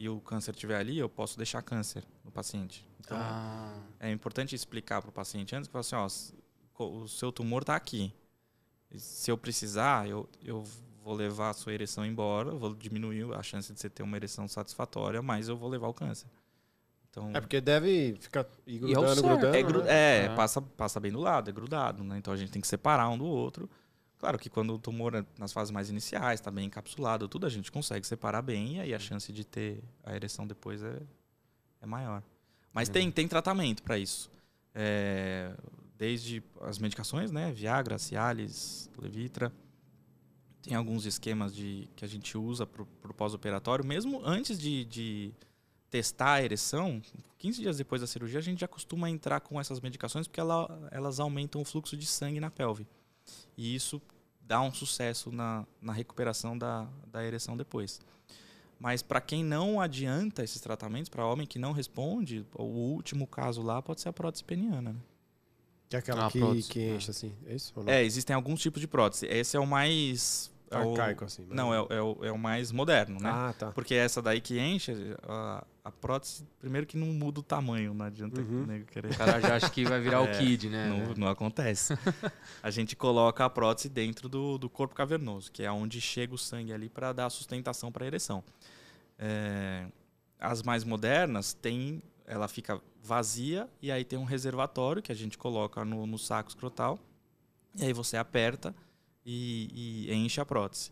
e 0.00 0.08
o 0.08 0.18
câncer 0.18 0.52
estiver 0.52 0.76
ali, 0.78 0.98
eu 0.98 1.10
posso 1.10 1.36
deixar 1.36 1.60
câncer 1.60 2.02
no 2.24 2.30
paciente. 2.30 2.88
Então, 3.00 3.18
Ah, 3.20 3.78
é 4.00 4.10
importante 4.10 4.54
explicar 4.54 5.02
para 5.02 5.10
o 5.10 5.12
paciente 5.12 5.54
antes 5.54 5.68
que 5.68 5.76
assim, 5.76 5.94
ó, 5.94 6.08
o 6.82 7.06
seu 7.06 7.30
tumor 7.30 7.60
está 7.60 7.76
aqui. 7.76 8.10
Se 8.96 9.30
eu 9.30 9.36
precisar, 9.36 10.08
eu, 10.08 10.26
eu 10.42 10.64
vou 11.04 11.12
levar 11.12 11.50
a 11.50 11.52
sua 11.52 11.74
ereção 11.74 12.06
embora, 12.06 12.50
vou 12.50 12.74
diminuir 12.74 13.30
a 13.34 13.42
chance 13.42 13.74
de 13.74 13.78
você 13.78 13.90
ter 13.90 14.02
uma 14.02 14.16
ereção 14.16 14.48
satisfatória, 14.48 15.20
mas 15.20 15.48
eu 15.48 15.56
vou 15.56 15.68
levar 15.68 15.88
o 15.88 15.94
câncer. 15.94 16.28
Então, 17.10 17.30
É 17.34 17.40
porque 17.40 17.60
deve 17.60 18.16
ficar 18.20 18.46
E 18.66 18.76
é 18.76 18.78
o 18.78 19.02
grudando, 19.02 19.20
certo. 19.20 19.66
grudando. 19.66 19.88
é, 19.88 19.92
né? 19.92 20.26
é, 20.28 20.32
É. 20.32 20.34
Passa, 20.34 20.62
passa 20.62 20.98
bem 20.98 21.12
do 21.12 21.20
lado, 21.20 21.50
é 21.50 21.52
grudado, 21.52 22.02
né? 22.02 22.16
Então 22.16 22.32
a 22.32 22.36
gente 22.38 22.50
tem 22.50 22.62
que 22.62 22.68
separar 22.68 23.10
um 23.10 23.18
do 23.18 23.26
outro. 23.26 23.68
Claro 24.20 24.38
que 24.38 24.50
quando 24.50 24.74
o 24.74 24.78
tumor 24.78 25.14
é 25.14 25.24
nas 25.38 25.50
fases 25.50 25.70
mais 25.70 25.88
iniciais, 25.88 26.38
está 26.40 26.50
bem 26.50 26.66
encapsulado, 26.66 27.26
tudo 27.26 27.46
a 27.46 27.48
gente 27.48 27.72
consegue 27.72 28.06
separar 28.06 28.42
bem 28.42 28.76
e 28.76 28.80
aí 28.80 28.94
a 28.94 28.98
chance 28.98 29.32
de 29.32 29.44
ter 29.46 29.82
a 30.04 30.14
ereção 30.14 30.46
depois 30.46 30.82
é, 30.82 31.00
é 31.80 31.86
maior. 31.86 32.22
Mas 32.70 32.90
É. 32.90 32.92
tem, 32.92 33.10
tem 33.10 33.26
tratamento 33.26 33.82
para 33.82 33.98
isso. 33.98 34.30
É, 34.74 35.54
desde 35.96 36.42
as 36.60 36.78
medicações, 36.78 37.30
né? 37.32 37.50
Viagra, 37.52 37.98
Cialis, 37.98 38.90
Levitra. 38.98 39.50
Tem 40.62 40.74
alguns 40.74 41.06
esquemas 41.06 41.54
de, 41.54 41.88
que 41.96 42.04
a 42.04 42.08
gente 42.08 42.36
usa 42.36 42.66
para 42.66 42.82
o 42.82 43.14
pós-operatório. 43.14 43.84
Mesmo 43.86 44.20
antes 44.22 44.58
de, 44.58 44.84
de 44.84 45.32
testar 45.88 46.34
a 46.34 46.42
ereção, 46.42 47.00
15 47.38 47.62
dias 47.62 47.78
depois 47.78 48.02
da 48.02 48.06
cirurgia, 48.06 48.38
a 48.38 48.42
gente 48.42 48.60
já 48.60 48.68
costuma 48.68 49.08
entrar 49.08 49.40
com 49.40 49.58
essas 49.58 49.80
medicações 49.80 50.28
porque 50.28 50.38
ela- 50.40 50.88
elas 50.92 51.18
aumentam 51.18 51.62
o 51.62 51.64
fluxo 51.64 51.96
de 51.96 52.04
sangue 52.04 52.38
na 52.38 52.50
pelve. 52.50 52.86
E 53.62 53.74
isso 53.74 54.00
dá 54.40 54.62
um 54.62 54.72
sucesso 54.72 55.30
na, 55.30 55.66
na 55.82 55.92
recuperação 55.92 56.56
da, 56.56 56.88
da 57.06 57.22
ereção 57.24 57.56
depois. 57.58 58.00
Mas 58.78 59.02
para 59.02 59.20
quem 59.20 59.44
não 59.44 59.78
adianta 59.78 60.42
esses 60.42 60.60
tratamentos, 60.62 61.10
para 61.10 61.26
homem 61.26 61.46
que 61.46 61.58
não 61.58 61.72
responde, 61.72 62.46
o 62.54 62.62
último 62.64 63.26
caso 63.26 63.60
lá 63.60 63.82
pode 63.82 64.00
ser 64.00 64.08
a 64.08 64.12
prótese 64.14 64.42
peniana. 64.42 64.92
né? 64.94 65.00
Que 65.90 65.96
é 65.96 65.98
aquela 65.98 66.26
Ah, 66.26 66.30
que, 66.30 66.38
prótese. 66.38 66.68
que 66.70 66.88
enche 66.94 67.10
assim. 67.10 67.34
É 67.46 67.54
isso? 67.54 67.72
Ou 67.76 67.84
não? 67.84 67.92
É, 67.92 68.02
existem 68.02 68.34
alguns 68.34 68.60
tipos 68.60 68.80
de 68.80 68.88
prótese. 68.88 69.26
Esse 69.26 69.56
é 69.56 69.60
o 69.60 69.66
mais. 69.66 70.50
É 70.70 70.78
o- 70.78 70.90
Arcaico 70.92 71.24
assim. 71.24 71.44
mas- 71.46 71.56
Não, 71.56 71.74
é, 71.74 71.80
o- 71.80 71.86
é, 71.90 72.00
o, 72.02 72.24
é 72.26 72.32
o 72.32 72.38
mais 72.38 72.70
moderno, 72.72 73.18
né? 73.20 73.28
Ah, 73.32 73.54
tá. 73.58 73.72
Porque 73.72 73.94
essa 73.94 74.22
daí 74.22 74.40
que 74.40 74.58
enche, 74.58 74.92
a, 75.24 75.64
a 75.84 75.90
prótese, 75.90 76.46
primeiro 76.60 76.86
que 76.86 76.96
não 76.96 77.08
muda 77.08 77.40
o 77.40 77.42
tamanho, 77.42 77.92
não 77.92 78.06
adianta 78.06 78.40
Uhum. 78.40 78.62
o 78.62 78.66
nego 78.66 78.84
querer. 78.86 79.12
o 79.12 79.16
cara 79.18 79.40
já 79.40 79.56
acha 79.56 79.68
que 79.68 79.84
vai 79.84 80.00
virar 80.00 80.18
É, 80.26 80.32
o 80.32 80.38
Kid, 80.38 80.68
né? 80.68 80.88
Não, 80.88 81.14
não 81.14 81.28
acontece. 81.28 81.94
a 82.62 82.70
gente 82.70 82.94
coloca 82.94 83.44
a 83.44 83.50
prótese 83.50 83.88
dentro 83.88 84.28
do, 84.28 84.56
do 84.58 84.70
corpo 84.70 84.94
cavernoso, 84.94 85.50
que 85.50 85.62
é 85.62 85.70
onde 85.72 86.00
chega 86.00 86.34
o 86.34 86.38
sangue 86.38 86.72
ali 86.72 86.88
para 86.88 87.12
dar 87.12 87.28
sustentação 87.30 87.90
para 87.90 88.04
a 88.04 88.06
ereção. 88.06 88.42
É, 89.18 89.86
as 90.38 90.62
mais 90.62 90.84
modernas 90.84 91.52
tem, 91.52 92.02
ela 92.26 92.48
fica 92.48 92.80
vazia 93.02 93.68
e 93.82 93.90
aí 93.90 94.04
tem 94.04 94.18
um 94.18 94.24
reservatório 94.24 95.02
que 95.02 95.10
a 95.12 95.14
gente 95.14 95.36
coloca 95.36 95.84
no, 95.84 96.06
no 96.06 96.18
saco 96.18 96.48
escrotal 96.48 96.98
e 97.76 97.84
aí 97.84 97.92
você 97.92 98.16
aperta 98.16 98.74
e, 99.32 100.06
e 100.10 100.14
enche 100.14 100.40
a 100.40 100.44
prótese. 100.44 100.90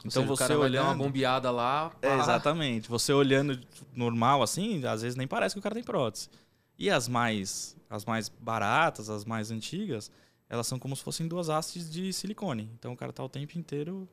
Então 0.00 0.22
seja, 0.22 0.24
o 0.32 0.36
você 0.36 0.42
cara 0.42 0.56
vai 0.58 0.70
dar 0.70 0.80
uma 0.82 0.90
olhando, 0.90 0.98
bombeada 1.04 1.50
lá. 1.50 1.90
é, 2.02 2.18
exatamente. 2.18 2.88
Você 2.88 3.12
olhando 3.12 3.58
normal 3.94 4.42
assim, 4.42 4.84
às 4.86 5.02
vezes 5.02 5.16
nem 5.16 5.26
parece 5.26 5.54
que 5.54 5.58
o 5.58 5.62
cara 5.62 5.74
tem 5.74 5.84
prótese. 5.84 6.28
E 6.78 6.90
as 6.90 7.08
mais, 7.08 7.76
as 7.88 8.04
mais 8.04 8.28
baratas, 8.28 9.08
as 9.08 9.24
mais 9.24 9.50
antigas, 9.50 10.10
elas 10.48 10.66
são 10.66 10.78
como 10.78 10.94
se 10.96 11.02
fossem 11.02 11.26
duas 11.26 11.48
hastes 11.48 11.90
de 11.90 12.12
silicone. 12.12 12.70
Então 12.78 12.92
o 12.92 12.96
cara 12.96 13.12
tá 13.12 13.22
o 13.24 13.28
tempo 13.28 13.56
inteiro 13.58 14.08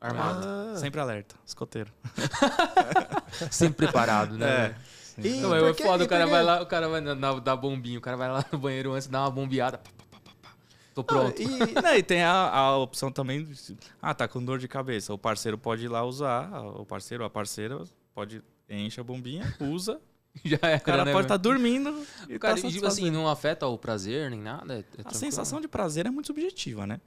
Armado. 0.00 0.46
Ah. 0.46 0.76
sempre 0.76 1.00
alerta, 1.00 1.34
escoteiro. 1.46 1.92
Sempre 3.50 3.86
preparado, 3.86 4.36
né? 4.36 4.74
É. 5.18 5.20
E 5.24 5.40
Não, 5.40 5.54
é 5.54 5.74
foda, 5.74 6.04
o 6.04 6.08
cara 6.08 6.26
vai 6.26 6.42
lá, 6.42 6.62
o 6.62 6.66
cara 6.66 6.88
vai 6.88 7.00
na, 7.00 7.14
na- 7.14 7.38
dar 7.38 7.56
bombinho, 7.56 7.98
o 7.98 8.02
cara 8.02 8.16
vai 8.16 8.28
lá 8.30 8.44
no 8.50 8.58
banheiro 8.58 8.92
antes, 8.92 9.06
dá 9.06 9.20
uma 9.20 9.30
bombeada. 9.30 9.78
pá, 9.78 9.90
pá, 9.94 10.04
pá, 10.10 10.18
pá, 10.20 10.30
pá. 10.42 10.50
Tô 10.94 11.02
pronto. 11.02 11.40
Ah, 11.40 11.44
e, 11.44 11.82
Não, 11.82 11.94
e 11.96 12.02
tem 12.02 12.22
a, 12.22 12.32
a 12.32 12.76
opção 12.78 13.10
também, 13.10 13.44
de, 13.44 13.76
ah, 14.00 14.14
tá 14.14 14.28
com 14.28 14.44
dor 14.44 14.58
de 14.58 14.68
cabeça. 14.68 15.12
O 15.12 15.18
parceiro 15.18 15.56
pode 15.56 15.84
ir 15.84 15.88
lá 15.88 16.04
usar, 16.04 16.50
o 16.76 16.84
parceiro 16.84 17.24
a 17.24 17.30
parceira 17.30 17.82
pode 18.14 18.42
enche 18.68 19.00
a 19.00 19.04
bombinha, 19.04 19.54
usa. 19.60 20.00
Já 20.44 20.58
era, 20.62 20.78
O 20.78 20.80
cara 20.80 21.04
né, 21.04 21.12
pode 21.12 21.26
estar 21.26 21.34
meu? 21.34 21.42
dormindo 21.42 22.06
e 22.28 22.36
O 22.36 22.40
cara, 22.40 22.60
tá 22.60 22.66
e, 22.66 22.72
tipo 22.72 22.86
assim, 22.86 23.10
não 23.10 23.28
afeta 23.28 23.66
o 23.66 23.76
prazer 23.76 24.30
nem 24.30 24.40
nada? 24.40 24.78
É, 24.78 24.78
é 24.78 25.02
A 25.04 25.12
sensação 25.12 25.60
de 25.60 25.68
prazer 25.68 26.06
é 26.06 26.10
muito 26.10 26.28
subjetiva, 26.28 26.86
né? 26.86 27.00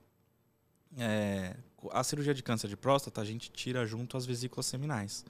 É, 0.97 1.55
a 1.91 2.03
cirurgia 2.03 2.33
de 2.33 2.43
câncer 2.43 2.67
de 2.67 2.77
próstata, 2.77 3.21
a 3.21 3.25
gente 3.25 3.51
tira 3.51 3.85
junto 3.85 4.15
as 4.15 4.25
vesículas 4.25 4.65
seminais. 4.67 5.25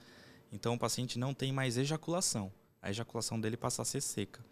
Então 0.52 0.74
o 0.74 0.78
paciente 0.78 1.18
não 1.18 1.34
tem 1.34 1.52
mais 1.52 1.76
ejaculação. 1.76 2.52
A 2.82 2.90
ejaculação 2.90 3.40
dele 3.40 3.56
passa 3.56 3.82
a 3.82 3.84
ser 3.84 4.00
seca. 4.00 4.44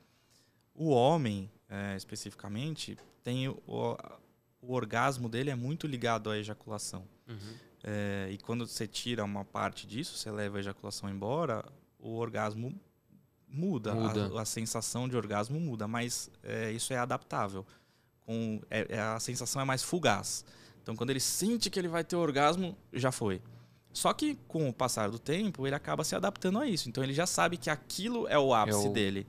O 0.75 0.89
homem, 0.89 1.51
é, 1.69 1.97
especificamente, 1.97 2.97
tem 3.23 3.49
o, 3.49 3.59
o- 3.67 3.97
orgasmo 4.75 5.29
dele 5.29 5.51
é 5.51 5.55
muito 5.55 5.87
ligado 5.87 6.31
à 6.31 6.39
ejaculação. 6.39 7.05
Uhum. 7.29 7.55
É, 7.83 8.29
e 8.31 8.39
quando 8.39 8.67
você 8.67 8.87
tira 8.87 9.23
uma 9.25 9.45
parte 9.45 9.87
disso, 9.87 10.17
você 10.17 10.31
leva 10.31 10.57
a 10.57 10.61
ejaculação 10.61 11.09
embora, 11.11 11.65
o 11.99 12.17
orgasmo 12.17 12.75
muda, 13.47 13.95
Muda. 13.95 14.39
A, 14.39 14.43
a 14.43 14.45
sensação 14.45 15.09
de 15.09 15.17
orgasmo 15.17 15.61
muda, 15.61 15.87
mas 15.87 16.31
é, 16.43 16.71
isso 16.73 16.93
é 16.93 16.97
adaptável. 16.99 17.67
Com, 18.21 18.61
é- 18.71 18.87
é- 18.89 19.01
a 19.01 19.21
sensação 19.21 19.61
é 19.61 19.65
mais 19.65 19.83
fugaz. 19.83 20.45
Então, 20.83 20.97
quando 20.97 21.11
ele 21.11 21.21
sente 21.21 21.69
que 21.71 21.79
ele 21.79 21.89
vai 21.89 22.03
ter 22.05 22.17
orgasmo, 22.17 22.77
já 22.93 23.13
foi. 23.13 23.41
Só 23.93 24.13
que 24.13 24.35
com 24.49 24.69
o 24.69 24.73
passar 24.73 25.11
do 25.11 25.19
tempo, 25.19 25.67
ele 25.67 25.75
acaba 25.75 26.03
se 26.05 26.17
adaptando 26.17 26.59
a 26.59 26.67
isso. 26.67 26.89
Então, 26.89 27.05
ele 27.05 27.13
já 27.15 27.27
sabe 27.27 27.57
que 27.59 27.71
aquilo 27.71 28.27
é 28.29 28.39
o 28.39 28.53
ápice 28.55 28.89
o- 28.89 28.93
dele. 28.93 29.27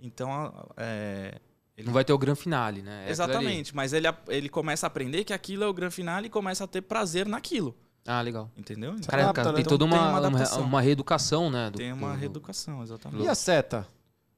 Então, 0.00 0.66
é, 0.76 1.40
ele 1.82 1.86
Não 1.88 1.92
vai 1.94 2.04
ter 2.04 2.12
o 2.12 2.18
grande 2.18 2.40
finale, 2.40 2.82
né? 2.82 3.04
É. 3.06 3.10
Exatamente, 3.10 3.74
mas 3.74 3.92
ele, 3.92 4.06
ele 4.28 4.48
começa 4.48 4.86
a 4.86 4.88
aprender 4.88 5.24
que 5.24 5.32
aquilo 5.32 5.64
é 5.64 5.66
o 5.66 5.72
grande 5.74 5.94
finale 5.94 6.26
e 6.26 6.30
começa 6.30 6.64
a 6.64 6.66
ter 6.66 6.80
prazer 6.82 7.26
naquilo, 7.26 7.74
Ah, 8.06 8.20
legal. 8.22 8.50
entendeu? 8.56 8.92
Então, 8.92 9.08
Caraca, 9.08 9.30
adapta, 9.30 9.50
né? 9.50 9.54
tem 9.56 9.60
Então 9.62 9.78
toda 9.78 9.90
tem 9.90 9.98
uma, 10.00 10.18
uma 10.18 10.28
uma, 10.28 10.58
uma 10.58 10.80
reeducação, 10.80 11.50
né? 11.50 11.70
do- 11.70 11.78
tem 11.78 11.92
uma 11.92 12.10
do- 12.12 12.16
reeducação, 12.18 12.82
exatamente. 12.82 13.24
E 13.24 13.28
a 13.28 13.34
seta? 13.34 13.86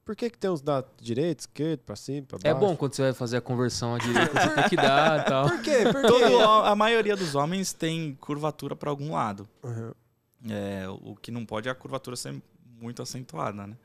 Por 0.03 0.15
que, 0.15 0.29
que 0.29 0.37
tem 0.37 0.51
os 0.51 0.61
dados 0.61 0.91
direito, 1.01 1.39
esquerdo, 1.39 1.79
pra 1.79 1.95
cima, 1.95 2.27
pra 2.27 2.37
baixo? 2.37 2.55
É 2.55 2.59
bom 2.59 2.75
quando 2.75 2.93
você 2.93 3.01
vai 3.01 3.13
fazer 3.13 3.37
a 3.37 3.41
conversão 3.41 3.95
à 3.95 3.97
direita, 3.97 4.39
você 4.39 4.49
tem 4.53 4.69
que 4.69 4.75
dar 4.75 5.19
e 5.21 5.23
tal. 5.23 5.49
Por 5.49 5.61
quê? 5.63 5.77
Por 5.91 6.01
quê? 6.01 6.07
Todo, 6.07 6.39
a 6.41 6.69
a 6.69 6.75
maioria 6.75 7.15
dos 7.15 7.33
homens 7.33 7.73
tem 7.73 8.13
curvatura 8.21 8.75
para 8.75 8.91
algum 8.91 9.13
lado. 9.13 9.47
Uhum. 9.63 9.91
É, 10.47 10.85
o 11.01 11.15
que 11.15 11.31
não 11.31 11.43
pode 11.43 11.67
é 11.67 11.71
a 11.71 11.75
curvatura 11.75 12.15
ser 12.15 12.39
muito 12.79 13.01
acentuada, 13.01 13.65
né? 13.65 13.75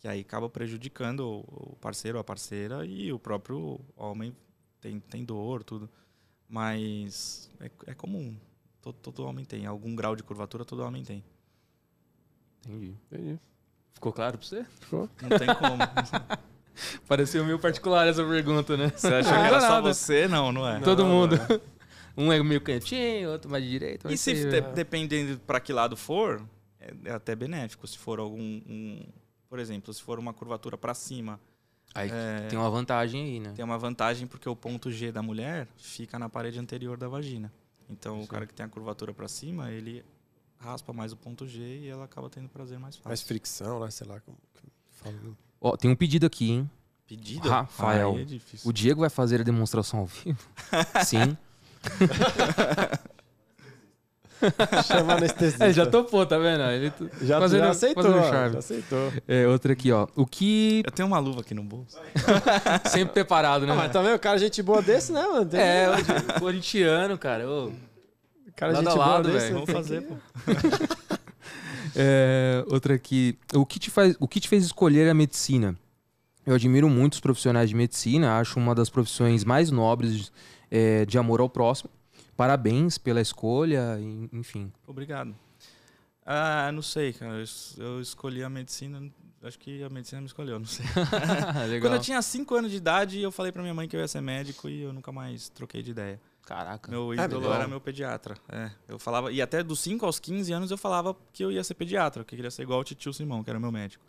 Que 0.00 0.06
aí 0.06 0.20
acaba 0.20 0.48
prejudicando 0.48 1.44
o 1.46 1.76
parceiro 1.80 2.18
ou 2.18 2.20
a 2.20 2.24
parceira 2.24 2.84
e 2.86 3.12
o 3.12 3.18
próprio 3.18 3.80
homem 3.96 4.34
tem, 4.80 5.00
tem 5.00 5.24
dor, 5.24 5.64
tudo. 5.64 5.90
Mas 6.48 7.50
é, 7.60 7.70
é 7.88 7.94
comum. 7.94 8.36
Todo, 8.80 8.94
todo 9.02 9.26
homem 9.26 9.44
tem. 9.44 9.66
Algum 9.66 9.94
grau 9.96 10.14
de 10.14 10.22
curvatura 10.22 10.64
todo 10.64 10.84
homem 10.84 11.02
tem. 11.02 11.24
Entendi. 12.64 12.94
Entendi. 13.10 13.38
Ficou 13.92 14.12
claro 14.12 14.38
pra 14.38 14.46
você? 14.46 14.64
Ficou? 14.80 15.08
Não 15.20 15.38
tem 15.38 15.48
como. 15.56 16.38
Pareceu 17.08 17.44
meio 17.44 17.58
particular 17.58 18.06
essa 18.06 18.24
pergunta, 18.24 18.76
né? 18.76 18.92
Você 18.94 19.08
achou 19.12 19.32
que 19.32 19.38
era 19.38 19.60
só 19.60 19.82
você? 19.82 20.28
Não, 20.28 20.52
não 20.52 20.66
é. 20.68 20.78
Todo 20.80 21.02
Não, 21.02 21.10
mundo. 21.10 21.36
não 21.36 21.60
Um 22.26 22.32
é 22.32 22.42
meio 22.42 22.60
cantinho, 22.60 23.30
outro 23.30 23.48
mais 23.48 23.62
de 23.62 23.70
direita. 23.70 24.12
E 24.12 24.18
se 24.18 24.44
dependendo 24.74 25.38
para 25.40 25.60
que 25.60 25.72
lado 25.72 25.96
for, 25.96 26.44
é, 26.80 26.92
é 27.04 27.12
até 27.12 27.36
benéfico. 27.36 27.86
Se 27.86 27.96
for 27.96 28.18
algum, 28.18 28.40
um- 28.66 29.06
por 29.48 29.58
exemplo, 29.58 29.92
se 29.92 30.02
for 30.02 30.18
uma 30.18 30.32
curvatura 30.32 30.76
para 30.76 30.94
cima, 30.94 31.40
Aí 31.94 32.10
é, 32.12 32.46
tem 32.48 32.58
uma 32.58 32.70
vantagem 32.70 33.24
aí, 33.24 33.40
né? 33.40 33.52
tem 33.56 33.64
uma 33.64 33.78
vantagem 33.78 34.26
porque 34.26 34.48
o 34.48 34.54
ponto 34.54 34.90
G 34.90 35.10
da 35.10 35.22
mulher 35.22 35.66
fica 35.76 36.18
na 36.18 36.28
parede 36.28 36.58
anterior 36.58 36.98
da 36.98 37.08
vagina. 37.08 37.52
Então, 37.88 38.20
o 38.20 38.26
cara 38.26 38.46
que 38.46 38.52
tem 38.52 38.66
a 38.66 38.68
curvatura 38.68 39.14
para 39.14 39.26
cima, 39.26 39.70
ele 39.70 40.04
raspa 40.58 40.92
mais 40.92 41.12
o 41.12 41.16
ponto 41.16 41.46
G 41.46 41.62
e 41.62 41.88
ela 41.88 42.04
acaba 42.04 42.28
tendo 42.28 42.48
prazer 42.48 42.78
mais 42.78 42.96
fácil. 42.96 43.08
Mais 43.08 43.22
fricção, 43.22 43.80
né? 43.80 43.90
Sei 43.90 44.06
lá 44.06 44.20
como. 44.20 44.36
Ó, 45.60 45.76
tem 45.76 45.90
um 45.90 45.96
pedido 45.96 46.26
aqui, 46.26 46.50
hein? 46.50 46.70
Pedido? 47.06 47.48
Rafael, 47.48 48.16
Aí 48.16 48.22
é 48.22 48.24
difícil. 48.24 48.68
O 48.68 48.72
Diego 48.72 49.00
vai 49.00 49.08
fazer 49.08 49.40
a 49.40 49.44
demonstração 49.44 50.00
ao 50.00 50.06
vivo? 50.06 50.46
Sim. 51.06 51.36
Chama 54.86 55.14
anestesista. 55.14 55.66
É, 55.66 55.72
já 55.72 55.86
topou, 55.86 56.24
tá 56.26 56.38
vendo? 56.38 56.62
Ele 56.70 56.90
t- 56.90 57.08
Já, 57.22 57.38
fazendo- 57.40 57.60
já 57.64 57.70
aceitou. 57.70 58.02
fazendo. 58.02 58.52
Já 58.52 58.58
aceitou. 58.58 59.12
É, 59.26 59.46
outra 59.48 59.72
aqui, 59.72 59.90
ó. 59.92 60.06
O 60.14 60.24
que. 60.26 60.82
Eu 60.84 60.92
tenho 60.92 61.08
uma 61.08 61.18
luva 61.18 61.40
aqui 61.40 61.54
no 61.54 61.62
bolso. 61.62 61.98
Sempre 62.90 63.14
preparado, 63.14 63.66
né? 63.66 63.72
Ah, 63.72 63.76
mas 63.76 63.92
também 63.92 64.14
o 64.14 64.18
cara 64.18 64.38
gente 64.38 64.62
boa 64.62 64.80
desse, 64.82 65.12
né, 65.12 65.22
mano? 65.26 65.46
Tem- 65.46 65.60
É, 65.60 65.86
o 66.36 66.40
corintiano, 66.40 67.18
cara. 67.18 67.48
Ô, 67.48 67.66
o 67.68 67.72
cara 68.56 68.72
lado 68.72 68.84
gente 68.84 68.92
a 68.92 68.94
boa 68.94 69.06
lado, 69.06 69.30
desse. 69.32 69.46
velho. 69.52 69.54
Vamos 69.54 69.70
fazer, 69.70 70.02
pô. 70.02 70.14
É, 71.96 72.64
outra 72.70 72.94
aqui. 72.94 73.36
O 73.54 73.64
que, 73.66 73.78
te 73.78 73.90
faz, 73.90 74.14
o 74.20 74.28
que 74.28 74.38
te 74.40 74.48
fez 74.48 74.64
escolher 74.64 75.08
a 75.08 75.14
medicina? 75.14 75.74
Eu 76.46 76.54
admiro 76.54 76.88
muito 76.88 77.14
os 77.14 77.20
profissionais 77.20 77.68
de 77.68 77.74
medicina, 77.74 78.38
acho 78.38 78.58
uma 78.58 78.74
das 78.74 78.88
profissões 78.88 79.44
mais 79.44 79.70
nobres 79.70 80.30
é, 80.70 81.04
de 81.04 81.18
amor 81.18 81.40
ao 81.40 81.48
próximo. 81.48 81.90
Parabéns 82.38 82.96
pela 82.98 83.20
escolha, 83.20 83.98
enfim. 84.32 84.72
Obrigado. 84.86 85.34
Ah, 86.24 86.70
não 86.72 86.82
sei, 86.82 87.12
cara. 87.12 87.32
Eu, 87.38 87.42
es- 87.42 87.74
eu 87.76 88.00
escolhi 88.00 88.44
a 88.44 88.48
medicina. 88.48 89.02
Acho 89.42 89.58
que 89.58 89.82
a 89.82 89.88
medicina 89.88 90.20
me 90.20 90.28
escolheu, 90.28 90.56
não 90.56 90.64
sei. 90.66 90.86
Quando 91.82 91.94
eu 91.94 92.00
tinha 92.00 92.22
5 92.22 92.54
anos 92.54 92.70
de 92.70 92.76
idade, 92.76 93.20
eu 93.20 93.32
falei 93.32 93.50
pra 93.50 93.60
minha 93.60 93.74
mãe 93.74 93.88
que 93.88 93.96
eu 93.96 94.00
ia 94.00 94.06
ser 94.06 94.20
médico 94.20 94.68
e 94.68 94.82
eu 94.82 94.92
nunca 94.92 95.10
mais 95.10 95.48
troquei 95.48 95.82
de 95.82 95.90
ideia. 95.90 96.20
Caraca. 96.46 96.88
Meu 96.92 97.12
É 97.12 97.24
ídolo 97.24 97.40
legal. 97.42 97.54
era 97.56 97.66
meu 97.66 97.80
pediatra. 97.80 98.36
É, 98.48 98.70
eu 98.86 99.00
falava, 99.00 99.32
e 99.32 99.42
até 99.42 99.60
dos 99.60 99.80
5 99.80 100.06
aos 100.06 100.20
15 100.20 100.52
anos 100.52 100.70
eu 100.70 100.78
falava 100.78 101.16
que 101.32 101.44
eu 101.44 101.50
ia 101.50 101.64
ser 101.64 101.74
pediatra, 101.74 102.22
que 102.24 102.34
eu 102.34 102.36
queria 102.36 102.52
ser 102.52 102.62
igual 102.62 102.80
o 102.80 102.84
tio 102.84 103.12
Simão, 103.12 103.42
que 103.42 103.50
era 103.50 103.58
meu 103.58 103.72
médico. 103.72 104.04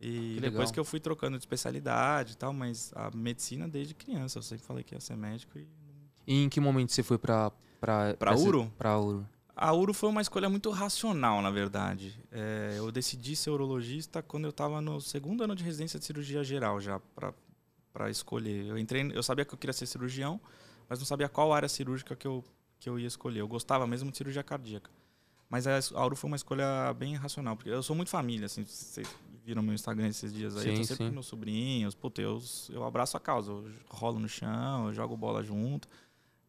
E 0.00 0.34
Que 0.36 0.40
depois 0.42 0.70
que 0.70 0.78
eu 0.78 0.84
fui 0.84 1.00
trocando 1.00 1.36
de 1.36 1.42
especialidade 1.42 2.34
e 2.34 2.36
tal, 2.36 2.52
mas 2.52 2.92
a 2.94 3.10
medicina 3.12 3.66
desde 3.66 3.94
criança, 3.94 4.38
eu 4.38 4.42
sempre 4.42 4.64
falei 4.64 4.84
que 4.84 4.94
ia 4.94 5.00
ser 5.00 5.16
médico. 5.16 5.58
E... 5.58 5.66
E 6.28 6.44
em 6.44 6.48
que 6.48 6.60
momento 6.60 6.92
você 6.92 7.02
foi. 7.02 7.16
Pra, 7.18 7.50
Pra 7.80 8.14
essa- 8.32 8.44
Uro? 8.44 8.70
Pra 8.76 8.98
Uro. 8.98 9.26
A 9.56 9.72
Uro 9.72 9.92
foi 9.94 10.08
uma 10.10 10.20
escolha 10.20 10.48
muito 10.48 10.70
racional, 10.70 11.40
na 11.42 11.50
verdade. 11.50 12.16
É, 12.30 12.74
eu 12.76 12.92
decidi 12.92 13.34
ser 13.34 13.50
urologista 13.50 14.22
quando 14.22 14.44
eu 14.44 14.50
estava 14.50 14.80
no 14.80 15.00
segundo 15.00 15.42
ano 15.42 15.56
de 15.56 15.64
residência 15.64 15.98
de 15.98 16.04
cirurgia 16.04 16.44
geral 16.44 16.80
já 16.80 17.00
para 17.94 18.10
escolher. 18.10 18.66
Eu 18.66 18.78
entrei, 18.78 19.10
eu 19.12 19.22
sabia 19.22 19.44
que 19.44 19.52
eu 19.54 19.58
queria 19.58 19.72
ser 19.72 19.86
cirurgião, 19.86 20.40
mas 20.88 20.98
não 21.00 21.06
sabia 21.06 21.28
qual 21.28 21.52
área 21.52 21.68
cirúrgica 21.68 22.14
que 22.14 22.26
eu, 22.26 22.44
que 22.78 22.88
eu 22.88 22.98
ia 23.00 23.06
escolher. 23.08 23.40
Eu 23.40 23.48
gostava 23.48 23.84
mesmo 23.86 24.10
de 24.12 24.16
cirurgia 24.16 24.42
cardíaca. 24.44 24.90
Mas 25.50 25.66
a, 25.66 25.78
Uro 26.04 26.14
foi 26.14 26.28
uma 26.28 26.36
escolha 26.36 26.92
bem 26.94 27.14
racional, 27.16 27.56
porque 27.56 27.70
eu 27.70 27.82
sou 27.82 27.96
muito 27.96 28.10
família, 28.10 28.46
assim, 28.46 28.64
vocês 28.64 29.08
viram 29.44 29.62
meu 29.62 29.74
Instagram 29.74 30.08
esses 30.08 30.32
dias 30.32 30.56
aí, 30.58 30.68
eu 30.68 30.74
Sim, 30.76 30.80
tô 30.82 30.86
sempre 30.86 31.04
sim. 31.04 31.08
com 31.08 31.14
meus 31.14 31.26
sobrinhos, 31.26 31.94
puta, 31.94 32.20
eu, 32.20 32.38
eu 32.68 32.84
abraço 32.84 33.16
a 33.16 33.20
causa, 33.20 33.50
eu 33.50 33.64
rolo 33.88 34.18
no 34.20 34.28
chão, 34.28 34.88
eu 34.88 34.94
jogo 34.94 35.16
bola 35.16 35.42
junto. 35.42 35.88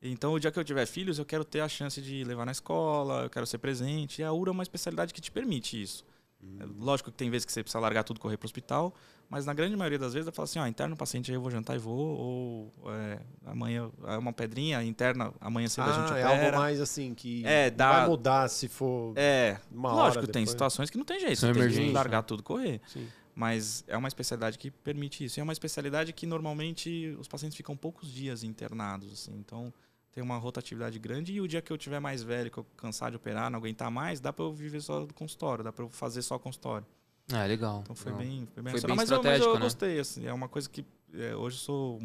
Então, 0.01 0.33
o 0.33 0.39
dia 0.39 0.49
que 0.51 0.57
eu 0.57 0.63
tiver 0.63 0.85
filhos, 0.85 1.19
eu 1.19 1.25
quero 1.25 1.43
ter 1.43 1.59
a 1.59 1.67
chance 1.67 2.01
de 2.01 2.23
levar 2.23 2.45
na 2.45 2.51
escola, 2.53 3.23
eu 3.23 3.29
quero 3.29 3.45
ser 3.45 3.57
presente. 3.57 4.21
E 4.21 4.23
a 4.23 4.31
URA 4.31 4.51
é 4.51 4.53
uma 4.53 4.63
especialidade 4.63 5.13
que 5.13 5.19
te 5.21 5.29
permite 5.31 5.81
isso. 5.81 6.05
É, 6.59 6.65
Lógico 6.77 7.11
que 7.11 7.17
tem 7.17 7.29
vezes 7.29 7.43
que 7.43 7.51
você 7.51 7.61
precisa 7.61 7.79
largar 7.81 8.05
tudo 8.05 8.15
e 8.15 8.19
correr 8.21 8.37
para 8.37 8.45
o 8.45 8.47
hospital, 8.47 8.93
mas 9.29 9.45
na 9.45 9.53
grande 9.53 9.75
maioria 9.75 9.99
das 9.99 10.13
vezes 10.13 10.25
eu 10.25 10.31
falo 10.31 10.45
assim, 10.45 10.57
ó, 10.57 10.65
interna 10.65 10.93
o 10.93 10.97
paciente 10.97 11.29
aí, 11.29 11.35
eu 11.35 11.41
vou 11.41 11.51
jantar 11.51 11.75
e 11.75 11.79
vou, 11.79 11.97
ou 11.97 12.73
é, 12.93 13.19
amanhã 13.45 13.91
é 14.07 14.17
uma 14.17 14.31
pedrinha, 14.31 14.81
interna, 14.81 15.33
amanhã 15.41 15.67
cedo 15.67 15.89
a 15.89 15.91
gente 15.91 16.13
Ah, 16.13 16.17
é 16.17 16.25
opera. 16.25 16.45
algo 16.45 16.57
mais 16.57 16.79
assim 16.79 17.13
que 17.13 17.45
É, 17.45 17.69
dá- 17.69 17.91
vai 17.99 18.07
mudar 18.07 18.47
se 18.49 18.69
for 18.69 19.11
É, 19.17 19.57
uma 19.69 19.91
lógico, 19.91 20.19
hora 20.23 20.27
tem 20.31 20.43
depois. 20.43 20.49
situações 20.51 20.89
que 20.89 20.97
não 20.97 21.03
tem 21.03 21.19
jeito, 21.19 21.39
São 21.41 21.53
você 21.53 21.59
tem 21.59 21.87
que 21.87 21.91
largar 21.91 22.23
tudo 22.23 22.39
e 22.39 22.43
correr. 22.43 22.81
Sim. 22.87 23.05
Mas 23.35 23.83
é 23.87 23.97
uma 23.97 24.07
especialidade 24.07 24.57
que 24.57 24.71
permite 24.71 25.23
isso. 25.25 25.39
E 25.39 25.41
é 25.41 25.43
uma 25.43 25.53
especialidade 25.53 26.11
que 26.13 26.25
normalmente 26.25 27.15
os 27.19 27.27
pacientes 27.27 27.55
ficam 27.55 27.75
poucos 27.75 28.09
dias 28.11 28.43
internados, 28.43 29.11
assim. 29.13 29.33
Então 29.37 29.73
tem 30.19 30.23
uma 30.23 30.37
rotatividade 30.37 30.99
grande 30.99 31.31
e 31.31 31.39
o 31.39 31.47
dia 31.47 31.61
que 31.61 31.71
eu 31.71 31.77
tiver 31.77 32.01
mais 32.01 32.21
velho, 32.21 32.51
que 32.51 32.57
eu 32.57 32.65
cansar 32.75 33.09
de 33.09 33.15
operar, 33.15 33.49
não 33.49 33.57
aguentar 33.57 33.89
mais, 33.89 34.19
dá 34.19 34.33
para 34.33 34.43
eu 34.43 34.51
viver 34.51 34.81
só 34.81 35.05
do 35.05 35.13
consultório, 35.13 35.63
dá 35.63 35.71
para 35.71 35.85
eu 35.85 35.89
fazer 35.89 36.21
só 36.21 36.37
consultório. 36.37 36.85
Ah, 37.31 37.45
legal. 37.45 37.79
Então 37.83 37.95
foi 37.95 38.11
Legal. 38.11 38.27
bem, 38.27 38.47
foi 38.53 38.63
bem, 38.63 38.71
Foi 38.73 38.81
bem 38.81 38.95
mas, 38.97 39.09
eu, 39.11 39.23
mas 39.23 39.39
eu 39.41 39.53
né? 39.53 39.59
gostei, 39.61 39.97
assim. 39.99 40.25
É 40.25 40.33
uma 40.33 40.49
coisa 40.49 40.69
que 40.69 40.83
é, 41.13 41.33
hoje 41.35 41.55
eu 41.55 41.59
sou 41.61 42.01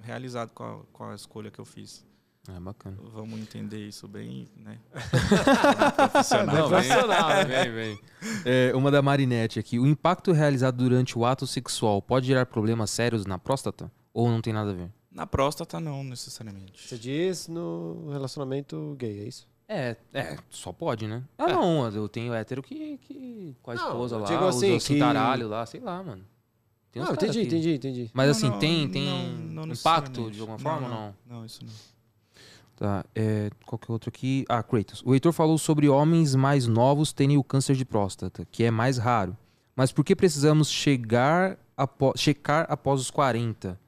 realizado 0.00 0.52
com 0.54 0.64
a, 0.64 0.78
com 0.90 1.04
a 1.10 1.14
escolha 1.14 1.50
que 1.50 1.58
eu 1.58 1.64
fiz. 1.66 2.02
É 2.48 2.58
bacana. 2.58 2.96
Vamos 3.12 3.38
entender 3.38 3.86
isso 3.86 4.08
bem, 4.08 4.48
né? 4.56 4.78
Não, 6.46 6.46
Não, 6.46 6.68
vem- 6.68 6.78
profissional, 6.78 7.28
né? 7.28 7.44
Vem, 7.44 7.72
vem. 7.72 8.00
É, 8.46 8.72
uma 8.74 8.90
da 8.90 9.02
Marinette 9.02 9.58
aqui. 9.58 9.78
O 9.78 9.86
impacto 9.86 10.32
realizado 10.32 10.76
durante 10.78 11.18
o 11.18 11.26
ato 11.26 11.46
sexual 11.46 12.00
pode 12.00 12.26
gerar 12.28 12.46
problemas 12.46 12.90
sérios 12.90 13.26
na 13.26 13.38
próstata? 13.38 13.92
Ou 14.14 14.28
não 14.30 14.40
tem 14.40 14.52
nada 14.54 14.70
a 14.70 14.74
ver? 14.74 14.90
Na 15.10 15.26
próstata, 15.26 15.80
não 15.80 16.04
necessariamente. 16.04 16.86
Você 16.86 16.96
diz 16.96 17.48
no 17.48 18.10
relacionamento 18.10 18.94
gay, 18.98 19.20
é 19.20 19.24
isso? 19.28 19.48
É, 19.68 19.96
é, 20.12 20.36
só 20.48 20.72
pode, 20.72 21.06
né? 21.06 21.22
Ah, 21.38 21.48
não, 21.48 21.88
eu 21.90 22.08
tenho 22.08 22.32
hétero 22.34 22.62
que, 22.62 22.98
que 22.98 23.56
com 23.62 23.70
a 23.70 23.74
Não, 23.74 23.86
esposa 23.88 24.16
eu 24.16 24.20
lá, 24.20 24.26
digo 24.28 24.44
usa 24.44 24.58
assim, 24.58 24.70
o 24.72 24.74
que- 24.74 24.80
cintaralho 24.80 25.48
lá, 25.48 25.64
sei 25.66 25.80
lá, 25.80 26.02
mano. 26.02 26.24
Tem 26.92 27.00
uns 27.02 27.06
Não, 27.06 27.14
entendi, 27.14 27.42
entendi, 27.42 27.74
entendi. 27.74 28.10
Mas 28.12 28.26
Não, 28.26 28.30
assim, 28.32 28.48
não, 28.50 28.58
tem, 28.58 28.88
tem 28.88 29.04
não- 29.52 29.66
não 29.66 29.72
impacto 29.72 30.30
de 30.30 30.40
alguma 30.40 30.58
Não, 30.58 30.62
forma 30.64 30.86
ou 30.88 30.92
não? 30.92 31.14
Não, 31.24 31.44
isso 31.46 31.64
não. 31.64 31.72
Tá, 32.76 33.04
é, 33.14 33.50
qual 33.66 33.78
que 33.78 33.90
é 33.90 33.92
outro 33.92 34.08
aqui? 34.08 34.44
Ah, 34.48 34.62
Kratos. 34.62 35.02
O 35.04 35.12
Heitor 35.14 35.32
falou 35.32 35.58
sobre 35.58 35.88
homens 35.88 36.34
mais 36.34 36.66
novos 36.66 37.12
terem 37.12 37.36
o 37.36 37.44
câncer 37.44 37.76
de 37.76 37.84
próstata, 37.84 38.44
que 38.50 38.64
é 38.64 38.70
mais 38.70 38.96
raro. 38.98 39.36
Mas 39.76 39.92
por 39.92 40.04
que 40.04 40.16
precisamos 40.16 40.68
chegar 40.70 41.58
apo- 41.76 42.14
checar 42.16 42.66
após 42.68 43.00
os 43.00 43.10
40? 43.10 43.78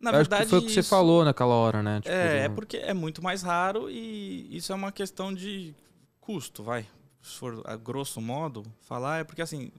Na 0.00 0.10
Eu 0.10 0.14
verdade, 0.16 0.48
foi 0.48 0.58
o 0.60 0.62
que 0.62 0.70
você 0.72 0.80
isso- 0.80 0.88
falou 0.88 1.24
naquela 1.24 1.54
hora, 1.54 1.82
né? 1.82 2.00
Tipo, 2.00 2.08
É, 2.14 2.44
é 2.44 2.48
do- 2.48 2.54
porque 2.54 2.78
é 2.78 2.94
muito 2.94 3.22
mais 3.22 3.42
raro 3.42 3.90
e 3.90 4.48
isso 4.56 4.72
é 4.72 4.74
uma 4.74 4.90
questão 4.90 5.32
de 5.32 5.74
custo, 6.20 6.62
vai. 6.62 6.86
Se 7.20 7.34
for 7.36 7.60
a 7.66 7.76
grosso 7.76 8.18
modo 8.20 8.62
falar, 8.80 9.18
é 9.20 9.24
porque 9.24 9.42
assim, 9.42 9.70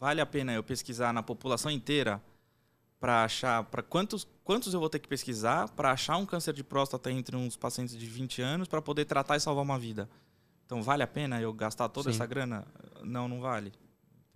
vale 0.00 0.20
a 0.20 0.26
pena 0.26 0.54
eu 0.54 0.62
pesquisar 0.62 1.12
na 1.12 1.22
população 1.22 1.70
inteira 1.70 2.22
para 2.98 3.22
achar 3.24 3.62
para 3.64 3.82
quantos 3.82 4.26
quantos 4.42 4.72
eu 4.72 4.80
vou 4.80 4.88
ter 4.88 4.98
que 4.98 5.06
pesquisar 5.08 5.68
para 5.68 5.92
achar 5.92 6.16
um 6.16 6.24
câncer 6.24 6.54
de 6.54 6.64
próstata 6.64 7.12
entre 7.12 7.36
uns 7.36 7.54
pacientes 7.54 7.94
de 7.98 8.06
20 8.06 8.40
anos 8.40 8.66
para 8.66 8.80
poder 8.80 9.04
tratar 9.04 9.36
e 9.36 9.40
salvar 9.40 9.62
uma 9.62 9.78
vida. 9.78 10.08
Então 10.64 10.82
vale 10.82 11.02
a 11.02 11.06
pena 11.06 11.38
eu 11.40 11.52
gastar 11.52 11.88
toda 11.90 12.10
Sim. 12.10 12.16
essa 12.16 12.24
grana? 12.26 12.66
Não, 13.04 13.28
não 13.28 13.40
vale. 13.40 13.72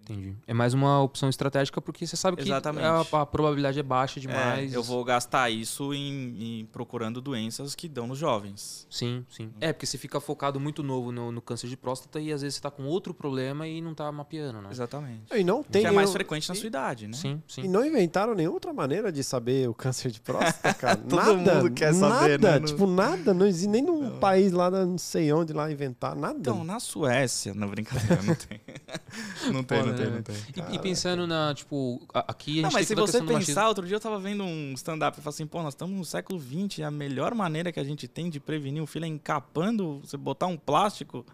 Entendi. 0.02 0.34
É 0.46 0.52
mais 0.54 0.74
uma 0.74 1.00
opção 1.00 1.28
estratégica 1.28 1.80
porque 1.80 2.06
você 2.06 2.16
sabe 2.16 2.36
que 2.36 2.42
Exatamente. 2.42 2.84
a, 2.84 3.00
a 3.20 3.26
probabilidade 3.26 3.78
é 3.78 3.82
baixa 3.82 4.18
demais. 4.20 4.72
É, 4.72 4.76
eu 4.76 4.82
vou 4.82 5.02
gastar 5.04 5.48
isso 5.50 5.94
em, 5.94 6.60
em 6.60 6.66
procurando 6.66 7.20
doenças 7.20 7.74
que 7.74 7.88
dão 7.88 8.06
nos 8.06 8.18
jovens. 8.18 8.86
Sim, 8.90 9.24
sim. 9.30 9.50
É, 9.60 9.72
porque 9.72 9.86
você 9.86 9.96
fica 9.96 10.20
focado 10.20 10.58
muito 10.58 10.82
novo 10.82 11.12
no, 11.12 11.30
no 11.30 11.40
câncer 11.40 11.68
de 11.68 11.76
próstata 11.76 12.20
e 12.20 12.32
às 12.32 12.42
vezes 12.42 12.56
você 12.56 12.62
tá 12.62 12.70
com 12.70 12.82
outro 12.84 13.14
problema 13.14 13.66
e 13.68 13.80
não 13.80 13.94
tá 13.94 14.10
mapeando, 14.10 14.60
né? 14.60 14.68
Exatamente. 14.72 15.22
E 15.32 15.44
não 15.44 15.62
tem 15.62 15.82
que 15.82 15.88
é 15.88 15.90
mais 15.92 16.06
nenhum- 16.08 16.12
frequente 16.12 16.48
na 16.48 16.54
sua 16.54 16.66
idade, 16.66 17.06
né? 17.06 17.14
Sim, 17.16 17.42
E 17.48 17.52
sim. 17.52 17.68
não 17.68 17.84
inventaram 17.86 18.34
nenhuma 18.34 18.54
outra 18.56 18.72
maneira 18.72 19.12
de 19.12 19.22
saber 19.22 19.68
o 19.68 19.74
câncer 19.74 20.10
de 20.10 20.20
próstata, 20.20 20.74
cara. 20.74 20.96
Todo 20.96 21.14
nada, 21.36 21.54
mundo 21.62 21.70
quer 21.72 21.94
saber, 21.94 22.38
nada, 22.40 22.52
né? 22.54 22.58
No- 22.58 22.66
tipo, 22.66 22.86
nada. 22.86 23.32
Não 23.32 23.46
existe 23.46 23.68
nem 23.68 23.82
num 23.82 24.18
país 24.18 24.50
lá, 24.52 24.68
da- 24.68 24.84
não 24.84 24.98
sei 24.98 25.32
onde, 25.32 25.52
lá 25.52 25.70
inventar, 25.70 26.16
nada. 26.16 26.38
Então, 26.38 26.64
na 26.64 26.80
Suécia, 26.80 27.54
não 27.54 27.68
brincadeira, 27.68 28.20
não 28.22 28.34
tem. 28.34 28.60
não 29.52 29.62
tem, 29.62 29.91
não 29.92 29.98
tem, 29.98 30.06
né? 30.06 30.12
não 30.16 30.22
tem. 30.22 30.72
E, 30.72 30.76
e 30.76 30.78
pensando 30.78 31.26
na, 31.26 31.54
tipo, 31.54 32.00
a- 32.12 32.24
aqui 32.32 32.50
a 32.50 32.54
gente 32.54 32.62
Não, 32.64 32.70
mas 32.72 32.86
se 32.86 32.94
tem 32.94 32.96
toda 32.96 33.04
a 33.04 33.12
você 33.12 33.18
questão 33.18 33.26
do 33.26 33.32
machismo. 33.34 33.54
pensar, 33.54 33.68
outro 33.68 33.86
dia 33.86 33.96
eu 33.96 34.00
tava 34.00 34.18
vendo 34.18 34.42
um 34.44 34.72
stand-up 34.74 35.18
e 35.18 35.22
falei 35.22 35.34
assim, 35.34 35.46
pô, 35.46 35.62
nós 35.62 35.74
estamos 35.74 35.96
no 35.96 36.04
século 36.04 36.40
XX 36.40 36.78
e 36.78 36.82
a 36.82 36.90
melhor 36.90 37.34
maneira 37.34 37.70
que 37.72 37.78
a 37.80 37.84
gente 37.84 38.06
tem 38.08 38.28
de 38.30 38.40
prevenir 38.40 38.82
um 38.82 38.86
filho 38.86 39.04
é 39.04 39.08
encapando, 39.08 40.00
você 40.00 40.16
botar 40.16 40.46
um 40.46 40.56
plástico 40.56 41.24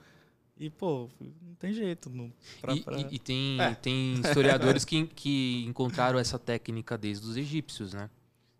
e, 0.59 0.69
pô, 0.71 1.09
não 1.21 1.55
tem 1.59 1.73
jeito. 1.73 2.11
Não, 2.11 2.33
pra- 2.61 2.75
E, 2.75 2.81
pra- 2.81 2.99
e- 2.99 3.07
e 3.13 3.19
tem, 3.19 3.61
É. 3.61 3.75
tem 3.75 4.15
historiadores 4.21 4.85
que, 4.85 5.07
que 5.07 5.65
encontraram 5.67 6.19
essa 6.19 6.39
técnica 6.39 6.99
desde 6.99 7.27
os 7.27 7.37
egípcios, 7.37 7.93
né? 7.95 8.11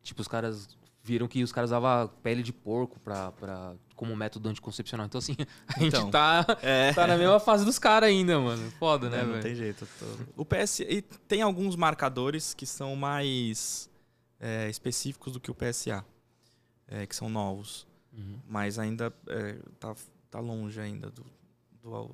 Tipo, 0.03 0.21
os 0.23 0.29
caras 0.29 0.69
viram 1.03 1.27
que 1.27 1.43
os 1.43 1.53
caras 1.53 1.71
usavam 1.71 2.11
pele 2.23 2.43
de 2.43 2.53
porco 2.53 3.01
pra, 3.01 3.33
pra, 3.33 3.75
como 3.99 4.15
método 4.17 4.49
anticoncepcional. 4.49 5.05
Então, 5.07 5.19
assim, 5.19 5.35
a 5.67 5.73
gente 5.81 5.89
Então, 5.89 6.11
tá, 6.11 6.47
É. 6.63 6.93
tá 6.95 7.07
na 7.07 7.17
mesma 7.19 7.41
fase 7.41 7.65
dos 7.65 7.79
caras 7.79 8.09
ainda, 8.09 8.39
mano. 8.39 8.71
Foda, 8.79 9.11
né, 9.11 9.19
É, 9.19 9.23
não 9.25 9.31
velho? 9.33 9.43
tem 9.43 9.55
jeito. 9.57 9.87
eu 10.01 10.17
tô- 10.37 10.43
O 10.43 10.45
PS 10.47 10.81
e 10.81 11.03
tem 11.03 11.43
alguns 11.43 11.75
marcadores 11.75 12.55
que 12.55 12.65
são 12.65 12.95
mais 12.97 13.91
é, 14.41 14.71
específicos 14.71 15.33
do 15.33 15.41
que 15.41 15.51
o 15.51 15.55
PSA, 15.55 16.05
é, 16.87 17.05
que 17.07 17.17
são 17.17 17.29
novos, 17.29 17.87
Uhum. 18.13 18.39
mas 18.49 18.79
ainda 18.79 19.13
é, 19.29 19.59
tá, 19.81 19.97
tá 20.31 20.39
longe 20.39 20.81
ainda 20.81 21.11
do, 21.11 21.27
do, 21.83 22.09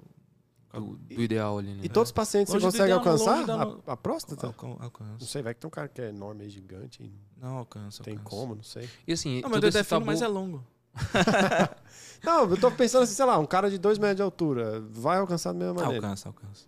Do, 0.72 0.96
do 0.96 1.22
ideal 1.22 1.58
ali, 1.58 1.72
né? 1.74 1.80
E 1.84 1.88
todos 1.88 2.08
os 2.08 2.12
pacientes 2.12 2.48
você 2.50 2.54
Longe 2.56 2.66
consegue 2.66 2.84
ideal, 2.92 2.98
alcançar 2.98 3.34
longe 3.36 3.46
da- 3.46 3.90
a, 3.90 3.92
a 3.92 3.96
próstata? 3.96 4.46
Alcan- 4.48 4.68
Não 4.68 4.78
alcança. 4.80 5.24
sei, 5.26 5.40
vai 5.42 5.54
que 5.54 5.60
tem 5.60 5.68
um 5.68 5.70
cara 5.70 5.86
que 5.86 6.00
é 6.00 6.08
enorme, 6.08 6.42
aí, 6.44 6.50
gigante, 6.50 7.02
e 7.02 7.12
Não 7.40 7.58
alcança. 7.58 8.02
tem 8.02 8.16
alcança. 8.16 8.36
como, 8.36 8.54
não 8.56 8.62
sei. 8.64 8.88
E 9.06 9.12
assim, 9.12 9.34
Não, 9.36 9.42
todo 9.42 9.50
meu 9.52 9.60
Deus 9.60 9.74
esse 9.74 9.80
é 9.80 9.84
fino, 9.84 10.00
tabu- 10.00 10.06
mas 10.06 10.20
é 10.22 10.26
longo. 10.26 10.66
Não, 12.24 12.48
eu 12.48 12.56
tô 12.56 12.70
pensando 12.70 13.02
assim, 13.02 13.14
sei 13.14 13.24
lá, 13.24 13.38
um 13.38 13.44
cara 13.46 13.68
de 13.68 13.76
2 13.78 13.98
metros 13.98 14.16
de 14.16 14.22
altura 14.22 14.82
vai 14.90 15.18
alcançar 15.18 15.52
da 15.52 15.58
mesma 15.58 15.74
maneira. 15.74 16.06
Alcança, 16.06 16.28
alcança. 16.28 16.64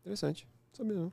Interessante. 0.00 0.48
Não 0.70 0.76
sabia 0.86 1.00
não. 1.02 1.12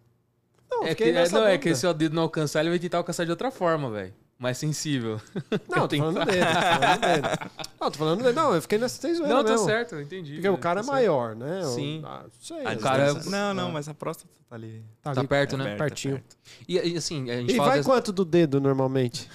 Não, 0.72 0.84
É 0.84 0.96
que, 0.96 1.04
fiquei 1.06 1.10
é, 1.12 1.14
não, 1.16 1.22
é 1.22 1.28
dúvida. 1.28 1.58
que 1.60 1.76
se 1.76 1.86
o 1.88 1.94
dedo 1.94 2.16
não 2.16 2.24
alcançar, 2.24 2.62
ele 2.62 2.70
vai 2.70 2.80
tentar 2.80 2.98
alcançar 3.00 3.26
de 3.26 3.32
outra 3.32 3.52
forma, 3.52 3.90
velho. 3.92 4.14
Mais 4.40 4.56
sensível. 4.60 5.20
Não, 5.68 5.88
tô 5.88 5.98
falando 5.98 6.24
dele, 6.26 6.46
tô 6.46 6.62
falando 6.62 7.02
dele. 7.02 7.52
Não, 7.82 7.92
tô 7.92 7.98
falando 7.98 8.22
dele. 8.24 8.36
Não, 8.36 8.54
eu 8.54 8.62
fiquei 8.62 8.78
nessa 8.78 9.02
três 9.02 9.20
Não, 9.20 9.44
tá 9.44 9.50
mesmo. 9.52 9.66
certo, 9.66 9.96
eu 9.96 10.02
entendi. 10.02 10.34
Porque 10.36 10.48
o 10.50 10.58
cara 10.60 10.82
é 10.82 10.84
Tá 10.84 10.92
certo. 10.92 10.94
maior, 10.96 11.36
né? 11.36 11.62
Eu- 11.64 11.70
Sim. 11.70 12.04
Ah, 12.06 12.24
sei. 12.40 12.64
Ah, 12.64 12.70
às 12.74 12.82
cara- 12.84 13.14
Não, 13.26 13.54
não, 13.56 13.68
Ah, 13.70 13.72
mas 13.72 13.88
a 13.90 13.96
próstata 13.96 14.30
tá 14.48 14.56
ali. 14.56 14.86
Tá 15.02 15.10
ali, 15.10 15.26
perto, 15.28 15.56
É 15.56 15.58
né? 15.58 15.64
perto, 15.64 15.76
é 15.76 15.78
pertinho. 15.88 16.14
perto. 16.18 16.38
E, 16.68 16.78
e, 16.78 16.98
assim, 16.98 17.32
a 17.32 17.36
gente 17.38 17.52
E 17.54 17.56
fala 17.58 17.70
vai 17.70 17.78
dessa- 17.80 17.90
quanto 17.90 18.12
do 18.14 18.24
dedo 18.24 18.62
normalmente? 18.62 19.28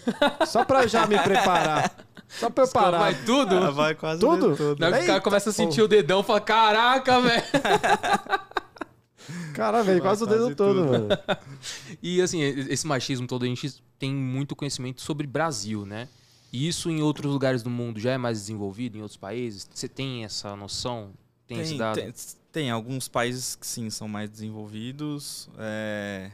Só 0.47 0.65
pra 0.65 0.87
já 0.87 1.05
me 1.05 1.19
preparar. 1.19 1.93
Só 2.39 2.51
pra 2.51 2.65
eu 2.65 2.69
parar. 2.69 2.99
Vai 2.99 3.25
tudo? 3.25 3.55
Ah, 3.57 3.71
vai 3.71 3.95
quase 3.95 4.21
Tudo? 4.21 4.47
o 4.47 4.49
dedo 4.51 4.57
todo. 4.57 4.81
Na 4.81 4.87
hora 4.87 4.99
que 4.99 5.05
o 5.05 5.07
cara 5.07 5.21
começa 5.21 5.51
a 5.51 5.53
sentir 5.53 5.77
porra. 5.77 5.85
o 5.85 5.89
dedão 5.89 6.21
e 6.21 6.25
fala, 6.25 6.41
caraca, 6.41 7.21
velho. 7.21 7.43
Caralho, 9.55 9.85
velho, 9.85 10.01
quase 10.01 10.25
o 10.25 10.27
dedo 10.27 10.55
todo, 10.55 10.85
tudo. 10.85 10.93
mano. 10.93 11.09
E 12.03 12.21
assim, 12.21 12.41
esse 12.43 12.87
machismo 12.87 13.27
todo, 13.27 13.45
a 13.45 13.47
gente 13.47 13.83
tem 13.99 14.13
muito 14.13 14.57
conhecimento 14.57 15.01
sobre 15.01 15.27
Brasil, 15.27 15.87
né? 15.87 16.09
E 16.53 16.67
isso 16.67 16.91
em 16.91 17.01
outros 17.01 17.33
lugares 17.33 17.63
do 17.63 17.71
mundo 17.71 18.01
já 18.01 18.13
é 18.13 18.19
mais 18.19 18.39
desenvolvido, 18.41 18.99
em 18.99 19.03
outros 19.03 19.17
países? 19.17 19.69
Você 19.73 19.89
tem 19.89 20.25
essa 20.25 20.57
noção? 20.57 21.13
Tem, 21.47 21.61
esse 21.61 21.71
Tem, 21.71 21.79
dado? 21.79 21.95
tem, 21.97 22.13
tem 22.51 22.71
alguns 22.71 23.09
países 23.09 23.55
que 23.55 23.67
sim 23.67 23.89
são 23.91 24.09
mais 24.09 24.29
desenvolvidos, 24.29 25.49
é, 25.59 26.31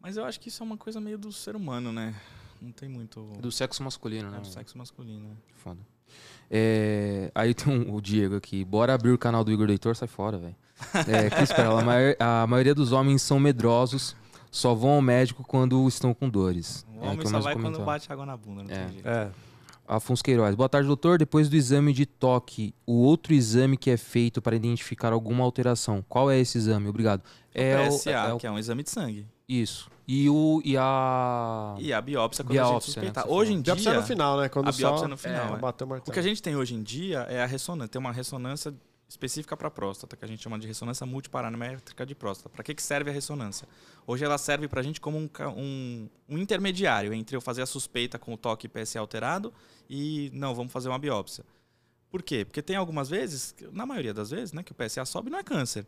mas 0.00 0.16
eu 0.16 0.24
acho 0.24 0.40
que 0.40 0.48
isso 0.48 0.62
é 0.62 0.66
uma 0.66 0.76
coisa 0.76 1.00
meio 1.00 1.18
do 1.18 1.32
ser 1.32 1.54
humano, 1.56 1.92
né? 1.92 2.14
Não 2.60 2.72
tem 2.72 2.88
muito 2.88 3.22
Do 3.40 3.50
sexo 3.50 3.82
masculino, 3.82 4.28
é 4.28 4.32
né? 4.32 4.38
do 4.40 4.46
sexo 4.46 4.76
masculino. 4.76 5.28
né? 5.28 5.36
Foda. 5.56 5.80
É, 6.50 7.30
aí 7.34 7.54
tem 7.54 7.72
um- 7.72 7.94
o 7.94 8.00
Diego 8.00 8.36
aqui. 8.36 8.64
Bora 8.64 8.94
abrir 8.94 9.12
o 9.12 9.18
canal 9.18 9.44
do 9.44 9.52
Igor 9.52 9.66
Deitor, 9.66 9.94
sai 9.96 10.08
fora, 10.08 10.36
velho. 10.38 10.56
É, 11.06 11.30
Cris 11.30 11.52
Perella, 11.52 11.80
a, 11.80 11.84
maior- 11.84 12.16
a 12.18 12.46
maioria 12.46 12.74
dos 12.74 12.90
homens 12.92 13.22
são 13.22 13.38
medrosos, 13.38 14.16
só 14.50 14.74
vão 14.74 14.90
ao 14.90 15.02
médico 15.02 15.44
quando 15.44 15.86
estão 15.86 16.12
com 16.12 16.28
dores. 16.28 16.84
O 16.96 17.04
É, 17.04 17.06
homem 17.08 17.18
que 17.18 17.26
eu 17.26 17.30
só 17.30 17.40
vai 17.40 17.54
quando 17.54 17.80
bate 17.84 18.12
água 18.12 18.26
na 18.26 18.36
bunda, 18.36 18.64
não 18.64 18.70
É. 18.70 18.84
tem 18.84 18.92
jeito. 18.94 19.08
É. 19.08 19.30
Afonso 19.86 20.22
Queiroz. 20.22 20.54
Boa 20.54 20.68
tarde, 20.68 20.86
doutor. 20.86 21.18
Depois 21.18 21.48
do 21.48 21.56
exame 21.56 21.92
de 21.92 22.06
toque, 22.06 22.72
o 22.86 22.92
outro 22.94 23.32
exame 23.34 23.76
que 23.76 23.90
é 23.90 23.96
feito 23.96 24.40
para 24.40 24.54
identificar 24.54 25.12
alguma 25.12 25.42
alteração, 25.44 26.04
qual 26.08 26.30
é 26.30 26.38
esse 26.38 26.56
exame? 26.58 26.88
Obrigado. 26.88 27.22
É 27.52 27.76
o- 27.80 27.86
PSA, 27.92 28.10
é 28.10 28.32
o- 28.32 28.38
que 28.38 28.46
é 28.46 28.50
um 28.50 28.58
exame 28.58 28.82
de 28.84 28.90
sangue. 28.90 29.26
Isso. 29.50 29.90
E, 30.06 30.30
o, 30.30 30.62
e 30.64 30.76
a. 30.76 31.74
E 31.78 31.92
a 31.92 32.00
biópsia 32.00 32.44
quando 32.44 32.58
a 32.58 32.62
Biópsia, 32.62 32.74
gente 32.74 32.84
suspeitar. 32.84 33.26
né, 33.26 33.32
Hoje 33.32 33.52
em 33.52 33.60
dia, 33.60 33.74
Biópsia 33.74 33.94
no 33.94 34.02
final, 34.06 34.40
né? 34.40 34.48
Quando 34.48 34.68
a 34.68 34.72
biópsia 34.72 34.98
só 34.98 35.08
no 35.08 35.16
final, 35.16 35.56
é, 35.56 35.60
é. 35.60 35.94
o 35.94 35.96
o 35.98 36.12
que 36.12 36.18
a 36.18 36.22
gente 36.22 36.40
tem 36.40 36.54
hoje 36.54 36.74
em 36.74 36.82
dia 36.82 37.20
é 37.28 37.42
a 37.42 37.46
ressonância. 37.46 37.88
Tem 37.88 37.98
uma 37.98 38.12
ressonância 38.12 38.72
específica 39.08 39.56
para 39.56 39.68
próstata, 39.68 40.16
que 40.16 40.24
a 40.24 40.28
gente 40.28 40.40
chama 40.40 40.56
de 40.56 40.68
ressonância 40.68 41.04
multiparamétrica 41.04 42.06
de 42.06 42.14
próstata. 42.14 42.48
Para 42.48 42.62
que, 42.62 42.74
que 42.74 42.82
serve 42.82 43.10
a 43.10 43.12
ressonância? 43.12 43.66
Hoje 44.06 44.24
ela 44.24 44.38
serve 44.38 44.68
para 44.68 44.80
a 44.80 44.82
gente 44.84 45.00
como 45.00 45.18
um, 45.18 45.28
um, 45.56 46.08
um 46.28 46.38
intermediário 46.38 47.12
entre 47.12 47.36
eu 47.36 47.40
fazer 47.40 47.62
a 47.62 47.66
suspeita 47.66 48.20
com 48.20 48.32
o 48.32 48.36
toque 48.36 48.68
PSA 48.68 49.00
alterado 49.00 49.52
e 49.88 50.30
não, 50.32 50.54
vamos 50.54 50.72
fazer 50.72 50.88
uma 50.88 50.98
biópsia. 50.98 51.44
Por 52.08 52.22
quê? 52.22 52.44
Porque 52.44 52.62
tem 52.62 52.76
algumas 52.76 53.08
vezes, 53.08 53.54
na 53.72 53.84
maioria 53.84 54.14
das 54.14 54.30
vezes, 54.30 54.52
né, 54.52 54.62
que 54.62 54.70
o 54.70 54.74
PSA 54.76 55.04
sobe 55.04 55.28
não 55.28 55.38
é 55.38 55.42
câncer, 55.42 55.84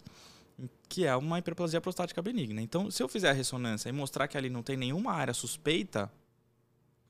que 0.89 1.07
é 1.07 1.15
uma 1.17 1.39
hiperplasia 1.39 1.81
prostática 1.81 2.21
benigna. 2.23 2.61
Então, 2.61 2.91
se 2.91 3.03
eu 3.03 3.09
fizer 3.09 3.31
a 3.31 3.33
ressonância 3.33 3.89
e 3.89 3.93
mostrar 3.93 4.29
que 4.29 4.37
ali 4.37 4.51
não 4.51 4.63
tem 4.63 4.77
nenhuma 4.77 5.13
área 5.13 5.33
suspeita, 5.35 6.11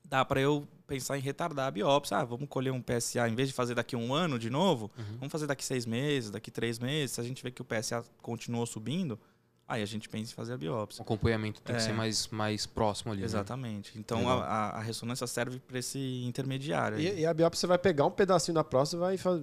dá 0.05 0.23
para 0.23 0.39
eu 0.39 0.67
pensar 0.87 1.17
em 1.17 1.21
retardar 1.21 1.67
a 1.67 1.71
biópsia. 1.71 2.17
Ah, 2.17 2.25
vamos 2.25 2.47
colher 2.49 2.71
um 2.71 2.81
PSA, 2.81 3.27
em 3.27 3.35
vez 3.35 3.49
de 3.49 3.53
fazer 3.55 3.73
daqui 3.75 3.95
um 3.95 4.13
ano 4.13 4.37
de 4.37 4.49
novo, 4.49 4.91
Uhum. 4.97 5.17
vamos 5.19 5.31
fazer 5.31 5.47
daqui 5.47 5.63
seis 5.65 5.85
meses, 5.85 6.29
daqui 6.29 6.51
três 6.51 6.77
meses. 6.79 7.15
Se 7.15 7.21
a 7.21 7.23
gente 7.23 7.41
vê 7.43 7.51
que 7.51 7.61
o 7.61 7.65
PSA 7.65 8.03
continuou 8.21 8.65
subindo, 8.65 9.19
aí 9.67 9.81
a 9.81 9.85
gente 9.85 10.07
pensa 10.09 10.31
em 10.31 10.35
fazer 10.35 10.51
a 10.53 10.55
O 10.55 10.59
biópsia. 10.59 11.01
acompanhamento 11.01 11.61
tem 11.61 11.75
que 11.75 11.81
É. 11.81 11.85
ser 11.85 11.93
mais, 11.93 12.27
mais 12.27 12.65
próximo 12.65 13.11
ali. 13.11 13.21
né? 13.21 13.25
Exatamente. 13.25 13.97
Então 13.97 14.19
Legal. 14.19 14.39
a, 14.41 14.45
a- 14.45 14.69
a 14.77 14.81
ressonância 14.81 15.25
serve 15.27 15.59
para 15.59 15.79
esse 15.79 15.99
intermediário. 16.25 16.99
E, 16.99 17.21
e 17.21 17.25
a 17.25 17.33
biópsia 17.33 17.67
vai 17.67 17.77
pegar 17.77 18.05
um 18.05 18.11
pedacinho 18.11 18.55
da 18.55 18.63
próstata 18.63 19.13
e 19.13 19.17
vai 19.17 19.37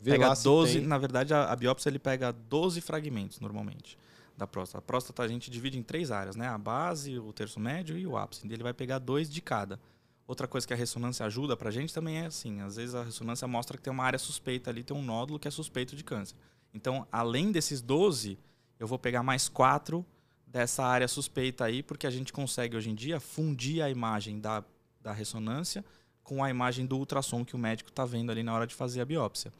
ver 0.00 0.12
pega 0.12 0.28
lá 0.28 0.34
se 0.34 0.44
12, 0.44 0.78
tem. 0.78 0.86
na 0.86 0.98
verdade 0.98 1.32
a, 1.34 1.52
a 1.52 1.56
biópsia 1.56 1.88
ele 1.88 1.98
pega 1.98 2.32
12 2.32 2.80
fragmentos 2.80 3.40
normalmente 3.40 3.98
da 4.36 4.46
próstata. 4.46 4.78
A 4.78 4.82
próstata 4.82 5.22
a 5.22 5.28
gente 5.28 5.50
divide 5.50 5.78
em 5.78 5.82
três 5.82 6.10
áreas, 6.10 6.36
né? 6.36 6.46
A 6.48 6.56
base, 6.56 7.18
o 7.18 7.32
terço 7.32 7.58
médio 7.58 7.98
e 7.98 8.06
o 8.06 8.16
ápice. 8.16 8.46
Ele 8.46 8.62
vai 8.62 8.72
pegar 8.72 8.98
dois 9.00 9.28
de 9.28 9.40
cada. 9.40 9.80
Outra 10.28 10.46
coisa 10.46 10.66
que 10.66 10.72
a 10.72 10.76
ressonância 10.76 11.24
ajuda 11.26 11.56
pra 11.56 11.70
gente 11.70 11.92
também 11.92 12.18
é 12.18 12.26
assim, 12.26 12.60
às 12.60 12.76
vezes 12.76 12.94
a 12.94 13.02
ressonância 13.02 13.48
mostra 13.48 13.76
que 13.76 13.82
tem 13.82 13.92
uma 13.92 14.04
área 14.04 14.18
suspeita 14.18 14.70
ali, 14.70 14.82
tem 14.84 14.96
um 14.96 15.02
nódulo 15.02 15.38
que 15.38 15.48
é 15.48 15.50
suspeito 15.50 15.96
de 15.96 16.04
câncer. 16.04 16.36
Então, 16.72 17.06
além 17.10 17.50
desses 17.50 17.80
12, 17.80 18.38
eu 18.78 18.86
vou 18.86 18.98
pegar 18.98 19.22
mais 19.22 19.48
quatro 19.48 20.04
dessa 20.46 20.84
área 20.84 21.06
suspeita 21.06 21.64
aí, 21.64 21.82
porque 21.82 22.06
a 22.06 22.10
gente 22.10 22.32
consegue 22.32 22.76
hoje 22.76 22.90
em 22.90 22.94
dia 22.94 23.20
fundir 23.20 23.82
a 23.82 23.90
imagem 23.90 24.40
da, 24.40 24.64
da 25.00 25.12
ressonância 25.12 25.84
com 26.22 26.44
a 26.44 26.50
imagem 26.50 26.86
do 26.86 26.96
ultrassom 26.96 27.44
que 27.44 27.56
o 27.56 27.58
médico 27.58 27.90
está 27.90 28.04
vendo 28.04 28.30
ali 28.30 28.42
na 28.42 28.54
hora 28.54 28.66
de 28.66 28.74
fazer 28.74 29.00
a 29.00 29.04
biópsia. 29.04 29.52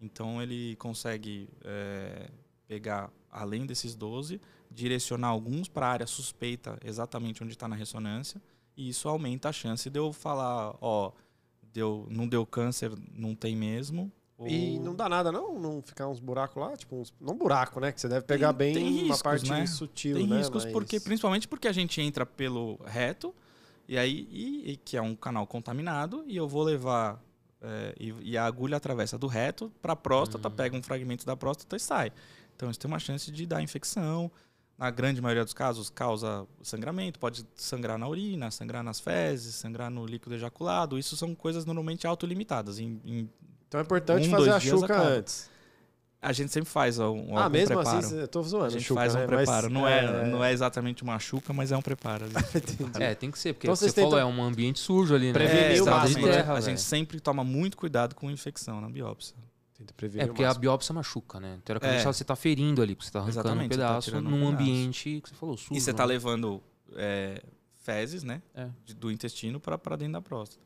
Então 0.00 0.40
ele 0.40 0.76
consegue 0.76 1.48
é, 1.64 2.30
pegar, 2.66 3.10
além 3.30 3.66
desses 3.66 3.94
12, 3.94 4.40
direcionar 4.70 5.28
alguns 5.28 5.68
para 5.68 5.86
a 5.86 5.90
área 5.90 6.06
suspeita 6.06 6.78
exatamente 6.84 7.42
onde 7.42 7.52
está 7.52 7.66
na 7.68 7.76
ressonância, 7.76 8.40
e 8.76 8.88
isso 8.88 9.08
aumenta 9.08 9.48
a 9.48 9.52
chance 9.52 9.90
de 9.90 9.98
eu 9.98 10.12
falar, 10.12 10.76
ó, 10.80 11.12
deu, 11.72 12.06
não 12.10 12.28
deu 12.28 12.46
câncer, 12.46 12.92
não 13.12 13.34
tem 13.34 13.56
mesmo. 13.56 14.10
E 14.46 14.76
ou- 14.78 14.84
não 14.84 14.94
dá 14.94 15.08
nada, 15.08 15.32
não? 15.32 15.58
Não 15.58 15.82
ficar 15.82 16.06
uns 16.08 16.20
buracos 16.20 16.56
lá? 16.62 16.76
Tipo, 16.76 16.96
uns... 16.96 17.12
não 17.20 17.36
buraco, 17.36 17.80
né? 17.80 17.90
Que 17.92 18.00
você 18.00 18.08
deve 18.08 18.24
pegar 18.24 18.52
Tem- 18.54 18.72
bem 18.72 18.74
tem 18.74 18.84
uma 18.92 19.00
riscos, 19.14 19.22
parte 19.22 19.50
né? 19.50 19.66
sutil, 19.66 20.16
Tem 20.16 20.26
né? 20.26 20.38
riscos 20.38 20.64
Mas- 20.64 20.72
porque 20.72 21.00
principalmente 21.00 21.48
porque 21.48 21.66
a 21.66 21.72
gente 21.72 22.00
entra 22.00 22.24
pelo 22.24 22.78
reto 22.84 23.34
e 23.88 23.98
aí 23.98 24.28
e, 24.30 24.72
e 24.72 24.76
que 24.76 24.96
é 24.96 25.02
um 25.02 25.16
canal 25.16 25.46
contaminado 25.46 26.22
e 26.26 26.36
eu 26.36 26.46
vou 26.46 26.62
levar 26.62 27.20
é, 27.60 27.94
e, 27.98 28.14
e 28.22 28.36
a 28.38 28.44
agulha 28.44 28.76
atravessa 28.76 29.18
do 29.18 29.26
reto 29.26 29.72
para 29.82 29.94
a 29.94 29.96
próstata, 29.96 30.46
Hum. 30.48 30.52
pega 30.52 30.76
um 30.76 30.82
fragmento 30.82 31.26
da 31.26 31.36
próstata 31.36 31.74
e 31.74 31.80
sai. 31.80 32.12
Então 32.54 32.70
isso 32.70 32.78
tem 32.78 32.88
uma 32.88 33.00
chance 33.00 33.30
de 33.32 33.44
dar 33.46 33.60
infecção. 33.62 34.30
na 34.78 34.92
grande 34.92 35.20
maioria 35.20 35.42
dos 35.44 35.52
casos, 35.52 35.90
causa 35.90 36.46
sangramento, 36.62 37.18
pode 37.18 37.44
sangrar 37.56 37.98
na 37.98 38.06
urina, 38.06 38.48
sangrar 38.52 38.84
nas 38.84 39.00
fezes, 39.00 39.56
sangrar 39.56 39.90
no 39.90 40.06
líquido 40.06 40.36
ejaculado. 40.36 40.96
Isso 40.96 41.16
são 41.16 41.34
coisas 41.34 41.64
normalmente 41.64 42.06
autolimitadas. 42.06 42.78
Em, 42.78 43.00
em 43.04 43.28
Então 43.68 43.80
é 43.80 43.82
importante 43.82 44.26
Um, 44.28 44.30
fazer 44.30 44.50
a 44.50 44.60
chuca 44.60 44.84
acaba. 44.86 45.04
antes. 45.10 45.50
A 46.20 46.32
gente 46.32 46.50
sempre 46.52 46.68
faz 46.68 46.98
um, 46.98 47.36
ah, 47.36 47.44
algum 47.44 47.50
mesmo 47.50 47.76
preparo. 47.76 47.98
assim, 47.98 48.16
eu 48.18 48.26
tô 48.26 48.42
zoando. 48.42 48.66
a 48.66 48.68
gente 48.70 48.82
chuca, 48.82 49.00
faz 49.00 49.14
um 49.14 49.18
né? 49.18 49.26
Mas, 49.28 49.36
preparo. 49.36 49.70
não, 49.70 49.86
é, 49.86 50.26
não 50.26 50.44
é 50.44 50.52
exatamente 50.52 51.04
uma 51.04 51.16
chuca, 51.20 51.52
mas 51.52 51.70
é 51.70 51.76
um 51.76 51.82
preparo. 51.82 52.26
Entendi. 52.54 53.02
É, 53.02 53.14
tem 53.14 53.30
que 53.30 53.38
ser, 53.38 53.52
porque 53.52 53.68
Então 53.68 53.76
você 53.76 53.84
vocês 53.84 53.92
tentam 53.94 54.10
falou, 54.10 54.18
é 54.20 54.24
um 54.24 54.42
ambiente 54.42 54.80
sujo 54.80 55.14
ali, 55.14 55.28
né? 55.28 55.32
prevenir 55.32 55.76
É, 55.78 55.82
o 55.82 55.86
máximo, 55.86 56.26
né? 56.26 56.40
a 56.40 56.60
gente 56.60 56.80
sempre 56.80 57.20
toma 57.20 57.44
muito 57.44 57.76
cuidado 57.76 58.16
com 58.16 58.28
infecção 58.30 58.80
na 58.80 58.88
biópsia. 58.88 59.36
Tenta 59.74 59.94
prevenir 59.94 60.22
É, 60.22 60.24
o 60.24 60.28
porque 60.30 60.42
a 60.42 60.52
biópsia 60.54 60.92
machuca, 60.92 61.38
né? 61.38 61.60
Teoricamente 61.64 62.00
É. 62.02 62.04
você 62.12 62.24
tá 62.24 62.34
ferindo 62.34 62.82
ali, 62.82 62.96
porque 62.96 63.06
você 63.06 63.12
tá 63.12 63.20
arrancando 63.20 63.38
Exatamente, 63.40 63.66
um 63.66 63.74
você 63.76 63.80
tá 63.80 63.88
pedaço 63.88 64.16
um 64.16 64.20
num 64.20 64.30
pedaço. 64.38 64.48
ambiente 64.54 65.20
que 65.22 65.28
você 65.28 65.34
falou, 65.36 65.56
sujo. 65.56 65.74
E 65.74 65.80
você 65.80 65.92
tá 65.94 66.02
né? 66.02 66.08
levando 66.14 66.60
é, 66.96 67.40
fezes, 67.76 68.24
né? 68.24 68.42
É. 68.56 68.66
do 68.96 69.08
intestino 69.12 69.60
para 69.60 69.76
dentro 69.96 70.14
da 70.14 70.20
próstata. 70.20 70.60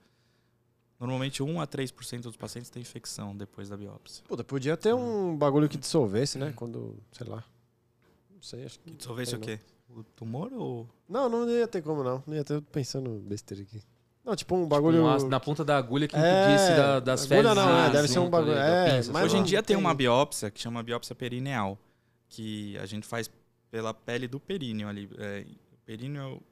Normalmente 1.02 1.42
1 1.42 1.60
a 1.60 1.66
3% 1.66 2.20
dos 2.22 2.36
pacientes 2.36 2.70
têm 2.70 2.80
infecção 2.80 3.36
depois 3.36 3.68
da 3.68 3.76
biópsia. 3.76 4.22
Puta, 4.28 4.44
podia 4.44 4.76
ter 4.76 4.94
um 4.94 5.36
bagulho 5.36 5.68
que 5.68 5.76
dissolvesse, 5.76 6.38
né? 6.38 6.52
Quando, 6.54 6.96
sei 7.10 7.26
lá. 7.26 7.42
Não 8.32 8.40
sei, 8.40 8.64
acho 8.64 8.78
que. 8.78 8.90
Que 8.92 8.96
dissolvesse 8.96 9.34
o 9.34 9.38
não. 9.38 9.44
quê? 9.44 9.58
O 9.90 10.04
tumor 10.04 10.52
ou. 10.52 10.88
Não, 11.08 11.28
não 11.28 11.48
ia 11.50 11.66
ter 11.66 11.82
como 11.82 12.04
não. 12.04 12.22
Não 12.24 12.34
ia 12.36 12.44
ter 12.44 12.60
pensando 12.62 13.10
besteira 13.26 13.62
aqui. 13.64 13.82
Não, 14.24 14.36
tipo 14.36 14.54
um 14.54 14.58
Tipo, 14.62 14.68
bagulho. 14.68 15.02
um 15.02 15.08
ácido 15.08 15.28
na 15.28 15.40
ponta 15.40 15.64
da 15.64 15.76
agulha 15.76 16.06
que 16.06 16.14
É, 16.14 16.18
impedisse 16.20 16.76
da- 16.76 17.00
das 17.00 17.24
agulha 17.24 17.42
fezes. 17.42 17.56
não, 17.56 17.72
né, 17.74 17.86
é, 17.86 17.90
deve 17.90 18.06
ser 18.08 18.18
um 18.20 18.22
junto 18.22 18.30
bagulho- 18.30 18.52
é, 18.56 18.96
pinça, 18.96 19.12
mas 19.12 19.24
Hoje 19.24 19.36
em 19.38 19.42
dia 19.42 19.60
tem 19.60 19.74
tem- 19.76 19.84
uma 19.84 19.92
biópsia 19.92 20.48
que 20.52 20.60
chama 20.60 20.80
biópsia 20.84 21.16
perineal, 21.16 21.76
que 22.28 22.78
a 22.78 22.86
gente 22.86 23.04
faz 23.04 23.28
pela 23.72 23.92
pele 23.92 24.28
do 24.28 24.38
períneo 24.38 24.88
ali. 24.88 25.10
É, 25.18 25.44
o 25.72 25.76
períneo 25.84 26.22
é. 26.36 26.51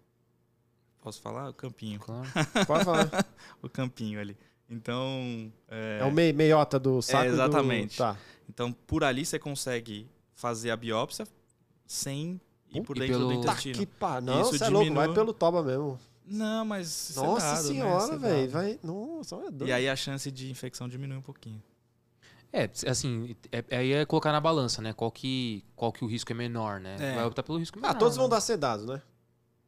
Posso 1.01 1.21
falar? 1.21 1.49
O 1.51 1.55
campinho. 1.55 1.99
Claro. 2.01 2.29
Pode 2.67 2.85
falar. 2.85 3.27
O 3.63 3.69
campinho 3.69 4.21
ali. 4.21 4.37
Então. 4.69 5.53
É, 5.69 5.99
É 6.01 6.05
o 6.05 6.13
mei- 6.13 6.33
meiota 6.33 6.79
do 6.79 7.01
saco. 7.03 7.25
do- 7.25 7.33
exatamente. 7.33 7.97
Tá. 7.97 8.17
Então, 8.49 8.73
por 8.73 9.03
ali 9.05 9.25
você 9.25 9.39
consegue 9.39 10.07
fazer 10.35 10.71
a 10.71 10.77
biópsia 10.77 11.27
sem 11.87 12.41
ir 12.73 12.83
por 12.83 12.99
dentro 12.99 13.15
pelo- 13.19 13.29
do 13.35 13.41
Tá 13.45 13.53
intestino. 13.53 13.79
que 13.79 13.87
pá. 13.87 14.21
Não, 14.21 14.43
Isso 14.43 14.59
você 14.59 14.65
é 14.65 14.69
louco, 14.69 14.85
diminui- 14.85 15.07
vai 15.07 15.15
pelo 15.15 15.33
toba 15.33 15.63
mesmo. 15.63 15.99
Não, 16.27 16.65
mas. 16.65 17.13
Nossa 17.17 17.41
sedado, 17.57 17.63
né? 17.63 17.75
senhora, 17.75 18.01
Sedado. 18.05 18.21
velho. 18.21 18.51
Vai. 18.51 18.79
Nossa, 18.83 19.35
é 19.37 19.39
doido. 19.51 19.67
E 19.67 19.73
aí 19.73 19.89
a 19.89 19.97
chance 19.97 20.31
de 20.31 20.51
infecção 20.51 20.89
diminui 20.89 21.17
um 21.17 21.23
pouquinho. 21.23 21.61
É, 22.53 22.69
assim, 22.89 23.35
é, 23.53 23.65
aí 23.77 23.93
é 23.93 24.05
colocar 24.05 24.33
na 24.33 24.41
balança, 24.41 24.83
né? 24.83 24.93
Qual 24.93 25.11
que, 25.11 25.65
qual 25.77 25.93
que 25.93 26.05
o 26.05 26.09
risco 26.09 26.33
é 26.33 26.35
menor, 26.35 26.81
né? 26.81 26.97
É. 27.01 27.15
Vai 27.15 27.25
optar 27.25 27.43
pelo 27.45 27.59
risco 27.59 27.79
menor. 27.79 27.91
Ah, 27.91 27.95
todos 27.95 28.17
vão 28.17 28.27
né? 28.27 28.31
dar 28.33 28.41
sedados, 28.41 28.87
né? 28.87 29.01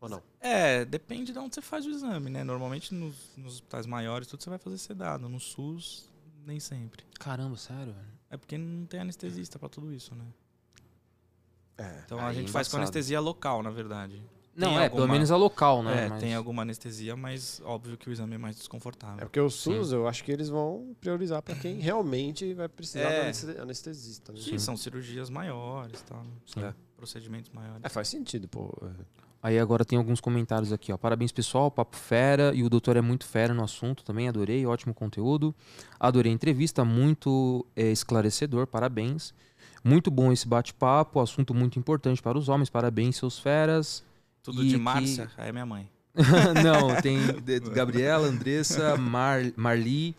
Ou 0.02 0.08
não? 0.08 0.22
É, 0.40 0.84
depende 0.84 1.32
de 1.32 1.38
onde 1.38 1.54
você 1.54 1.62
faz 1.62 1.86
o 1.86 1.90
exame, 1.90 2.28
né? 2.28 2.42
Normalmente 2.44 2.92
nos, 2.92 3.14
nos 3.36 3.54
hospitais 3.54 3.86
maiores, 3.86 4.26
tudo 4.26 4.42
você 4.42 4.50
vai 4.50 4.58
fazer 4.58 4.76
sedado. 4.76 5.28
No 5.28 5.38
SUS, 5.40 6.10
nem 6.44 6.58
sempre. 6.60 7.04
Caramba, 7.18 7.56
sério, 7.56 7.92
velho. 7.92 8.12
É 8.28 8.36
porque 8.36 8.58
não 8.58 8.84
tem 8.84 9.00
anestesista 9.00 9.58
pra 9.58 9.68
tudo 9.68 9.92
isso, 9.94 10.14
né? 10.14 10.24
É. 11.78 12.02
Então 12.04 12.18
a 12.18 12.28
Aí 12.28 12.34
gente 12.34 12.48
é 12.48 12.52
faz 12.52 12.66
com 12.68 12.76
embaçado. 12.76 12.82
anestesia 12.82 13.20
local, 13.20 13.62
na 13.62 13.70
verdade. 13.70 14.22
Não, 14.54 14.68
Tem 14.68 14.76
é, 14.80 14.88
pelo 14.90 15.00
alguma- 15.02 15.14
menos 15.14 15.30
a 15.30 15.36
local, 15.36 15.82
né? 15.82 16.04
é, 16.04 16.08
Mas- 16.10 16.20
tem 16.20 16.34
alguma 16.34 16.60
anestesia, 16.60 17.16
mas 17.16 17.62
óbvio 17.64 17.96
que 17.96 18.10
o 18.10 18.12
exame 18.12 18.34
é 18.34 18.38
mais 18.38 18.56
desconfortável. 18.56 19.16
É 19.18 19.24
porque 19.24 19.40
o 19.40 19.48
SUS, 19.48 19.92
eu 19.92 20.06
acho 20.06 20.22
que 20.22 20.30
eles 20.30 20.50
vão 20.50 20.94
priorizar 21.00 21.40
pra 21.40 21.54
quem 21.54 21.78
realmente 21.80 22.52
vai 22.52 22.68
precisar 22.68 23.00
É. 23.08 23.16
do 23.18 23.22
aneste- 23.22 23.58
anestesista. 23.60 24.32
Né? 24.32 24.58
São 24.58 24.76
cirurgias 24.76 25.30
maiores, 25.30 26.02
tá? 26.02 26.22
Sim. 26.44 26.64
É. 26.64 26.74
Procedimentos 26.96 27.50
maiores. 27.50 27.80
É, 27.82 27.88
faz 27.88 28.08
sentido, 28.08 28.46
pô. 28.46 28.70
Aí 29.42 29.58
agora 29.58 29.84
tem 29.84 29.98
alguns 29.98 30.20
comentários 30.20 30.72
aqui, 30.72 30.92
ó. 30.92 30.96
Parabéns, 30.96 31.32
pessoal. 31.32 31.68
Papo 31.70 31.96
fera. 31.96 32.52
E 32.54 32.62
o 32.62 32.70
doutor 32.70 32.96
é 32.96 33.00
muito 33.00 33.24
fera 33.26 33.52
no 33.52 33.64
assunto 33.64 34.04
também. 34.04 34.28
Adorei. 34.28 34.64
Ótimo 34.64 34.94
conteúdo. 34.94 35.52
Adorei 35.98 36.30
a 36.30 36.34
entrevista. 36.34 36.84
Muito 36.84 37.66
é, 37.74 37.90
esclarecedor. 37.90 38.68
Parabéns. 38.68 39.34
Muito 39.82 40.12
bom 40.12 40.30
esse 40.32 40.46
bate-papo. 40.46 41.18
Assunto 41.18 41.52
muito 41.52 41.76
importante 41.76 42.22
para 42.22 42.38
os 42.38 42.48
homens. 42.48 42.70
Parabéns, 42.70 43.16
seus 43.16 43.38
feras. 43.38 44.04
Tudo 44.44 44.62
E 44.62 44.68
de 44.68 44.74
que- 44.74 44.80
Márcia, 44.80 45.28
aí 45.36 45.48
é 45.48 45.52
minha 45.52 45.66
mãe. 45.66 45.88
Não, 46.62 47.00
tem 47.00 47.18
Gabriela, 47.74 48.28
Andressa, 48.28 48.96
Mar, 48.96 49.40
Marli. 49.56 50.14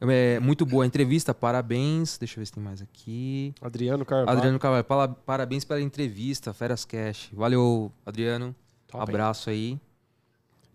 É, 0.00 0.40
muito 0.40 0.64
boa 0.64 0.84
a 0.84 0.86
entrevista. 0.86 1.34
Parabéns. 1.34 2.16
Deixa 2.16 2.34
eu 2.34 2.40
ver 2.40 2.46
se 2.46 2.52
tem 2.52 2.62
mais 2.62 2.80
aqui. 2.80 3.54
Adriano 3.60 4.04
Carvalho. 4.04 4.38
Adriano 4.38 4.58
Carvalho, 4.58 5.14
parabéns 5.26 5.64
pela 5.64 5.80
entrevista. 5.80 6.52
Feras 6.54 6.84
Cash. 6.84 7.28
Valeu, 7.34 7.92
Adriano. 8.06 8.54
Top? 8.92 9.02
Abraço 9.02 9.48
aí. 9.48 9.80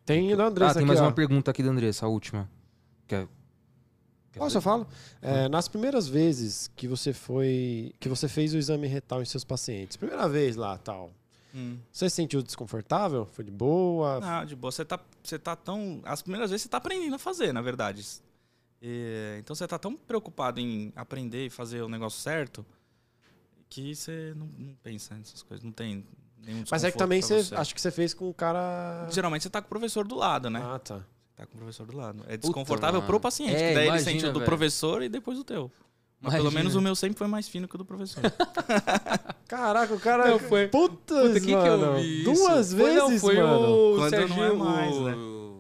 Tem 0.06 0.34
o 0.34 0.38
da 0.38 0.46
Andressa 0.46 0.72
ah, 0.72 0.74
tem 0.74 0.82
aqui, 0.82 0.88
mais 0.88 1.00
ó. 1.00 1.04
uma 1.04 1.12
pergunta 1.12 1.52
aqui 1.52 1.62
da 1.62 1.70
Andressa, 1.70 2.06
a 2.06 2.10
última. 2.10 2.50
Quer, 3.08 3.28
quer 4.32 4.40
Posso, 4.40 4.58
eu 4.58 4.62
falo? 4.62 4.88
É, 5.22 5.48
nas 5.48 5.68
primeiras 5.68 6.08
vezes 6.08 6.70
que 6.76 6.88
você 6.88 7.14
foi. 7.14 7.94
que 8.00 8.10
você 8.10 8.28
fez 8.28 8.54
o 8.54 8.58
exame 8.58 8.88
retal 8.88 9.22
em 9.22 9.26
seus 9.26 9.44
pacientes, 9.44 9.98
primeira 9.98 10.28
vez 10.28 10.56
lá 10.56 10.78
tal. 10.78 11.12
Você 11.92 12.10
se 12.10 12.16
sentiu 12.16 12.44
desconfortável? 12.44 13.26
Foi 13.26 13.44
de 13.44 13.50
boa? 13.50 14.20
Não, 14.20 14.46
de 14.46 14.56
boa. 14.56 14.72
Você 14.72 14.86
tá, 14.86 15.00
você 15.24 15.40
tá 15.40 15.56
tão. 15.56 16.02
As 16.04 16.22
primeiras 16.22 16.52
vezes 16.52 16.64
você 16.64 16.70
tá 16.70 16.78
aprendendo 16.78 17.16
a 17.16 17.20
fazer, 17.20 17.52
na 17.52 17.62
verdade. 17.62 18.06
E, 18.82 19.38
então 19.40 19.56
você 19.56 19.68
tá 19.68 19.80
tão 19.80 19.96
preocupado 19.96 20.60
em 20.60 20.94
aprender 20.96 21.48
e 21.48 21.50
fazer 21.50 21.82
o 21.82 21.90
negócio 21.90 22.20
certo 22.20 22.64
que 23.70 23.96
você 23.96 24.34
não, 24.36 24.46
não 24.46 24.76
pensa 24.84 25.16
nessas 25.16 25.42
coisas. 25.42 25.64
Não 25.64 25.72
tem 25.72 26.06
nenhum 26.46 26.64
Mas 26.70 26.84
é 26.84 26.92
que 26.92 26.98
também 26.98 27.20
pra 27.22 27.28
você, 27.42 27.56
acho 27.56 27.74
que 27.76 27.82
você 27.82 27.92
fez 27.92 28.14
com 28.14 28.30
o 28.30 28.34
cara. 28.34 29.08
Geralmente 29.12 29.44
você 29.44 29.50
tá 29.50 29.62
com 29.62 29.66
o 29.68 29.70
professor 29.70 30.08
do 30.08 30.16
lado, 30.16 30.50
né? 30.50 30.62
Ah, 30.64 30.80
tá. 30.80 31.02
Tá 31.36 31.46
com 31.46 31.54
o 31.56 31.58
professor 31.58 31.86
do 31.86 31.96
lado. 31.96 32.24
É 32.28 32.36
desconfortável 32.38 32.96
mano. 33.00 33.06
pro 33.08 33.20
paciente, 33.20 33.54
É, 33.56 33.70
que 33.70 33.74
daí 33.76 33.84
ele 33.84 33.88
imagina, 33.90 34.12
sente 34.12 34.26
o 34.26 34.34
do 34.34 34.40
velho. 34.40 34.46
professor 34.46 35.04
e 35.04 35.10
depois 35.10 35.38
o 35.38 35.44
teu. 35.44 35.72
Mas 36.20 36.34
pelo 36.34 36.46
Imagina. 36.46 36.60
menos 36.62 36.76
o 36.76 36.82
meu 36.82 36.96
sempre 36.96 37.16
foi 37.16 37.28
mais 37.28 37.48
fino 37.48 37.68
que 37.68 37.76
o 37.76 37.78
do 37.78 37.86
professor. 37.86 38.24
Caraca, 39.48 39.94
o 39.94 40.00
cara. 40.00 40.28
Não, 40.32 40.40
foi- 40.40 40.68
Puta, 40.68 41.14
Puta, 41.22 41.34
quem 41.40 41.42
que 41.42 41.52
eu 41.52 41.78
mano. 41.78 41.96
vi 42.00 42.24
Duas? 42.24 42.74
Foi, 42.74 42.84
vezes, 42.84 42.98
não, 42.98 43.20
foi 43.20 43.36
mano. 43.36 43.94
o 43.94 43.96
Quando 43.98 44.10
Serginho, 44.10 44.38
não 44.40 44.46
é 44.46 44.54
mais, 44.76 44.98
né? 45.00 45.14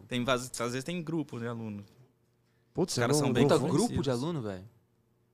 tem, 0.07 0.25
às 0.27 0.49
vezes 0.57 0.83
tem 0.83 1.01
grupo 1.03 1.39
de 1.39 1.47
aluno. 1.47 1.83
Putz, 2.73 2.93
Os 2.93 2.99
caras 2.99 3.17
não- 3.17 3.25
são 3.25 3.33
bem 3.33 3.47
Puta, 3.47 3.57
grupo 3.59 4.01
de 4.01 4.09
aluno, 4.09 4.41
velho. 4.41 4.63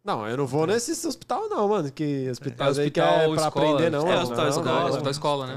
Não, 0.04 0.28
eu 0.28 0.36
não 0.36 0.46
vou 0.46 0.68
nesse 0.68 0.92
hospital, 1.08 1.48
não, 1.50 1.68
mano. 1.70 1.92
Que 1.92 2.30
hospital, 2.30 2.74
É, 2.74 2.82
aí 2.82 2.92
que 2.92 3.00
é 3.00 3.04
hospital, 3.04 3.34
pra 3.36 3.46
escola. 3.48 3.48
aprender, 3.70 3.90
não. 3.90 4.08
É, 4.12 4.16
não, 4.16 4.24
hospital, 4.24 4.44
não, 4.46 4.50
escola, 4.50 4.66
não, 4.72 4.78
É, 4.78 4.82
não. 4.82 4.90
hospital 4.90 5.12
escola, 5.12 5.48
né? 5.48 5.54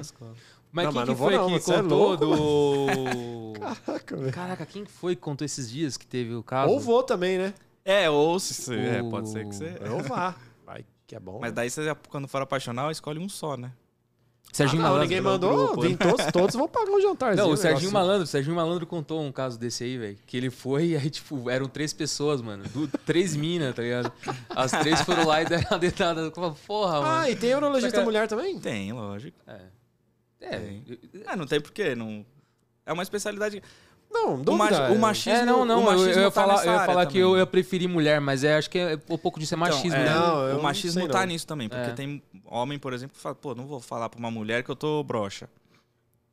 Mas 0.73 0.85
Não, 0.85 0.93
quem 0.93 1.01
mas 1.01 1.09
que 1.09 1.16
foi 1.16 1.36
não, 1.36 1.47
que 1.48 1.55
é 1.55 1.60
contou 1.82 1.98
louco, 1.98 2.27
do... 2.27 3.52
Caraca, 3.85 4.16
velho. 4.16 4.32
Caraca, 4.32 4.66
quem 4.66 4.85
foi 4.85 5.16
que 5.16 5.23
contou 5.23 5.44
esses 5.44 5.70
dias 5.70 5.97
que 5.97 6.06
teve 6.06 6.35
o 6.35 6.43
caso? 6.43 6.70
Ou 6.73 6.78
vou 6.78 7.02
também, 7.02 7.39
né? 7.39 7.55
É, 7.85 8.10
ou 8.10 8.39
se. 8.39 8.70
O- 8.70 8.74
É, 8.74 9.02
pode 9.02 9.28
ser 9.31 9.47
que 9.48 9.55
você. 9.55 9.77
Eu 9.81 10.01
vá. 10.01 10.35
Vai, 10.66 10.85
que 11.06 11.16
é 11.16 11.20
bom. 11.20 11.39
Mas 11.40 11.52
daí 11.52 11.70
você, 11.70 11.94
quando 12.09 12.28
for 12.28 12.43
apaixonado, 12.43 12.90
escolhe 12.90 13.18
um 13.18 13.28
só, 13.28 13.56
né? 13.56 13.73
Serginho 14.57 14.81
ah, 14.81 14.85
não, 14.85 14.93
Malandro. 14.93 15.03
ninguém 15.09 15.20
mandou. 15.20 15.66
grupo, 15.66 15.83
Vim 15.83 15.91
né? 15.91 15.97
todos, 15.99 16.27
todos 16.33 16.55
vão 16.57 16.66
pagar 16.66 16.91
um 16.91 17.01
jantarzinho. 17.01 17.47
Não, 17.47 17.53
o 17.53 17.57
Serginho 17.57 17.91
negócio. 17.91 17.93
Malandro, 17.93 18.23
o 18.24 18.27
Serginho 18.27 18.57
Malandro 18.57 18.87
contou 18.87 19.23
um 19.23 19.31
caso 19.31 19.59
desse 19.59 19.85
aí, 19.85 19.99
velho. 19.99 20.19
Que 20.27 20.37
ele 20.37 20.49
foi 20.51 20.87
e 20.89 20.97
aí, 20.97 21.11
tipo, 21.11 21.51
eram 21.51 21.69
três 21.69 21.93
pessoas, 21.93 22.41
mano. 22.41 22.65
Du- 22.73 22.89
três 23.05 23.37
minas, 23.37 23.74
tá 23.74 23.83
ligado? 23.83 24.11
As 24.49 24.70
três 24.70 25.01
foram 25.03 25.27
lá 25.27 25.43
e 25.43 25.45
deram 25.45 25.62
uma 25.70 25.78
falei, 25.78 26.55
Porra, 26.66 27.01
mano. 27.03 27.07
Ah, 27.15 27.31
e 27.31 27.37
tem 27.37 27.55
urologista 27.55 27.99
que- 27.99 28.05
mulher 28.05 28.27
também? 28.28 28.59
Tem, 28.59 28.93
lógico. 28.93 29.37
É. 29.47 29.61
É. 30.41 30.59
Tem. 30.59 30.85
Ah, 31.27 31.37
não 31.37 31.47
tem 31.47 31.61
porquê. 31.61 31.95
Não... 31.95 32.24
É 32.87 32.93
uma 32.93 33.03
especialidade. 33.03 33.62
Não, 34.11 34.35
O, 34.35 34.57
machi- 34.57 34.93
o 34.93 34.99
machismo. 34.99 35.39
É, 35.39 35.45
não, 35.45 35.65
não, 35.65 35.78
o 35.78 35.81
eu, 35.83 35.85
machismo 35.87 36.12
eu 36.12 36.19
ia 36.20 36.24
tá 36.24 36.31
falar, 36.31 36.53
nessa 36.55 36.65
eu 36.66 36.70
ia 36.73 36.74
área 36.81 36.87
falar 36.95 37.07
que 37.07 37.19
eu 37.19 37.37
ia 37.37 37.47
preferir 37.47 37.89
mulher, 37.89 38.20
mas 38.20 38.45
é, 38.45 38.57
acho 38.57 38.70
que 38.70 38.78
é 38.78 38.99
um 39.11 39.19
pouco 39.19 39.39
disso 39.39 39.55
é 39.55 39.57
Então, 39.57 39.69
machismo, 39.69 39.97
é, 39.99 40.05
né? 40.05 40.15
Não, 40.15 40.43
eu 40.45 40.53
o 40.53 40.57
não 40.57 40.62
machismo 40.62 41.01
sei, 41.03 41.09
tá 41.11 41.20
não. 41.20 41.27
nisso 41.27 41.47
também, 41.47 41.69
porque 41.69 41.91
É. 41.91 41.93
tem 41.93 42.23
homem, 42.45 42.78
por 42.78 42.93
exemplo, 42.93 43.15
que 43.15 43.20
fala, 43.23 43.35
pô, 43.35 43.55
não 43.55 43.66
vou 43.66 43.78
falar 43.81 44.09
pra 44.09 44.19
uma 44.19 44.31
mulher 44.31 44.62
que 44.62 44.70
eu 44.70 44.77
tô 44.77 45.03
broxa. 45.03 45.49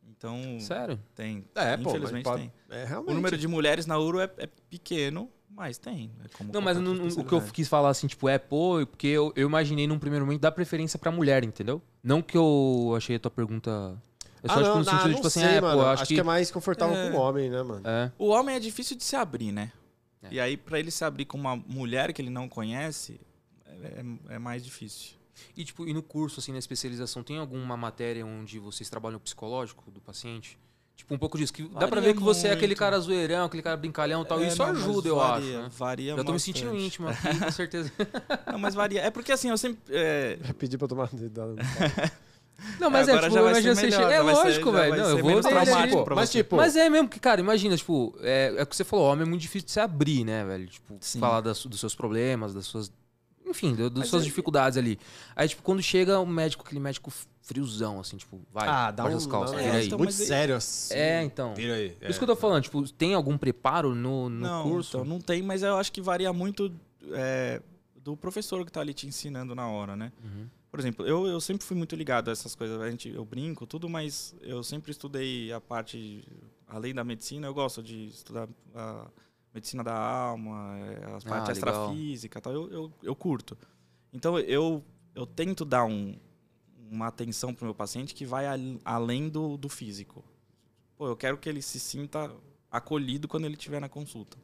Então, 0.09 0.57
Sério? 0.59 0.99
tem. 1.15 1.43
É, 1.55 1.75
pô, 1.75 1.89
Infelizmente 1.89 2.25
mas 2.25 2.39
tem. 2.39 2.51
É, 2.69 2.85
realmente. 2.85 3.11
O 3.11 3.15
número 3.15 3.37
de 3.37 3.47
mulheres 3.47 3.85
na 3.85 3.97
URO 3.99 4.21
é, 4.21 4.29
é 4.37 4.47
pequeno, 4.69 5.29
mas 5.49 5.77
tem. 5.77 6.09
É 6.23 6.27
como 6.37 6.53
Não, 6.53 6.61
mas 6.61 6.77
não- 6.79 6.93
o 7.07 7.25
que 7.25 7.33
eu 7.33 7.41
quis 7.41 7.67
falar 7.67 7.89
assim, 7.89 8.07
tipo, 8.07 8.29
é 8.29 8.37
pô, 8.37 8.85
porque 8.89 9.07
eu, 9.07 9.33
eu 9.35 9.47
imaginei 9.47 9.85
num 9.85 9.99
primeiro 9.99 10.25
momento 10.25 10.39
dar 10.41 10.51
preferência 10.51 10.97
pra 10.97 11.11
mulher, 11.11 11.43
entendeu? 11.43 11.81
Não 12.01 12.21
que 12.21 12.37
eu 12.37 12.93
achei 12.95 13.17
a 13.17 13.19
tua 13.19 13.31
pergunta. 13.31 14.01
É 14.43 14.47
só 14.47 14.53
ah, 14.53 14.57
tipo, 14.57 14.67
não, 14.69 14.77
no 14.79 14.83
sentido 14.83 15.01
não, 15.01 15.09
de, 15.09 15.15
tipo 15.15 15.27
assim, 15.27 15.39
sei, 15.39 15.49
é, 15.49 15.61
mano. 15.61 15.81
pô, 15.81 15.85
acho, 15.87 16.03
acho, 16.03 16.13
que... 16.13 16.19
é 16.19 16.23
mais 16.23 16.51
confortável 16.51 16.95
É. 16.95 17.09
com 17.09 17.17
o 17.17 17.21
homem, 17.21 17.49
né, 17.49 17.63
mano? 17.63 17.81
É. 17.87 18.11
O 18.19 18.27
homem 18.27 18.55
é 18.55 18.59
difícil 18.59 18.97
de 18.97 19.03
se 19.03 19.15
abrir, 19.15 19.51
né? 19.51 19.71
É. 20.21 20.27
E 20.31 20.39
aí, 20.39 20.57
pra 20.57 20.79
ele 20.79 20.91
se 20.91 21.03
abrir 21.05 21.25
com 21.25 21.37
uma 21.37 21.55
mulher 21.55 22.11
que 22.11 22.21
ele 22.21 22.29
não 22.29 22.49
conhece, 22.49 23.19
é, 23.65 24.35
é 24.35 24.39
mais 24.39 24.63
difícil. 24.63 25.11
E, 25.55 25.63
tipo, 25.63 25.87
e 25.87 25.93
no 25.93 26.03
curso, 26.03 26.39
assim, 26.39 26.51
na 26.51 26.59
especialização, 26.59 27.23
tem 27.23 27.37
alguma 27.37 27.75
matéria 27.77 28.25
onde 28.25 28.59
vocês 28.59 28.89
trabalham 28.89 29.17
o 29.17 29.19
psicológico 29.19 29.89
do 29.89 29.99
paciente? 30.01 30.57
Tipo, 30.95 31.15
um 31.15 31.17
pouco 31.17 31.37
disso. 31.37 31.51
Que 31.51 31.67
dá 31.67 31.87
pra 31.87 31.99
ver 31.99 32.13
que 32.15 32.21
você 32.21 32.47
é 32.47 32.49
muito. 32.51 32.57
aquele 32.59 32.75
cara 32.75 32.99
zoeirão, 32.99 33.45
aquele 33.45 33.63
cara 33.63 33.75
brincalhão 33.75 34.21
e 34.21 34.25
tal. 34.25 34.39
É, 34.39 34.47
isso 34.47 34.59
não, 34.59 34.67
ajuda, 34.67 35.07
eu 35.07 35.15
varia, 35.15 35.37
acho, 35.37 35.63
né? 35.63 35.69
Varia 35.75 36.09
Já 36.11 36.17
tô 36.17 36.23
me 36.23 36.31
bastante. 36.33 36.59
sentindo 36.59 36.75
íntimo 36.77 37.07
aqui, 37.07 37.39
com 37.39 37.51
certeza. 37.51 37.91
Não, 38.51 38.59
mas 38.59 38.75
varia. 38.75 39.01
É 39.01 39.09
porque 39.09 39.31
assim, 39.31 39.49
eu 39.49 39.57
sempre. 39.57 39.81
é, 39.89 40.37
Já 40.39 40.53
pedi 40.53 40.77
pra 40.77 40.87
tomar. 40.87 41.09
Não, 42.79 42.89
mas 42.89 43.07
é, 43.07 43.11
Agora 43.11 43.27
tipo, 43.29 43.35
já 43.35 43.41
imagina 43.49 43.75
ser 43.75 43.81
você 43.81 43.85
melhor, 43.87 44.01
chega. 44.01 44.13
É 44.13 44.21
lógico, 44.21 44.71
velho. 44.71 44.95
Não, 44.97 45.09
eu 45.09 45.17
vou 45.19 45.41
traumático 45.41 45.97
tipo, 45.99 46.15
Mas 46.15 46.31
tipo, 46.31 46.55
Mas 46.55 46.75
é 46.75 46.89
mesmo 46.89 47.07
que, 47.09 47.19
cara, 47.19 47.39
imagina, 47.41 47.75
tipo, 47.77 48.15
é, 48.21 48.53
é 48.57 48.63
o 48.63 48.65
que 48.67 48.75
você 48.75 48.83
falou, 48.83 49.05
homem 49.11 49.25
é 49.25 49.29
muito 49.29 49.41
difícil 49.41 49.65
de 49.65 49.71
se 49.71 49.79
abrir, 49.79 50.23
né, 50.25 50.43
velho? 50.45 50.67
Tipo, 50.67 50.97
Sim. 50.99 51.19
falar 51.19 51.41
das- 51.41 51.65
dos 51.65 51.79
seus 51.79 51.95
problemas, 51.95 52.53
das 52.53 52.65
suas. 52.65 52.91
Enfim, 53.45 53.75
do- 53.75 53.89
das 53.89 53.99
Mas 53.99 54.09
suas 54.09 54.21
é- 54.23 54.25
dificuldades 54.25 54.77
ali. 54.77 54.97
Aí, 55.35 55.47
tipo, 55.47 55.61
quando 55.61 55.81
chega 55.81 56.19
o 56.19 56.25
médico, 56.25 56.63
aquele 56.65 56.79
médico 56.79 57.11
friozão, 57.41 57.99
assim, 57.99 58.15
tipo, 58.17 58.39
vai, 58.53 58.67
ah, 58.67 58.89
dá 58.89 59.03
um 59.03 59.15
as 59.17 59.27
calças, 59.27 59.57
vira 59.57 59.67
é, 59.67 59.75
aí. 59.79 59.85
então, 59.87 59.97
muito 59.97 60.09
aí- 60.11 60.15
sério 60.27 60.55
assim. 60.55 60.93
É, 60.93 61.21
então. 61.23 61.53
Vira 61.53 61.73
aí. 61.75 61.89
Por 61.89 62.09
isso 62.09 62.17
que 62.19 62.23
eu 62.23 62.27
tô 62.27 62.35
falando, 62.37 62.63
tipo, 62.63 62.81
tem 62.93 63.13
algum 63.13 63.37
preparo 63.37 63.93
no, 63.93 64.29
no 64.29 64.39
não, 64.39 64.63
curso? 64.63 64.97
então, 64.97 65.05
não 65.05 65.19
tem, 65.19 65.41
mas 65.43 65.61
eu 65.61 65.75
acho 65.75 65.91
que 65.91 66.01
varia 66.01 66.31
muito 66.31 66.71
é, 67.11 67.61
do 68.01 68.15
professor 68.15 68.65
que 68.65 68.71
tá 68.71 68.79
ali 68.79 68.93
te 68.93 69.05
ensinando 69.05 69.53
na 69.53 69.67
hora, 69.67 69.93
né? 69.95 70.11
Uhum. 70.23 70.47
Por 70.73 70.79
exemplo, 70.79 71.05
eu, 71.05 71.27
eu 71.27 71.39
sempre 71.39 71.63
fui 71.63 71.77
muito 71.77 71.95
ligado 71.95 72.29
a 72.29 72.31
essas 72.31 72.55
coisas. 72.55 72.81
A 72.81 72.89
gente, 72.89 73.07
eu 73.07 73.23
brinco, 73.23 73.67
tudo, 73.67 73.87
mas 73.87 74.33
eu 74.41 74.63
sempre 74.63 74.89
estudei 74.89 75.53
a 75.53 75.61
parte, 75.61 76.27
além 76.67 76.95
da 76.95 77.03
medicina, 77.03 77.45
eu 77.45 77.53
gosto 77.53 77.83
de 77.83 78.07
estudar 78.07 78.49
a 78.73 79.05
medicina 79.53 79.83
da 79.83 79.93
alma, 79.95 80.75
eh, 80.79 81.05
as 81.15 81.23
Ah, 81.27 81.29
partes 81.29 81.57
legal. 81.61 81.73
extrafísica 81.83 82.41
tal. 82.41 82.51
Eu, 82.53 82.71
eu, 82.71 82.93
eu 83.03 83.15
curto. 83.15 83.55
Então, 84.11 84.39
eu, 84.39 84.83
eu 85.13 85.27
tento 85.27 85.63
dar 85.63 85.85
um, 85.85 86.17
uma 86.89 87.05
atenção 87.05 87.53
pro 87.53 87.65
meu 87.65 87.75
paciente 87.75 88.15
que 88.15 88.25
vai 88.25 88.47
al- 88.47 88.79
além 88.83 89.29
do, 89.29 89.57
do 89.57 89.69
físico. 89.69 90.25
Pô, 90.97 91.05
eu 91.07 91.15
quero 91.15 91.37
que 91.37 91.47
ele 91.47 91.61
se 91.61 91.79
sinta 91.79 92.35
acolhido 92.71 93.27
quando 93.27 93.45
ele 93.45 93.53
estiver 93.53 93.79
na 93.79 93.89
consulta. 93.89 94.39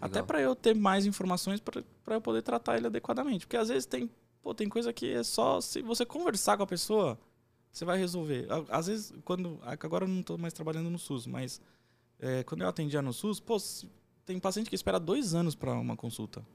Até 0.00 0.14
Legal. 0.16 0.26
para 0.26 0.40
eu 0.40 0.56
ter 0.56 0.74
mais 0.74 1.06
informações 1.06 1.60
para 1.60 1.84
eu 2.08 2.20
poder 2.20 2.42
tratar 2.42 2.76
ele 2.76 2.88
adequadamente. 2.88 3.46
Porque 3.46 3.56
às 3.56 3.68
vezes 3.68 3.86
tem, 3.86 4.10
pô, 4.44 4.54
tem 4.54 4.68
coisa 4.68 4.92
que 4.92 5.10
é 5.10 5.22
só 5.22 5.58
se 5.60 5.80
você 5.80 6.04
conversar 6.04 6.58
com 6.58 6.62
a 6.62 6.66
pessoa, 6.66 7.18
você 7.72 7.84
vai 7.84 7.98
resolver. 7.98 8.46
Às 8.68 8.86
vezes, 8.86 9.14
quando. 9.24 9.58
Agora 9.62 10.04
eu 10.04 10.08
não 10.08 10.20
estou 10.20 10.36
mais 10.36 10.52
trabalhando 10.52 10.90
no 10.90 10.98
SUS, 10.98 11.26
mas 11.26 11.60
é, 12.20 12.44
quando 12.44 12.60
eu 12.60 12.68
atendia 12.68 13.00
no 13.00 13.12
SUS, 13.12 13.40
pô, 13.40 13.56
tem 14.26 14.38
paciente 14.38 14.68
que 14.68 14.76
espera 14.76 15.00
dois 15.00 15.34
anos 15.34 15.54
para 15.54 15.72
uma 15.72 15.96
consulta. 15.96 16.46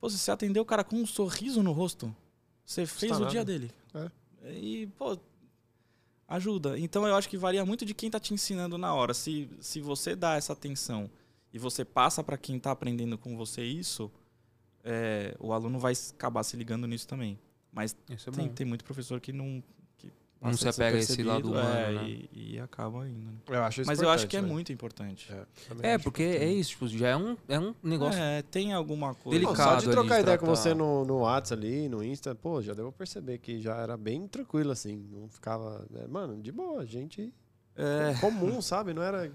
Pô, 0.00 0.10
se 0.10 0.18
você 0.18 0.32
atendeu 0.32 0.62
o 0.62 0.66
cara 0.66 0.82
com 0.82 0.96
um 0.96 1.06
sorriso 1.06 1.62
no 1.62 1.72
rosto, 1.72 2.14
você 2.64 2.84
fez 2.84 3.12
Custa 3.12 3.26
o 3.26 3.30
dia 3.30 3.44
dele. 3.44 3.70
É. 3.94 4.10
E, 4.52 4.86
pô, 4.98 5.16
ajuda. 6.26 6.78
Então 6.78 7.06
eu 7.06 7.14
acho 7.14 7.28
que 7.28 7.36
varia 7.36 7.64
muito 7.64 7.84
de 7.84 7.94
quem 7.94 8.10
tá 8.10 8.18
te 8.18 8.34
ensinando 8.34 8.76
na 8.76 8.92
hora. 8.92 9.14
Se, 9.14 9.48
se 9.60 9.80
você 9.80 10.16
dá 10.16 10.34
essa 10.34 10.52
atenção 10.52 11.08
e 11.52 11.58
você 11.58 11.84
passa 11.84 12.24
para 12.24 12.36
quem 12.36 12.58
tá 12.58 12.70
aprendendo 12.70 13.16
com 13.16 13.36
você 13.36 13.62
isso, 13.62 14.10
é, 14.84 15.34
o 15.38 15.52
aluno 15.52 15.78
vai 15.78 15.92
acabar 16.14 16.42
se 16.42 16.56
ligando 16.56 16.86
nisso 16.86 17.06
também. 17.06 17.38
Mas 17.72 17.96
é 18.10 18.30
tem, 18.30 18.48
tem 18.48 18.66
muito 18.66 18.84
professor 18.84 19.20
que 19.20 19.32
não. 19.32 19.62
Que 19.96 20.10
Não 20.40 20.52
se 20.54 20.66
apega 20.66 20.96
a 20.96 21.00
esse 21.00 21.22
lado 21.22 21.50
humano, 21.50 21.68
é, 21.76 21.92
né? 21.92 22.08
e, 22.08 22.54
e 22.54 22.58
acaba 22.60 23.06
indo. 23.06 23.30
né? 23.30 23.32
Eu 23.48 23.62
acho 23.62 23.82
Mas 23.86 24.00
eu 24.00 24.08
acho 24.10 24.26
que 24.26 24.36
é 24.36 24.40
importante, 24.40 24.52
muito 24.54 24.72
importante. 24.72 25.28
velho. 25.30 25.42
É, 25.42 25.68
também 25.68 25.90
É, 25.92 25.98
porque 25.98 26.22
importante. 26.24 26.44
é 26.48 26.52
isso, 26.52 26.70
tipo, 26.70 26.88
já 26.88 27.08
é 27.08 27.16
um, 27.16 27.36
é 27.46 27.60
um 27.60 27.74
negócio. 27.82 28.18
É, 28.18 28.42
tem 28.42 28.72
alguma 28.72 29.14
coisa. 29.14 29.38
Não, 29.38 29.46
Delicado 29.52 29.74
só 29.74 29.76
de 29.76 29.84
ali 29.86 29.92
trocar 29.92 30.14
de 30.16 30.20
ideia 30.22 30.38
com 30.38 30.46
você 30.46 30.74
no, 30.74 31.04
no 31.04 31.18
WhatsApp 31.18 31.62
ali, 31.64 31.88
no 31.88 32.02
Insta, 32.02 32.34
pô, 32.34 32.60
já 32.62 32.72
deu 32.74 32.84
pra 32.90 32.98
perceber 32.98 33.38
que 33.38 33.60
já 33.60 33.76
era 33.76 33.96
bem 33.96 34.26
tranquilo, 34.26 34.70
assim. 34.72 34.96
Não 35.12 35.28
ficava. 35.28 35.86
né, 35.90 36.06
Mano, 36.08 36.40
de 36.42 36.50
boa, 36.50 36.84
gente 36.86 37.32
É, 37.76 38.14
comum, 38.20 38.60
sabe? 38.62 38.92
Não 38.94 39.02
era 39.02 39.30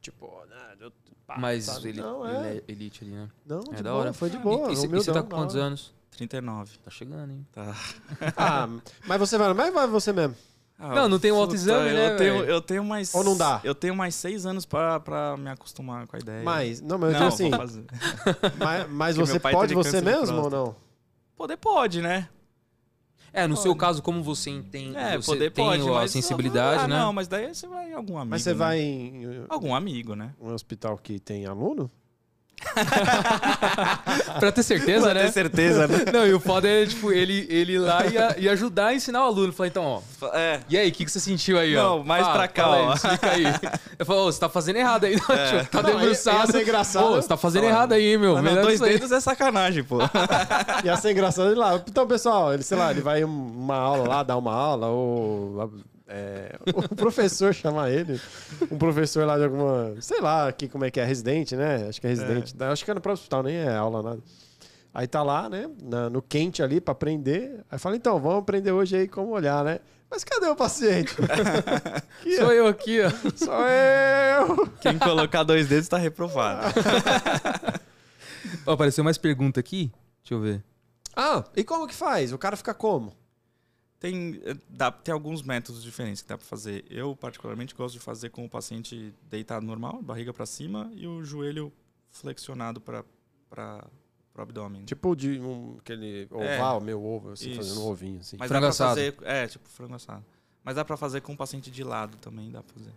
tipo, 0.00 0.26
né, 0.46 0.76
eu- 0.80 0.92
pá, 1.26 1.36
Mas 1.38 1.64
sabe? 1.64 1.88
ele, 1.90 2.00
não, 2.00 2.26
ele 2.28 2.46
é. 2.48 2.56
é 2.56 2.62
elite 2.72 3.04
ali, 3.04 3.12
né? 3.12 3.28
Não, 3.46 3.60
é 3.70 3.76
de 3.76 3.82
da 3.82 3.90
boa, 3.90 4.02
hora. 4.02 4.12
foi 4.12 4.30
de 4.30 4.38
boa. 4.38 4.72
e, 4.72 4.74
e, 4.76 4.84
e 4.84 4.88
você 4.88 5.12
tá 5.12 5.20
da 5.20 5.22
com 5.22 5.36
quantos 5.36 5.54
hora. 5.56 5.64
anos? 5.66 5.92
39. 6.10 6.78
Tá 6.78 6.90
chegando, 6.90 7.32
hein? 7.32 7.46
Tá. 7.52 7.74
Ah, 8.36 8.68
mas 9.06 9.18
você 9.18 9.36
vai, 9.36 9.52
mas 9.52 9.72
vai 9.74 9.86
você 9.86 10.12
mesmo. 10.12 10.36
Ah, 10.78 10.94
Não, 10.94 11.08
não 11.08 11.18
tem 11.20 11.30
o 11.30 11.34
puta, 11.34 11.44
autoexame, 11.44 11.88
eu 11.90 11.94
né, 11.94 12.16
Tenho, 12.16 12.38
velho? 12.40 12.50
eu 12.50 12.60
tenho 12.60 12.84
mais. 12.84 13.14
Ou 13.14 13.22
não 13.24 13.36
dá? 13.36 13.60
Eu 13.62 13.74
tenho 13.76 13.94
mais 13.94 14.14
seis 14.14 14.44
anos 14.44 14.64
pra, 14.66 14.98
pra 15.00 15.36
me 15.36 15.48
acostumar 15.48 16.06
com 16.06 16.16
a 16.16 16.18
ideia. 16.18 16.42
Mas, 16.42 16.80
não, 16.80 16.98
mas 16.98 17.14
eu 17.14 17.20
não, 17.20 17.28
digo 17.28 17.62
assim, 17.62 17.78
mas, 18.58 18.90
mas 18.90 19.16
Porque 19.16 19.26
você 19.28 19.32
meu 19.34 19.40
pai 19.40 19.52
pode 19.52 19.68
teve 19.68 19.82
você 19.82 19.90
câncer 19.92 20.04
de 20.04 20.18
mesmo 20.18 20.36
ou 20.36 20.50
próstata. 20.50 20.56
não? 20.56 20.76
Poder 21.36 21.56
pode, 21.58 22.00
né? 22.02 22.28
É, 23.34 23.48
no 23.48 23.56
seu 23.56 23.72
Pode. 23.72 23.80
caso, 23.80 24.02
como 24.02 24.22
você 24.22 24.62
tem, 24.70 24.96
É, 24.96 25.16
você 25.16 25.26
poder 25.26 25.50
tem 25.50 25.64
pode, 25.64 25.82
a 25.82 25.92
mas... 25.92 26.12
sensibilidade, 26.12 26.84
ah, 26.84 26.88
né? 26.88 26.98
Não, 27.00 27.12
mas 27.12 27.26
daí 27.26 27.52
você 27.52 27.66
vai 27.66 27.90
em 27.90 27.92
algum 27.92 28.16
amigo. 28.16 28.30
Mas 28.30 28.42
você 28.42 28.50
né? 28.50 28.54
vai 28.54 28.80
em 28.80 29.44
Algum 29.48 29.74
amigo, 29.74 30.14
né? 30.14 30.32
um 30.40 30.52
hospital 30.52 30.96
que 30.96 31.18
tem 31.18 31.44
aluno? 31.44 31.90
Pra 34.40 34.52
ter 34.52 34.62
certeza, 34.62 35.04
Pra 35.06 35.14
né? 35.14 35.24
ter 35.26 35.32
certeza, 35.32 35.86
né? 35.86 36.04
Não, 36.12 36.26
e 36.26 36.34
o 36.34 36.40
foda 36.40 36.68
é, 36.68 36.86
tipo, 36.86 37.12
ele, 37.12 37.46
ele 37.50 37.72
ir 37.74 37.78
lá 37.78 38.00
e, 38.38 38.42
e 38.44 38.48
ajudar 38.48 38.86
a 38.86 38.94
ensinar 38.94 39.22
o 39.24 39.26
aluno. 39.26 39.52
Falar, 39.52 39.68
então, 39.68 39.84
ó, 39.84 40.26
É. 40.34 40.60
e 40.68 40.76
aí, 40.76 40.88
o 40.88 40.92
que, 40.92 41.04
que 41.04 41.10
você 41.10 41.20
sentiu 41.20 41.58
aí, 41.58 41.76
ó? 41.76 41.82
Não, 41.82 42.04
mais 42.04 42.22
Fala, 42.24 42.34
pra 42.38 42.48
cá, 42.48 42.68
ó. 42.68 42.94
explica 42.94 43.30
aí. 43.30 43.44
Eu 43.98 44.06
falo, 44.06 44.20
ô, 44.26 44.32
você 44.32 44.40
tá 44.40 44.48
fazendo 44.48 44.76
errado 44.76 45.04
aí, 45.04 45.16
não, 45.16 45.34
É. 45.36 45.48
tio, 45.60 45.66
tá 45.70 45.82
Não, 45.82 45.90
debruçado. 45.98 46.38
ia 46.38 46.46
ser 46.46 46.62
engraçado. 46.62 47.04
Ô, 47.06 47.14
você 47.16 47.28
tá 47.28 47.36
fazendo 47.36 47.62
Fala. 47.62 47.72
errado 47.74 47.92
aí, 47.92 48.16
meu. 48.18 48.34
Mas 48.34 48.44
não, 48.44 48.50
Melhor 48.50 48.64
dois 48.64 48.80
dedos 48.80 49.12
é 49.12 49.20
sacanagem, 49.20 49.84
pô. 49.84 49.98
Ia 50.84 50.96
ser 50.96 51.12
engraçado 51.12 51.48
ele 51.50 51.56
lá. 51.60 51.80
Então, 51.86 52.06
pessoal, 52.06 52.52
ele, 52.52 52.62
sei 52.62 52.76
lá, 52.76 52.90
ele 52.90 53.00
vai 53.00 53.24
uma 53.24 53.76
aula 53.76 54.08
lá, 54.08 54.22
dar 54.22 54.36
uma 54.36 54.52
aula, 54.54 54.86
ou 54.88 55.70
é, 56.06 56.58
o 56.74 56.82
professor 56.94 57.54
chamar 57.54 57.90
ele, 57.90 58.20
um 58.70 58.76
professor 58.78 59.26
lá 59.26 59.36
de 59.38 59.44
alguma, 59.44 59.94
sei 60.00 60.20
lá, 60.20 60.48
aqui 60.48 60.68
como 60.68 60.84
é 60.84 60.90
que 60.90 61.00
é, 61.00 61.04
residente, 61.04 61.56
né? 61.56 61.86
Acho 61.88 62.00
que 62.00 62.06
é 62.06 62.10
residente. 62.10 62.54
Acho 62.62 62.84
que 62.84 62.90
é 62.90 62.94
no 62.94 63.00
próprio 63.00 63.20
hospital, 63.20 63.42
nem 63.42 63.56
é 63.56 63.74
aula, 63.74 64.02
nada. 64.02 64.20
Aí 64.92 65.06
tá 65.08 65.22
lá, 65.22 65.48
né, 65.48 65.68
na- 65.82 66.08
no 66.08 66.22
quente 66.22 66.62
ali 66.62 66.80
pra 66.80 66.92
aprender. 66.92 67.64
Aí 67.70 67.78
fala, 67.78 67.96
então, 67.96 68.20
vamos 68.20 68.38
aprender 68.40 68.70
hoje 68.70 68.96
aí 68.96 69.08
como 69.08 69.32
olhar, 69.32 69.64
né? 69.64 69.80
Mas 70.10 70.22
cadê 70.22 70.46
o 70.46 70.54
paciente? 70.54 71.12
Aqui, 72.20 72.36
Sou 72.36 72.46
ó, 72.46 72.52
eu 72.52 72.66
aqui, 72.68 73.00
ó. 73.00 73.10
Sou 73.34 73.54
eu! 73.66 74.66
Quem 74.80 74.96
colocar 74.98 75.42
dois 75.42 75.66
dedos 75.66 75.88
tá 75.88 75.98
reprovado. 75.98 76.72
Ó, 78.66 78.72
Apareceu 78.72 79.02
mais 79.02 79.18
pergunta 79.18 79.58
aqui. 79.58 79.90
Deixa 80.22 80.34
eu 80.34 80.40
ver. 80.40 80.62
Ah, 81.16 81.42
e 81.56 81.64
como 81.64 81.88
que 81.88 81.94
faz? 81.94 82.32
O 82.32 82.38
cara 82.38 82.56
fica 82.56 82.72
como? 82.74 83.12
Tem, 84.04 84.38
eh, 84.44 84.54
dá, 84.68 84.92
tem 84.92 85.14
alguns 85.14 85.40
métodos 85.40 85.82
diferentes 85.82 86.20
que 86.20 86.28
dá 86.28 86.36
pra 86.36 86.46
fazer. 86.46 86.84
Eu, 86.90 87.16
particularmente, 87.16 87.74
gosto 87.74 87.94
de 87.94 88.00
fazer 88.00 88.28
com 88.28 88.44
o 88.44 88.50
paciente 88.50 89.14
deitado 89.30 89.64
normal, 89.64 90.02
barriga 90.02 90.30
pra 90.30 90.44
cima, 90.44 90.92
e 90.94 91.06
o 91.06 91.24
joelho 91.24 91.72
flexionado 92.10 92.82
para 92.82 93.02
o 94.36 94.42
abdômen. 94.42 94.84
Tipo 94.84 95.16
de 95.16 95.40
um, 95.40 95.78
aquele 95.78 96.28
É. 96.30 96.56
oval, 96.58 96.82
meu 96.82 97.02
ovo, 97.02 97.30
assim, 97.30 97.52
Isso. 97.52 97.62
fazendo 97.62 97.80
um 97.80 97.88
ovinho, 97.88 98.20
assim. 98.20 98.36
Mas 98.38 98.48
Frango 98.48 98.66
dá 98.66 98.66
pra 98.66 98.68
assado. 98.68 98.90
fazer. 98.90 99.16
É, 99.22 99.46
tipo 99.46 99.66
frango 99.70 99.94
assado. 99.94 100.22
Mas 100.62 100.76
dá 100.76 100.84
pra 100.84 100.98
fazer 100.98 101.22
com 101.22 101.32
o 101.32 101.36
paciente 101.38 101.70
de 101.70 101.82
lado 101.82 102.18
também, 102.18 102.50
dá 102.50 102.62
pra 102.62 102.74
fazer. 102.74 102.92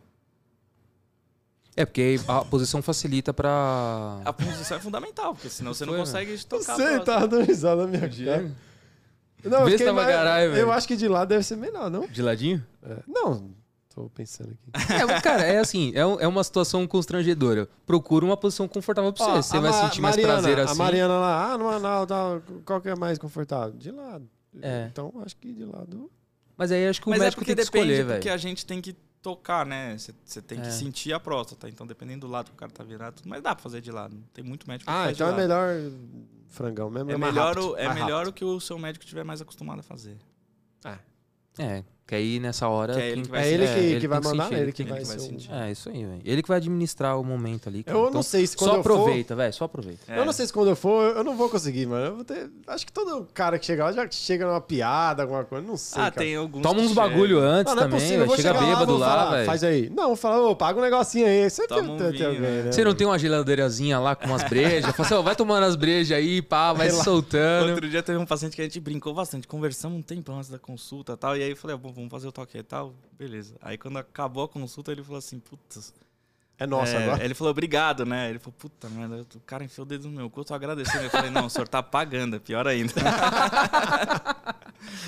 É, 1.73 1.85
porque 1.85 2.19
a 2.27 2.43
posição 2.43 2.81
facilita 2.81 3.33
pra... 3.33 4.19
A 4.25 4.33
posição 4.33 4.75
é 4.75 4.79
fundamental, 4.81 5.33
porque 5.33 5.47
senão 5.47 5.73
você 5.73 5.85
não 5.85 5.93
Foi, 5.93 5.99
consegue 6.01 6.43
tocar. 6.43 6.75
Você 6.75 6.99
tá 6.99 7.25
dando 7.25 7.45
risada 7.45 7.83
na 7.83 7.87
minha 7.87 8.09
cara. 8.09 8.66
Não, 9.43 9.59
eu 9.61 9.65
Vê 9.67 9.77
se 9.77 9.85
tava 9.85 10.01
mais- 10.03 10.15
caralho, 10.15 10.45
Eu 10.47 10.51
velho. 10.53 10.71
acho 10.71 10.87
que 10.87 10.95
de 10.95 11.07
lá 11.07 11.23
deve 11.25 11.43
ser 11.43 11.55
melhor, 11.55 11.89
não? 11.89 12.07
De 12.07 12.21
ladinho? 12.21 12.65
É. 12.83 12.97
Não, 13.07 13.49
tô 13.93 14.09
pensando 14.09 14.49
aqui. 14.51 14.93
É, 14.93 15.21
cara, 15.21 15.43
é 15.43 15.59
assim, 15.59 15.91
é, 15.95 16.05
um- 16.05 16.19
é 16.19 16.27
uma 16.27 16.43
situação 16.43 16.85
constrangedora. 16.87 17.69
Procura 17.85 18.25
uma 18.25 18.35
posição 18.35 18.67
confortável 18.67 19.13
pra 19.13 19.25
você. 19.25 19.31
Ó, 19.31 19.41
você 19.41 19.57
a 19.57 19.59
vai 19.59 19.71
Ma- 19.71 19.81
sentir 19.83 20.01
mais 20.01 20.15
Mariana, 20.15 20.33
prazer 20.41 20.59
A 20.59 20.63
assim. 20.63 20.77
Mariana 20.77 21.13
lá, 21.19 21.51
ah, 21.53 21.57
no 21.57 21.69
anal, 21.69 22.07
tal, 22.07 22.41
qual 22.65 22.81
que 22.81 22.89
é 22.89 22.95
mais 22.95 23.17
confortável? 23.17 23.73
De 23.77 23.91
lado. 23.91 24.27
É. 24.61 24.87
Então, 24.91 25.13
acho 25.23 25.35
que 25.37 25.53
de 25.53 25.63
lado. 25.65 26.09
Mas 26.57 26.71
aí 26.71 26.87
acho 26.87 26.99
que 26.99 27.07
o 27.07 27.11
Mas 27.11 27.21
é 27.21 27.23
médico 27.25 27.41
porque 27.41 27.55
tem 27.55 27.63
que 27.63 27.71
depende, 27.71 27.93
escolher, 27.93 28.11
porque 28.13 28.27
velho. 28.29 28.33
a 28.35 28.37
gente 28.37 28.65
tem 28.65 28.81
que 28.81 28.95
tocar, 29.21 29.65
né? 29.65 29.97
Você- 29.97 30.41
tem 30.41 30.59
É. 30.59 30.61
que 30.61 30.71
sentir 30.71 31.13
a 31.13 31.19
próstata. 31.19 31.67
Então, 31.69 31.85
dependendo 31.85 32.27
do 32.27 32.31
lado 32.31 32.47
que 32.47 32.53
o 32.53 32.55
cara 32.57 32.71
tá 32.71 32.83
virado, 32.83 33.21
mas 33.25 33.41
dá 33.41 33.53
pra 33.55 33.61
fazer 33.63 33.81
de 33.81 33.91
lado. 33.91 34.17
Tem 34.33 34.43
muito 34.43 34.67
médico 34.67 34.89
que 34.89 34.97
Ah, 34.97 35.03
faz 35.05 35.17
então 35.17 35.27
de 35.27 35.33
é 35.41 35.47
lado. 35.47 35.47
melhor 35.81 35.91
frangão 36.49 36.89
mesmo. 36.89 37.11
É 37.11 37.17
mais 37.17 37.33
melhor, 37.33 37.55
rápido, 37.55 37.71
o, 37.71 37.77
é 37.77 37.93
melhor 37.93 38.09
rápido. 38.19 38.29
o 38.29 38.33
que 38.33 38.45
o 38.45 38.59
seu 38.59 38.77
médico 38.79 39.03
estiver 39.03 39.23
mais 39.25 39.41
acostumado 39.41 39.79
a 39.79 39.83
fazer. 39.83 40.17
É, 41.59 41.83
que 42.07 42.15
aí 42.15 42.39
nessa 42.39 42.67
hora... 42.69 42.93
Que 42.93 43.01
é 43.01 43.09
ele 43.11 43.21
que 43.23 43.29
vai 43.29 43.39
É 43.41 43.43
sentir. 43.43 43.53
ele 43.61 43.67
que, 43.67 43.79
ele 43.79 43.99
que 43.99 44.07
vai 44.07 44.19
mandar, 44.21 44.43
sentir, 44.47 44.61
ele 44.61 44.71
que 44.71 44.83
vai 44.85 44.99
que 45.01 45.05
vai 45.05 45.19
sentir. 45.19 45.49
É, 45.53 45.71
isso 45.71 45.89
aí, 45.89 46.05
velho. 46.05 46.21
Ele 46.23 46.41
que 46.41 46.47
vai 46.47 46.57
administrar 46.57 47.19
o 47.19 47.23
momento 47.23 47.67
ali. 47.67 47.83
cara. 47.83 47.97
Eu 47.97 48.01
Então, 48.03 48.13
não 48.13 48.23
sei 48.23 48.47
se 48.47 48.55
quando 48.55 48.71
Só 48.71 48.77
eu 48.77 48.83
for... 48.83 48.91
aproveita, 48.93 49.35
velho. 49.35 49.53
Só 49.53 49.65
aproveita. 49.65 49.99
É. 50.07 50.17
Eu 50.19 50.25
não 50.25 50.31
sei 50.31 50.47
se 50.47 50.53
quando 50.53 50.69
eu 50.69 50.75
for, 50.77 51.17
eu 51.17 51.23
não 51.23 51.35
vou 51.35 51.49
conseguir, 51.49 51.85
mano. 51.85 52.05
Eu 52.05 52.15
vou 52.15 52.23
ter... 52.23 52.49
Acho 52.67 52.85
que 52.85 52.91
todo 52.93 53.27
cara 53.33 53.59
que 53.59 53.65
chega 53.65 53.83
lá 53.83 53.91
já 53.91 54.09
chega 54.09 54.45
numa 54.45 54.61
piada, 54.61 55.23
alguma 55.23 55.43
coisa. 55.43 55.67
Não 55.67 55.75
sei, 55.75 56.01
Ah, 56.01 56.05
cara. 56.11 56.15
tem 56.25 56.35
alguns. 56.35 56.61
Toma 56.61 56.79
uns 56.79 56.89
chegam. 56.89 57.03
bagulho 57.09 57.39
antes 57.39 57.73
Não, 57.73 57.81
não 57.81 57.87
é 57.87 57.99
também, 57.99 58.25
vou 58.25 58.35
Chega 58.37 58.53
lá, 58.53 58.59
bêbado 58.65 58.97
lá, 58.97 59.07
falar, 59.09 59.31
velho. 59.31 59.45
Faz 59.45 59.63
aí. 59.65 59.89
Não, 59.89 60.15
fala, 60.15 60.47
ô, 60.49 60.55
paga 60.55 60.79
um 60.79 60.83
negocinho 60.83 61.27
aí. 61.27 61.49
Sempre 61.49 61.75
Toma 61.75 61.91
um 61.93 61.97
tem, 61.97 62.11
vinho, 62.11 62.25
alguém, 62.27 62.41
né? 62.41 62.61
né? 62.63 62.71
Você 62.71 62.83
não 62.85 62.95
tem 62.95 63.05
uma 63.05 63.19
geladeirazinha 63.19 63.99
lá 63.99 64.15
com 64.15 64.27
umas 64.27 64.43
brejas? 64.43 64.91
Fala 64.95 65.05
assim, 65.05 65.13
ó, 65.15 65.21
vai 65.21 65.35
tomando 65.35 65.65
as 65.65 65.75
brejas 65.75 66.17
aí, 66.17 66.41
pá, 66.41 66.71
vai 66.71 66.89
soltando. 66.89 67.69
Outro 67.71 67.89
dia 67.89 68.01
teve 68.01 68.17
um 68.17 68.25
paciente 68.25 68.55
que 68.55 68.61
a 68.61 68.65
gente 68.65 68.79
brincou 68.79 69.13
bastante, 69.13 69.47
conversamos 69.47 69.99
um 69.99 70.01
tempo 70.01 70.31
antes 70.31 70.49
da 70.49 70.57
consulta 70.57 71.13
e 71.13 71.17
tal. 71.17 71.35
E 71.35 71.43
aí 71.43 71.49
eu 71.49 71.55
falei, 71.57 71.75
ah, 71.75 71.79
bom, 71.79 71.91
vamos 71.97 72.11
fazer 72.11 72.27
o 72.27 72.31
toque 72.31 72.57
e 72.57 72.63
tal. 72.63 72.93
Beleza. 73.17 73.55
Aí 73.61 73.77
quando 73.77 73.97
acabou 73.97 74.43
a 74.43 74.47
consulta, 74.47 74.91
ele 74.91 75.03
falou 75.03 75.17
assim, 75.17 75.39
putz. 75.39 75.93
É 76.59 76.65
nossa 76.65 76.93
é, 76.93 77.03
agora. 77.03 77.23
Ele 77.23 77.35
falou, 77.35 77.51
obrigado, 77.51 78.03
né? 78.03 78.31
Ele 78.31 78.39
falou, 78.39 78.55
puta 78.57 78.89
merda, 78.89 79.23
o 79.35 79.39
cara 79.41 79.63
enfiou 79.63 79.85
o 79.85 79.87
dedo 79.87 80.07
no 80.07 80.15
meu 80.15 80.27
cu, 80.29 80.39
eu 80.39 80.45
tô 80.45 80.55
agradecendo. 80.55 81.03
Eu 81.03 81.09
falei, 81.11 81.29
não, 81.29 81.45
o 81.45 81.49
senhor 81.51 81.67
tá 81.67 81.83
pagando, 81.83 82.35
é 82.35 82.39
pior 82.39 82.67
ainda. 82.67 82.93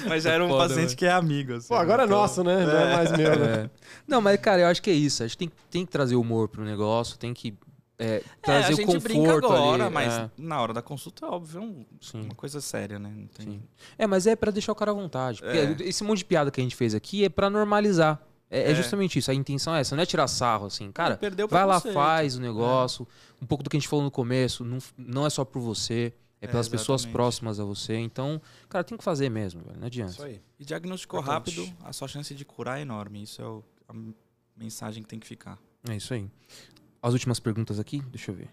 Mas 0.07 0.23
já 0.23 0.31
era 0.33 0.43
um 0.45 0.49
Foda, 0.49 0.67
paciente 0.67 0.87
velho. 0.89 0.97
que 0.97 1.05
é 1.05 1.11
amigo. 1.11 1.53
assim, 1.55 1.67
Pô, 1.69 1.75
agora 1.75 2.03
é 2.03 2.05
então- 2.05 2.17
nosso, 2.19 2.43
né? 2.43 2.65
Não 2.65 2.77
é 2.77 2.95
mais 2.95 3.11
meu, 3.11 3.39
né? 3.39 3.63
É. 3.65 3.69
Não, 4.07 4.21
mas, 4.21 4.39
cara, 4.39 4.61
eu 4.61 4.67
acho 4.67 4.81
que 4.81 4.89
é 4.89 4.93
isso. 4.93 5.23
A 5.23 5.27
gente 5.27 5.37
tem, 5.37 5.51
tem 5.69 5.85
que 5.85 5.91
trazer 5.91 6.15
humor 6.15 6.47
pro 6.49 6.63
negócio, 6.63 7.17
tem 7.17 7.33
que 7.33 7.55
é, 7.99 8.15
É, 8.15 8.23
trazer 8.41 8.67
a 8.71 8.73
o 8.73 8.75
gente 8.77 8.85
conforto 8.85 9.03
brinca 9.03 9.33
agora, 9.35 9.85
ali. 9.85 9.93
mas 9.93 10.13
é, 10.13 10.31
na 10.37 10.61
hora 10.61 10.73
da 10.73 10.81
consulta, 10.81 11.25
é 11.25 11.29
óbvio, 11.29 11.59
é 11.59 11.61
um- 11.63 11.85
sim. 12.01 12.21
uma 12.21 12.33
coisa 12.33 12.61
séria, 12.61 12.97
né? 12.97 13.13
Não 13.15 13.27
tem... 13.27 13.45
Sim. 13.45 13.61
É, 13.97 14.07
mas 14.07 14.25
é 14.25 14.35
pra 14.35 14.51
deixar 14.51 14.71
o 14.71 14.75
cara 14.75 14.91
à 14.91 14.93
vontade. 14.93 15.41
É. 15.43 15.75
esse 15.83 16.03
monte 16.03 16.19
de 16.19 16.25
piada 16.25 16.49
que 16.49 16.59
a 16.59 16.63
gente 16.63 16.75
fez 16.75 16.95
aqui 16.95 17.23
é 17.25 17.29
pra 17.29 17.49
normalizar. 17.49 18.21
É, 18.49 18.61
é 18.61 18.71
É. 18.71 18.75
justamente 18.75 19.19
isso. 19.19 19.29
A 19.29 19.33
intenção 19.33 19.75
é 19.75 19.81
essa. 19.81 19.95
Não 19.95 20.01
é 20.01 20.05
tirar 20.05 20.27
sarro, 20.27 20.65
assim. 20.65 20.91
Cara, 20.91 21.17
perdeu 21.17 21.45
o 21.45 21.49
vai 21.49 21.65
lá, 21.65 21.79
faz 21.79 22.35
o 22.35 22.41
negócio. 22.41 23.07
Um 23.41 23.45
pouco 23.45 23.63
do 23.63 23.69
que 23.69 23.77
a 23.77 23.79
gente 23.79 23.87
falou 23.87 24.03
no 24.03 24.09
começo. 24.09 24.63
Não, 24.63 24.79
não 24.97 25.25
é 25.25 25.29
só 25.29 25.45
por 25.45 25.59
você. 25.61 26.13
É 26.41 26.45
É, 26.45 26.47
pelas 26.47 26.69
pessoas 26.69 27.05
próximas 27.05 27.59
a 27.59 27.65
você. 27.65 27.95
Então, 27.97 28.41
cara, 28.69 28.81
tem 28.81 28.97
que 28.97 29.03
fazer 29.03 29.29
mesmo, 29.29 29.61
velho. 29.61 29.77
Não 29.77 29.87
adianta. 29.87 30.13
Isso 30.13 30.23
aí. 30.23 30.41
E 30.57 30.63
diagnosticou 30.63 31.19
Importante. 31.19 31.59
rápido, 31.59 31.77
a 31.83 31.91
sua 31.91 32.07
chance 32.07 32.33
de 32.33 32.45
curar 32.45 32.79
é 32.79 32.81
enorme. 32.81 33.21
Isso 33.21 33.41
é 33.41 33.45
o- 33.45 33.61
a 33.89 33.93
mensagem 34.57 35.03
que 35.03 35.09
tem 35.09 35.19
que 35.19 35.27
ficar. 35.27 35.59
É 35.89 35.95
isso 35.97 36.13
aí. 36.13 36.25
As 37.01 37.13
últimas 37.13 37.39
perguntas 37.39 37.79
aqui, 37.79 38.01
deixa 38.01 38.31
eu 38.31 38.35
ver. 38.35 38.49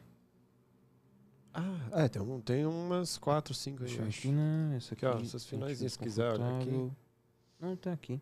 Ah, 1.52 2.05
é, 2.05 2.09
tem, 2.09 2.20
um, 2.20 2.40
tem 2.40 2.66
umas 2.66 3.16
quatro, 3.16 3.55
cinco 3.55 3.82
aí, 3.82 3.89
Deixa 3.89 4.02
eu 4.02 4.09
aqui, 4.09 4.28
né? 4.28 4.74
Essa 4.77 4.94
aqui. 4.94 5.06
Aqui, 5.06 5.16
ó, 5.16 5.20
essas 5.23 5.47
finalzinhas, 5.47 5.93
se 5.94 5.98
quiser 5.98 6.32
olhar 6.35 6.60
aqui. 6.60 6.90
Não, 7.59 7.77
tá 7.77 7.93
aqui. 7.93 8.20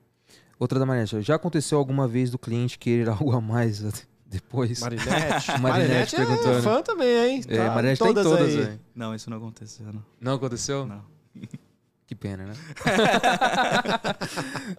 Outra 0.58 0.78
da 0.78 0.86
Marinete. 0.86 1.20
Já 1.20 1.34
aconteceu 1.34 1.78
alguma 1.78 2.06
vez 2.06 2.30
do 2.30 2.38
cliente 2.38 2.78
querer 2.78 3.08
algo 3.10 3.32
a 3.32 3.40
mais 3.40 3.80
depois? 4.24 4.80
Marinette. 4.80 5.50
Marinette 5.60 6.16
perguntou, 6.16 6.52
é 6.52 6.62
fã 6.62 6.82
também, 6.82 7.08
hein? 7.08 7.42
É, 7.48 7.56
Tá 7.56 7.74
Marinete 7.74 7.98
tá 7.98 8.10
em 8.10 8.14
todas, 8.14 8.56
aí. 8.56 8.80
Não, 8.94 9.14
isso 9.14 9.28
não 9.28 9.36
aconteceu, 9.38 9.92
não. 9.92 10.04
Não 10.20 10.34
aconteceu? 10.34 10.86
Não. 10.86 11.04
Que 12.06 12.14
pena, 12.14 12.44
né? 12.44 12.52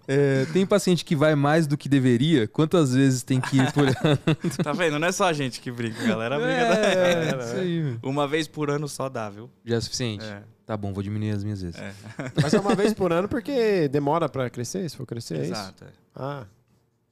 É, 0.07 0.45
tem 0.53 0.65
paciente 0.65 1.03
que 1.03 1.15
vai 1.15 1.35
mais 1.35 1.65
do 1.65 1.77
que 1.77 1.89
deveria? 1.89 2.47
Quantas 2.47 2.93
vezes 2.93 3.23
tem 3.23 3.41
que 3.41 3.57
ir 3.57 3.71
por 3.71 3.87
ano? 3.87 3.95
Tá 4.63 4.71
vendo? 4.71 4.99
Não 4.99 5.07
é 5.07 5.11
só 5.11 5.25
a 5.25 5.33
gente 5.33 5.59
que 5.59 5.71
brinca, 5.71 6.03
a 6.03 6.07
galera 6.07 6.37
briga. 6.37 6.51
É, 6.53 7.35
né? 7.35 7.43
isso 7.43 7.55
aí, 7.55 7.81
meu. 7.81 7.99
Uma 8.03 8.27
vez 8.27 8.47
por 8.47 8.69
ano 8.69 8.87
só 8.87 9.09
dá, 9.09 9.29
viu? 9.29 9.49
Já 9.65 9.77
é 9.77 9.81
suficiente? 9.81 10.23
É. 10.23 10.43
Tá 10.65 10.77
bom, 10.77 10.93
vou 10.93 11.01
diminuir 11.03 11.31
as 11.31 11.43
minhas 11.43 11.61
vezes. 11.61 11.79
é. 11.79 11.93
Mas 12.41 12.53
é 12.53 12.59
uma 12.59 12.75
vez 12.75 12.93
por 12.93 13.11
ano 13.11 13.27
porque 13.27 13.87
demora 13.87 14.29
pra 14.29 14.49
crescer, 14.49 14.87
se 14.89 14.95
for 14.95 15.05
crescer, 15.05 15.39
é 15.39 15.43
isso? 15.43 15.51
Exato. 15.53 15.85
é. 15.85 15.87
Ah. 16.15 16.43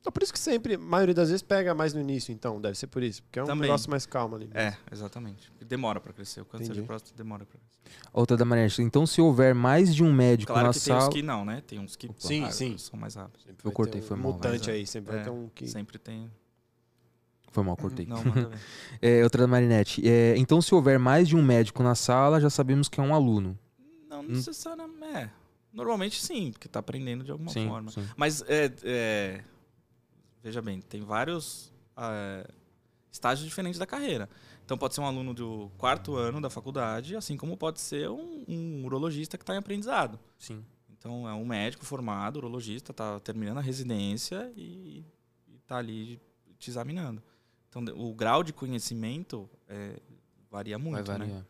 Então 0.04 0.12
por 0.12 0.22
isso 0.22 0.34
que 0.34 0.40
sempre, 0.40 0.74
a 0.76 0.78
maioria 0.78 1.16
das 1.16 1.30
vezes, 1.30 1.42
pega 1.42 1.74
mais 1.74 1.94
no 1.94 2.02
início, 2.02 2.34
então. 2.34 2.60
Deve 2.60 2.78
ser 2.78 2.88
por 2.88 3.02
isso. 3.02 3.24
Porque 3.24 3.40
é 3.40 3.44
um 3.44 3.46
Também. 3.46 3.62
negócio 3.62 3.90
mais 3.90 4.06
calmo 4.06 4.36
ali. 4.36 4.50
É, 4.54 4.76
exatamente. 4.92 5.50
Demora 5.66 6.02
pra 6.02 6.12
crescer. 6.12 6.42
O 6.42 6.46
câncer 6.46 6.66
Entendi. 6.66 6.82
de 6.82 6.86
próstata 6.86 7.16
demora 7.16 7.46
pra 7.46 7.58
crescer. 7.58 8.02
Outra 8.12 8.36
da 8.36 8.44
Marinete. 8.44 8.82
Então, 8.82 9.06
se 9.08 9.22
houver 9.22 9.56
mais 9.56 9.96
de 9.96 10.04
um 10.04 10.12
médico 10.12 10.52
Claro 10.52 10.68
na 10.68 10.74
que 10.74 10.80
tem 10.82 10.94
sala... 10.94 11.08
uns 11.08 11.14
que 11.14 11.22
não, 11.24 11.46
né? 11.46 11.64
Tem 11.66 11.80
uns 11.80 11.96
que 11.96 12.10
Sim, 12.18 12.44
ah, 12.44 12.52
sim. 12.52 12.78
são 12.78 13.00
mais 13.00 13.16
rápidos. 13.16 13.46
Sempre 13.46 13.62
Eu 13.62 13.64
vai 13.64 13.74
cortei, 13.74 14.02
um 14.02 14.04
foi 14.04 14.18
mal, 14.18 14.34
mutante 14.34 14.68
mas- 14.68 14.76
aí, 14.76 14.86
sempre 14.86 15.12
vai 15.14 15.22
É, 15.22 15.24
ter 15.24 15.30
um 15.30 15.48
que... 15.56 15.68
Sempre 15.68 15.98
tem. 15.98 16.30
Foi 17.54 17.64
mal, 17.64 17.78
cortei. 17.78 18.06
Não. 18.06 18.18
É, 19.02 19.24
outra 19.24 19.44
da 19.44 19.48
Marinette. 19.48 20.06
É, 20.06 20.36
então, 20.38 20.62
se 20.62 20.76
houver 20.76 21.00
mais 21.00 21.30
de 21.30 21.38
um 21.38 21.42
médico 21.42 21.82
na 21.82 21.96
sala, 21.96 22.42
já 22.42 22.50
sabemos 22.50 22.90
que 22.90 23.00
é 23.00 23.04
um 23.04 23.16
aluno. 23.16 23.58
Não 24.10 24.22
necessariamente. 24.22 25.16
É. 25.16 25.30
Normalmente 25.72 26.22
sim, 26.22 26.52
porque 26.52 26.68
tá 26.68 26.80
aprendendo 26.80 27.24
de 27.24 27.32
alguma 27.32 27.50
sim, 27.52 27.68
forma. 27.70 27.90
sim. 27.90 28.06
Mas 28.18 28.44
é, 28.48 28.72
é, 28.84 29.44
veja 30.44 30.62
bem, 30.62 30.82
tem 30.82 31.02
vários 31.02 31.74
é, 31.98 32.46
estágios 33.12 33.48
diferentes 33.48 33.80
da 33.80 33.88
carreira. 33.88 34.30
Então 34.66 34.78
pode 34.78 34.94
ser 34.94 35.02
um 35.02 35.06
aluno 35.06 35.34
do 35.34 35.72
quarto 35.78 36.16
ano 36.16 36.42
da 36.42 36.50
faculdade, 36.50 37.16
assim 37.16 37.38
como 37.38 37.58
pode 37.58 37.80
ser 37.80 38.10
um, 38.10 38.44
um 38.48 38.86
urologista 38.86 39.38
que 39.38 39.44
está 39.44 39.56
em 39.56 39.58
aprendizado. 39.58 40.20
Sim. 40.38 40.64
Então 40.90 41.28
é 41.28 41.34
um 41.34 41.46
médico 41.46 41.86
formado, 41.86 42.38
urologista, 42.38 42.92
está 42.92 43.20
terminando 43.20 43.58
a 43.58 43.62
residência 43.62 44.52
e 44.56 45.06
está 45.62 45.78
ali 45.78 46.20
te 46.58 46.70
examinando. 46.70 47.22
Então 47.70 47.84
o 47.96 48.14
grau 48.14 48.44
de 48.44 48.54
conhecimento 48.54 49.50
é, 49.68 50.00
varia 50.50 50.78
muito, 50.78 51.08
vai 51.08 51.18
né? 51.18 51.46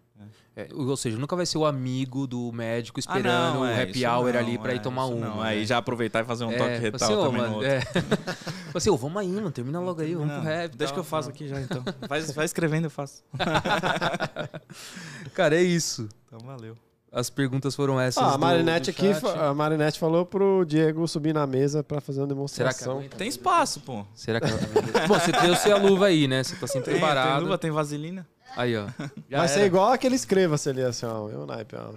É, 0.55 0.67
ou 0.71 0.95
seja, 0.95 1.17
nunca 1.17 1.35
vai 1.35 1.47
ser 1.47 1.57
o 1.57 1.65
amigo 1.65 2.27
do 2.27 2.51
médico 2.51 2.99
Ah, 2.99 3.01
esperando 3.01 3.61
o 3.61 3.65
é, 3.65 3.81
happy 3.81 3.99
isso 3.99 4.07
hour 4.07 4.31
não, 4.33 4.39
ali 4.39 4.57
pra 4.59 4.71
é, 4.71 4.75
ir 4.75 4.81
tomar 4.81 5.07
um. 5.07 5.19
Não, 5.19 5.37
né? 5.41 5.49
aí 5.49 5.65
já 5.65 5.79
aproveitar 5.79 6.21
e 6.23 6.25
fazer 6.25 6.45
um 6.45 6.51
É, 6.51 6.57
toque 6.57 6.77
retal 6.77 7.09
assim, 7.11 7.21
também 7.21 7.41
mano, 7.41 7.49
no 7.49 7.55
outro. 7.55 7.71
É. 7.71 7.81
assim, 8.75 8.89
ô, 8.91 8.97
vamos 8.97 9.17
aí, 9.17 9.27
mano, 9.29 9.51
termina 9.51 9.79
logo 9.79 9.99
aí, 10.01 10.13
vamos 10.13 10.29
Não, 10.29 10.41
pro 10.41 10.49
rap. 10.49 10.75
Deixa 10.75 10.93
tal. 10.93 10.95
que 10.95 10.99
eu 10.99 11.03
faço 11.09 11.29
Não. 11.29 11.35
aqui 11.35 11.47
já, 11.47 11.59
então. 11.59 11.83
Vai, 12.07 12.21
vai 12.21 12.45
escrevendo, 12.45 12.85
eu 12.85 12.91
faço. 12.91 13.23
Cara, 15.33 15.55
é 15.55 15.63
isso. 15.63 16.07
Então, 16.27 16.39
valeu. 16.39 16.77
As 17.11 17.29
perguntas 17.29 17.75
foram 17.75 17.99
essas. 17.99 18.23
Ah, 18.23 18.33
a 18.33 18.37
Marinette 18.39 18.89
aqui, 18.89 19.05
a 19.39 19.53
Marinette 19.53 19.99
falou 19.99 20.25
pro 20.25 20.65
Diego 20.65 21.07
subir 21.07 21.31
na 21.31 21.45
mesa 21.45 21.83
pra 21.83 22.01
fazer 22.01 22.21
uma 22.21 22.47
Será 22.47 22.73
que 22.73 22.79
demonstração. 22.79 23.17
Tem 23.17 23.27
espaço, 23.27 23.81
pô. 23.81 24.03
Será 24.15 24.41
que 24.41 24.47
ela 24.47 24.57
tá 24.57 24.65
vendo? 24.65 25.07
Bom, 25.07 25.19
você 25.19 25.31
trouxe 25.31 25.71
a 25.71 25.77
luva 25.77 26.07
aí, 26.07 26.27
né? 26.27 26.43
Você 26.43 26.55
tá 26.55 26.65
sempre 26.65 26.85
Tem, 26.85 26.93
tem 26.93 27.01
preparado. 27.01 27.43
luva, 27.43 27.57
tem 27.59 27.69
vaselina. 27.69 28.27
Aí, 28.55 28.75
ó. 28.77 28.87
Já 29.29 29.39
Vai 29.39 29.47
ser 29.47 29.59
era. 29.59 29.65
igual 29.67 29.91
aquele 29.91 30.15
escreva-se 30.15 30.69
ali, 30.69 30.81
assim, 30.83 31.05
ó. 31.05 31.27
Eu 31.29 31.45
naipe, 31.45 31.75
ó. 31.75 31.91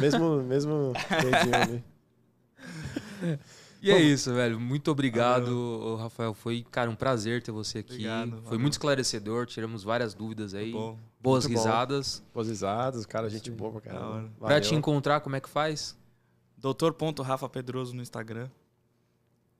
Mesmo, 0.00 0.42
mesmo 0.44 0.92
ali. 1.62 1.84
E 3.82 3.90
é 3.90 3.98
isso, 4.00 4.32
velho. 4.32 4.58
Muito 4.58 4.90
obrigado, 4.90 5.48
ô, 5.48 5.96
Rafael. 5.96 6.32
Foi, 6.32 6.64
cara, 6.70 6.90
um 6.90 6.94
prazer 6.94 7.42
ter 7.42 7.52
você 7.52 7.78
aqui. 7.78 7.92
Obrigado, 7.94 8.30
Foi 8.32 8.40
valeu. 8.42 8.60
muito 8.60 8.72
esclarecedor. 8.74 9.46
Tiramos 9.46 9.82
várias 9.84 10.14
dúvidas 10.14 10.54
aí. 10.54 10.72
Bom. 10.72 10.98
Boas 11.20 11.46
Muito 11.46 11.56
bom. 11.58 11.64
risadas. 11.64 12.22
Posizados, 12.32 13.06
cara, 13.06 13.28
gente 13.30 13.50
boa 13.50 13.72
pra 13.72 13.80
caramba. 13.80 14.30
Pra 14.38 14.48
Valeu. 14.48 14.60
te 14.60 14.74
encontrar, 14.74 15.20
como 15.20 15.36
é 15.36 15.40
que 15.40 15.48
faz? 15.48 15.96
Doutor.rafa 16.56 17.48
Pedroso 17.48 17.94
no 17.94 18.00
Instagram. 18.02 18.48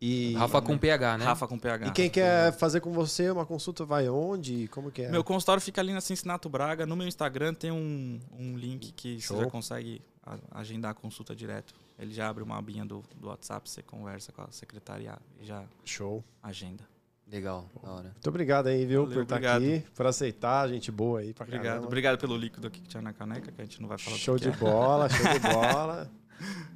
E, 0.06 0.35
Rafa 0.35 0.60
com 0.60 0.76
PH, 0.76 1.16
né? 1.18 1.24
Rafa 1.24 1.48
com 1.48 1.59
PH. 1.59 1.86
e 1.86 1.90
quem 1.93 2.10
quer 2.10 2.52
fazer 2.52 2.81
com 2.81 2.93
você 2.93 3.31
uma 3.31 3.47
consulta 3.47 3.86
vai 3.86 4.06
onde? 4.06 4.68
Como 4.68 4.90
que 4.90 5.01
é? 5.02 5.10
Meu 5.10 5.24
consultório 5.24 5.62
fica 5.62 5.81
ali 5.81 5.94
na 5.94 6.01
Cincinnati 6.02 6.47
Braga. 6.47 6.85
No 6.85 6.94
meu 6.94 7.09
Instagram 7.09 7.55
tem 7.55 7.70
um, 7.72 8.20
um 8.39 8.55
link 8.55 8.93
que 8.93 9.18
Show. 9.18 9.39
você 9.39 9.44
já 9.44 9.51
consegue 9.51 10.02
agendar 10.51 10.90
a 10.90 10.94
consulta 10.94 11.35
direto. 11.35 11.72
Ele 11.98 12.12
já 12.12 12.28
abre 12.28 12.43
uma 12.43 12.59
abinha 12.59 12.85
do, 12.85 13.02
do 13.16 13.28
WhatsApp, 13.28 13.66
você 13.70 13.82
conversa 13.82 14.31
com 14.31 14.43
a 14.43 14.48
secretária 14.51 15.16
e 15.40 15.47
já 15.47 15.64
Show. 15.86 16.22
agenda. 16.43 16.85
Legal, 17.26 17.64
da 17.82 17.90
hora. 17.90 18.02
Muito 18.10 18.28
obrigado 18.28 18.66
aí, 18.66 18.85
viu, 18.85 19.02
Valeu, 19.05 19.14
por 19.14 19.22
estar 19.22 19.36
obrigado. 19.36 19.62
aqui, 19.62 19.85
por 19.94 20.06
aceitar, 20.06 20.68
gente 20.68 20.93
boa 20.93 21.20
aí 21.20 21.32
pra 21.32 21.44
Obrigado. 21.44 21.64
caramba. 21.64 21.86
Obrigado 21.86 22.18
pelo 22.18 22.36
líquido 22.36 22.66
aqui 22.66 22.81
que 22.82 22.89
tinha 22.89 23.01
na 23.02 23.14
caneca, 23.14 23.51
que 23.51 23.59
a 23.62 23.64
gente 23.64 23.81
não 23.81 23.89
vai 23.89 23.97
falar 23.97 24.18
Show 24.18 24.35
que 24.36 24.43
de 24.43 24.48
é. 24.51 24.52
bola, 24.52 25.09
show 25.09 25.32
de 25.32 25.39
bola. 25.48 26.10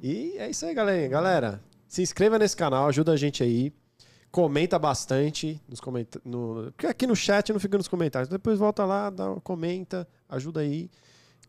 E 0.01 0.35
é 0.39 0.49
isso 0.49 0.65
aí, 0.65 0.73
galera. 0.73 1.07
Galera, 1.07 1.61
se 1.89 2.01
inscreva 2.01 2.39
nesse 2.39 2.55
canal, 2.55 2.87
ajuda 2.87 3.11
a 3.11 3.17
gente 3.17 3.43
aí. 3.43 3.73
Comenta 4.31 4.77
bastante 4.77 5.59
nos 5.67 5.79
comenta 5.81 6.21
no 6.23 6.71
porque 6.73 6.85
aqui 6.85 7.07
no 7.07 7.15
chat 7.15 7.51
não 7.51 7.59
fica 7.59 7.75
nos 7.79 7.87
comentários. 7.87 8.29
Depois 8.29 8.59
volta 8.59 8.85
lá, 8.85 9.09
dá, 9.09 9.25
comenta, 9.43 10.07
ajuda 10.29 10.59
aí. 10.61 10.87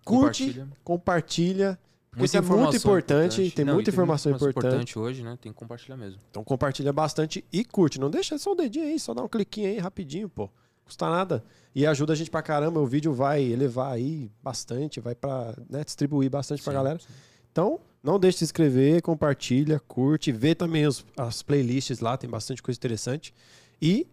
Curte, 0.02 0.44
Compartilha. 0.46 0.68
compartilha. 0.82 1.78
Porque 2.10 2.24
isso 2.24 2.36
é 2.36 2.40
informação 2.40 2.64
muito 2.70 2.76
importante, 2.78 3.50
tem 3.52 3.64
Não, 3.66 3.74
muita 3.74 3.90
e 3.90 3.92
informação 3.92 4.32
importante. 4.32 4.98
hoje, 4.98 5.22
né? 5.22 5.38
Tem 5.40 5.52
que 5.52 5.58
compartilhar 5.58 5.96
mesmo. 5.96 6.18
Então 6.30 6.42
compartilha 6.42 6.92
bastante 6.92 7.44
e 7.52 7.64
curte. 7.64 8.00
Não 8.00 8.10
deixa 8.10 8.36
só 8.38 8.52
o 8.52 8.54
dedinho 8.56 8.86
aí, 8.86 8.98
só 8.98 9.12
dá 9.14 9.22
um 9.22 9.28
cliquinho 9.28 9.68
aí 9.68 9.78
rapidinho, 9.78 10.28
pô. 10.28 10.50
Custa 10.84 11.08
nada. 11.08 11.44
E 11.72 11.86
ajuda 11.86 12.14
a 12.14 12.16
gente 12.16 12.30
pra 12.30 12.42
caramba. 12.42 12.80
O 12.80 12.86
vídeo 12.86 13.12
vai 13.12 13.44
elevar 13.44 13.92
aí 13.92 14.28
bastante, 14.42 14.98
vai 15.00 15.14
pra 15.14 15.54
né, 15.68 15.84
distribuir 15.84 16.28
bastante 16.30 16.62
pra 16.64 16.72
Sim, 16.72 16.76
galera. 16.78 16.98
sim. 16.98 17.06
Então, 17.52 17.78
não 18.02 18.18
deixe 18.18 18.36
de 18.36 18.38
se 18.40 18.44
inscrever, 18.44 19.02
compartilha, 19.02 19.78
curte, 19.80 20.32
vê 20.32 20.54
também 20.54 20.86
os- 20.86 21.04
as 21.16 21.42
playlists 21.42 22.00
lá, 22.00 22.16
tem 22.16 22.28
bastante 22.28 22.62
coisa 22.62 22.78
interessante. 22.78 23.34
E 23.80 24.06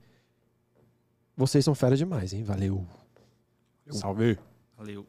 vocês 1.36 1.64
são 1.64 1.76
fera 1.76 1.96
demais, 1.96 2.34
hein? 2.34 2.44
Valeu. 2.44 2.86
Salve. 3.90 4.38
Valeu. 4.78 5.06